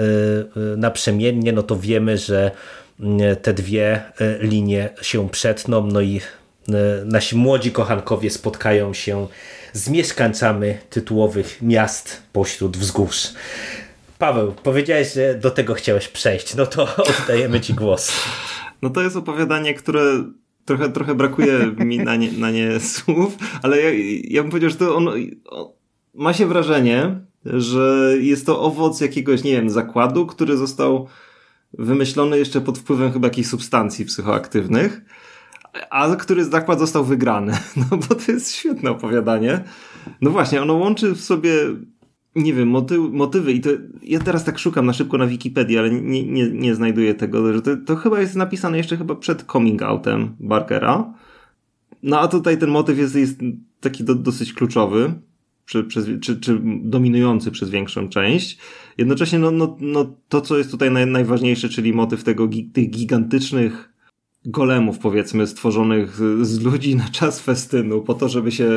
e, 0.73 0.77
naprzemiennie, 0.77 1.53
no 1.53 1.63
to 1.63 1.75
wiemy, 1.75 2.17
że 2.17 2.51
mm, 2.99 3.35
te 3.35 3.53
dwie 3.53 4.03
linie 4.39 4.89
się 5.01 5.29
przetną, 5.29 5.87
no 5.87 6.01
i 6.01 6.21
nasi 7.05 7.35
młodzi 7.35 7.71
kochankowie 7.71 8.29
spotkają 8.29 8.93
się 8.93 9.27
z 9.73 9.89
mieszkańcami 9.89 10.73
tytułowych 10.89 11.61
miast 11.61 12.23
pośród 12.33 12.77
wzgórz. 12.77 13.27
Paweł, 14.17 14.53
powiedziałeś, 14.63 15.13
że 15.13 15.35
do 15.35 15.51
tego 15.51 15.73
chciałeś 15.73 16.07
przejść, 16.07 16.55
no 16.55 16.65
to 16.65 16.87
oddajemy 17.21 17.61
ci 17.61 17.73
głos. 17.73 18.11
No 18.81 18.89
to 18.89 19.01
jest 19.01 19.15
opowiadanie, 19.15 19.73
które 19.73 20.23
trochę, 20.65 20.89
trochę 20.89 21.15
brakuje 21.15 21.57
mi 21.77 21.99
na 21.99 22.15
nie, 22.15 22.31
na 22.31 22.51
nie 22.51 22.79
słów, 22.79 23.37
ale 23.63 23.81
ja, 23.81 23.89
ja 24.23 24.41
bym 24.41 24.51
powiedział, 24.51 24.69
że 24.69 24.75
to 24.75 24.95
on, 24.95 25.09
ma 26.13 26.33
się 26.33 26.45
wrażenie, 26.45 27.19
że 27.45 28.13
jest 28.19 28.45
to 28.45 28.61
owoc 28.61 29.01
jakiegoś, 29.01 29.43
nie 29.43 29.51
wiem, 29.51 29.69
zakładu, 29.69 30.25
który 30.25 30.57
został 30.57 31.07
wymyślony 31.73 32.37
jeszcze 32.37 32.61
pod 32.61 32.77
wpływem 32.77 33.11
chyba 33.11 33.27
jakichś 33.27 33.49
substancji 33.49 34.05
psychoaktywnych, 34.05 35.01
a 35.89 36.15
który 36.15 36.45
zakład 36.45 36.79
został 36.79 37.05
wygrany. 37.05 37.53
No 37.91 37.97
bo 37.97 38.15
to 38.15 38.31
jest 38.31 38.55
świetne 38.55 38.91
opowiadanie. 38.91 39.63
No 40.21 40.31
właśnie, 40.31 40.61
ono 40.61 40.73
łączy 40.73 41.15
w 41.15 41.21
sobie 41.21 41.51
nie 42.35 42.53
wiem, 42.53 42.69
motyw, 42.69 42.99
motywy 43.11 43.53
i 43.53 43.61
to 43.61 43.69
ja 44.03 44.19
teraz 44.19 44.43
tak 44.43 44.59
szukam 44.59 44.85
na 44.85 44.93
szybko 44.93 45.17
na 45.17 45.27
Wikipedii, 45.27 45.77
ale 45.77 45.89
nie, 45.89 46.23
nie, 46.23 46.49
nie 46.49 46.75
znajduję 46.75 47.15
tego, 47.15 47.53
że 47.53 47.61
to, 47.61 47.77
to 47.77 47.95
chyba 47.95 48.19
jest 48.19 48.35
napisane 48.35 48.77
jeszcze 48.77 48.97
chyba 48.97 49.15
przed 49.15 49.43
coming 49.43 49.81
outem 49.81 50.35
Barkera. 50.39 51.13
No 52.03 52.19
a 52.19 52.27
tutaj 52.27 52.57
ten 52.57 52.69
motyw 52.69 52.97
jest, 52.97 53.15
jest 53.15 53.39
taki 53.79 54.03
do, 54.03 54.15
dosyć 54.15 54.53
kluczowy, 54.53 55.13
czy, 55.69 56.19
czy, 56.19 56.39
czy 56.39 56.59
dominujący 56.81 57.51
przez 57.51 57.69
większą 57.69 58.09
część. 58.09 58.57
Jednocześnie 58.97 59.39
no, 59.39 59.51
no, 59.51 59.77
no, 59.79 60.13
to, 60.29 60.41
co 60.41 60.57
jest 60.57 60.71
tutaj 60.71 60.91
naj, 60.91 61.07
najważniejsze, 61.07 61.69
czyli 61.69 61.93
motyw 61.93 62.23
tego, 62.23 62.49
tych 62.73 62.89
gigantycznych 62.89 63.93
golemów, 64.45 64.99
powiedzmy, 64.99 65.47
stworzonych 65.47 66.15
z 66.41 66.63
ludzi 66.63 66.95
na 66.95 67.09
czas 67.09 67.39
festynu, 67.39 68.01
po 68.01 68.13
to, 68.13 68.29
żeby 68.29 68.51
się 68.51 68.69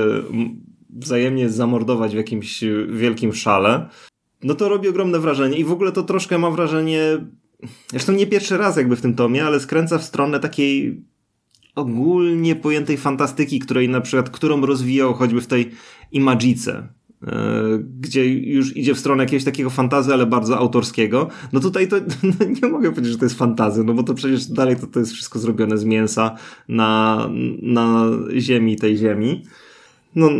wzajemnie 0.90 1.48
zamordować 1.48 2.12
w 2.12 2.16
jakimś 2.16 2.64
wielkim 2.88 3.32
szale, 3.32 3.88
no 4.42 4.54
to 4.54 4.68
robi 4.68 4.88
ogromne 4.88 5.18
wrażenie 5.18 5.58
i 5.58 5.64
w 5.64 5.72
ogóle 5.72 5.92
to 5.92 6.02
troszkę 6.02 6.38
mam 6.38 6.56
wrażenie, 6.56 7.00
zresztą 7.90 8.12
nie 8.12 8.26
pierwszy 8.26 8.56
raz 8.56 8.76
jakby 8.76 8.96
w 8.96 9.00
tym 9.00 9.14
tomie, 9.14 9.44
ale 9.44 9.60
skręca 9.60 9.98
w 9.98 10.04
stronę 10.04 10.40
takiej 10.40 11.02
ogólnie 11.74 12.56
pojętej 12.56 12.96
fantastyki, 12.96 13.58
której 13.58 13.88
na 13.88 14.00
przykład, 14.00 14.30
którą 14.30 14.66
rozwijał 14.66 15.14
choćby 15.14 15.40
w 15.40 15.46
tej 15.46 15.70
Imagice, 16.12 16.88
e, 17.22 17.52
gdzie 18.00 18.34
już 18.34 18.76
idzie 18.76 18.94
w 18.94 18.98
stronę 18.98 19.22
jakiegoś 19.22 19.44
takiego 19.44 19.70
fantazy, 19.70 20.12
ale 20.12 20.26
bardzo 20.26 20.58
autorskiego. 20.58 21.28
No 21.52 21.60
tutaj 21.60 21.88
to 21.88 21.96
no 22.40 22.46
nie 22.62 22.68
mogę 22.68 22.90
powiedzieć, 22.90 23.12
że 23.12 23.18
to 23.18 23.24
jest 23.24 23.38
fantazy, 23.38 23.84
no 23.84 23.94
bo 23.94 24.02
to 24.02 24.14
przecież 24.14 24.46
dalej 24.46 24.76
to, 24.76 24.86
to 24.86 25.00
jest 25.00 25.12
wszystko 25.12 25.38
zrobione 25.38 25.78
z 25.78 25.84
mięsa 25.84 26.36
na, 26.68 27.28
na 27.62 28.06
ziemi 28.38 28.76
tej 28.76 28.96
ziemi. 28.96 29.44
No 30.14 30.30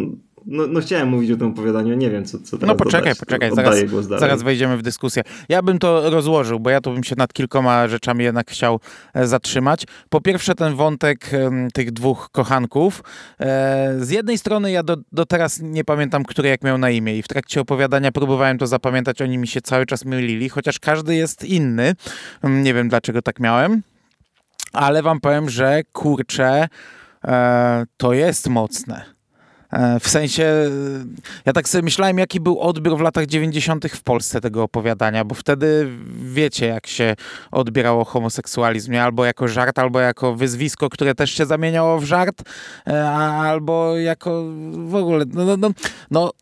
no, 0.46 0.66
no 0.66 0.80
chciałem 0.80 1.08
mówić 1.08 1.30
o 1.30 1.36
tym 1.36 1.48
opowiadaniu, 1.48 1.94
nie 1.94 2.10
wiem 2.10 2.24
co, 2.24 2.38
co 2.38 2.58
teraz 2.58 2.68
No 2.68 2.74
poczekaj, 2.84 3.02
dodać. 3.02 3.18
poczekaj, 3.18 3.50
Oddaję 3.50 3.88
zaraz, 3.88 4.20
zaraz 4.20 4.42
wejdziemy 4.42 4.76
w 4.76 4.82
dyskusję. 4.82 5.22
Ja 5.48 5.62
bym 5.62 5.78
to 5.78 6.10
rozłożył, 6.10 6.60
bo 6.60 6.70
ja 6.70 6.80
tu 6.80 6.92
bym 6.92 7.04
się 7.04 7.14
nad 7.18 7.32
kilkoma 7.32 7.88
rzeczami 7.88 8.24
jednak 8.24 8.50
chciał 8.50 8.80
e, 9.14 9.26
zatrzymać. 9.26 9.84
Po 10.08 10.20
pierwsze 10.20 10.54
ten 10.54 10.74
wątek 10.74 11.30
tych 11.74 11.90
dwóch 11.92 12.28
kochanków. 12.32 13.02
E, 13.40 13.94
z 14.00 14.10
jednej 14.10 14.38
strony 14.38 14.70
ja 14.70 14.82
do, 14.82 14.96
do 15.12 15.26
teraz 15.26 15.60
nie 15.62 15.84
pamiętam, 15.84 16.24
który 16.24 16.48
jak 16.48 16.64
miał 16.64 16.78
na 16.78 16.90
imię 16.90 17.18
i 17.18 17.22
w 17.22 17.28
trakcie 17.28 17.60
opowiadania 17.60 18.12
próbowałem 18.12 18.58
to 18.58 18.66
zapamiętać, 18.66 19.22
oni 19.22 19.38
mi 19.38 19.46
się 19.46 19.60
cały 19.60 19.86
czas 19.86 20.04
mylili, 20.04 20.48
chociaż 20.48 20.78
każdy 20.78 21.14
jest 21.14 21.44
inny. 21.44 21.94
Nie 22.44 22.74
wiem 22.74 22.88
dlaczego 22.88 23.22
tak 23.22 23.40
miałem, 23.40 23.82
ale 24.72 25.02
wam 25.02 25.20
powiem, 25.20 25.50
że 25.50 25.82
kurczę, 25.92 26.68
e, 27.24 27.84
to 27.96 28.12
jest 28.12 28.48
mocne 28.48 29.11
w 30.00 30.08
sensie, 30.08 30.44
e, 30.44 30.70
ja 31.46 31.52
tak 31.52 31.68
sobie 31.68 31.82
myślałem, 31.82 32.18
jaki 32.18 32.40
był 32.40 32.60
odbiór 32.60 32.98
w 32.98 33.00
latach 33.00 33.26
90. 33.26 33.86
w 33.88 34.02
Polsce 34.02 34.40
tego 34.40 34.62
opowiadania, 34.62 35.24
bo 35.24 35.34
wtedy 35.34 35.88
wiecie, 36.16 36.66
jak 36.66 36.86
się 36.86 37.16
odbierało 37.50 38.04
homoseksualizm, 38.04 38.94
albo 38.94 39.24
jako 39.24 39.48
żart, 39.48 39.78
albo 39.78 40.00
jako 40.00 40.34
wyzwisko, 40.34 40.88
które 40.88 41.14
też 41.14 41.30
się 41.30 41.46
zamieniało 41.46 41.98
w 41.98 42.04
żart, 42.04 42.42
e, 42.86 43.10
albo 43.10 43.96
jako 43.96 44.44
w 44.86 44.94
ogóle, 44.94 45.24
no, 45.28 45.44
no, 45.44 45.56
no, 45.56 45.70
no 46.10 46.32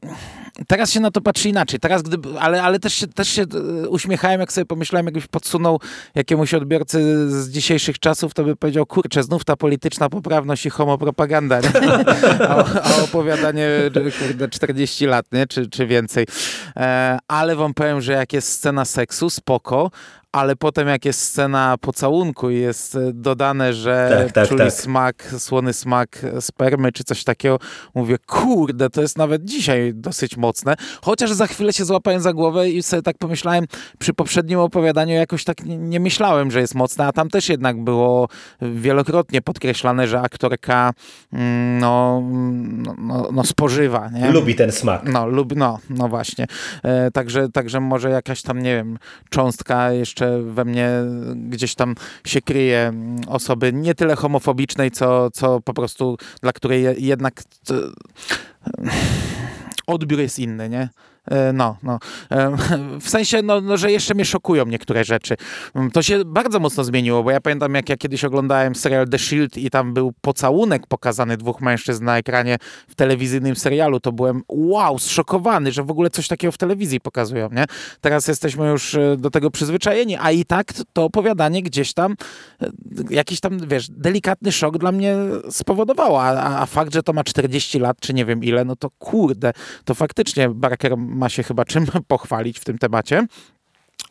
teraz 0.66 0.90
się 0.90 1.00
na 1.00 1.10
to 1.10 1.20
patrzy 1.20 1.48
inaczej, 1.48 1.80
teraz 1.80 2.02
gdyby, 2.02 2.40
ale, 2.40 2.62
ale 2.62 2.78
też, 2.78 2.94
się, 2.94 3.06
też 3.06 3.28
się 3.28 3.44
uśmiechałem, 3.88 4.40
jak 4.40 4.52
sobie 4.52 4.64
pomyślałem, 4.64 5.06
jakbyś 5.06 5.26
podsunął 5.26 5.80
jakiemuś 6.14 6.54
odbiorcy 6.54 7.30
z 7.30 7.50
dzisiejszych 7.50 7.98
czasów, 7.98 8.34
to 8.34 8.44
by 8.44 8.56
powiedział, 8.56 8.86
kurczę, 8.86 9.22
znów 9.22 9.44
ta 9.44 9.56
polityczna 9.56 10.08
poprawność 10.08 10.66
i 10.66 10.70
homopropaganda, 10.70 11.60
a, 12.48 12.64
a 12.82 13.02
opowiadanie, 13.02 13.68
kurde, 14.18 14.48
40 14.48 15.06
lat, 15.06 15.26
nie? 15.32 15.46
Czy, 15.46 15.68
czy 15.68 15.86
więcej. 15.86 16.26
E, 16.76 17.18
ale 17.28 17.56
wam 17.56 17.74
powiem, 17.74 18.00
że 18.00 18.12
jak 18.12 18.32
jest 18.32 18.48
scena 18.48 18.84
seksu, 18.84 19.30
spoko, 19.30 19.90
ale 20.32 20.56
potem 20.56 20.88
jak 20.88 21.04
jest 21.04 21.20
scena 21.20 21.76
pocałunku 21.80 22.50
i 22.50 22.56
jest 22.56 22.94
e, 22.94 23.12
dodane, 23.12 23.74
że 23.74 24.16
tak, 24.18 24.32
tak, 24.32 24.48
czuli 24.48 24.60
tak. 24.60 24.72
smak, 24.72 25.34
słony 25.38 25.72
smak 25.72 26.26
spermy 26.40 26.92
czy 26.92 27.04
coś 27.04 27.24
takiego, 27.24 27.58
mówię, 27.94 28.16
kurde, 28.26 28.90
to 28.90 29.02
jest 29.02 29.18
nawet 29.18 29.44
dzisiaj 29.44 29.92
dosyć 29.94 30.36
mocne. 30.36 30.74
Chociaż 31.02 31.32
za 31.32 31.46
chwilę 31.46 31.72
się 31.72 31.84
złapałem 31.84 32.20
za 32.20 32.32
głowę 32.32 32.70
i 32.70 32.82
sobie 32.82 33.02
tak 33.02 33.18
pomyślałem, 33.18 33.64
przy 33.98 34.14
poprzednim 34.14 34.58
opowiadaniu 34.58 35.14
jakoś 35.14 35.44
tak 35.44 35.64
nie, 35.64 35.76
nie 35.76 36.00
myślałem, 36.00 36.50
że 36.50 36.60
jest 36.60 36.74
mocne, 36.74 37.06
a 37.06 37.12
tam 37.12 37.28
też 37.28 37.48
jednak 37.48 37.84
było 37.84 38.28
wielokrotnie 38.62 39.42
podkreślane, 39.42 40.06
że 40.06 40.20
aktorka 40.20 40.92
mm, 41.32 41.78
no, 41.78 42.22
no, 42.62 42.94
no, 42.98 43.28
no 43.32 43.44
spożywa. 43.44 44.08
Nie? 44.08 44.30
Lubi 44.30 44.54
ten 44.54 44.72
smak. 44.72 45.02
No, 45.04 45.26
lub, 45.26 45.56
no, 45.56 45.78
no 45.90 46.08
właśnie. 46.08 46.46
E, 46.82 47.10
także, 47.10 47.48
także 47.48 47.80
może 47.80 48.10
jakaś 48.10 48.42
tam, 48.42 48.62
nie 48.62 48.76
wiem, 48.76 48.98
cząstka 49.30 49.92
jeszcze 49.92 50.19
jeszcze 50.20 50.42
we 50.42 50.64
mnie 50.64 50.90
gdzieś 51.34 51.74
tam 51.74 51.94
się 52.26 52.40
kryje 52.40 52.92
osoby 53.26 53.72
nie 53.72 53.94
tyle 53.94 54.16
homofobicznej, 54.16 54.90
co, 54.90 55.30
co 55.30 55.60
po 55.60 55.74
prostu 55.74 56.16
dla 56.42 56.52
której 56.52 57.04
jednak 57.04 57.42
odbiór 59.86 60.20
jest 60.20 60.38
inny, 60.38 60.68
nie? 60.68 60.88
E, 61.26 61.52
no, 61.52 61.76
no. 61.82 61.98
E, 62.30 62.56
w 63.00 63.08
sensie, 63.08 63.42
no, 63.42 63.60
no, 63.60 63.76
że 63.76 63.92
jeszcze 63.92 64.14
mnie 64.14 64.24
szokują 64.24 64.66
niektóre 64.66 65.04
rzeczy. 65.04 65.36
Mm, 65.74 65.90
to 65.90 66.02
się 66.02 66.24
bardzo 66.24 66.60
mocno 66.60 66.84
zmieniło, 66.84 67.22
bo 67.22 67.30
ja 67.30 67.40
pamiętam, 67.40 67.74
jak 67.74 67.88
ja 67.88 67.96
kiedyś 67.96 68.24
oglądałem 68.24 68.74
serial 68.74 69.08
The 69.08 69.18
Shield 69.18 69.58
i 69.58 69.70
tam 69.70 69.94
był 69.94 70.12
pocałunek 70.20 70.86
pokazany 70.86 71.36
dwóch 71.36 71.60
mężczyzn 71.60 72.04
na 72.04 72.18
ekranie 72.18 72.56
w 72.88 72.94
telewizyjnym 72.94 73.56
serialu, 73.56 74.00
to 74.00 74.12
byłem 74.12 74.42
wow, 74.48 74.98
zszokowany, 74.98 75.72
że 75.72 75.82
w 75.82 75.90
ogóle 75.90 76.10
coś 76.10 76.28
takiego 76.28 76.52
w 76.52 76.58
telewizji 76.58 77.00
pokazują, 77.00 77.48
nie? 77.52 77.64
Teraz 78.00 78.28
jesteśmy 78.28 78.68
już 78.68 78.94
e, 78.94 79.16
do 79.16 79.30
tego 79.30 79.50
przyzwyczajeni, 79.50 80.16
a 80.20 80.30
i 80.30 80.44
tak 80.44 80.72
to 80.92 81.04
opowiadanie 81.04 81.62
gdzieś 81.62 81.92
tam 81.92 82.16
jakiś 83.10 83.40
tam, 83.40 83.58
wiesz, 83.68 83.88
delikatny 83.90 84.52
szok 84.52 84.78
dla 84.78 84.92
mnie 84.92 85.16
spowodowało, 85.50 86.22
a, 86.22 86.60
a 86.62 86.66
fakt, 86.66 86.94
że 86.94 87.02
to 87.02 87.12
ma 87.12 87.24
40 87.24 87.78
lat, 87.78 87.96
czy 88.00 88.14
nie 88.14 88.24
wiem 88.24 88.44
ile, 88.44 88.64
no 88.64 88.76
to 88.76 88.90
kurde, 88.98 89.52
to 89.84 89.94
faktycznie 89.94 90.48
Barker 90.48 90.96
ma 91.10 91.28
się 91.28 91.42
chyba 91.42 91.64
czym 91.64 91.86
pochwalić 92.08 92.58
w 92.58 92.64
tym 92.64 92.78
temacie. 92.78 93.26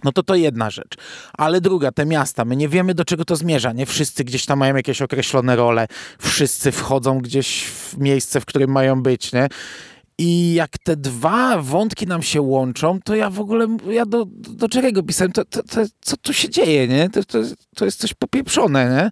No 0.03 0.11
to 0.11 0.23
to 0.23 0.35
jedna 0.35 0.69
rzecz. 0.69 0.95
Ale 1.33 1.61
druga, 1.61 1.91
te 1.91 2.05
miasta, 2.05 2.45
my 2.45 2.55
nie 2.55 2.69
wiemy 2.69 2.93
do 2.93 3.05
czego 3.05 3.25
to 3.25 3.35
zmierza. 3.35 3.73
Nie 3.73 3.85
wszyscy 3.85 4.23
gdzieś 4.23 4.45
tam 4.45 4.59
mają 4.59 4.75
jakieś 4.75 5.01
określone 5.01 5.55
role, 5.55 5.87
wszyscy 6.19 6.71
wchodzą 6.71 7.19
gdzieś 7.19 7.63
w 7.63 7.97
miejsce, 7.97 8.41
w 8.41 8.45
którym 8.45 8.71
mają 8.71 9.03
być, 9.03 9.33
nie? 9.33 9.47
I 10.17 10.53
jak 10.53 10.77
te 10.77 10.95
dwa 10.95 11.61
wątki 11.61 12.07
nam 12.07 12.23
się 12.23 12.41
łączą, 12.41 12.99
to 13.01 13.15
ja 13.15 13.29
w 13.29 13.39
ogóle, 13.39 13.67
ja 13.89 14.05
do, 14.05 14.25
do 14.29 14.69
czego 14.69 15.03
pisałem, 15.03 15.31
to, 15.31 15.45
to, 15.45 15.63
to, 15.63 15.81
co 16.01 16.17
tu 16.17 16.33
się 16.33 16.49
dzieje, 16.49 16.87
nie? 16.87 17.09
To, 17.09 17.23
to, 17.23 17.39
to 17.75 17.85
jest 17.85 17.99
coś 17.99 18.13
popieprzone, 18.13 18.89
nie? 18.89 19.11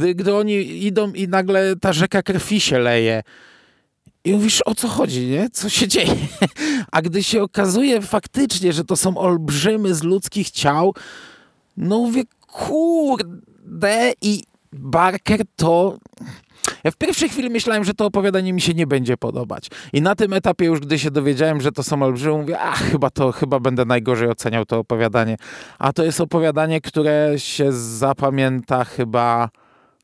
Gdy, 0.00 0.14
gdy 0.14 0.34
oni 0.34 0.84
idą 0.86 1.12
i 1.12 1.28
nagle 1.28 1.76
ta 1.76 1.92
rzeka 1.92 2.22
krwi 2.22 2.60
się 2.60 2.78
leje, 2.78 3.22
i 4.24 4.32
mówisz, 4.32 4.62
o 4.66 4.74
co 4.74 4.88
chodzi, 4.88 5.26
nie? 5.26 5.50
Co 5.50 5.68
się 5.68 5.88
dzieje? 5.88 6.16
A 6.92 7.02
gdy 7.02 7.22
się 7.22 7.42
okazuje 7.42 8.02
faktycznie, 8.02 8.72
że 8.72 8.84
to 8.84 8.96
są 8.96 9.18
olbrzymy 9.18 9.94
z 9.94 10.02
ludzkich 10.02 10.50
ciał, 10.50 10.94
no 11.76 11.98
mówię, 11.98 12.22
kurde, 12.46 14.12
i 14.22 14.42
Barker 14.72 15.40
to... 15.56 15.98
Ja 16.84 16.90
w 16.90 16.96
pierwszej 16.96 17.28
chwili 17.28 17.50
myślałem, 17.50 17.84
że 17.84 17.94
to 17.94 18.06
opowiadanie 18.06 18.52
mi 18.52 18.60
się 18.60 18.74
nie 18.74 18.86
będzie 18.86 19.16
podobać. 19.16 19.68
I 19.92 20.02
na 20.02 20.14
tym 20.14 20.32
etapie 20.32 20.64
już, 20.64 20.80
gdy 20.80 20.98
się 20.98 21.10
dowiedziałem, 21.10 21.60
że 21.60 21.72
to 21.72 21.82
są 21.82 22.02
olbrzymy, 22.02 22.38
mówię, 22.38 22.58
a 22.58 22.72
chyba 22.72 23.10
to, 23.10 23.32
chyba 23.32 23.60
będę 23.60 23.84
najgorzej 23.84 24.28
oceniał 24.28 24.66
to 24.66 24.78
opowiadanie. 24.78 25.36
A 25.78 25.92
to 25.92 26.04
jest 26.04 26.20
opowiadanie, 26.20 26.80
które 26.80 27.34
się 27.36 27.72
zapamięta 27.72 28.84
chyba 28.84 29.48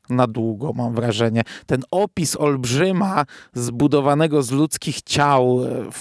na 0.09 0.27
długo, 0.27 0.73
mam 0.73 0.93
wrażenie. 0.93 1.43
Ten 1.65 1.83
opis 1.91 2.35
olbrzyma 2.35 3.25
zbudowanego 3.53 4.43
z 4.43 4.51
ludzkich 4.51 5.01
ciał, 5.01 5.59
e, 5.65 5.91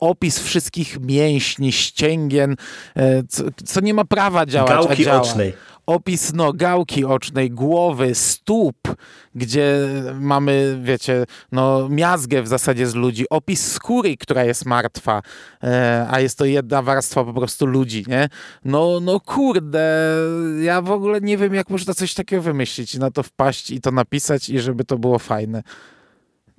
opis 0.00 0.38
wszystkich 0.38 1.00
mięśni, 1.00 1.72
ścięgien, 1.72 2.56
e, 2.96 3.22
co, 3.28 3.44
co 3.64 3.80
nie 3.80 3.94
ma 3.94 4.04
prawa 4.04 4.46
działać, 4.46 4.86
Gałki 4.86 5.04
działa. 5.04 5.20
ocznej. 5.22 5.52
opis 5.86 6.32
no, 6.34 6.52
gałki 6.52 7.04
ocznej, 7.04 7.50
głowy, 7.50 8.14
stóp, 8.14 8.76
gdzie 9.34 9.78
mamy, 10.20 10.78
wiecie, 10.82 11.24
no, 11.52 11.88
miazgę 11.88 12.42
w 12.42 12.48
zasadzie 12.48 12.86
z 12.86 12.94
ludzi, 12.94 13.24
opis 13.30 13.72
skóry, 13.72 14.16
która 14.16 14.44
jest 14.44 14.66
martwa, 14.66 15.22
e, 15.62 16.06
a 16.10 16.20
jest 16.20 16.38
to 16.38 16.44
jedna 16.44 16.82
warstwa 16.82 17.24
po 17.24 17.32
prostu 17.32 17.66
ludzi, 17.66 18.04
nie? 18.08 18.28
No, 18.64 19.00
no 19.02 19.20
kurde, 19.20 20.14
ja 20.62 20.82
w 20.82 20.90
ogóle 20.90 21.20
nie 21.20 21.36
wiem, 21.38 21.54
jak 21.54 21.70
można 21.70 21.94
coś 21.94 22.14
takiego 22.14 22.42
wymyślić, 22.42 22.94
na 22.94 23.10
to 23.10 23.22
wpaść 23.22 23.70
i 23.70 23.80
to 23.80 23.90
napisać 23.90 24.48
i 24.48 24.60
żeby 24.60 24.84
to 24.84 24.98
było 24.98 25.18
fajne. 25.18 25.62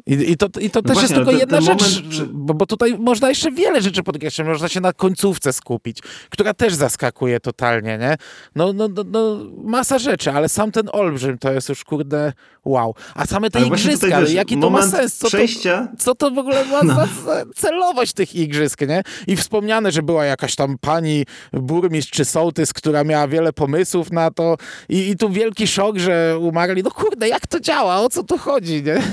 I, 0.08 0.32
i 0.32 0.38
to, 0.38 0.48
i 0.62 0.70
to 0.70 0.82
też 0.82 0.94
właśnie, 0.94 1.02
jest 1.02 1.14
tylko 1.14 1.32
ten- 1.32 1.40
jedna 1.40 1.58
ten 1.58 1.66
rzecz, 1.80 2.02
moment 2.20 2.32
bo, 2.34 2.54
bo 2.54 2.66
tutaj 2.66 2.98
można 3.00 3.30
jeszcze 3.30 3.52
wiele 3.52 3.82
rzeczy 3.82 4.04
podkreślić, 4.04 4.48
można 4.48 4.68
się 4.70 4.82
na 4.82 4.94
końcówce 4.94 5.54
skupić, 5.54 6.00
która 6.30 6.54
też 6.54 6.74
zaskakuje 6.74 7.40
totalnie, 7.40 7.98
nie? 7.98 8.16
No, 8.56 8.74
no, 8.74 8.88
no, 8.96 9.04
no 9.12 9.38
masa 9.64 10.00
rzeczy, 10.00 10.32
ale 10.32 10.50
sam 10.50 10.72
ten 10.72 10.90
olbrzym 10.94 11.38
to 11.38 11.52
jest 11.52 11.70
już, 11.70 11.84
kurde, 11.84 12.34
wow. 12.66 12.96
A 13.16 13.26
same 13.26 13.50
te 13.50 13.60
Ale 13.60 13.68
igrzyska, 13.68 14.08
tutaj, 14.08 14.22
wiesz, 14.24 14.34
jaki 14.34 14.58
to 14.60 14.70
ma 14.70 14.88
sens? 14.88 15.18
Co 15.18 15.28
przejścia- 15.28 15.88
to, 15.88 15.98
co 15.98 16.16
to 16.16 16.32
w 16.32 16.38
ogóle 16.38 16.66
ma 16.66 16.82
za, 16.96 17.06
za 17.26 17.44
celowość 17.56 18.14
tych 18.14 18.36
igrzysk, 18.36 18.82
nie? 18.82 19.02
I 19.28 19.36
wspomniane, 19.36 19.92
że 19.92 20.02
była 20.04 20.26
jakaś 20.26 20.56
tam 20.56 20.78
pani 20.82 21.26
burmistrz 21.54 22.12
czy 22.12 22.26
sołtys, 22.26 22.74
która 22.74 23.04
miała 23.04 23.28
wiele 23.28 23.54
pomysłów 23.54 24.12
na 24.12 24.32
to 24.32 24.58
i, 24.90 25.10
i 25.10 25.18
tu 25.18 25.30
wielki 25.30 25.68
szok, 25.68 25.98
że 25.98 26.38
umarli. 26.42 26.84
No 26.84 26.92
kurde, 26.92 27.28
jak 27.28 27.48
to 27.48 27.60
działa? 27.60 28.02
O 28.02 28.10
co 28.10 28.24
tu 28.24 28.38
chodzi, 28.38 28.84
nie? 28.84 29.02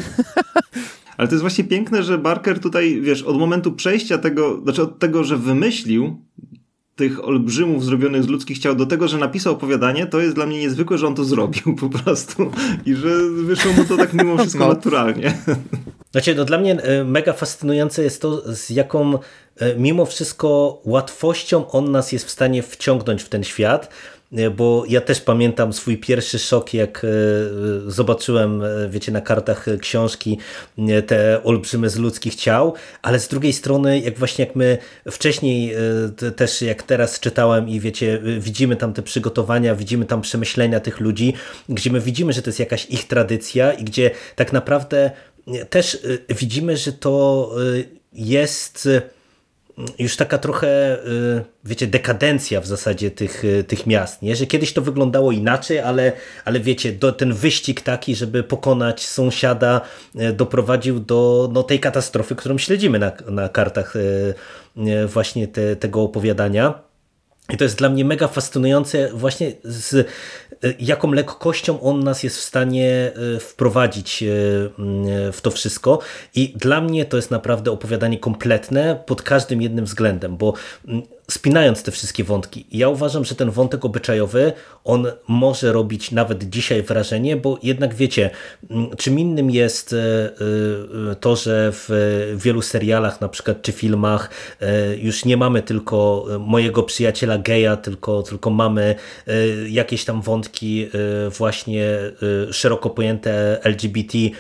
Ale 1.16 1.28
to 1.28 1.34
jest 1.34 1.40
właśnie 1.42 1.64
piękne, 1.64 2.02
że 2.02 2.18
Barker 2.18 2.60
tutaj, 2.60 3.00
wiesz, 3.00 3.22
od 3.22 3.38
momentu 3.38 3.72
przejścia 3.72 4.18
tego, 4.18 4.60
znaczy 4.62 4.82
od 4.82 4.98
tego, 4.98 5.24
że 5.24 5.36
wymyślił 5.36 6.16
tych 6.96 7.24
olbrzymów 7.24 7.84
zrobionych 7.84 8.22
z 8.24 8.28
ludzkich 8.28 8.58
ciał 8.58 8.74
do 8.74 8.86
tego, 8.86 9.08
że 9.08 9.18
napisał 9.18 9.52
opowiadanie, 9.52 10.06
to 10.06 10.20
jest 10.20 10.34
dla 10.34 10.46
mnie 10.46 10.58
niezwykłe, 10.60 10.98
że 10.98 11.06
on 11.06 11.14
to 11.14 11.24
zrobił 11.24 11.76
po 11.80 11.88
prostu 11.88 12.50
i 12.86 12.94
że 12.94 13.08
wyszło 13.30 13.72
mu 13.72 13.84
to 13.84 13.96
tak 13.96 14.12
mimo 14.12 14.38
wszystko 14.38 14.58
No. 14.64 14.68
naturalnie. 14.68 15.34
Znaczy, 16.12 16.34
no 16.34 16.44
dla 16.44 16.58
mnie 16.58 16.82
e, 16.82 17.04
mega 17.04 17.32
fascynujące 17.32 18.02
jest 18.02 18.22
to, 18.22 18.54
z 18.54 18.70
jaką 18.70 19.18
e, 19.56 19.76
mimo 19.78 20.06
wszystko 20.06 20.80
łatwością 20.84 21.70
on 21.70 21.90
nas 21.90 22.12
jest 22.12 22.24
w 22.24 22.30
stanie 22.30 22.62
wciągnąć 22.62 23.22
w 23.22 23.28
ten 23.28 23.44
świat, 23.44 23.88
bo 24.56 24.84
ja 24.88 25.00
też 25.00 25.20
pamiętam 25.20 25.72
swój 25.72 25.98
pierwszy 25.98 26.38
szok, 26.38 26.74
jak 26.74 27.04
e, 27.04 27.08
zobaczyłem, 27.90 28.62
e, 28.62 28.88
wiecie, 28.88 29.12
na 29.12 29.20
kartach 29.20 29.68
e, 29.68 29.78
książki 29.78 30.38
e, 30.78 31.02
te 31.02 31.44
olbrzymy 31.44 31.90
z 31.90 31.96
ludzkich 31.96 32.34
ciał, 32.34 32.74
ale 33.02 33.20
z 33.20 33.28
drugiej 33.28 33.52
strony, 33.52 34.00
jak 34.00 34.18
właśnie 34.18 34.44
jak 34.44 34.56
my 34.56 34.78
wcześniej 35.10 35.74
e, 35.74 35.78
te- 36.16 36.32
też 36.32 36.62
jak 36.62 36.82
teraz 36.82 37.20
czytałem 37.20 37.68
i 37.68 37.80
wiecie, 37.80 38.14
e, 38.14 38.40
widzimy 38.40 38.76
tam 38.76 38.92
te 38.92 39.02
przygotowania, 39.02 39.74
widzimy 39.74 40.04
tam 40.04 40.20
przemyślenia 40.20 40.80
tych 40.80 41.00
ludzi, 41.00 41.34
gdzie 41.68 41.90
my 41.90 42.00
widzimy, 42.00 42.32
że 42.32 42.42
to 42.42 42.48
jest 42.48 42.60
jakaś 42.60 42.86
ich 42.86 43.06
tradycja 43.06 43.72
i 43.72 43.84
gdzie 43.84 44.10
tak 44.36 44.52
naprawdę 44.52 45.10
też 45.70 45.98
widzimy, 46.28 46.76
że 46.76 46.92
to 46.92 47.50
jest 48.12 48.88
już 49.98 50.16
taka 50.16 50.38
trochę, 50.38 50.98
y, 51.06 51.44
wiecie, 51.64 51.86
dekadencja 51.86 52.60
w 52.60 52.66
zasadzie 52.66 53.10
tych, 53.10 53.44
y, 53.44 53.64
tych 53.64 53.86
miast, 53.86 54.22
nie? 54.22 54.36
Że 54.36 54.46
kiedyś 54.46 54.72
to 54.72 54.82
wyglądało 54.82 55.32
inaczej, 55.32 55.78
ale, 55.78 56.12
ale 56.44 56.60
wiecie, 56.60 56.92
do, 56.92 57.12
ten 57.12 57.32
wyścig 57.32 57.80
taki, 57.80 58.14
żeby 58.14 58.42
pokonać 58.42 59.06
sąsiada 59.06 59.80
y, 60.20 60.32
doprowadził 60.32 61.00
do 61.00 61.50
no, 61.52 61.62
tej 61.62 61.80
katastrofy, 61.80 62.34
którą 62.34 62.58
śledzimy 62.58 62.98
na, 62.98 63.12
na 63.28 63.48
kartach 63.48 63.94
właśnie 65.06 65.48
te, 65.48 65.76
tego 65.76 66.02
opowiadania. 66.02 66.82
I 67.52 67.56
to 67.56 67.64
jest 67.64 67.78
dla 67.78 67.88
mnie 67.88 68.04
mega 68.04 68.28
fascynujące 68.28 69.08
właśnie 69.12 69.52
z 69.64 70.08
jaką 70.78 71.12
lekkością 71.12 71.80
on 71.80 72.04
nas 72.04 72.22
jest 72.22 72.36
w 72.36 72.40
stanie 72.40 73.12
y, 73.36 73.40
wprowadzić 73.40 74.22
y, 74.22 74.26
y, 75.28 75.32
w 75.32 75.40
to 75.40 75.50
wszystko. 75.50 75.98
I 76.34 76.54
dla 76.56 76.80
mnie 76.80 77.04
to 77.04 77.16
jest 77.16 77.30
naprawdę 77.30 77.70
opowiadanie 77.70 78.18
kompletne 78.18 79.02
pod 79.06 79.22
każdym 79.22 79.62
jednym 79.62 79.84
względem, 79.84 80.36
bo 80.36 80.54
mm, 80.88 81.02
spinając 81.30 81.82
te 81.82 81.90
wszystkie 81.90 82.24
wątki, 82.24 82.66
ja 82.72 82.88
uważam, 82.88 83.24
że 83.24 83.34
ten 83.34 83.50
wątek 83.50 83.84
obyczajowy, 83.84 84.52
on 84.84 85.06
może 85.28 85.72
robić 85.72 86.10
nawet 86.12 86.48
dzisiaj 86.50 86.82
wrażenie, 86.82 87.36
bo 87.36 87.58
jednak 87.62 87.94
wiecie, 87.94 88.30
mm, 88.70 88.96
czym 88.96 89.18
innym 89.18 89.50
jest 89.50 89.92
y, 89.92 89.96
y, 89.96 91.16
to, 91.20 91.36
że 91.36 91.70
w 91.72 92.34
wielu 92.36 92.62
serialach 92.62 93.20
na 93.20 93.28
przykład, 93.28 93.62
czy 93.62 93.72
filmach 93.72 94.30
y, 94.62 94.66
już 94.96 95.24
nie 95.24 95.36
mamy 95.36 95.62
tylko 95.62 96.26
mojego 96.40 96.82
przyjaciela 96.82 97.38
geja, 97.38 97.76
tylko, 97.76 98.22
tylko 98.22 98.50
mamy 98.50 98.94
jakieś 99.68 100.04
tam 100.04 100.22
wątki 100.22 100.88
właśnie 101.38 101.98
szeroko 102.50 102.90
pojęte 102.90 103.58
LGBT 103.64 104.18
e, 104.18 104.30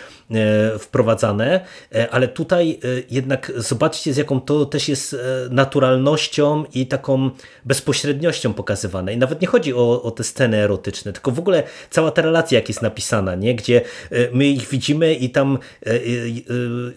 wprowadzane, 0.78 1.60
e, 1.94 2.10
ale 2.10 2.28
tutaj 2.28 2.70
e, 2.70 3.02
jednak 3.10 3.52
zobaczcie 3.56 4.12
z 4.12 4.16
jaką 4.16 4.40
to 4.40 4.66
też 4.66 4.88
jest 4.88 5.14
e, 5.14 5.16
naturalnością 5.50 6.64
i 6.74 6.86
taką 6.86 7.30
bezpośredniością 7.64 8.54
pokazywane. 8.54 9.12
I 9.12 9.16
nawet 9.16 9.40
nie 9.40 9.46
chodzi 9.46 9.74
o, 9.74 10.02
o 10.02 10.10
te 10.10 10.24
sceny 10.24 10.56
erotyczne, 10.56 11.12
tylko 11.12 11.30
w 11.30 11.38
ogóle 11.38 11.62
cała 11.90 12.10
ta 12.10 12.22
relacja 12.22 12.58
jak 12.58 12.68
jest 12.68 12.82
napisana, 12.82 13.34
nie? 13.34 13.54
gdzie 13.54 13.80
e, 14.10 14.16
my 14.32 14.46
ich 14.46 14.68
widzimy 14.68 15.14
i 15.14 15.30
tam 15.30 15.58
e, 15.86 15.90
e, 15.90 15.94
e, 15.94 15.98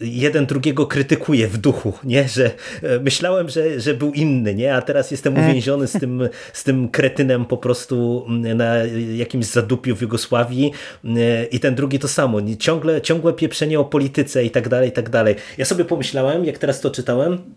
jeden 0.02 0.46
drugiego 0.46 0.88
krytykuje 0.88 1.48
w 1.48 1.58
duchu, 1.58 1.94
nie? 2.04 2.30
że 2.30 2.46
e, 2.84 3.00
myślałem, 3.00 3.50
że, 3.50 3.80
że 3.80 3.94
był 3.94 4.14
inny, 4.14 4.56
nie? 4.56 4.76
a 4.76 4.82
teraz 4.82 5.12
jestem 5.12 5.38
uwięziony 5.38 5.88
z 5.88 5.92
tym, 5.92 6.30
z 6.54 6.64
tym 6.64 6.90
kretynem 6.90 7.46
po 7.46 7.58
prostu 7.58 8.26
mm, 8.28 8.58
na 8.58 8.76
jakimś 9.16 9.46
zadupiu 9.46 9.96
w 9.96 10.02
Jugosławii 10.02 10.72
e, 11.06 11.46
i 11.46 11.60
ten 11.60 11.76
drugi 11.76 12.00
to 12.00 12.08
samo, 12.08 12.40
nie? 12.40 12.58
ciągle, 12.58 13.02
ciągłe 13.18 13.34
pieprzenie 13.34 13.80
o 13.80 13.86
polityce 13.86 14.44
i 14.44 14.52
tak 14.52 14.70
dalej, 14.70 14.90
i 14.90 14.92
tak 14.92 15.10
dalej. 15.10 15.36
Ja 15.58 15.66
sobie 15.66 15.86
pomyślałem, 15.86 16.46
jak 16.46 16.58
teraz 16.58 16.82
to 16.82 16.92
czytałem, 16.92 17.56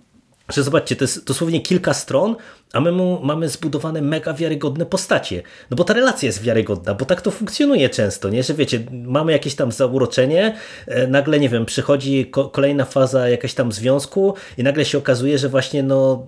że 0.49 0.63
zobaczcie, 0.63 0.97
to 0.97 1.05
jest 1.05 1.27
dosłownie 1.27 1.61
kilka 1.61 1.95
stron, 1.95 2.37
a 2.73 2.81
my 2.81 2.93
mu 2.93 3.21
mamy 3.23 3.49
zbudowane 3.49 4.03
mega 4.03 4.35
wiarygodne 4.35 4.87
postacie. 4.87 5.43
No 5.71 5.77
bo 5.77 5.85
ta 5.85 5.95
relacja 5.95 6.27
jest 6.27 6.43
wiarygodna, 6.43 6.95
bo 6.95 7.05
tak 7.05 7.23
to 7.23 7.31
funkcjonuje 7.31 7.89
często, 7.89 8.29
nie? 8.29 8.43
Że 8.43 8.55
wiecie, 8.55 8.81
mamy 8.91 9.33
jakieś 9.33 9.55
tam 9.55 9.73
zauroczenie, 9.73 10.57
e, 10.87 11.07
nagle, 11.07 11.41
nie 11.41 11.49
wiem, 11.49 11.67
przychodzi 11.67 12.27
ko 12.27 12.49
kolejna 12.49 12.85
faza 12.85 13.29
jakaś 13.29 13.55
tam 13.55 13.73
związku 13.73 14.35
i 14.59 14.63
nagle 14.63 14.85
się 14.85 14.99
okazuje, 14.99 15.39
że 15.39 15.49
właśnie 15.49 15.83
no 15.83 16.27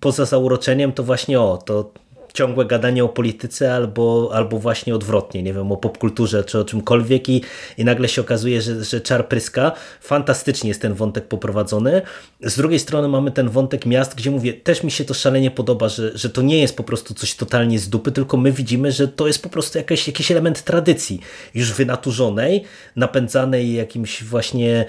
poza 0.00 0.24
zauroczeniem 0.24 0.92
to 0.92 1.02
właśnie 1.02 1.40
o, 1.40 1.56
to 1.56 1.92
ciągłe 2.32 2.64
gadanie 2.64 3.04
o 3.04 3.08
polityce 3.08 3.74
albo, 3.74 4.30
albo 4.32 4.58
właśnie 4.58 4.94
odwrotnie, 4.94 5.42
nie 5.42 5.54
wiem, 5.54 5.72
o 5.72 5.76
popkulturze 5.76 6.44
czy 6.44 6.58
o 6.58 6.64
czymkolwiek 6.64 7.28
i, 7.28 7.42
i 7.78 7.84
nagle 7.84 8.08
się 8.08 8.20
okazuje, 8.20 8.62
że, 8.62 8.84
że 8.84 9.00
czar 9.00 9.28
pryska. 9.28 9.72
Fantastycznie 10.00 10.68
jest 10.68 10.82
ten 10.82 10.94
wątek 10.94 11.28
poprowadzony. 11.28 12.02
Z 12.40 12.56
drugiej 12.56 12.78
strony 12.78 13.08
mamy 13.08 13.30
ten 13.30 13.48
wątek 13.48 13.86
miast, 13.86 14.14
gdzie 14.14 14.30
mówię, 14.30 14.52
też 14.52 14.82
mi 14.82 14.90
się 14.90 15.04
to 15.04 15.14
szalenie 15.14 15.50
podoba, 15.50 15.88
że, 15.88 16.18
że 16.18 16.30
to 16.30 16.42
nie 16.42 16.60
jest 16.60 16.76
po 16.76 16.84
prostu 16.84 17.14
coś 17.14 17.34
totalnie 17.34 17.78
z 17.78 17.88
dupy, 17.88 18.12
tylko 18.12 18.36
my 18.36 18.52
widzimy, 18.52 18.92
że 18.92 19.08
to 19.08 19.26
jest 19.26 19.42
po 19.42 19.48
prostu 19.48 19.78
jakiś, 19.78 20.06
jakiś 20.06 20.30
element 20.30 20.62
tradycji 20.62 21.20
już 21.54 21.72
wynaturzonej, 21.72 22.64
napędzanej 22.96 23.74
jakimś 23.74 24.24
właśnie 24.24 24.86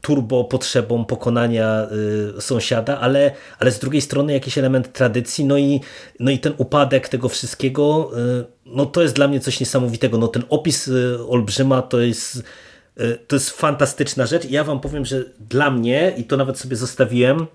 turbo 0.00 0.44
potrzebą 0.44 1.04
pokonania 1.04 1.88
e, 2.36 2.40
sąsiada, 2.40 3.00
ale, 3.00 3.30
ale 3.58 3.72
z 3.72 3.78
drugiej 3.78 4.00
strony 4.00 4.32
jakiś 4.32 4.58
element 4.58 4.92
tradycji, 4.92 5.44
no 5.44 5.58
i, 5.58 5.80
no 6.20 6.30
i 6.30 6.38
ten 6.38 6.54
upadek 6.56 7.08
tego 7.08 7.28
wszystkiego, 7.28 8.10
e, 8.40 8.44
no 8.66 8.86
to 8.86 9.02
jest 9.02 9.14
dla 9.14 9.28
mnie 9.28 9.40
coś 9.40 9.60
niesamowitego. 9.60 10.18
No 10.18 10.28
ten 10.28 10.42
opis 10.48 10.88
e, 10.88 11.26
Olbrzyma 11.26 11.82
to 11.82 12.00
jest, 12.00 12.42
e, 12.96 13.16
to 13.16 13.36
jest 13.36 13.50
fantastyczna 13.50 14.26
rzecz 14.26 14.44
i 14.44 14.52
ja 14.52 14.64
wam 14.64 14.80
powiem, 14.80 15.04
że 15.04 15.24
dla 15.40 15.70
mnie, 15.70 16.14
i 16.16 16.24
to 16.24 16.36
nawet 16.36 16.58
sobie 16.58 16.76
zostawiłem, 16.76 17.46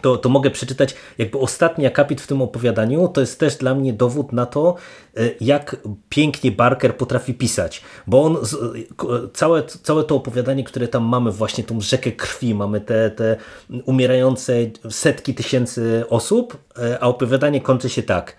to, 0.00 0.16
to 0.16 0.28
mogę 0.28 0.50
przeczytać 0.50 0.94
jakby 1.18 1.38
ostatni 1.38 1.86
akapit 1.86 2.20
w 2.20 2.26
tym 2.26 2.42
opowiadaniu, 2.42 3.08
to 3.08 3.20
jest 3.20 3.40
też 3.40 3.56
dla 3.56 3.74
mnie 3.74 3.92
dowód 3.92 4.32
na 4.32 4.46
to, 4.46 4.76
e, 5.16 5.20
jak 5.40 5.76
pięknie 6.08 6.52
Barker 6.52 6.96
potrafi 6.96 7.34
pisać, 7.34 7.82
bo 8.06 8.22
on, 8.22 8.36
całe, 9.34 9.62
całe 9.62 10.04
to 10.04 10.16
opowiadanie, 10.16 10.64
które 10.64 10.88
tam 10.88 11.04
mamy, 11.04 11.32
właśnie 11.32 11.64
tą 11.64 11.80
rzekę 11.80 12.12
krwi, 12.12 12.54
mamy 12.54 12.80
te, 12.80 13.10
te 13.10 13.36
umierające 13.84 14.54
setki 14.90 15.34
tysięcy 15.34 16.04
osób, 16.08 16.58
e, 16.78 16.98
a 17.00 17.06
opowiadanie 17.06 17.60
kończy 17.60 17.88
się 17.88 18.02
tak. 18.02 18.36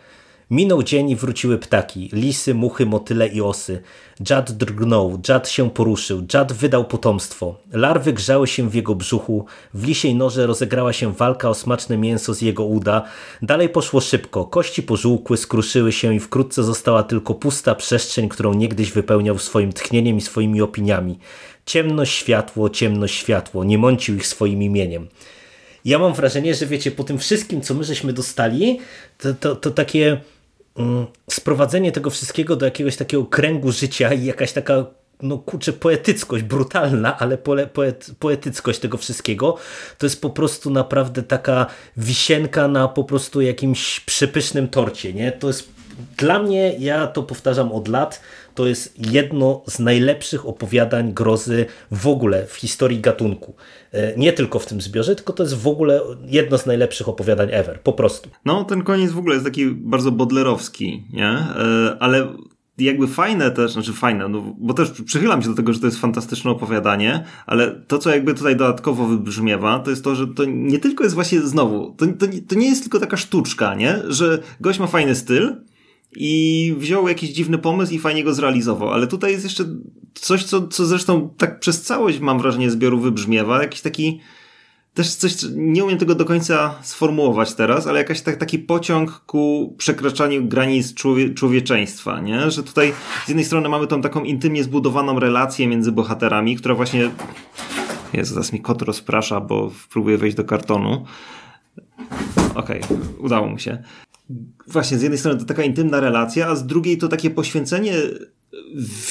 Minął 0.51 0.83
dzień 0.83 1.09
i 1.09 1.15
wróciły 1.15 1.57
ptaki, 1.57 2.09
lisy, 2.13 2.53
muchy, 2.53 2.85
motyle 2.85 3.27
i 3.27 3.41
osy. 3.41 3.81
Dziad 4.21 4.51
drgnął, 4.51 5.19
dziad 5.21 5.49
się 5.49 5.69
poruszył, 5.69 6.21
dziad 6.25 6.53
wydał 6.53 6.85
potomstwo. 6.85 7.55
Larwy 7.73 8.13
grzały 8.13 8.47
się 8.47 8.69
w 8.69 8.75
jego 8.75 8.95
brzuchu, 8.95 9.45
w 9.73 9.87
lisiej 9.87 10.15
noże 10.15 10.47
rozegrała 10.47 10.93
się 10.93 11.13
walka 11.13 11.49
o 11.49 11.53
smaczne 11.53 11.97
mięso 11.97 12.33
z 12.33 12.41
jego 12.41 12.65
uda. 12.65 13.03
Dalej 13.41 13.69
poszło 13.69 14.01
szybko, 14.01 14.45
kości 14.45 14.83
pożółkły, 14.83 15.37
skruszyły 15.37 15.91
się 15.91 16.15
i 16.15 16.19
wkrótce 16.19 16.63
została 16.63 17.03
tylko 17.03 17.35
pusta 17.35 17.75
przestrzeń, 17.75 18.29
którą 18.29 18.53
niegdyś 18.53 18.91
wypełniał 18.91 19.39
swoim 19.39 19.73
tchnieniem 19.73 20.17
i 20.17 20.21
swoimi 20.21 20.61
opiniami. 20.61 21.19
Ciemność, 21.65 22.13
światło, 22.13 22.69
ciemność, 22.69 23.15
światło, 23.15 23.63
nie 23.63 23.77
mącił 23.77 24.15
ich 24.15 24.27
swoim 24.27 24.63
imieniem. 24.63 25.07
Ja 25.85 25.99
mam 25.99 26.13
wrażenie, 26.13 26.55
że 26.55 26.65
wiecie, 26.65 26.91
po 26.91 27.03
tym 27.03 27.19
wszystkim, 27.19 27.61
co 27.61 27.73
my 27.73 27.83
żeśmy 27.83 28.13
dostali, 28.13 28.79
to, 29.17 29.33
to, 29.33 29.55
to 29.55 29.71
takie 29.71 30.21
sprowadzenie 31.29 31.91
tego 31.91 32.09
wszystkiego 32.09 32.55
do 32.55 32.65
jakiegoś 32.65 32.95
takiego 32.95 33.25
kręgu 33.25 33.71
życia 33.71 34.13
i 34.13 34.25
jakaś 34.25 34.51
taka 34.53 34.85
no 35.21 35.37
kurczę, 35.37 35.73
poetyckość, 35.73 36.43
brutalna, 36.43 37.17
ale 37.19 37.37
poet, 37.37 38.11
poetyckość 38.19 38.79
tego 38.79 38.97
wszystkiego, 38.97 39.57
to 39.97 40.05
jest 40.05 40.21
po 40.21 40.29
prostu 40.29 40.69
naprawdę 40.69 41.23
taka 41.23 41.65
wisienka 41.97 42.67
na 42.67 42.87
po 42.87 43.03
prostu 43.03 43.41
jakimś 43.41 43.99
przepysznym 43.99 44.67
torcie, 44.67 45.13
nie? 45.13 45.31
To 45.31 45.47
jest 45.47 45.69
dla 46.17 46.39
mnie, 46.39 46.75
ja 46.79 47.07
to 47.07 47.23
powtarzam 47.23 47.71
od 47.71 47.87
lat, 47.87 48.21
to 48.55 48.67
jest 48.67 49.11
jedno 49.13 49.63
z 49.67 49.79
najlepszych 49.79 50.45
opowiadań 50.45 51.13
grozy 51.13 51.65
w 51.91 52.07
ogóle 52.07 52.45
w 52.45 52.55
historii 52.55 52.99
gatunku. 52.99 53.55
E, 53.91 54.17
nie 54.17 54.33
tylko 54.33 54.59
w 54.59 54.65
tym 54.65 54.81
zbiorze, 54.81 55.15
tylko 55.15 55.33
to 55.33 55.43
jest 55.43 55.55
w 55.55 55.67
ogóle 55.67 56.01
jedno 56.25 56.57
z 56.57 56.65
najlepszych 56.65 57.09
opowiadań 57.09 57.47
ever, 57.51 57.81
po 57.81 57.93
prostu. 57.93 58.29
No, 58.45 58.63
ten 58.63 58.83
koniec 58.83 59.11
w 59.11 59.17
ogóle 59.17 59.33
jest 59.35 59.45
taki 59.45 59.65
bardzo 59.65 60.11
bodlerowski, 60.11 61.03
nie? 61.13 61.29
E, 61.29 61.97
ale 61.99 62.27
jakby 62.77 63.07
fajne 63.07 63.51
też, 63.51 63.71
znaczy 63.71 63.93
fajne, 63.93 64.27
no, 64.27 64.55
bo 64.59 64.73
też 64.73 64.91
przychylam 65.05 65.41
się 65.41 65.49
do 65.49 65.55
tego, 65.55 65.73
że 65.73 65.79
to 65.79 65.85
jest 65.85 65.99
fantastyczne 65.99 66.51
opowiadanie, 66.51 67.23
ale 67.45 67.71
to, 67.87 67.97
co 67.97 68.09
jakby 68.09 68.33
tutaj 68.33 68.55
dodatkowo 68.55 69.07
wybrzmiewa, 69.07 69.79
to 69.79 69.89
jest 69.89 70.03
to, 70.03 70.15
że 70.15 70.27
to 70.27 70.45
nie 70.45 70.79
tylko 70.79 71.03
jest 71.03 71.15
właśnie 71.15 71.41
znowu, 71.41 71.95
to, 71.97 72.05
to, 72.05 72.25
to 72.47 72.55
nie 72.55 72.69
jest 72.69 72.81
tylko 72.81 72.99
taka 72.99 73.17
sztuczka, 73.17 73.75
nie? 73.75 73.99
Że 74.07 74.39
gość 74.61 74.79
ma 74.79 74.87
fajny 74.87 75.15
styl, 75.15 75.55
i 76.15 76.73
wziął 76.77 77.07
jakiś 77.07 77.29
dziwny 77.29 77.57
pomysł 77.57 77.93
i 77.93 77.99
fajnie 77.99 78.23
go 78.23 78.33
zrealizował. 78.33 78.89
Ale 78.89 79.07
tutaj 79.07 79.31
jest 79.31 79.43
jeszcze 79.43 79.65
coś, 80.13 80.43
co, 80.43 80.67
co 80.67 80.85
zresztą 80.85 81.33
tak 81.37 81.59
przez 81.59 81.81
całość, 81.81 82.19
mam 82.19 82.39
wrażenie, 82.39 82.71
zbioru 82.71 82.99
wybrzmiewa. 82.99 83.61
Jakiś 83.61 83.81
taki, 83.81 84.19
też 84.93 85.15
coś, 85.15 85.35
nie 85.55 85.83
umiem 85.83 85.97
tego 85.97 86.15
do 86.15 86.25
końca 86.25 86.75
sformułować 86.81 87.53
teraz, 87.53 87.87
ale 87.87 87.99
jakiś 87.99 88.21
tak, 88.21 88.35
taki 88.35 88.59
pociąg 88.59 89.11
ku 89.11 89.75
przekraczaniu 89.77 90.45
granic 90.45 90.93
człowie, 90.93 91.33
człowieczeństwa, 91.33 92.21
nie? 92.21 92.51
Że 92.51 92.63
tutaj 92.63 92.93
z 93.25 93.27
jednej 93.27 93.45
strony 93.45 93.69
mamy 93.69 93.87
tą 93.87 94.01
taką 94.01 94.23
intymnie 94.23 94.63
zbudowaną 94.63 95.19
relację 95.19 95.67
między 95.67 95.91
bohaterami, 95.91 96.55
która 96.55 96.75
właśnie, 96.75 97.11
jest 98.13 98.31
zaraz 98.31 98.53
mi 98.53 98.61
kot 98.61 98.81
rozprasza, 98.81 99.41
bo 99.41 99.71
próbuję 99.89 100.17
wejść 100.17 100.37
do 100.37 100.43
kartonu. 100.43 101.05
Okej, 102.55 102.81
okay, 102.81 102.97
udało 103.19 103.47
mu 103.47 103.59
się 103.59 103.83
właśnie 104.67 104.97
z 104.97 105.01
jednej 105.01 105.17
strony 105.17 105.39
to 105.39 105.45
taka 105.45 105.63
intymna 105.63 105.99
relacja, 105.99 106.47
a 106.47 106.55
z 106.55 106.65
drugiej 106.65 106.97
to 106.97 107.07
takie 107.07 107.29
poświęcenie 107.29 107.93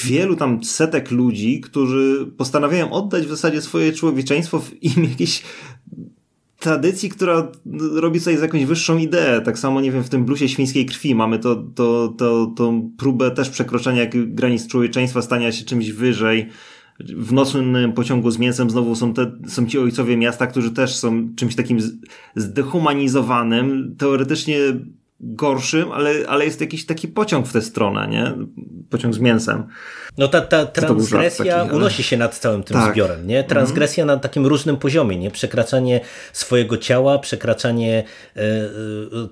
wielu 0.05 0.35
tam 0.35 0.63
setek 0.63 1.11
ludzi, 1.11 1.61
którzy 1.61 2.31
postanawiają 2.37 2.91
oddać 2.91 3.25
w 3.25 3.29
zasadzie 3.29 3.61
swoje 3.61 3.93
człowieczeństwo 3.93 4.59
w 4.59 4.83
imię 4.83 5.09
jakiejś 5.09 5.43
tradycji, 6.59 7.09
która 7.09 7.51
robi 7.93 8.19
coś 8.19 8.37
z 8.37 8.41
jakąś 8.41 8.65
wyższą 8.65 8.97
ideę. 8.97 9.41
Tak 9.41 9.59
samo, 9.59 9.81
nie 9.81 9.91
wiem, 9.91 10.03
w 10.03 10.09
tym 10.09 10.25
blusie 10.25 10.49
świńskiej 10.49 10.85
krwi 10.85 11.15
mamy 11.15 11.39
to, 11.39 11.55
to, 11.55 12.13
to, 12.17 12.53
tą 12.55 12.91
próbę 12.97 13.31
też 13.31 13.49
przekroczenia 13.49 14.05
granic 14.13 14.67
człowieczeństwa, 14.67 15.21
stania 15.21 15.51
się 15.51 15.65
czymś 15.65 15.91
wyżej. 15.91 16.49
W 16.99 17.33
nocnym 17.33 17.93
pociągu 17.93 18.31
z 18.31 18.37
mięsem 18.39 18.69
znowu 18.69 18.95
są, 18.95 19.13
te, 19.13 19.31
są 19.47 19.67
ci 19.67 19.79
ojcowie 19.79 20.17
miasta, 20.17 20.47
którzy 20.47 20.71
też 20.71 20.95
są 20.95 21.35
czymś 21.35 21.55
takim 21.55 21.79
zdehumanizowanym. 22.35 23.95
Teoretycznie 23.97 24.57
gorszym, 25.23 25.91
ale, 25.91 26.13
ale 26.27 26.45
jest 26.45 26.61
jakiś 26.61 26.85
taki 26.85 27.07
pociąg 27.07 27.47
w 27.47 27.53
tę 27.53 27.61
stronę, 27.61 28.07
nie? 28.07 28.33
Pociąg 28.89 29.13
z 29.13 29.19
mięsem. 29.19 29.67
No 30.17 30.27
ta, 30.27 30.41
ta 30.41 30.65
transgresja 30.65 31.45
taki, 31.45 31.49
ale... 31.49 31.73
unosi 31.73 32.03
się 32.03 32.17
nad 32.17 32.37
całym 32.37 32.63
tym 32.63 32.77
tak. 32.77 32.93
zbiorem, 32.93 33.27
nie? 33.27 33.43
Transgresja 33.43 34.03
mm. 34.03 34.15
na 34.15 34.21
takim 34.21 34.45
różnym 34.45 34.77
poziomie, 34.77 35.17
nie? 35.17 35.31
Przekraczanie 35.31 36.01
swojego 36.33 36.77
ciała, 36.77 37.19
przekraczanie 37.19 38.03
e, 38.35 38.39
e, 38.41 38.47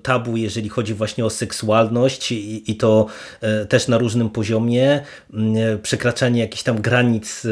tabu, 0.02 0.36
jeżeli 0.36 0.68
chodzi 0.68 0.94
właśnie 0.94 1.24
o 1.24 1.30
seksualność 1.30 2.32
i, 2.32 2.70
i 2.70 2.76
to 2.76 3.06
e, 3.40 3.66
też 3.66 3.88
na 3.88 3.98
różnym 3.98 4.30
poziomie, 4.30 5.00
przekraczanie 5.82 6.40
jakichś 6.40 6.62
tam 6.62 6.80
granic 6.80 7.46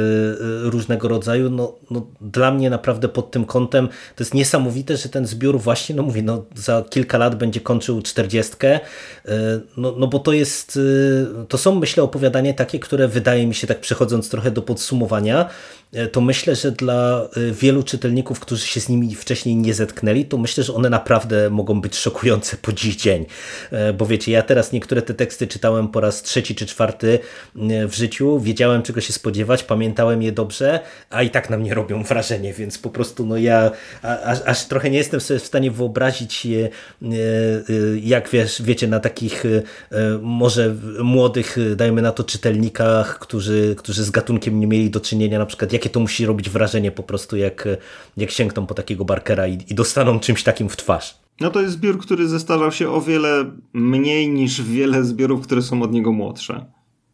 różnego 0.63 1.09
rodzaju, 1.09 1.51
no, 1.51 1.75
no 1.91 2.07
dla 2.21 2.51
mnie 2.51 2.71
naprawdę 2.71 3.09
pod 3.09 3.31
tym 3.31 3.45
kątem 3.45 3.89
to 3.89 4.25
jest 4.25 4.35
niesamowite, 4.35 4.97
że 4.97 5.09
ten 5.09 5.27
zbiór 5.27 5.61
właśnie, 5.61 5.95
no 5.95 6.03
mówię, 6.03 6.23
no 6.23 6.45
za 6.55 6.85
kilka 6.91 7.19
lat 7.19 7.35
będzie 7.35 7.61
kończył 7.61 8.03
40, 8.03 8.28
no, 9.77 9.95
no 9.99 10.07
bo 10.07 10.19
to 10.19 10.33
jest, 10.33 10.79
to 11.49 11.59
są 11.59 11.75
myślę 11.75 12.03
opowiadania 12.03 12.55
takie, 12.55 12.79
które 12.79 13.09
wydaje 13.09 13.47
mi 13.47 13.55
się, 13.55 13.67
tak 13.67 13.81
przechodząc 13.81 14.31
trochę 14.31 14.51
do 14.51 14.63
podsumowania, 14.63 15.49
to 16.13 16.21
myślę, 16.21 16.57
że 16.57 16.73
dla 16.73 17.29
e, 17.37 17.53
wielu 17.53 17.83
czytelników, 17.83 18.41
którzy 18.41 18.67
się 18.67 18.81
z 18.81 18.89
nimi 18.89 19.15
wcześniej 19.15 19.57
nie 19.57 19.75
zetknęli, 19.75 20.25
to 20.25 20.39
myślę, 20.39 20.65
że 20.65 20.75
one 20.75 20.91
naprawdę 20.91 21.51
mogą 21.51 21.81
być 21.81 21.97
szokujące 21.97 22.57
po 22.57 22.73
dziś 22.73 22.97
dzień. 22.97 23.27
E, 23.71 23.93
bo 23.93 24.07
wiecie, 24.07 24.33
ja 24.33 24.43
teraz 24.43 24.73
niektóre 24.73 25.03
te 25.03 25.15
teksty 25.15 25.47
czytałem 25.47 25.89
po 25.89 26.01
raz 26.01 26.23
trzeci 26.23 26.55
czy 26.55 26.67
czwarty 26.67 27.19
w 27.89 27.95
życiu, 27.95 28.41
wiedziałem 28.41 28.83
czego 28.83 29.01
się 29.01 29.13
spodziewać, 29.13 29.65
pamiętałem 29.65 30.23
je 30.23 30.33
dobrze, 30.33 30.81
a 31.11 31.23
i 31.23 31.31
tak 31.31 31.51
na 31.51 31.59
mnie 31.59 31.75
robią 31.75 32.03
wrażenie, 32.03 32.53
więc 32.53 32.79
po 32.79 32.91
prostu 32.91 33.27
no 33.27 33.37
ja 33.37 33.71
aż, 34.25 34.39
aż 34.47 34.65
trochę 34.65 34.91
nie 34.91 34.99
jestem 34.99 35.21
sobie 35.21 35.41
w 35.41 35.47
stanie 35.47 35.71
wyobrazić 35.71 36.47
jak 38.03 38.29
wiesz, 38.31 38.63
wiecie, 38.63 38.89
na 38.89 39.01
takich 39.01 39.45
może 40.23 40.75
młodych, 41.03 41.57
dajmy 41.77 42.03
na 42.03 42.13
to 42.13 42.25
czytelnikach, 42.25 43.19
którzy, 43.19 43.75
którzy 43.79 44.05
z 44.05 44.11
gatunkiem 44.11 44.61
nie 44.61 44.67
mieli 44.67 44.91
do 44.91 45.01
czynienia 45.01 45.39
na 45.39 45.47
przykład 45.47 45.73
jakie 45.79 45.91
to 45.91 46.01
musi 46.01 46.27
robić 46.27 46.51
wrażenie 46.51 46.91
po 46.91 47.03
prostu, 47.03 47.37
jak, 47.37 47.69
jak 48.17 48.31
sięgną 48.31 48.67
po 48.67 48.75
takiego 48.75 49.05
Barkera 49.05 49.47
i, 49.47 49.59
i 49.69 49.75
dostaną 49.75 50.21
czymś 50.21 50.43
takim 50.43 50.69
w 50.69 50.77
twarz. 50.77 51.19
No 51.41 51.51
to 51.51 51.61
jest 51.61 51.75
zbiór, 51.75 51.99
który 51.99 52.29
zestarzał 52.29 52.73
się 52.73 52.91
o 52.91 53.01
wiele 53.01 53.45
mniej 53.73 54.29
niż 54.29 54.63
wiele 54.63 55.05
zbiorów, 55.05 55.47
które 55.47 55.63
są 55.63 55.83
od 55.83 55.93
niego 55.93 56.13
młodsze. 56.13 56.67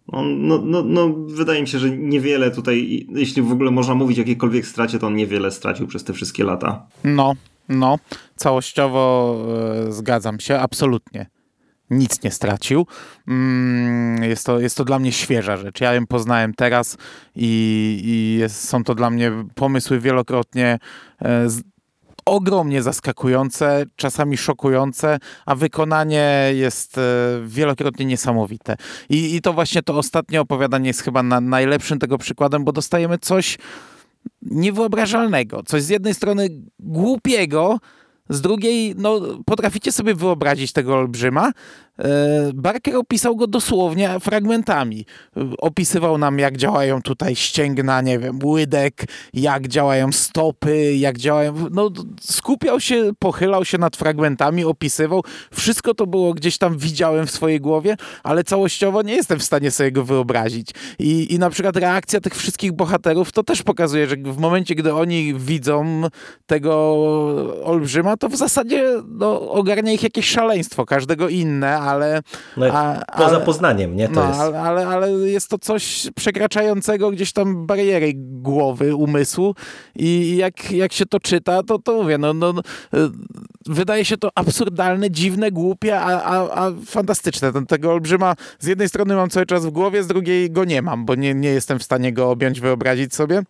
On, 0.06 0.46
no, 0.46 0.62
no, 0.64 0.82
no, 0.82 1.14
wydaje 1.26 1.60
mi 1.62 1.68
się, 1.68 1.78
że 1.78 1.90
niewiele 1.90 2.50
tutaj, 2.50 3.06
jeśli 3.14 3.42
w 3.42 3.52
ogóle 3.52 3.70
można 3.70 3.94
mówić 3.94 4.18
o 4.18 4.20
jakiejkolwiek 4.20 4.66
stracie, 4.66 4.98
to 4.98 5.06
on 5.06 5.16
niewiele 5.16 5.50
stracił 5.50 5.86
przez 5.86 6.04
te 6.04 6.12
wszystkie 6.12 6.44
lata. 6.44 6.86
No, 7.04 7.32
no, 7.68 7.98
całościowo 8.36 9.36
e, 9.88 9.92
zgadzam 9.92 10.40
się, 10.40 10.58
absolutnie 10.58 11.33
nic 11.98 12.22
nie 12.22 12.30
stracił. 12.30 12.86
Mm, 13.28 14.22
jest 14.22 14.46
to, 14.46 14.60
jest 14.60 14.76
to 14.76 14.84
dla 14.84 14.98
mnie 14.98 15.12
świeża 15.12 15.56
rzecz. 15.56 15.80
Ja 15.80 15.94
ją 15.94 16.06
poznałem 16.06 16.54
teraz 16.54 16.96
i, 17.36 18.00
i 18.04 18.38
jest, 18.40 18.68
są 18.68 18.84
to 18.84 18.94
dla 18.94 19.10
mnie 19.10 19.32
pomysły 19.54 20.00
wielokrotnie 20.00 20.78
e, 21.22 21.50
z, 21.50 21.62
ogromnie 22.24 22.82
zaskakujące, 22.82 23.86
czasami 23.96 24.36
szokujące, 24.36 25.18
a 25.46 25.54
wykonanie 25.54 26.50
jest 26.54 26.98
e, 26.98 27.02
wielokrotnie 27.46 28.06
niesamowite. 28.06 28.76
I, 29.08 29.36
i 29.36 29.40
to 29.40 29.52
właśnie 29.52 29.82
to 29.82 29.98
ostatnie 29.98 30.40
opowiadanie 30.40 30.86
jest 30.86 31.02
chyba 31.02 31.22
na, 31.22 31.40
najlepszym 31.40 31.98
tego 31.98 32.18
przykładem, 32.18 32.64
bo 32.64 32.72
dostajemy 32.72 33.18
coś 33.18 33.58
niewyobrażalnego, 34.42 35.62
coś 35.62 35.82
z 35.82 35.88
jednej 35.88 36.14
strony 36.14 36.48
głupiego, 36.78 37.78
z 38.28 38.40
drugiej, 38.40 38.94
no, 38.96 39.20
potraficie 39.46 39.92
sobie 39.92 40.14
wyobrazić 40.14 40.72
tego 40.72 40.96
olbrzyma, 40.96 41.52
Barker 42.54 42.96
opisał 42.96 43.36
go 43.36 43.46
dosłownie 43.46 44.20
fragmentami. 44.20 45.06
Opisywał 45.58 46.18
nam, 46.18 46.38
jak 46.38 46.56
działają 46.56 47.02
tutaj 47.02 47.36
ścięgna, 47.36 48.00
nie 48.00 48.18
wiem, 48.18 48.38
łydek, 48.44 49.04
jak 49.34 49.68
działają 49.68 50.12
stopy, 50.12 50.96
jak 50.96 51.18
działają. 51.18 51.54
No, 51.70 51.90
skupiał 52.20 52.80
się, 52.80 53.10
pochylał 53.18 53.64
się 53.64 53.78
nad 53.78 53.96
fragmentami, 53.96 54.64
opisywał. 54.64 55.22
Wszystko 55.52 55.94
to 55.94 56.06
było 56.06 56.34
gdzieś 56.34 56.58
tam 56.58 56.78
widziałem 56.78 57.26
w 57.26 57.30
swojej 57.30 57.60
głowie, 57.60 57.96
ale 58.22 58.44
całościowo 58.44 59.02
nie 59.02 59.14
jestem 59.14 59.38
w 59.38 59.44
stanie 59.44 59.70
sobie 59.70 59.92
go 59.92 60.04
wyobrazić. 60.04 60.70
I, 60.98 61.34
i 61.34 61.38
na 61.38 61.50
przykład 61.50 61.76
reakcja 61.76 62.20
tych 62.20 62.34
wszystkich 62.34 62.72
bohaterów 62.72 63.32
to 63.32 63.42
też 63.42 63.62
pokazuje, 63.62 64.06
że 64.06 64.16
w 64.16 64.38
momencie, 64.38 64.74
gdy 64.74 64.94
oni 64.94 65.34
widzą 65.34 66.02
tego 66.46 66.74
olbrzyma, 67.64 68.16
to 68.16 68.28
w 68.28 68.36
zasadzie 68.36 69.02
no, 69.08 69.50
ogarnia 69.50 69.92
ich 69.92 70.02
jakieś 70.02 70.28
szaleństwo, 70.28 70.86
każdego 70.86 71.28
inne, 71.28 71.83
ale... 71.84 72.22
No, 72.56 72.66
a, 72.66 73.04
poza 73.16 73.36
ale, 73.36 73.40
Poznaniem, 73.40 73.96
nie? 73.96 74.08
To 74.08 74.14
no, 74.14 74.28
jest... 74.28 74.40
ale, 74.40 74.86
ale 74.86 75.10
jest 75.10 75.50
to 75.50 75.58
coś 75.58 76.10
przekraczającego 76.14 77.10
gdzieś 77.10 77.32
tam 77.32 77.66
bariery 77.66 78.12
głowy, 78.16 78.96
umysłu 78.96 79.54
i 79.94 80.36
jak, 80.36 80.70
jak 80.70 80.92
się 80.92 81.06
to 81.06 81.20
czyta, 81.20 81.62
to, 81.62 81.78
to 81.78 82.02
mówię, 82.02 82.18
no, 82.18 82.34
no, 82.34 82.54
wydaje 83.66 84.04
się 84.04 84.16
to 84.16 84.30
absurdalne, 84.34 85.10
dziwne, 85.10 85.50
głupie, 85.50 86.00
a, 86.00 86.22
a, 86.22 86.66
a 86.66 86.72
fantastyczne. 86.86 87.52
Ten, 87.52 87.66
tego 87.66 87.92
olbrzyma 87.92 88.34
z 88.58 88.66
jednej 88.66 88.88
strony 88.88 89.14
mam 89.16 89.30
cały 89.30 89.46
czas 89.46 89.66
w 89.66 89.70
głowie, 89.70 90.02
z 90.02 90.06
drugiej 90.06 90.50
go 90.50 90.64
nie 90.64 90.82
mam, 90.82 91.04
bo 91.04 91.14
nie, 91.14 91.34
nie 91.34 91.48
jestem 91.48 91.78
w 91.78 91.82
stanie 91.82 92.12
go 92.12 92.30
objąć, 92.30 92.60
wyobrazić 92.60 93.14
sobie. 93.14 93.42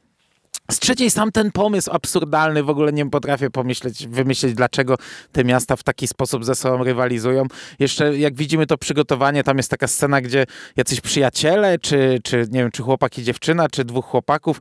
Z 0.70 0.78
trzeciej 0.78 1.10
sam 1.10 1.32
ten 1.32 1.52
pomysł 1.52 1.90
absurdalny, 1.92 2.62
w 2.62 2.70
ogóle 2.70 2.92
nie 2.92 3.10
potrafię 3.10 3.50
pomyśleć, 3.50 4.06
wymyśleć, 4.06 4.54
dlaczego 4.54 4.96
te 5.32 5.44
miasta 5.44 5.76
w 5.76 5.82
taki 5.82 6.06
sposób 6.06 6.44
ze 6.44 6.54
sobą 6.54 6.84
rywalizują. 6.84 7.44
Jeszcze 7.78 8.18
jak 8.18 8.34
widzimy 8.34 8.66
to 8.66 8.78
przygotowanie, 8.78 9.44
tam 9.44 9.56
jest 9.56 9.70
taka 9.70 9.86
scena, 9.86 10.20
gdzie 10.20 10.44
jacyś 10.76 11.00
przyjaciele, 11.00 11.78
czy, 11.78 12.18
czy 12.24 12.46
nie 12.50 12.60
wiem, 12.60 12.70
czy 12.70 12.82
chłopak 12.82 13.18
i 13.18 13.22
dziewczyna, 13.22 13.68
czy 13.68 13.84
dwóch 13.84 14.04
chłopaków 14.04 14.60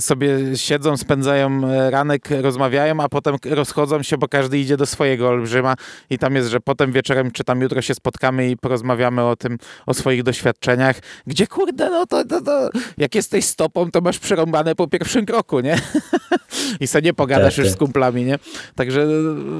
sobie 0.00 0.56
siedzą, 0.56 0.96
spędzają 0.96 1.68
e, 1.68 1.90
ranek, 1.90 2.28
rozmawiają, 2.40 3.00
a 3.00 3.08
potem 3.08 3.36
rozchodzą 3.44 4.02
się, 4.02 4.18
bo 4.18 4.28
każdy 4.28 4.58
idzie 4.58 4.76
do 4.76 4.86
swojego 4.86 5.28
olbrzyma. 5.28 5.74
I 6.10 6.18
tam 6.18 6.34
jest, 6.34 6.48
że 6.48 6.60
potem 6.60 6.92
wieczorem, 6.92 7.30
czy 7.30 7.44
tam 7.44 7.60
jutro 7.60 7.82
się 7.82 7.94
spotkamy 7.94 8.50
i 8.50 8.56
porozmawiamy 8.56 9.24
o 9.24 9.36
tym, 9.36 9.58
o 9.86 9.94
swoich 9.94 10.22
doświadczeniach, 10.22 10.96
gdzie 11.26 11.46
kurde, 11.46 11.90
no 11.90 12.06
to, 12.06 12.24
to, 12.24 12.40
to 12.40 12.70
jak 12.98 13.14
jesteś 13.14 13.44
stopą, 13.44 13.90
to 13.90 14.00
masz 14.00 14.18
przerąbane 14.18 14.74
po 14.74 14.88
pierwszym 14.88 15.26
kroku 15.26 15.41
roku, 15.42 15.60
nie? 15.60 15.76
I 16.80 16.86
sobie 16.86 17.04
nie 17.04 17.14
pogadasz 17.14 17.54
tak, 17.56 17.64
już 17.64 17.68
tak. 17.68 17.76
z 17.76 17.78
kumplami, 17.78 18.24
nie? 18.24 18.38
Także 18.74 19.06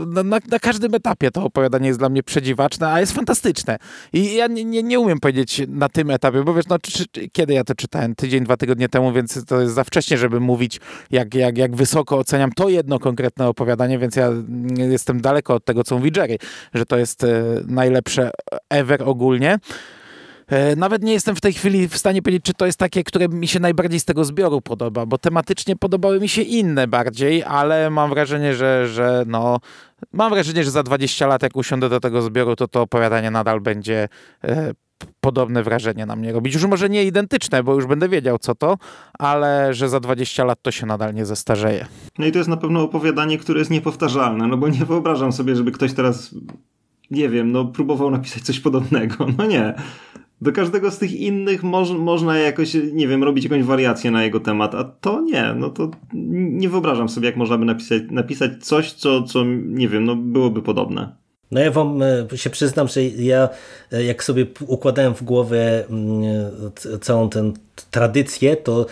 no, 0.06 0.22
na, 0.22 0.38
na, 0.48 0.58
każdym 0.58 0.94
etapie 0.94 1.30
to 1.30 1.44
opowiadanie 1.44 1.86
jest 1.86 1.98
dla 1.98 2.08
mnie 2.08 2.22
przedziwaczne, 2.22 2.88
a 2.88 3.00
jest 3.00 3.12
fantastyczne. 3.12 3.78
I 4.12 4.34
ja 4.34 4.46
nie, 4.46 4.64
nie, 4.64 4.82
nie 4.82 5.00
umiem 5.00 5.20
powiedzieć 5.20 5.62
na 5.68 5.88
tym 5.88 6.10
etapie, 6.10 6.42
bo 6.44 6.54
wiesz, 6.54 6.66
no, 6.68 6.78
czy, 6.78 6.92
czy, 7.08 7.28
kiedy 7.32 7.52
ja 7.52 7.64
to 7.64 7.74
czytałem? 7.74 8.14
Tydzień, 8.14 8.44
dwa 8.44 8.56
tygodnie 8.56 8.88
temu, 8.88 9.12
więc 9.12 9.44
to 9.44 9.60
jest 9.60 9.74
za 9.74 9.84
wcześnie, 9.84 10.18
żeby 10.18 10.40
mówić, 10.40 10.80
jak, 11.10 11.34
jak, 11.34 11.58
jak 11.58 11.76
wysoko 11.76 12.18
oceniam 12.18 12.52
to 12.52 12.68
jedno 12.68 12.98
konkretne 12.98 13.48
opowiadanie, 13.48 13.98
więc 13.98 14.16
ja 14.16 14.30
jestem 14.76 15.20
daleko 15.20 15.54
od 15.54 15.64
tego, 15.64 15.84
co 15.84 15.98
mówi 15.98 16.10
Jerry, 16.16 16.38
że 16.74 16.86
to 16.86 16.96
jest 16.96 17.24
e, 17.24 17.44
najlepsze 17.66 18.30
ever 18.70 19.02
ogólnie. 19.02 19.58
E, 20.46 20.76
nawet 20.76 21.02
nie 21.02 21.12
jestem 21.12 21.36
w 21.36 21.40
tej 21.40 21.52
chwili 21.52 21.88
w 21.88 21.96
stanie 21.96 22.22
powiedzieć, 22.22 22.44
czy 22.44 22.54
to 22.54 22.66
jest 22.66 22.78
takie, 22.78 23.04
które 23.04 23.28
mi 23.28 23.48
się 23.48 23.60
najbardziej 23.60 24.00
z 24.00 24.04
tego 24.04 24.24
zbioru 24.24 24.60
podoba, 24.60 25.06
bo 25.06 25.18
tematycznie 25.18 25.76
podobały 25.76 26.20
mi 26.20 26.28
się 26.28 26.42
inne 26.42 26.88
bardziej, 26.88 27.44
ale 27.44 27.90
mam 27.90 28.10
wrażenie, 28.10 28.54
że, 28.54 28.88
że 28.88 29.24
no, 29.26 29.60
mam 30.12 30.32
wrażenie, 30.32 30.64
że 30.64 30.70
za 30.70 30.82
20 30.82 31.26
lat, 31.26 31.42
jak 31.42 31.56
usiądę 31.56 31.88
do 31.88 32.00
tego 32.00 32.22
zbioru, 32.22 32.56
to 32.56 32.68
to 32.68 32.82
opowiadanie 32.82 33.30
nadal 33.30 33.60
będzie 33.60 34.08
e, 34.44 34.72
podobne 35.20 35.62
wrażenie 35.62 36.06
na 36.06 36.16
mnie 36.16 36.32
robić. 36.32 36.54
Już 36.54 36.64
może 36.64 36.88
nie 36.88 37.04
identyczne, 37.04 37.62
bo 37.62 37.74
już 37.74 37.86
będę 37.86 38.08
wiedział 38.08 38.38
co 38.38 38.54
to, 38.54 38.78
ale 39.18 39.74
że 39.74 39.88
za 39.88 40.00
20 40.00 40.44
lat 40.44 40.58
to 40.62 40.70
się 40.70 40.86
nadal 40.86 41.14
nie 41.14 41.26
zestarzeje. 41.26 41.86
No 42.18 42.26
i 42.26 42.32
to 42.32 42.38
jest 42.38 42.50
na 42.50 42.56
pewno 42.56 42.82
opowiadanie, 42.82 43.38
które 43.38 43.58
jest 43.58 43.70
niepowtarzalne, 43.70 44.46
no 44.46 44.56
bo 44.56 44.68
nie 44.68 44.84
wyobrażam 44.84 45.32
sobie, 45.32 45.56
żeby 45.56 45.72
ktoś 45.72 45.92
teraz 45.92 46.34
nie 47.10 47.28
wiem, 47.28 47.52
no 47.52 47.64
próbował 47.64 48.10
napisać 48.10 48.42
coś 48.42 48.60
podobnego. 48.60 49.26
No 49.38 49.46
nie. 49.46 49.74
Do 50.42 50.52
każdego 50.52 50.90
z 50.90 50.98
tych 50.98 51.12
innych 51.12 51.62
moż, 51.62 51.90
można 51.90 52.38
jakoś, 52.38 52.74
nie 52.92 53.08
wiem, 53.08 53.24
robić 53.24 53.44
jakąś 53.44 53.62
wariację 53.62 54.10
na 54.10 54.24
jego 54.24 54.40
temat, 54.40 54.74
a 54.74 54.84
to 54.84 55.20
nie, 55.20 55.54
no 55.56 55.70
to 55.70 55.90
nie 56.12 56.68
wyobrażam 56.68 57.08
sobie, 57.08 57.26
jak 57.26 57.36
można 57.36 57.58
by 57.58 57.64
napisać, 57.64 58.02
napisać 58.10 58.52
coś, 58.60 58.92
co, 58.92 59.22
co, 59.22 59.44
nie 59.66 59.88
wiem, 59.88 60.04
no 60.04 60.16
byłoby 60.16 60.62
podobne. 60.62 61.16
No 61.50 61.60
ja 61.60 61.70
wam 61.70 62.02
e, 62.02 62.38
się 62.38 62.50
przyznam, 62.50 62.88
że 62.88 63.04
ja 63.04 63.48
e, 63.92 64.04
jak 64.04 64.24
sobie 64.24 64.46
układałem 64.66 65.14
w 65.14 65.22
głowie 65.22 65.84
całą 67.00 67.28
tę 67.28 67.52
tradycję, 67.90 68.56
to 68.56 68.86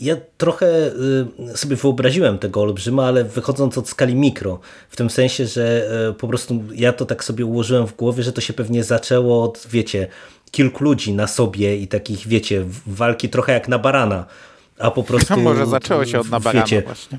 ja 0.00 0.16
trochę 0.36 0.66
e, 0.66 1.56
sobie 1.56 1.76
wyobraziłem 1.76 2.38
tego 2.38 2.60
olbrzyma, 2.60 3.06
ale 3.06 3.24
wychodząc 3.24 3.78
od 3.78 3.88
skali 3.88 4.14
mikro, 4.14 4.60
w 4.90 4.96
tym 4.96 5.10
sensie, 5.10 5.46
że 5.46 5.90
po 6.18 6.28
prostu 6.28 6.62
ja 6.74 6.92
to 6.92 7.06
tak 7.06 7.24
sobie 7.24 7.44
ułożyłem 7.44 7.86
w 7.86 7.96
głowie, 7.96 8.22
że 8.22 8.32
to 8.32 8.40
się 8.40 8.52
pewnie 8.52 8.84
zaczęło 8.84 9.44
od, 9.44 9.66
wiecie, 9.70 10.08
kilku 10.52 10.84
ludzi 10.84 11.12
na 11.12 11.26
sobie 11.26 11.76
i 11.76 11.88
takich, 11.88 12.28
wiecie, 12.28 12.64
walki 12.86 13.28
trochę 13.28 13.52
jak 13.52 13.68
na 13.68 13.78
barana, 13.78 14.26
a 14.78 14.90
po 14.90 15.02
prostu... 15.08 15.40
Może 15.40 15.66
zaczęło 15.66 16.06
się 16.06 16.20
od 16.20 16.30
na 16.30 16.40
barana 16.40 16.64
wiecie, 16.64 16.82
właśnie. 16.82 17.18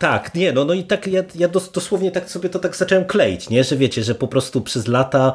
Tak, 0.00 0.34
nie, 0.34 0.52
no, 0.52 0.64
no 0.64 0.74
i 0.74 0.84
tak 0.84 1.06
ja, 1.06 1.22
ja 1.34 1.48
dosłownie 1.48 2.10
tak 2.10 2.30
sobie 2.30 2.48
to 2.48 2.58
tak 2.58 2.76
zacząłem 2.76 3.04
kleić, 3.04 3.50
nie? 3.50 3.64
że 3.64 3.76
wiecie, 3.76 4.02
że 4.02 4.14
po 4.14 4.28
prostu 4.28 4.60
przez 4.60 4.88
lata 4.88 5.32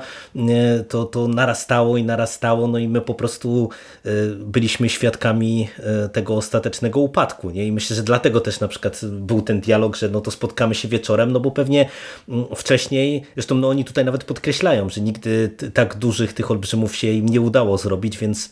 to, 0.89 1.05
to 1.05 1.27
narastało 1.27 1.97
i 1.97 2.03
narastało, 2.03 2.67
no 2.67 2.77
i 2.77 2.87
my 2.87 3.01
po 3.01 3.13
prostu 3.13 3.69
y, 4.05 4.35
byliśmy 4.35 4.89
świadkami 4.89 5.69
y, 6.05 6.09
tego 6.09 6.35
ostatecznego 6.35 6.99
upadku, 6.99 7.49
nie? 7.49 7.67
I 7.67 7.71
myślę, 7.71 7.95
że 7.95 8.03
dlatego 8.03 8.41
też 8.41 8.59
na 8.59 8.67
przykład 8.67 9.01
był 9.05 9.41
ten 9.41 9.61
dialog, 9.61 9.95
że 9.95 10.09
no 10.09 10.21
to 10.21 10.31
spotkamy 10.31 10.75
się 10.75 10.87
wieczorem, 10.87 11.31
no 11.31 11.39
bo 11.39 11.51
pewnie 11.51 11.89
y, 12.29 12.55
wcześniej, 12.55 13.23
zresztą 13.35 13.55
no 13.55 13.69
oni 13.69 13.85
tutaj 13.85 14.05
nawet 14.05 14.23
podkreślają, 14.23 14.89
że 14.89 15.01
nigdy 15.01 15.49
tak 15.73 15.95
dużych 15.95 16.33
tych 16.33 16.51
olbrzymów 16.51 16.95
się 16.95 17.07
im 17.11 17.25
nie 17.25 17.41
udało 17.41 17.77
zrobić, 17.77 18.17
więc 18.17 18.49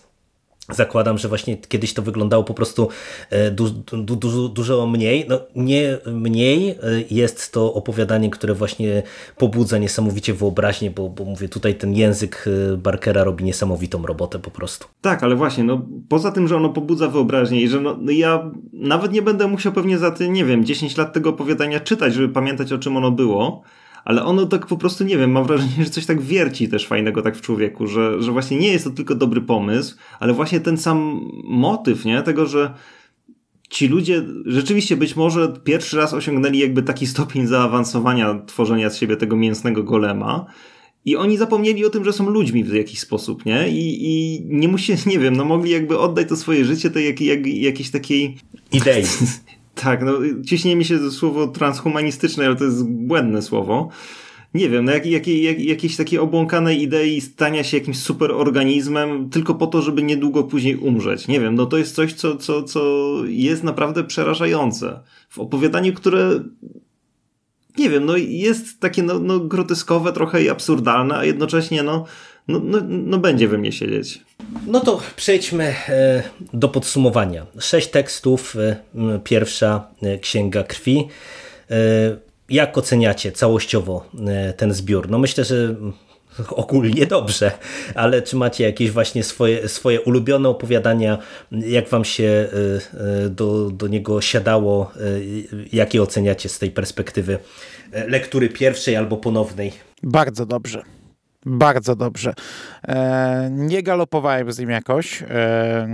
Zakładam, 0.73 1.17
że 1.17 1.27
właśnie 1.27 1.57
kiedyś 1.57 1.93
to 1.93 2.01
wyglądało 2.01 2.43
po 2.43 2.53
prostu 2.53 2.89
e, 3.29 3.51
du, 3.51 3.69
du, 3.69 4.15
du, 4.15 4.49
dużo 4.49 4.87
mniej. 4.87 5.25
No, 5.29 5.39
nie 5.55 5.97
mniej 6.05 6.69
e, 6.69 6.75
jest 7.11 7.51
to 7.51 7.73
opowiadanie, 7.73 8.29
które 8.29 8.53
właśnie 8.53 9.03
pobudza 9.37 9.77
niesamowicie 9.77 10.33
wyobraźnię, 10.33 10.91
bo, 10.91 11.09
bo 11.09 11.25
mówię, 11.25 11.49
tutaj 11.49 11.75
ten 11.75 11.93
język 11.93 12.45
e, 12.73 12.77
Barkera 12.77 13.23
robi 13.23 13.43
niesamowitą 13.43 14.05
robotę 14.05 14.39
po 14.39 14.51
prostu. 14.51 14.87
Tak, 15.01 15.23
ale 15.23 15.35
właśnie, 15.35 15.63
no 15.63 15.81
poza 16.09 16.31
tym, 16.31 16.47
że 16.47 16.57
ono 16.57 16.69
pobudza 16.69 17.07
wyobraźnię 17.07 17.61
i 17.61 17.67
że 17.67 17.81
no, 17.81 17.97
no 17.99 18.11
ja 18.11 18.51
nawet 18.73 19.11
nie 19.11 19.21
będę 19.21 19.47
musiał 19.47 19.73
pewnie 19.73 19.97
za 19.97 20.11
te, 20.11 20.29
nie 20.29 20.45
wiem, 20.45 20.65
10 20.65 20.97
lat 20.97 21.13
tego 21.13 21.29
opowiadania 21.29 21.79
czytać, 21.79 22.13
żeby 22.13 22.29
pamiętać 22.29 22.73
o 22.73 22.77
czym 22.77 22.97
ono 22.97 23.11
było, 23.11 23.63
ale 24.05 24.23
ono 24.23 24.45
tak 24.45 24.67
po 24.67 24.77
prostu, 24.77 25.03
nie 25.03 25.17
wiem, 25.17 25.31
mam 25.31 25.45
wrażenie, 25.45 25.83
że 25.83 25.89
coś 25.89 26.05
tak 26.05 26.21
wierci 26.21 26.69
też 26.69 26.87
fajnego 26.87 27.21
tak 27.21 27.37
w 27.37 27.41
człowieku, 27.41 27.87
że, 27.87 28.21
że 28.21 28.31
właśnie 28.31 28.57
nie 28.57 28.71
jest 28.71 28.85
to 28.85 28.91
tylko 28.91 29.15
dobry 29.15 29.41
pomysł, 29.41 29.95
ale 30.19 30.33
właśnie 30.33 30.59
ten 30.59 30.77
sam 30.77 31.29
motyw, 31.43 32.05
nie? 32.05 32.21
Tego, 32.21 32.45
że 32.45 32.73
ci 33.69 33.87
ludzie 33.87 34.23
rzeczywiście 34.45 34.97
być 34.97 35.15
może 35.15 35.53
pierwszy 35.63 35.97
raz 35.97 36.13
osiągnęli 36.13 36.59
jakby 36.59 36.83
taki 36.83 37.07
stopień 37.07 37.47
zaawansowania 37.47 38.41
tworzenia 38.45 38.89
z 38.89 38.97
siebie 38.97 39.17
tego 39.17 39.35
mięsnego 39.35 39.83
golema, 39.83 40.45
i 41.05 41.15
oni 41.15 41.37
zapomnieli 41.37 41.85
o 41.85 41.89
tym, 41.89 42.05
że 42.05 42.13
są 42.13 42.29
ludźmi 42.29 42.63
w 42.63 42.73
jakiś 42.73 42.99
sposób, 42.99 43.45
nie? 43.45 43.69
I, 43.69 43.97
i 44.01 44.41
nie 44.45 44.67
musi, 44.67 44.93
nie 45.11 45.19
wiem, 45.19 45.35
no 45.35 45.45
mogli 45.45 45.71
jakby 45.71 45.99
oddać 45.99 46.29
to 46.29 46.35
swoje 46.35 46.65
życie 46.65 46.89
tej 46.89 47.05
jak, 47.05 47.21
jak, 47.21 47.47
jakiejś 47.47 47.91
takiej... 47.91 48.37
Idei. 48.71 49.03
Tak, 49.83 50.03
no 50.03 50.13
ciśnie 50.45 50.75
mi 50.75 50.85
się 50.85 51.11
słowo 51.11 51.47
transhumanistyczne, 51.47 52.45
ale 52.45 52.55
to 52.55 52.63
jest 52.63 52.85
błędne 52.87 53.41
słowo. 53.41 53.89
Nie 54.53 54.69
wiem, 54.69 54.85
no 54.85 54.91
jak, 54.91 55.05
jak, 55.05 55.27
jak, 55.27 55.59
jakiejś 55.59 55.95
takiej 55.95 56.19
obłąkanej 56.19 56.81
idei 56.81 57.21
stania 57.21 57.63
się 57.63 57.77
jakimś 57.77 57.97
superorganizmem 57.97 59.29
tylko 59.29 59.55
po 59.55 59.67
to, 59.67 59.81
żeby 59.81 60.03
niedługo 60.03 60.43
później 60.43 60.75
umrzeć. 60.75 61.27
Nie 61.27 61.39
wiem, 61.39 61.55
no 61.55 61.65
to 61.65 61.77
jest 61.77 61.95
coś, 61.95 62.13
co, 62.13 62.37
co, 62.37 62.63
co 62.63 63.13
jest 63.25 63.63
naprawdę 63.63 64.03
przerażające. 64.03 64.99
W 65.29 65.39
opowiadaniu, 65.39 65.93
które 65.93 66.43
nie 67.77 67.89
wiem, 67.89 68.05
no 68.05 68.17
jest 68.17 68.79
takie 68.79 69.03
no, 69.03 69.19
no 69.19 69.39
groteskowe 69.39 70.13
trochę 70.13 70.43
i 70.43 70.49
absurdalne, 70.49 71.17
a 71.17 71.25
jednocześnie 71.25 71.83
no, 71.83 72.05
no, 72.47 72.61
no, 72.63 72.79
no 72.87 73.17
będzie 73.17 73.47
we 73.47 73.57
mnie 73.57 73.71
siedzieć. 73.71 74.22
No 74.67 74.79
to 74.79 75.01
przejdźmy 75.15 75.63
e, 75.89 76.23
do 76.53 76.69
podsumowania. 76.69 77.45
Sześć 77.59 77.87
tekstów, 77.87 78.55
e, 78.55 78.75
pierwsza 79.23 79.87
e, 80.03 80.17
Księga 80.17 80.63
Krwi. 80.63 81.07
Jak 82.49 82.77
oceniacie 82.77 83.31
całościowo 83.31 84.05
ten 84.57 84.73
zbiór? 84.73 85.09
No 85.09 85.19
myślę, 85.19 85.43
że 85.43 85.75
ogólnie 86.49 87.05
dobrze, 87.05 87.51
ale 87.95 88.21
czy 88.21 88.35
macie 88.35 88.63
jakieś 88.63 88.91
właśnie 88.91 89.23
swoje, 89.23 89.67
swoje 89.69 90.01
ulubione 90.01 90.49
opowiadania, 90.49 91.17
jak 91.51 91.89
wam 91.89 92.05
się 92.05 92.47
do, 93.29 93.69
do 93.69 93.87
niego 93.87 94.21
siadało, 94.21 94.91
jakie 95.73 96.01
oceniacie 96.01 96.49
z 96.49 96.59
tej 96.59 96.71
perspektywy 96.71 97.39
lektury 98.07 98.49
pierwszej 98.49 98.95
albo 98.95 99.17
ponownej? 99.17 99.71
Bardzo 100.03 100.45
dobrze. 100.45 100.83
Bardzo 101.45 101.95
dobrze. 101.95 102.33
E, 102.87 103.49
nie 103.51 103.83
galopowałem 103.83 104.51
z 104.51 104.59
nim 104.59 104.69
jakoś. 104.69 105.21
E, 105.21 105.87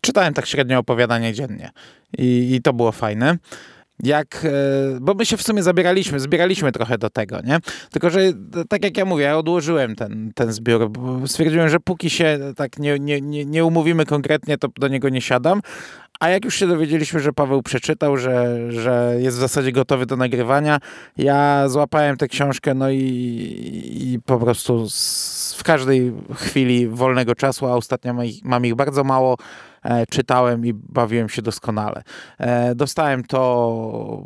czytałem 0.00 0.34
tak 0.34 0.46
średnio 0.46 0.78
opowiadanie 0.78 1.32
dziennie 1.32 1.70
i, 2.18 2.54
i 2.54 2.62
to 2.62 2.72
było 2.72 2.92
fajne 2.92 3.36
jak, 4.02 4.44
e, 4.44 4.50
bo 5.00 5.14
my 5.14 5.26
się 5.26 5.36
w 5.36 5.42
sumie 5.42 5.62
zabieraliśmy, 5.62 6.20
zbieraliśmy 6.20 6.72
trochę 6.72 6.98
do 6.98 7.10
tego, 7.10 7.40
nie? 7.44 7.58
Tylko, 7.90 8.10
że 8.10 8.20
tak 8.68 8.84
jak 8.84 8.96
ja 8.96 9.04
mówię, 9.04 9.24
ja 9.24 9.38
odłożyłem 9.38 9.96
ten, 9.96 10.32
ten 10.34 10.52
zbiór, 10.52 10.90
bo 10.90 11.28
stwierdziłem, 11.28 11.68
że 11.68 11.80
póki 11.80 12.10
się 12.10 12.38
tak 12.56 12.78
nie, 12.78 12.98
nie, 12.98 13.20
nie, 13.20 13.44
nie 13.44 13.64
umówimy 13.64 14.06
konkretnie, 14.06 14.58
to 14.58 14.68
do 14.68 14.88
niego 14.88 15.08
nie 15.08 15.20
siadam, 15.20 15.60
a 16.20 16.28
jak 16.28 16.44
już 16.44 16.54
się 16.54 16.66
dowiedzieliśmy, 16.66 17.20
że 17.20 17.32
Paweł 17.32 17.62
przeczytał, 17.62 18.16
że, 18.16 18.72
że 18.72 19.14
jest 19.18 19.36
w 19.36 19.40
zasadzie 19.40 19.72
gotowy 19.72 20.06
do 20.06 20.16
nagrywania, 20.16 20.78
ja 21.16 21.68
złapałem 21.68 22.16
tę 22.16 22.28
książkę, 22.28 22.74
no 22.74 22.90
i, 22.90 22.98
i 24.00 24.18
po 24.26 24.38
prostu 24.38 24.90
z, 24.90 25.54
w 25.58 25.62
każdej 25.64 26.12
chwili 26.34 26.88
wolnego 26.88 27.34
czasu, 27.34 27.66
a 27.66 27.74
ostatnio 27.74 28.14
mam 28.14 28.26
ich, 28.26 28.44
mam 28.44 28.66
ich 28.66 28.74
bardzo 28.74 29.04
mało, 29.04 29.36
e, 29.36 29.73
czytałem 30.10 30.66
i 30.66 30.72
bawiłem 30.74 31.28
się 31.28 31.42
doskonale. 31.42 32.02
E, 32.38 32.74
dostałem 32.74 33.24
to 33.24 34.22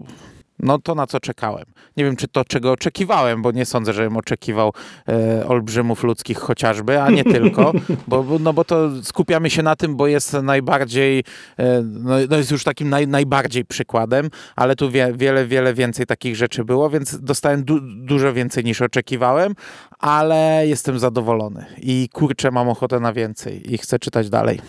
no 0.62 0.78
to 0.78 0.94
na 0.94 1.06
co 1.06 1.20
czekałem. 1.20 1.64
Nie 1.96 2.04
wiem, 2.04 2.16
czy 2.16 2.28
to 2.28 2.44
czego 2.44 2.72
oczekiwałem, 2.72 3.42
bo 3.42 3.52
nie 3.52 3.66
sądzę, 3.66 3.92
żebym 3.92 4.16
oczekiwał 4.16 4.72
e, 5.08 5.46
olbrzymów 5.46 6.04
ludzkich 6.04 6.38
chociażby, 6.38 7.02
a 7.02 7.10
nie 7.10 7.24
tylko, 7.24 7.72
bo- 8.08 8.24
no 8.40 8.52
bo 8.52 8.64
to 8.64 9.02
skupiamy 9.02 9.50
się 9.50 9.62
na 9.62 9.76
tym, 9.76 9.96
bo 9.96 10.06
jest 10.06 10.32
najbardziej, 10.32 11.24
e, 11.58 11.82
no, 11.82 12.14
no 12.30 12.36
jest 12.36 12.50
już 12.50 12.64
takim 12.64 12.88
naj, 12.90 13.08
najbardziej 13.08 13.64
przykładem, 13.64 14.30
ale 14.56 14.76
tu 14.76 14.90
wie, 14.90 15.12
wiele, 15.16 15.46
wiele 15.46 15.74
więcej 15.74 16.06
takich 16.06 16.36
rzeczy 16.36 16.64
było, 16.64 16.90
więc 16.90 17.20
dostałem 17.20 17.64
du, 17.64 17.80
dużo 17.80 18.32
więcej 18.32 18.64
niż 18.64 18.82
oczekiwałem, 18.82 19.54
ale 19.98 20.62
jestem 20.66 20.98
zadowolony 20.98 21.66
i 21.82 22.08
kurczę, 22.12 22.50
mam 22.50 22.68
ochotę 22.68 23.00
na 23.00 23.12
więcej 23.12 23.74
i 23.74 23.78
chcę 23.78 23.98
czytać 23.98 24.30
dalej. 24.30 24.60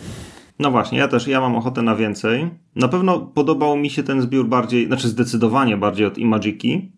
No 0.60 0.70
właśnie, 0.70 0.98
ja 0.98 1.08
też, 1.08 1.26
ja 1.26 1.40
mam 1.40 1.56
ochotę 1.56 1.82
na 1.82 1.96
więcej. 1.96 2.50
Na 2.76 2.88
pewno 2.88 3.20
podobał 3.20 3.76
mi 3.76 3.90
się 3.90 4.02
ten 4.02 4.22
zbiór 4.22 4.48
bardziej, 4.48 4.86
znaczy 4.86 5.08
zdecydowanie 5.08 5.76
bardziej 5.76 6.06
od 6.06 6.18
Imagiki, 6.18 6.92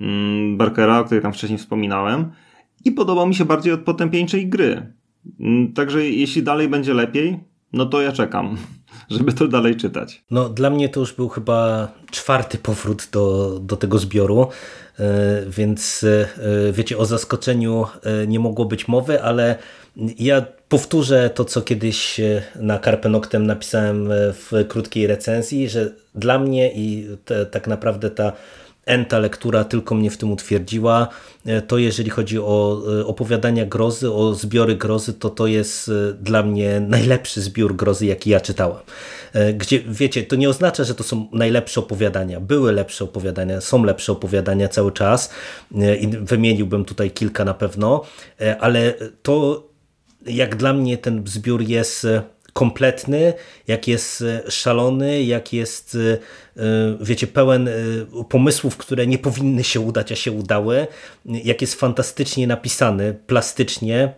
mm, 0.00 0.56
Barkera, 0.56 1.00
o 1.00 1.04
której 1.04 1.22
tam 1.22 1.32
wcześniej 1.32 1.58
wspominałem. 1.58 2.30
I 2.84 2.92
podobał 2.92 3.26
mi 3.26 3.34
się 3.34 3.44
bardziej 3.44 3.72
od 3.72 3.80
potępieńczej 3.80 4.48
gry. 4.48 4.92
Mm, 5.40 5.72
Także 5.72 6.06
jeśli 6.06 6.42
dalej 6.42 6.68
będzie 6.68 6.94
lepiej, 6.94 7.40
no 7.72 7.86
to 7.86 8.02
ja 8.02 8.12
czekam, 8.12 8.56
żeby 9.10 9.32
to 9.32 9.48
dalej 9.48 9.76
czytać. 9.76 10.24
No, 10.30 10.48
dla 10.48 10.70
mnie 10.70 10.88
to 10.88 11.00
już 11.00 11.12
był 11.12 11.28
chyba 11.28 11.88
czwarty 12.10 12.58
powrót 12.58 13.08
do, 13.12 13.58
do 13.62 13.76
tego 13.76 13.98
zbioru, 13.98 14.48
e, 14.98 15.42
więc 15.48 16.04
e, 16.04 16.72
wiecie, 16.72 16.98
o 16.98 17.06
zaskoczeniu 17.06 17.86
e, 18.02 18.26
nie 18.26 18.40
mogło 18.40 18.64
być 18.64 18.88
mowy, 18.88 19.22
ale 19.22 19.58
ja 20.18 20.42
powtórzę 20.68 21.30
to, 21.30 21.44
co 21.44 21.62
kiedyś 21.62 22.20
e, 22.20 22.42
na 22.56 22.78
Carpe 22.78 23.08
Noctem 23.08 23.46
napisałem 23.46 24.12
e, 24.12 24.14
w 24.32 24.52
krótkiej 24.68 25.06
recenzji, 25.06 25.68
że 25.68 25.92
dla 26.14 26.38
mnie 26.38 26.72
i 26.74 27.08
te, 27.24 27.46
tak 27.46 27.66
naprawdę 27.66 28.10
ta 28.10 28.32
Enta 28.86 29.18
lektura 29.18 29.64
tylko 29.64 29.94
mnie 29.94 30.10
w 30.10 30.16
tym 30.16 30.32
utwierdziła. 30.32 31.08
E, 31.46 31.62
To 31.62 31.78
jeżeli 31.78 32.10
chodzi 32.10 32.38
o 32.38 32.82
opowiadania 33.06 33.66
grozy, 33.66 34.12
o 34.12 34.34
zbiory 34.34 34.76
grozy, 34.76 35.12
to 35.12 35.30
to 35.30 35.46
jest 35.46 35.90
dla 36.20 36.42
mnie 36.42 36.80
najlepszy 36.80 37.40
zbiór 37.40 37.76
grozy, 37.76 38.06
jaki 38.06 38.30
ja 38.30 38.40
czytałem. 38.40 38.82
E, 39.32 39.52
Gdzie, 39.52 39.80
wiecie, 39.88 40.22
to 40.22 40.36
nie 40.36 40.48
oznacza, 40.48 40.84
że 40.84 40.94
to 40.94 41.04
są 41.04 41.28
najlepsze 41.32 41.80
opowiadania. 41.80 42.40
Były 42.40 42.72
lepsze 42.72 43.04
opowiadania, 43.04 43.60
są 43.60 43.84
lepsze 43.84 44.12
opowiadania 44.12 44.68
cały 44.68 44.92
czas 44.92 45.30
i 46.00 46.08
wymieniłbym 46.08 46.84
tutaj 46.84 47.10
kilka 47.10 47.44
na 47.44 47.54
pewno, 47.54 48.04
ale 48.60 48.94
to 49.22 49.67
jak 50.26 50.56
dla 50.56 50.72
mnie 50.72 50.98
ten 50.98 51.26
zbiór 51.26 51.62
jest 51.62 52.04
e, 52.04 52.22
kompletny, 52.52 53.32
jak 53.66 53.88
jest 53.88 54.22
e, 54.22 54.50
szalony, 54.50 55.22
jak 55.22 55.52
jest, 55.52 55.96
e, 56.56 56.66
wiecie, 57.00 57.26
pełen 57.26 57.68
pomysłów, 58.28 58.76
które 58.76 59.06
nie 59.06 59.18
powinny 59.18 59.64
się 59.64 59.80
udać, 59.80 60.12
a 60.12 60.16
się 60.16 60.32
udały, 60.32 60.86
jak 61.24 61.60
jest 61.60 61.74
fantastycznie 61.74 62.46
napisany, 62.46 63.14
plastycznie, 63.26 64.14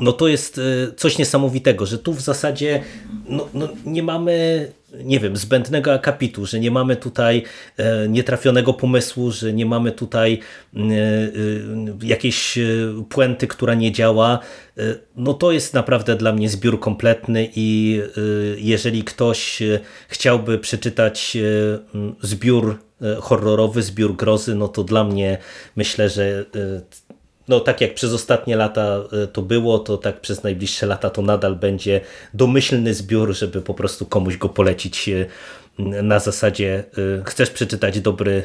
no 0.00 0.12
to 0.12 0.28
jest 0.28 0.60
coś 0.96 1.18
niesamowitego, 1.18 1.86
że 1.86 1.98
tu 1.98 2.12
w 2.12 2.20
zasadzie 2.20 2.82
no, 3.28 3.48
no 3.54 3.68
nie 3.84 4.02
mamy, 4.02 4.68
nie 4.92 5.20
wiem, 5.20 5.36
zbędnego 5.36 5.94
akapitu, 5.94 6.46
że 6.46 6.60
nie 6.60 6.70
mamy 6.70 6.96
tutaj 6.96 7.42
e, 7.76 8.08
nietrafionego 8.08 8.74
pomysłu, 8.74 9.30
że 9.30 9.52
nie 9.52 9.66
mamy 9.66 9.92
tutaj 9.92 10.38
e, 10.76 10.80
e, 10.80 10.82
jakiejś 12.02 12.58
puenty, 13.08 13.46
która 13.46 13.74
nie 13.74 13.92
działa. 13.92 14.38
No 15.16 15.34
to 15.34 15.52
jest 15.52 15.74
naprawdę 15.74 16.16
dla 16.16 16.32
mnie 16.32 16.48
zbiór 16.48 16.80
kompletny 16.80 17.48
i 17.56 18.00
jeżeli 18.56 19.04
ktoś 19.04 19.62
chciałby 20.08 20.58
przeczytać 20.58 21.36
zbiór 22.20 22.78
horrorowy, 23.20 23.82
zbiór 23.82 24.16
grozy, 24.16 24.54
no 24.54 24.68
to 24.68 24.84
dla 24.84 25.04
mnie 25.04 25.38
myślę, 25.76 26.08
że 26.08 26.44
no 27.48 27.60
tak 27.60 27.80
jak 27.80 27.94
przez 27.94 28.12
ostatnie 28.12 28.56
lata 28.56 29.00
e, 29.22 29.26
to 29.26 29.42
było, 29.42 29.78
to 29.78 29.98
tak 29.98 30.20
przez 30.20 30.42
najbliższe 30.42 30.86
lata 30.86 31.10
to 31.10 31.22
nadal 31.22 31.56
będzie 31.56 32.00
domyślny 32.34 32.94
zbiór, 32.94 33.34
żeby 33.34 33.62
po 33.62 33.74
prostu 33.74 34.06
komuś 34.06 34.36
go 34.36 34.48
polecić 34.48 35.08
e, 35.08 35.26
na 35.78 36.18
zasadzie 36.18 36.84
e, 37.20 37.24
chcesz 37.24 37.50
przeczytać 37.50 38.00
dobry 38.00 38.42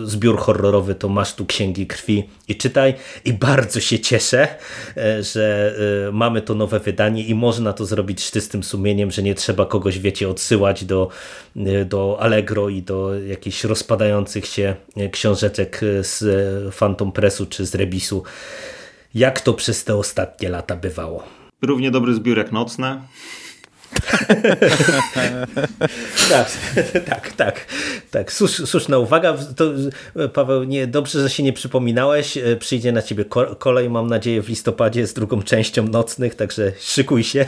e, 0.00 0.06
zbiór 0.06 0.38
horrorowy, 0.38 0.94
to 0.94 1.08
masz 1.08 1.34
tu 1.34 1.46
księgi 1.46 1.86
krwi 1.86 2.28
i 2.48 2.56
czytaj. 2.56 2.94
I 3.24 3.32
bardzo 3.32 3.80
się 3.80 3.98
cieszę, 3.98 4.48
e, 4.96 5.22
że 5.22 5.74
mamy 6.12 6.42
to 6.42 6.54
nowe 6.54 6.80
wydanie 6.80 7.24
i 7.24 7.34
można 7.34 7.72
to 7.72 7.86
zrobić 7.86 8.24
z 8.24 8.30
czystym 8.30 8.62
sumieniem, 8.62 9.10
że 9.10 9.22
nie 9.22 9.34
trzeba 9.34 9.66
kogoś, 9.66 9.98
wiecie, 9.98 10.28
odsyłać 10.28 10.84
do, 10.84 11.08
do 11.86 12.16
Allegro 12.20 12.68
i 12.68 12.82
do 12.82 13.20
jakichś 13.20 13.64
rozpadających 13.64 14.46
się 14.46 14.74
książeczek 15.12 15.80
z 16.00 16.74
Phantom 16.74 17.12
Pressu 17.12 17.46
czy 17.46 17.66
z 17.66 17.74
Rebisu, 17.74 18.22
jak 19.14 19.40
to 19.40 19.54
przez 19.54 19.84
te 19.84 19.96
ostatnie 19.96 20.48
lata 20.48 20.76
bywało. 20.76 21.22
Równie 21.62 21.90
dobry 21.90 22.14
zbiór 22.14 22.38
jak 22.38 22.52
nocne. 22.52 23.02
Tak, 26.30 26.50
tak, 27.06 27.32
tak, 27.32 27.66
tak. 28.10 28.32
Słusz, 28.32 28.68
słuszna 28.68 28.98
uwaga. 28.98 29.34
To, 29.56 29.64
Paweł, 30.32 30.64
nie, 30.64 30.86
dobrze, 30.86 31.22
że 31.22 31.30
się 31.30 31.42
nie 31.42 31.52
przypominałeś. 31.52 32.36
E, 32.36 32.56
Przyjdzie 32.56 32.92
na 32.92 33.02
ciebie 33.02 33.24
ko- 33.24 33.56
kolej, 33.56 33.90
mam 33.90 34.06
nadzieję, 34.06 34.42
w 34.42 34.48
listopadzie 34.48 35.06
z 35.06 35.14
drugą 35.14 35.42
częścią 35.42 35.86
nocnych, 35.86 36.34
także 36.34 36.72
szykuj 36.80 37.24
się. 37.24 37.46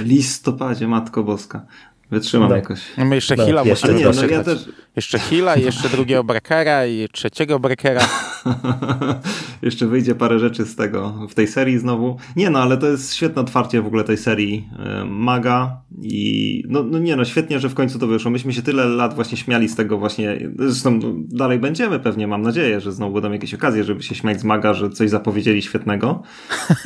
W 0.00 0.06
listopadzie, 0.06 0.88
Matko 0.88 1.22
Boska. 1.24 1.66
Wytrzymam 2.14 2.48
Tak. 2.48 2.62
jakoś. 2.62 2.80
No 2.98 3.04
my 3.04 3.14
jeszcze 3.14 3.36
Hila 3.36 3.62
jeszcze 3.62 3.92
musimy 3.92 4.10
nie, 4.10 4.16
no 4.16 4.26
ja 4.26 4.44
też, 4.44 4.68
Jeszcze 4.96 5.18
Hila, 5.18 5.56
jeszcze 5.56 5.88
drugiego 5.88 6.24
Breakera 6.24 6.86
i 6.86 7.08
trzeciego 7.12 7.58
Breakera. 7.58 8.08
Jeszcze 9.62 9.86
wyjdzie 9.86 10.14
parę 10.14 10.38
rzeczy 10.38 10.64
z 10.64 10.76
tego, 10.76 11.26
w 11.30 11.34
tej 11.34 11.46
serii 11.46 11.78
znowu. 11.78 12.16
Nie 12.36 12.50
no, 12.50 12.62
ale 12.62 12.76
to 12.76 12.86
jest 12.86 13.14
świetne 13.14 13.42
otwarcie 13.42 13.82
w 13.82 13.86
ogóle 13.86 14.04
tej 14.04 14.16
serii 14.16 14.68
e, 14.78 15.04
Maga 15.04 15.76
i 16.02 16.62
no, 16.68 16.82
no 16.82 16.98
nie 16.98 17.16
no, 17.16 17.24
świetnie, 17.24 17.60
że 17.60 17.68
w 17.68 17.74
końcu 17.74 17.98
to 17.98 18.06
wyszło. 18.06 18.30
Myśmy 18.30 18.52
się 18.52 18.62
tyle 18.62 18.84
lat 18.84 19.14
właśnie 19.14 19.38
śmiali 19.38 19.68
z 19.68 19.76
tego 19.76 19.98
właśnie, 19.98 20.50
zresztą 20.58 21.00
dalej 21.16 21.58
będziemy 21.58 22.00
pewnie, 22.00 22.26
mam 22.26 22.42
nadzieję, 22.42 22.80
że 22.80 22.92
znowu 22.92 23.14
będą 23.14 23.32
jakieś 23.32 23.54
okazje, 23.54 23.84
żeby 23.84 24.02
się 24.02 24.14
śmiać 24.14 24.40
z 24.40 24.44
Maga, 24.44 24.74
że 24.74 24.90
coś 24.90 25.10
zapowiedzieli 25.10 25.62
świetnego 25.62 26.22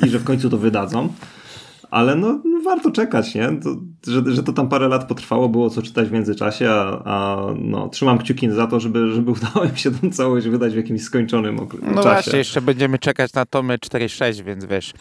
i 0.06 0.08
że 0.08 0.18
w 0.18 0.24
końcu 0.24 0.50
to 0.50 0.58
wydadzą. 0.58 1.08
Ale 1.90 2.16
no, 2.16 2.40
no 2.44 2.60
warto 2.64 2.90
czekać, 2.90 3.34
nie? 3.34 3.48
To, 3.62 3.76
że, 4.12 4.22
że 4.34 4.42
to 4.42 4.52
tam 4.52 4.68
parę 4.68 4.88
lat 4.88 5.08
potrwało, 5.08 5.48
było 5.48 5.70
co 5.70 5.82
czytać 5.82 6.08
w 6.08 6.12
międzyczasie, 6.12 6.70
a, 6.70 7.02
a 7.04 7.46
no, 7.58 7.88
trzymam 7.88 8.18
kciuki 8.18 8.50
za 8.50 8.66
to, 8.66 8.80
żeby, 8.80 9.12
żeby 9.12 9.30
udało 9.40 9.64
im 9.66 9.76
się 9.76 9.90
tą 9.90 10.10
całość 10.10 10.48
wydać 10.48 10.72
w 10.72 10.76
jakimś 10.76 11.02
skończonym 11.02 11.56
okre- 11.58 11.82
No 11.82 12.02
czasie. 12.02 12.08
właśnie, 12.14 12.38
jeszcze 12.38 12.60
będziemy 12.60 12.98
czekać 12.98 13.32
na 13.32 13.46
tomy 13.46 13.78
4-6, 13.78 14.42
więc 14.42 14.64
wiesz, 14.64 14.92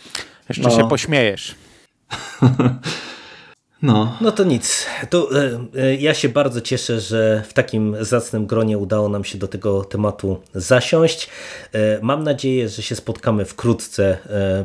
jeszcze 0.50 0.70
No. 0.70 0.76
się 0.78 0.90
pośmiejesz. 0.90 1.56
No. 3.82 4.18
No 4.22 4.32
to 4.32 4.44
nic. 4.44 4.86
To, 5.10 5.30
e, 5.44 5.60
e, 5.78 5.96
ja 5.96 6.14
się 6.14 6.30
bardzo 6.30 6.62
cieszę, 6.62 7.00
że 7.00 7.44
w 7.48 7.54
takim 7.54 7.96
zacnym 8.02 8.46
gronie 8.46 8.78
udało 8.78 9.10
nam 9.10 9.24
się 9.24 9.38
do 9.38 9.48
tego 9.48 9.84
tematu 9.84 10.42
zasiąść. 10.54 11.30
E, 11.74 12.00
Mam 12.02 12.24
nadzieję, 12.24 12.70
że 12.70 12.82
się 12.82 12.96
spotkamy 12.96 13.46
wkrótce 13.46 14.18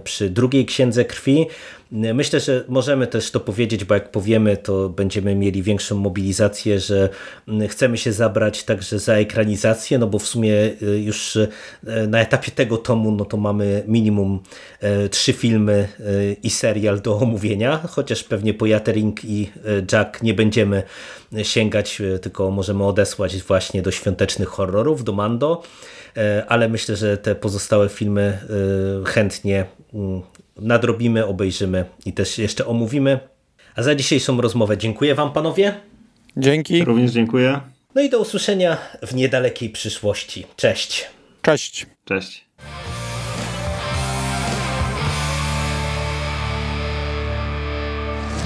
przy 0.05 0.31
drugiej 0.31 0.67
księdze 0.67 1.05
krwi. 1.05 1.47
Myślę, 1.95 2.41
że 2.41 2.65
możemy 2.69 3.07
też 3.07 3.31
to 3.31 3.41
powiedzieć, 3.41 3.85
bo 3.85 3.95
jak 3.95 4.11
powiemy, 4.11 4.57
to 4.57 4.89
będziemy 4.89 5.35
mieli 5.35 5.63
większą 5.63 5.97
mobilizację, 5.97 6.81
że 6.81 7.09
mm, 7.49 7.69
chcemy 7.69 7.99
się 7.99 8.13
zabrać 8.13 8.65
także 8.65 8.99
za 8.99 9.15
ekranizację, 9.15 9.99
no 9.99 10.07
bo 10.07 10.19
w 10.19 10.27
sumie 10.27 10.55
e, 10.55 10.99
już 10.99 11.37
e, 11.37 11.49
na 12.07 12.21
etapie 12.21 12.51
tego 12.51 12.79
tomu, 12.79 13.13
no 13.13 13.25
to 13.25 13.37
mamy 13.37 13.83
minimum 13.87 14.41
e, 14.81 15.09
trzy 15.09 15.33
filmy 15.33 15.89
e, 16.01 16.03
i 16.33 16.51
serial 16.51 17.01
do 17.01 17.17
omówienia, 17.17 17.81
chociaż 17.91 18.25
pewnie 18.25 18.55
po 18.55 18.67
Yattering 18.67 19.25
i 19.25 19.51
Jack 19.93 20.23
nie 20.23 20.35
będziemy 20.35 20.83
sięgać, 21.43 22.03
tylko 22.23 22.51
możemy 22.51 22.87
odesłać 22.87 23.43
właśnie 23.43 23.83
do 23.83 23.91
świątecznych 23.91 24.49
horrorów, 24.49 25.05
do 25.05 25.13
Mando, 25.13 25.63
e, 26.17 26.45
ale 26.49 26.69
myślę, 26.69 26.97
że 26.97 27.19
te 27.19 27.35
pozostałe 27.35 27.89
filmy 27.89 28.39
chętnie 29.07 29.65
mm, 29.95 30.23
nadrobimy, 30.57 31.27
obejrzymy 31.27 31.85
i 32.07 32.13
też 32.13 32.39
jeszcze 32.39 32.67
omówimy. 32.67 33.19
A 33.77 33.83
za 33.83 33.95
dzisiejszą 33.95 34.41
rozmowę 34.41 34.79
dziękuję 34.79 35.15
Wam 35.15 35.33
panowie. 35.33 35.75
Dzięki, 36.37 36.85
Również 36.85 37.11
dziękuję. 37.13 37.61
No 37.95 38.03
i 38.03 38.11
do 38.11 38.19
usłyszenia 38.19 38.79
w 39.03 39.15
niedalekiej 39.15 39.71
przyszłości. 39.71 40.47
Cześć. 40.57 41.11
cześć. 41.43 41.87
Cześć. 42.05 42.45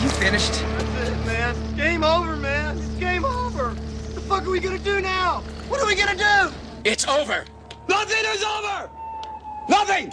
You 0.03 0.11
finished? 0.11 0.53
That's 0.53 1.09
it, 1.09 1.27
man. 1.27 1.55
Game 1.77 2.05
over, 2.05 2.37
man. 2.37 2.77
It's 2.79 3.01
game 3.01 3.25
over. 3.25 3.65
What 3.71 4.15
the 4.15 4.21
fuck 4.21 4.43
are 4.47 4.51
we 4.51 4.61
gonna 4.61 4.79
do 4.79 5.01
now? 5.01 5.43
What 5.69 5.81
are 5.81 5.87
we 5.87 5.95
gonna 5.95 6.15
do? 6.17 6.53
It's 6.85 7.09
over. 7.09 7.45
Nothing 7.89 8.25
is 8.35 8.43
over! 8.43 8.91
Nothing! 9.69 10.13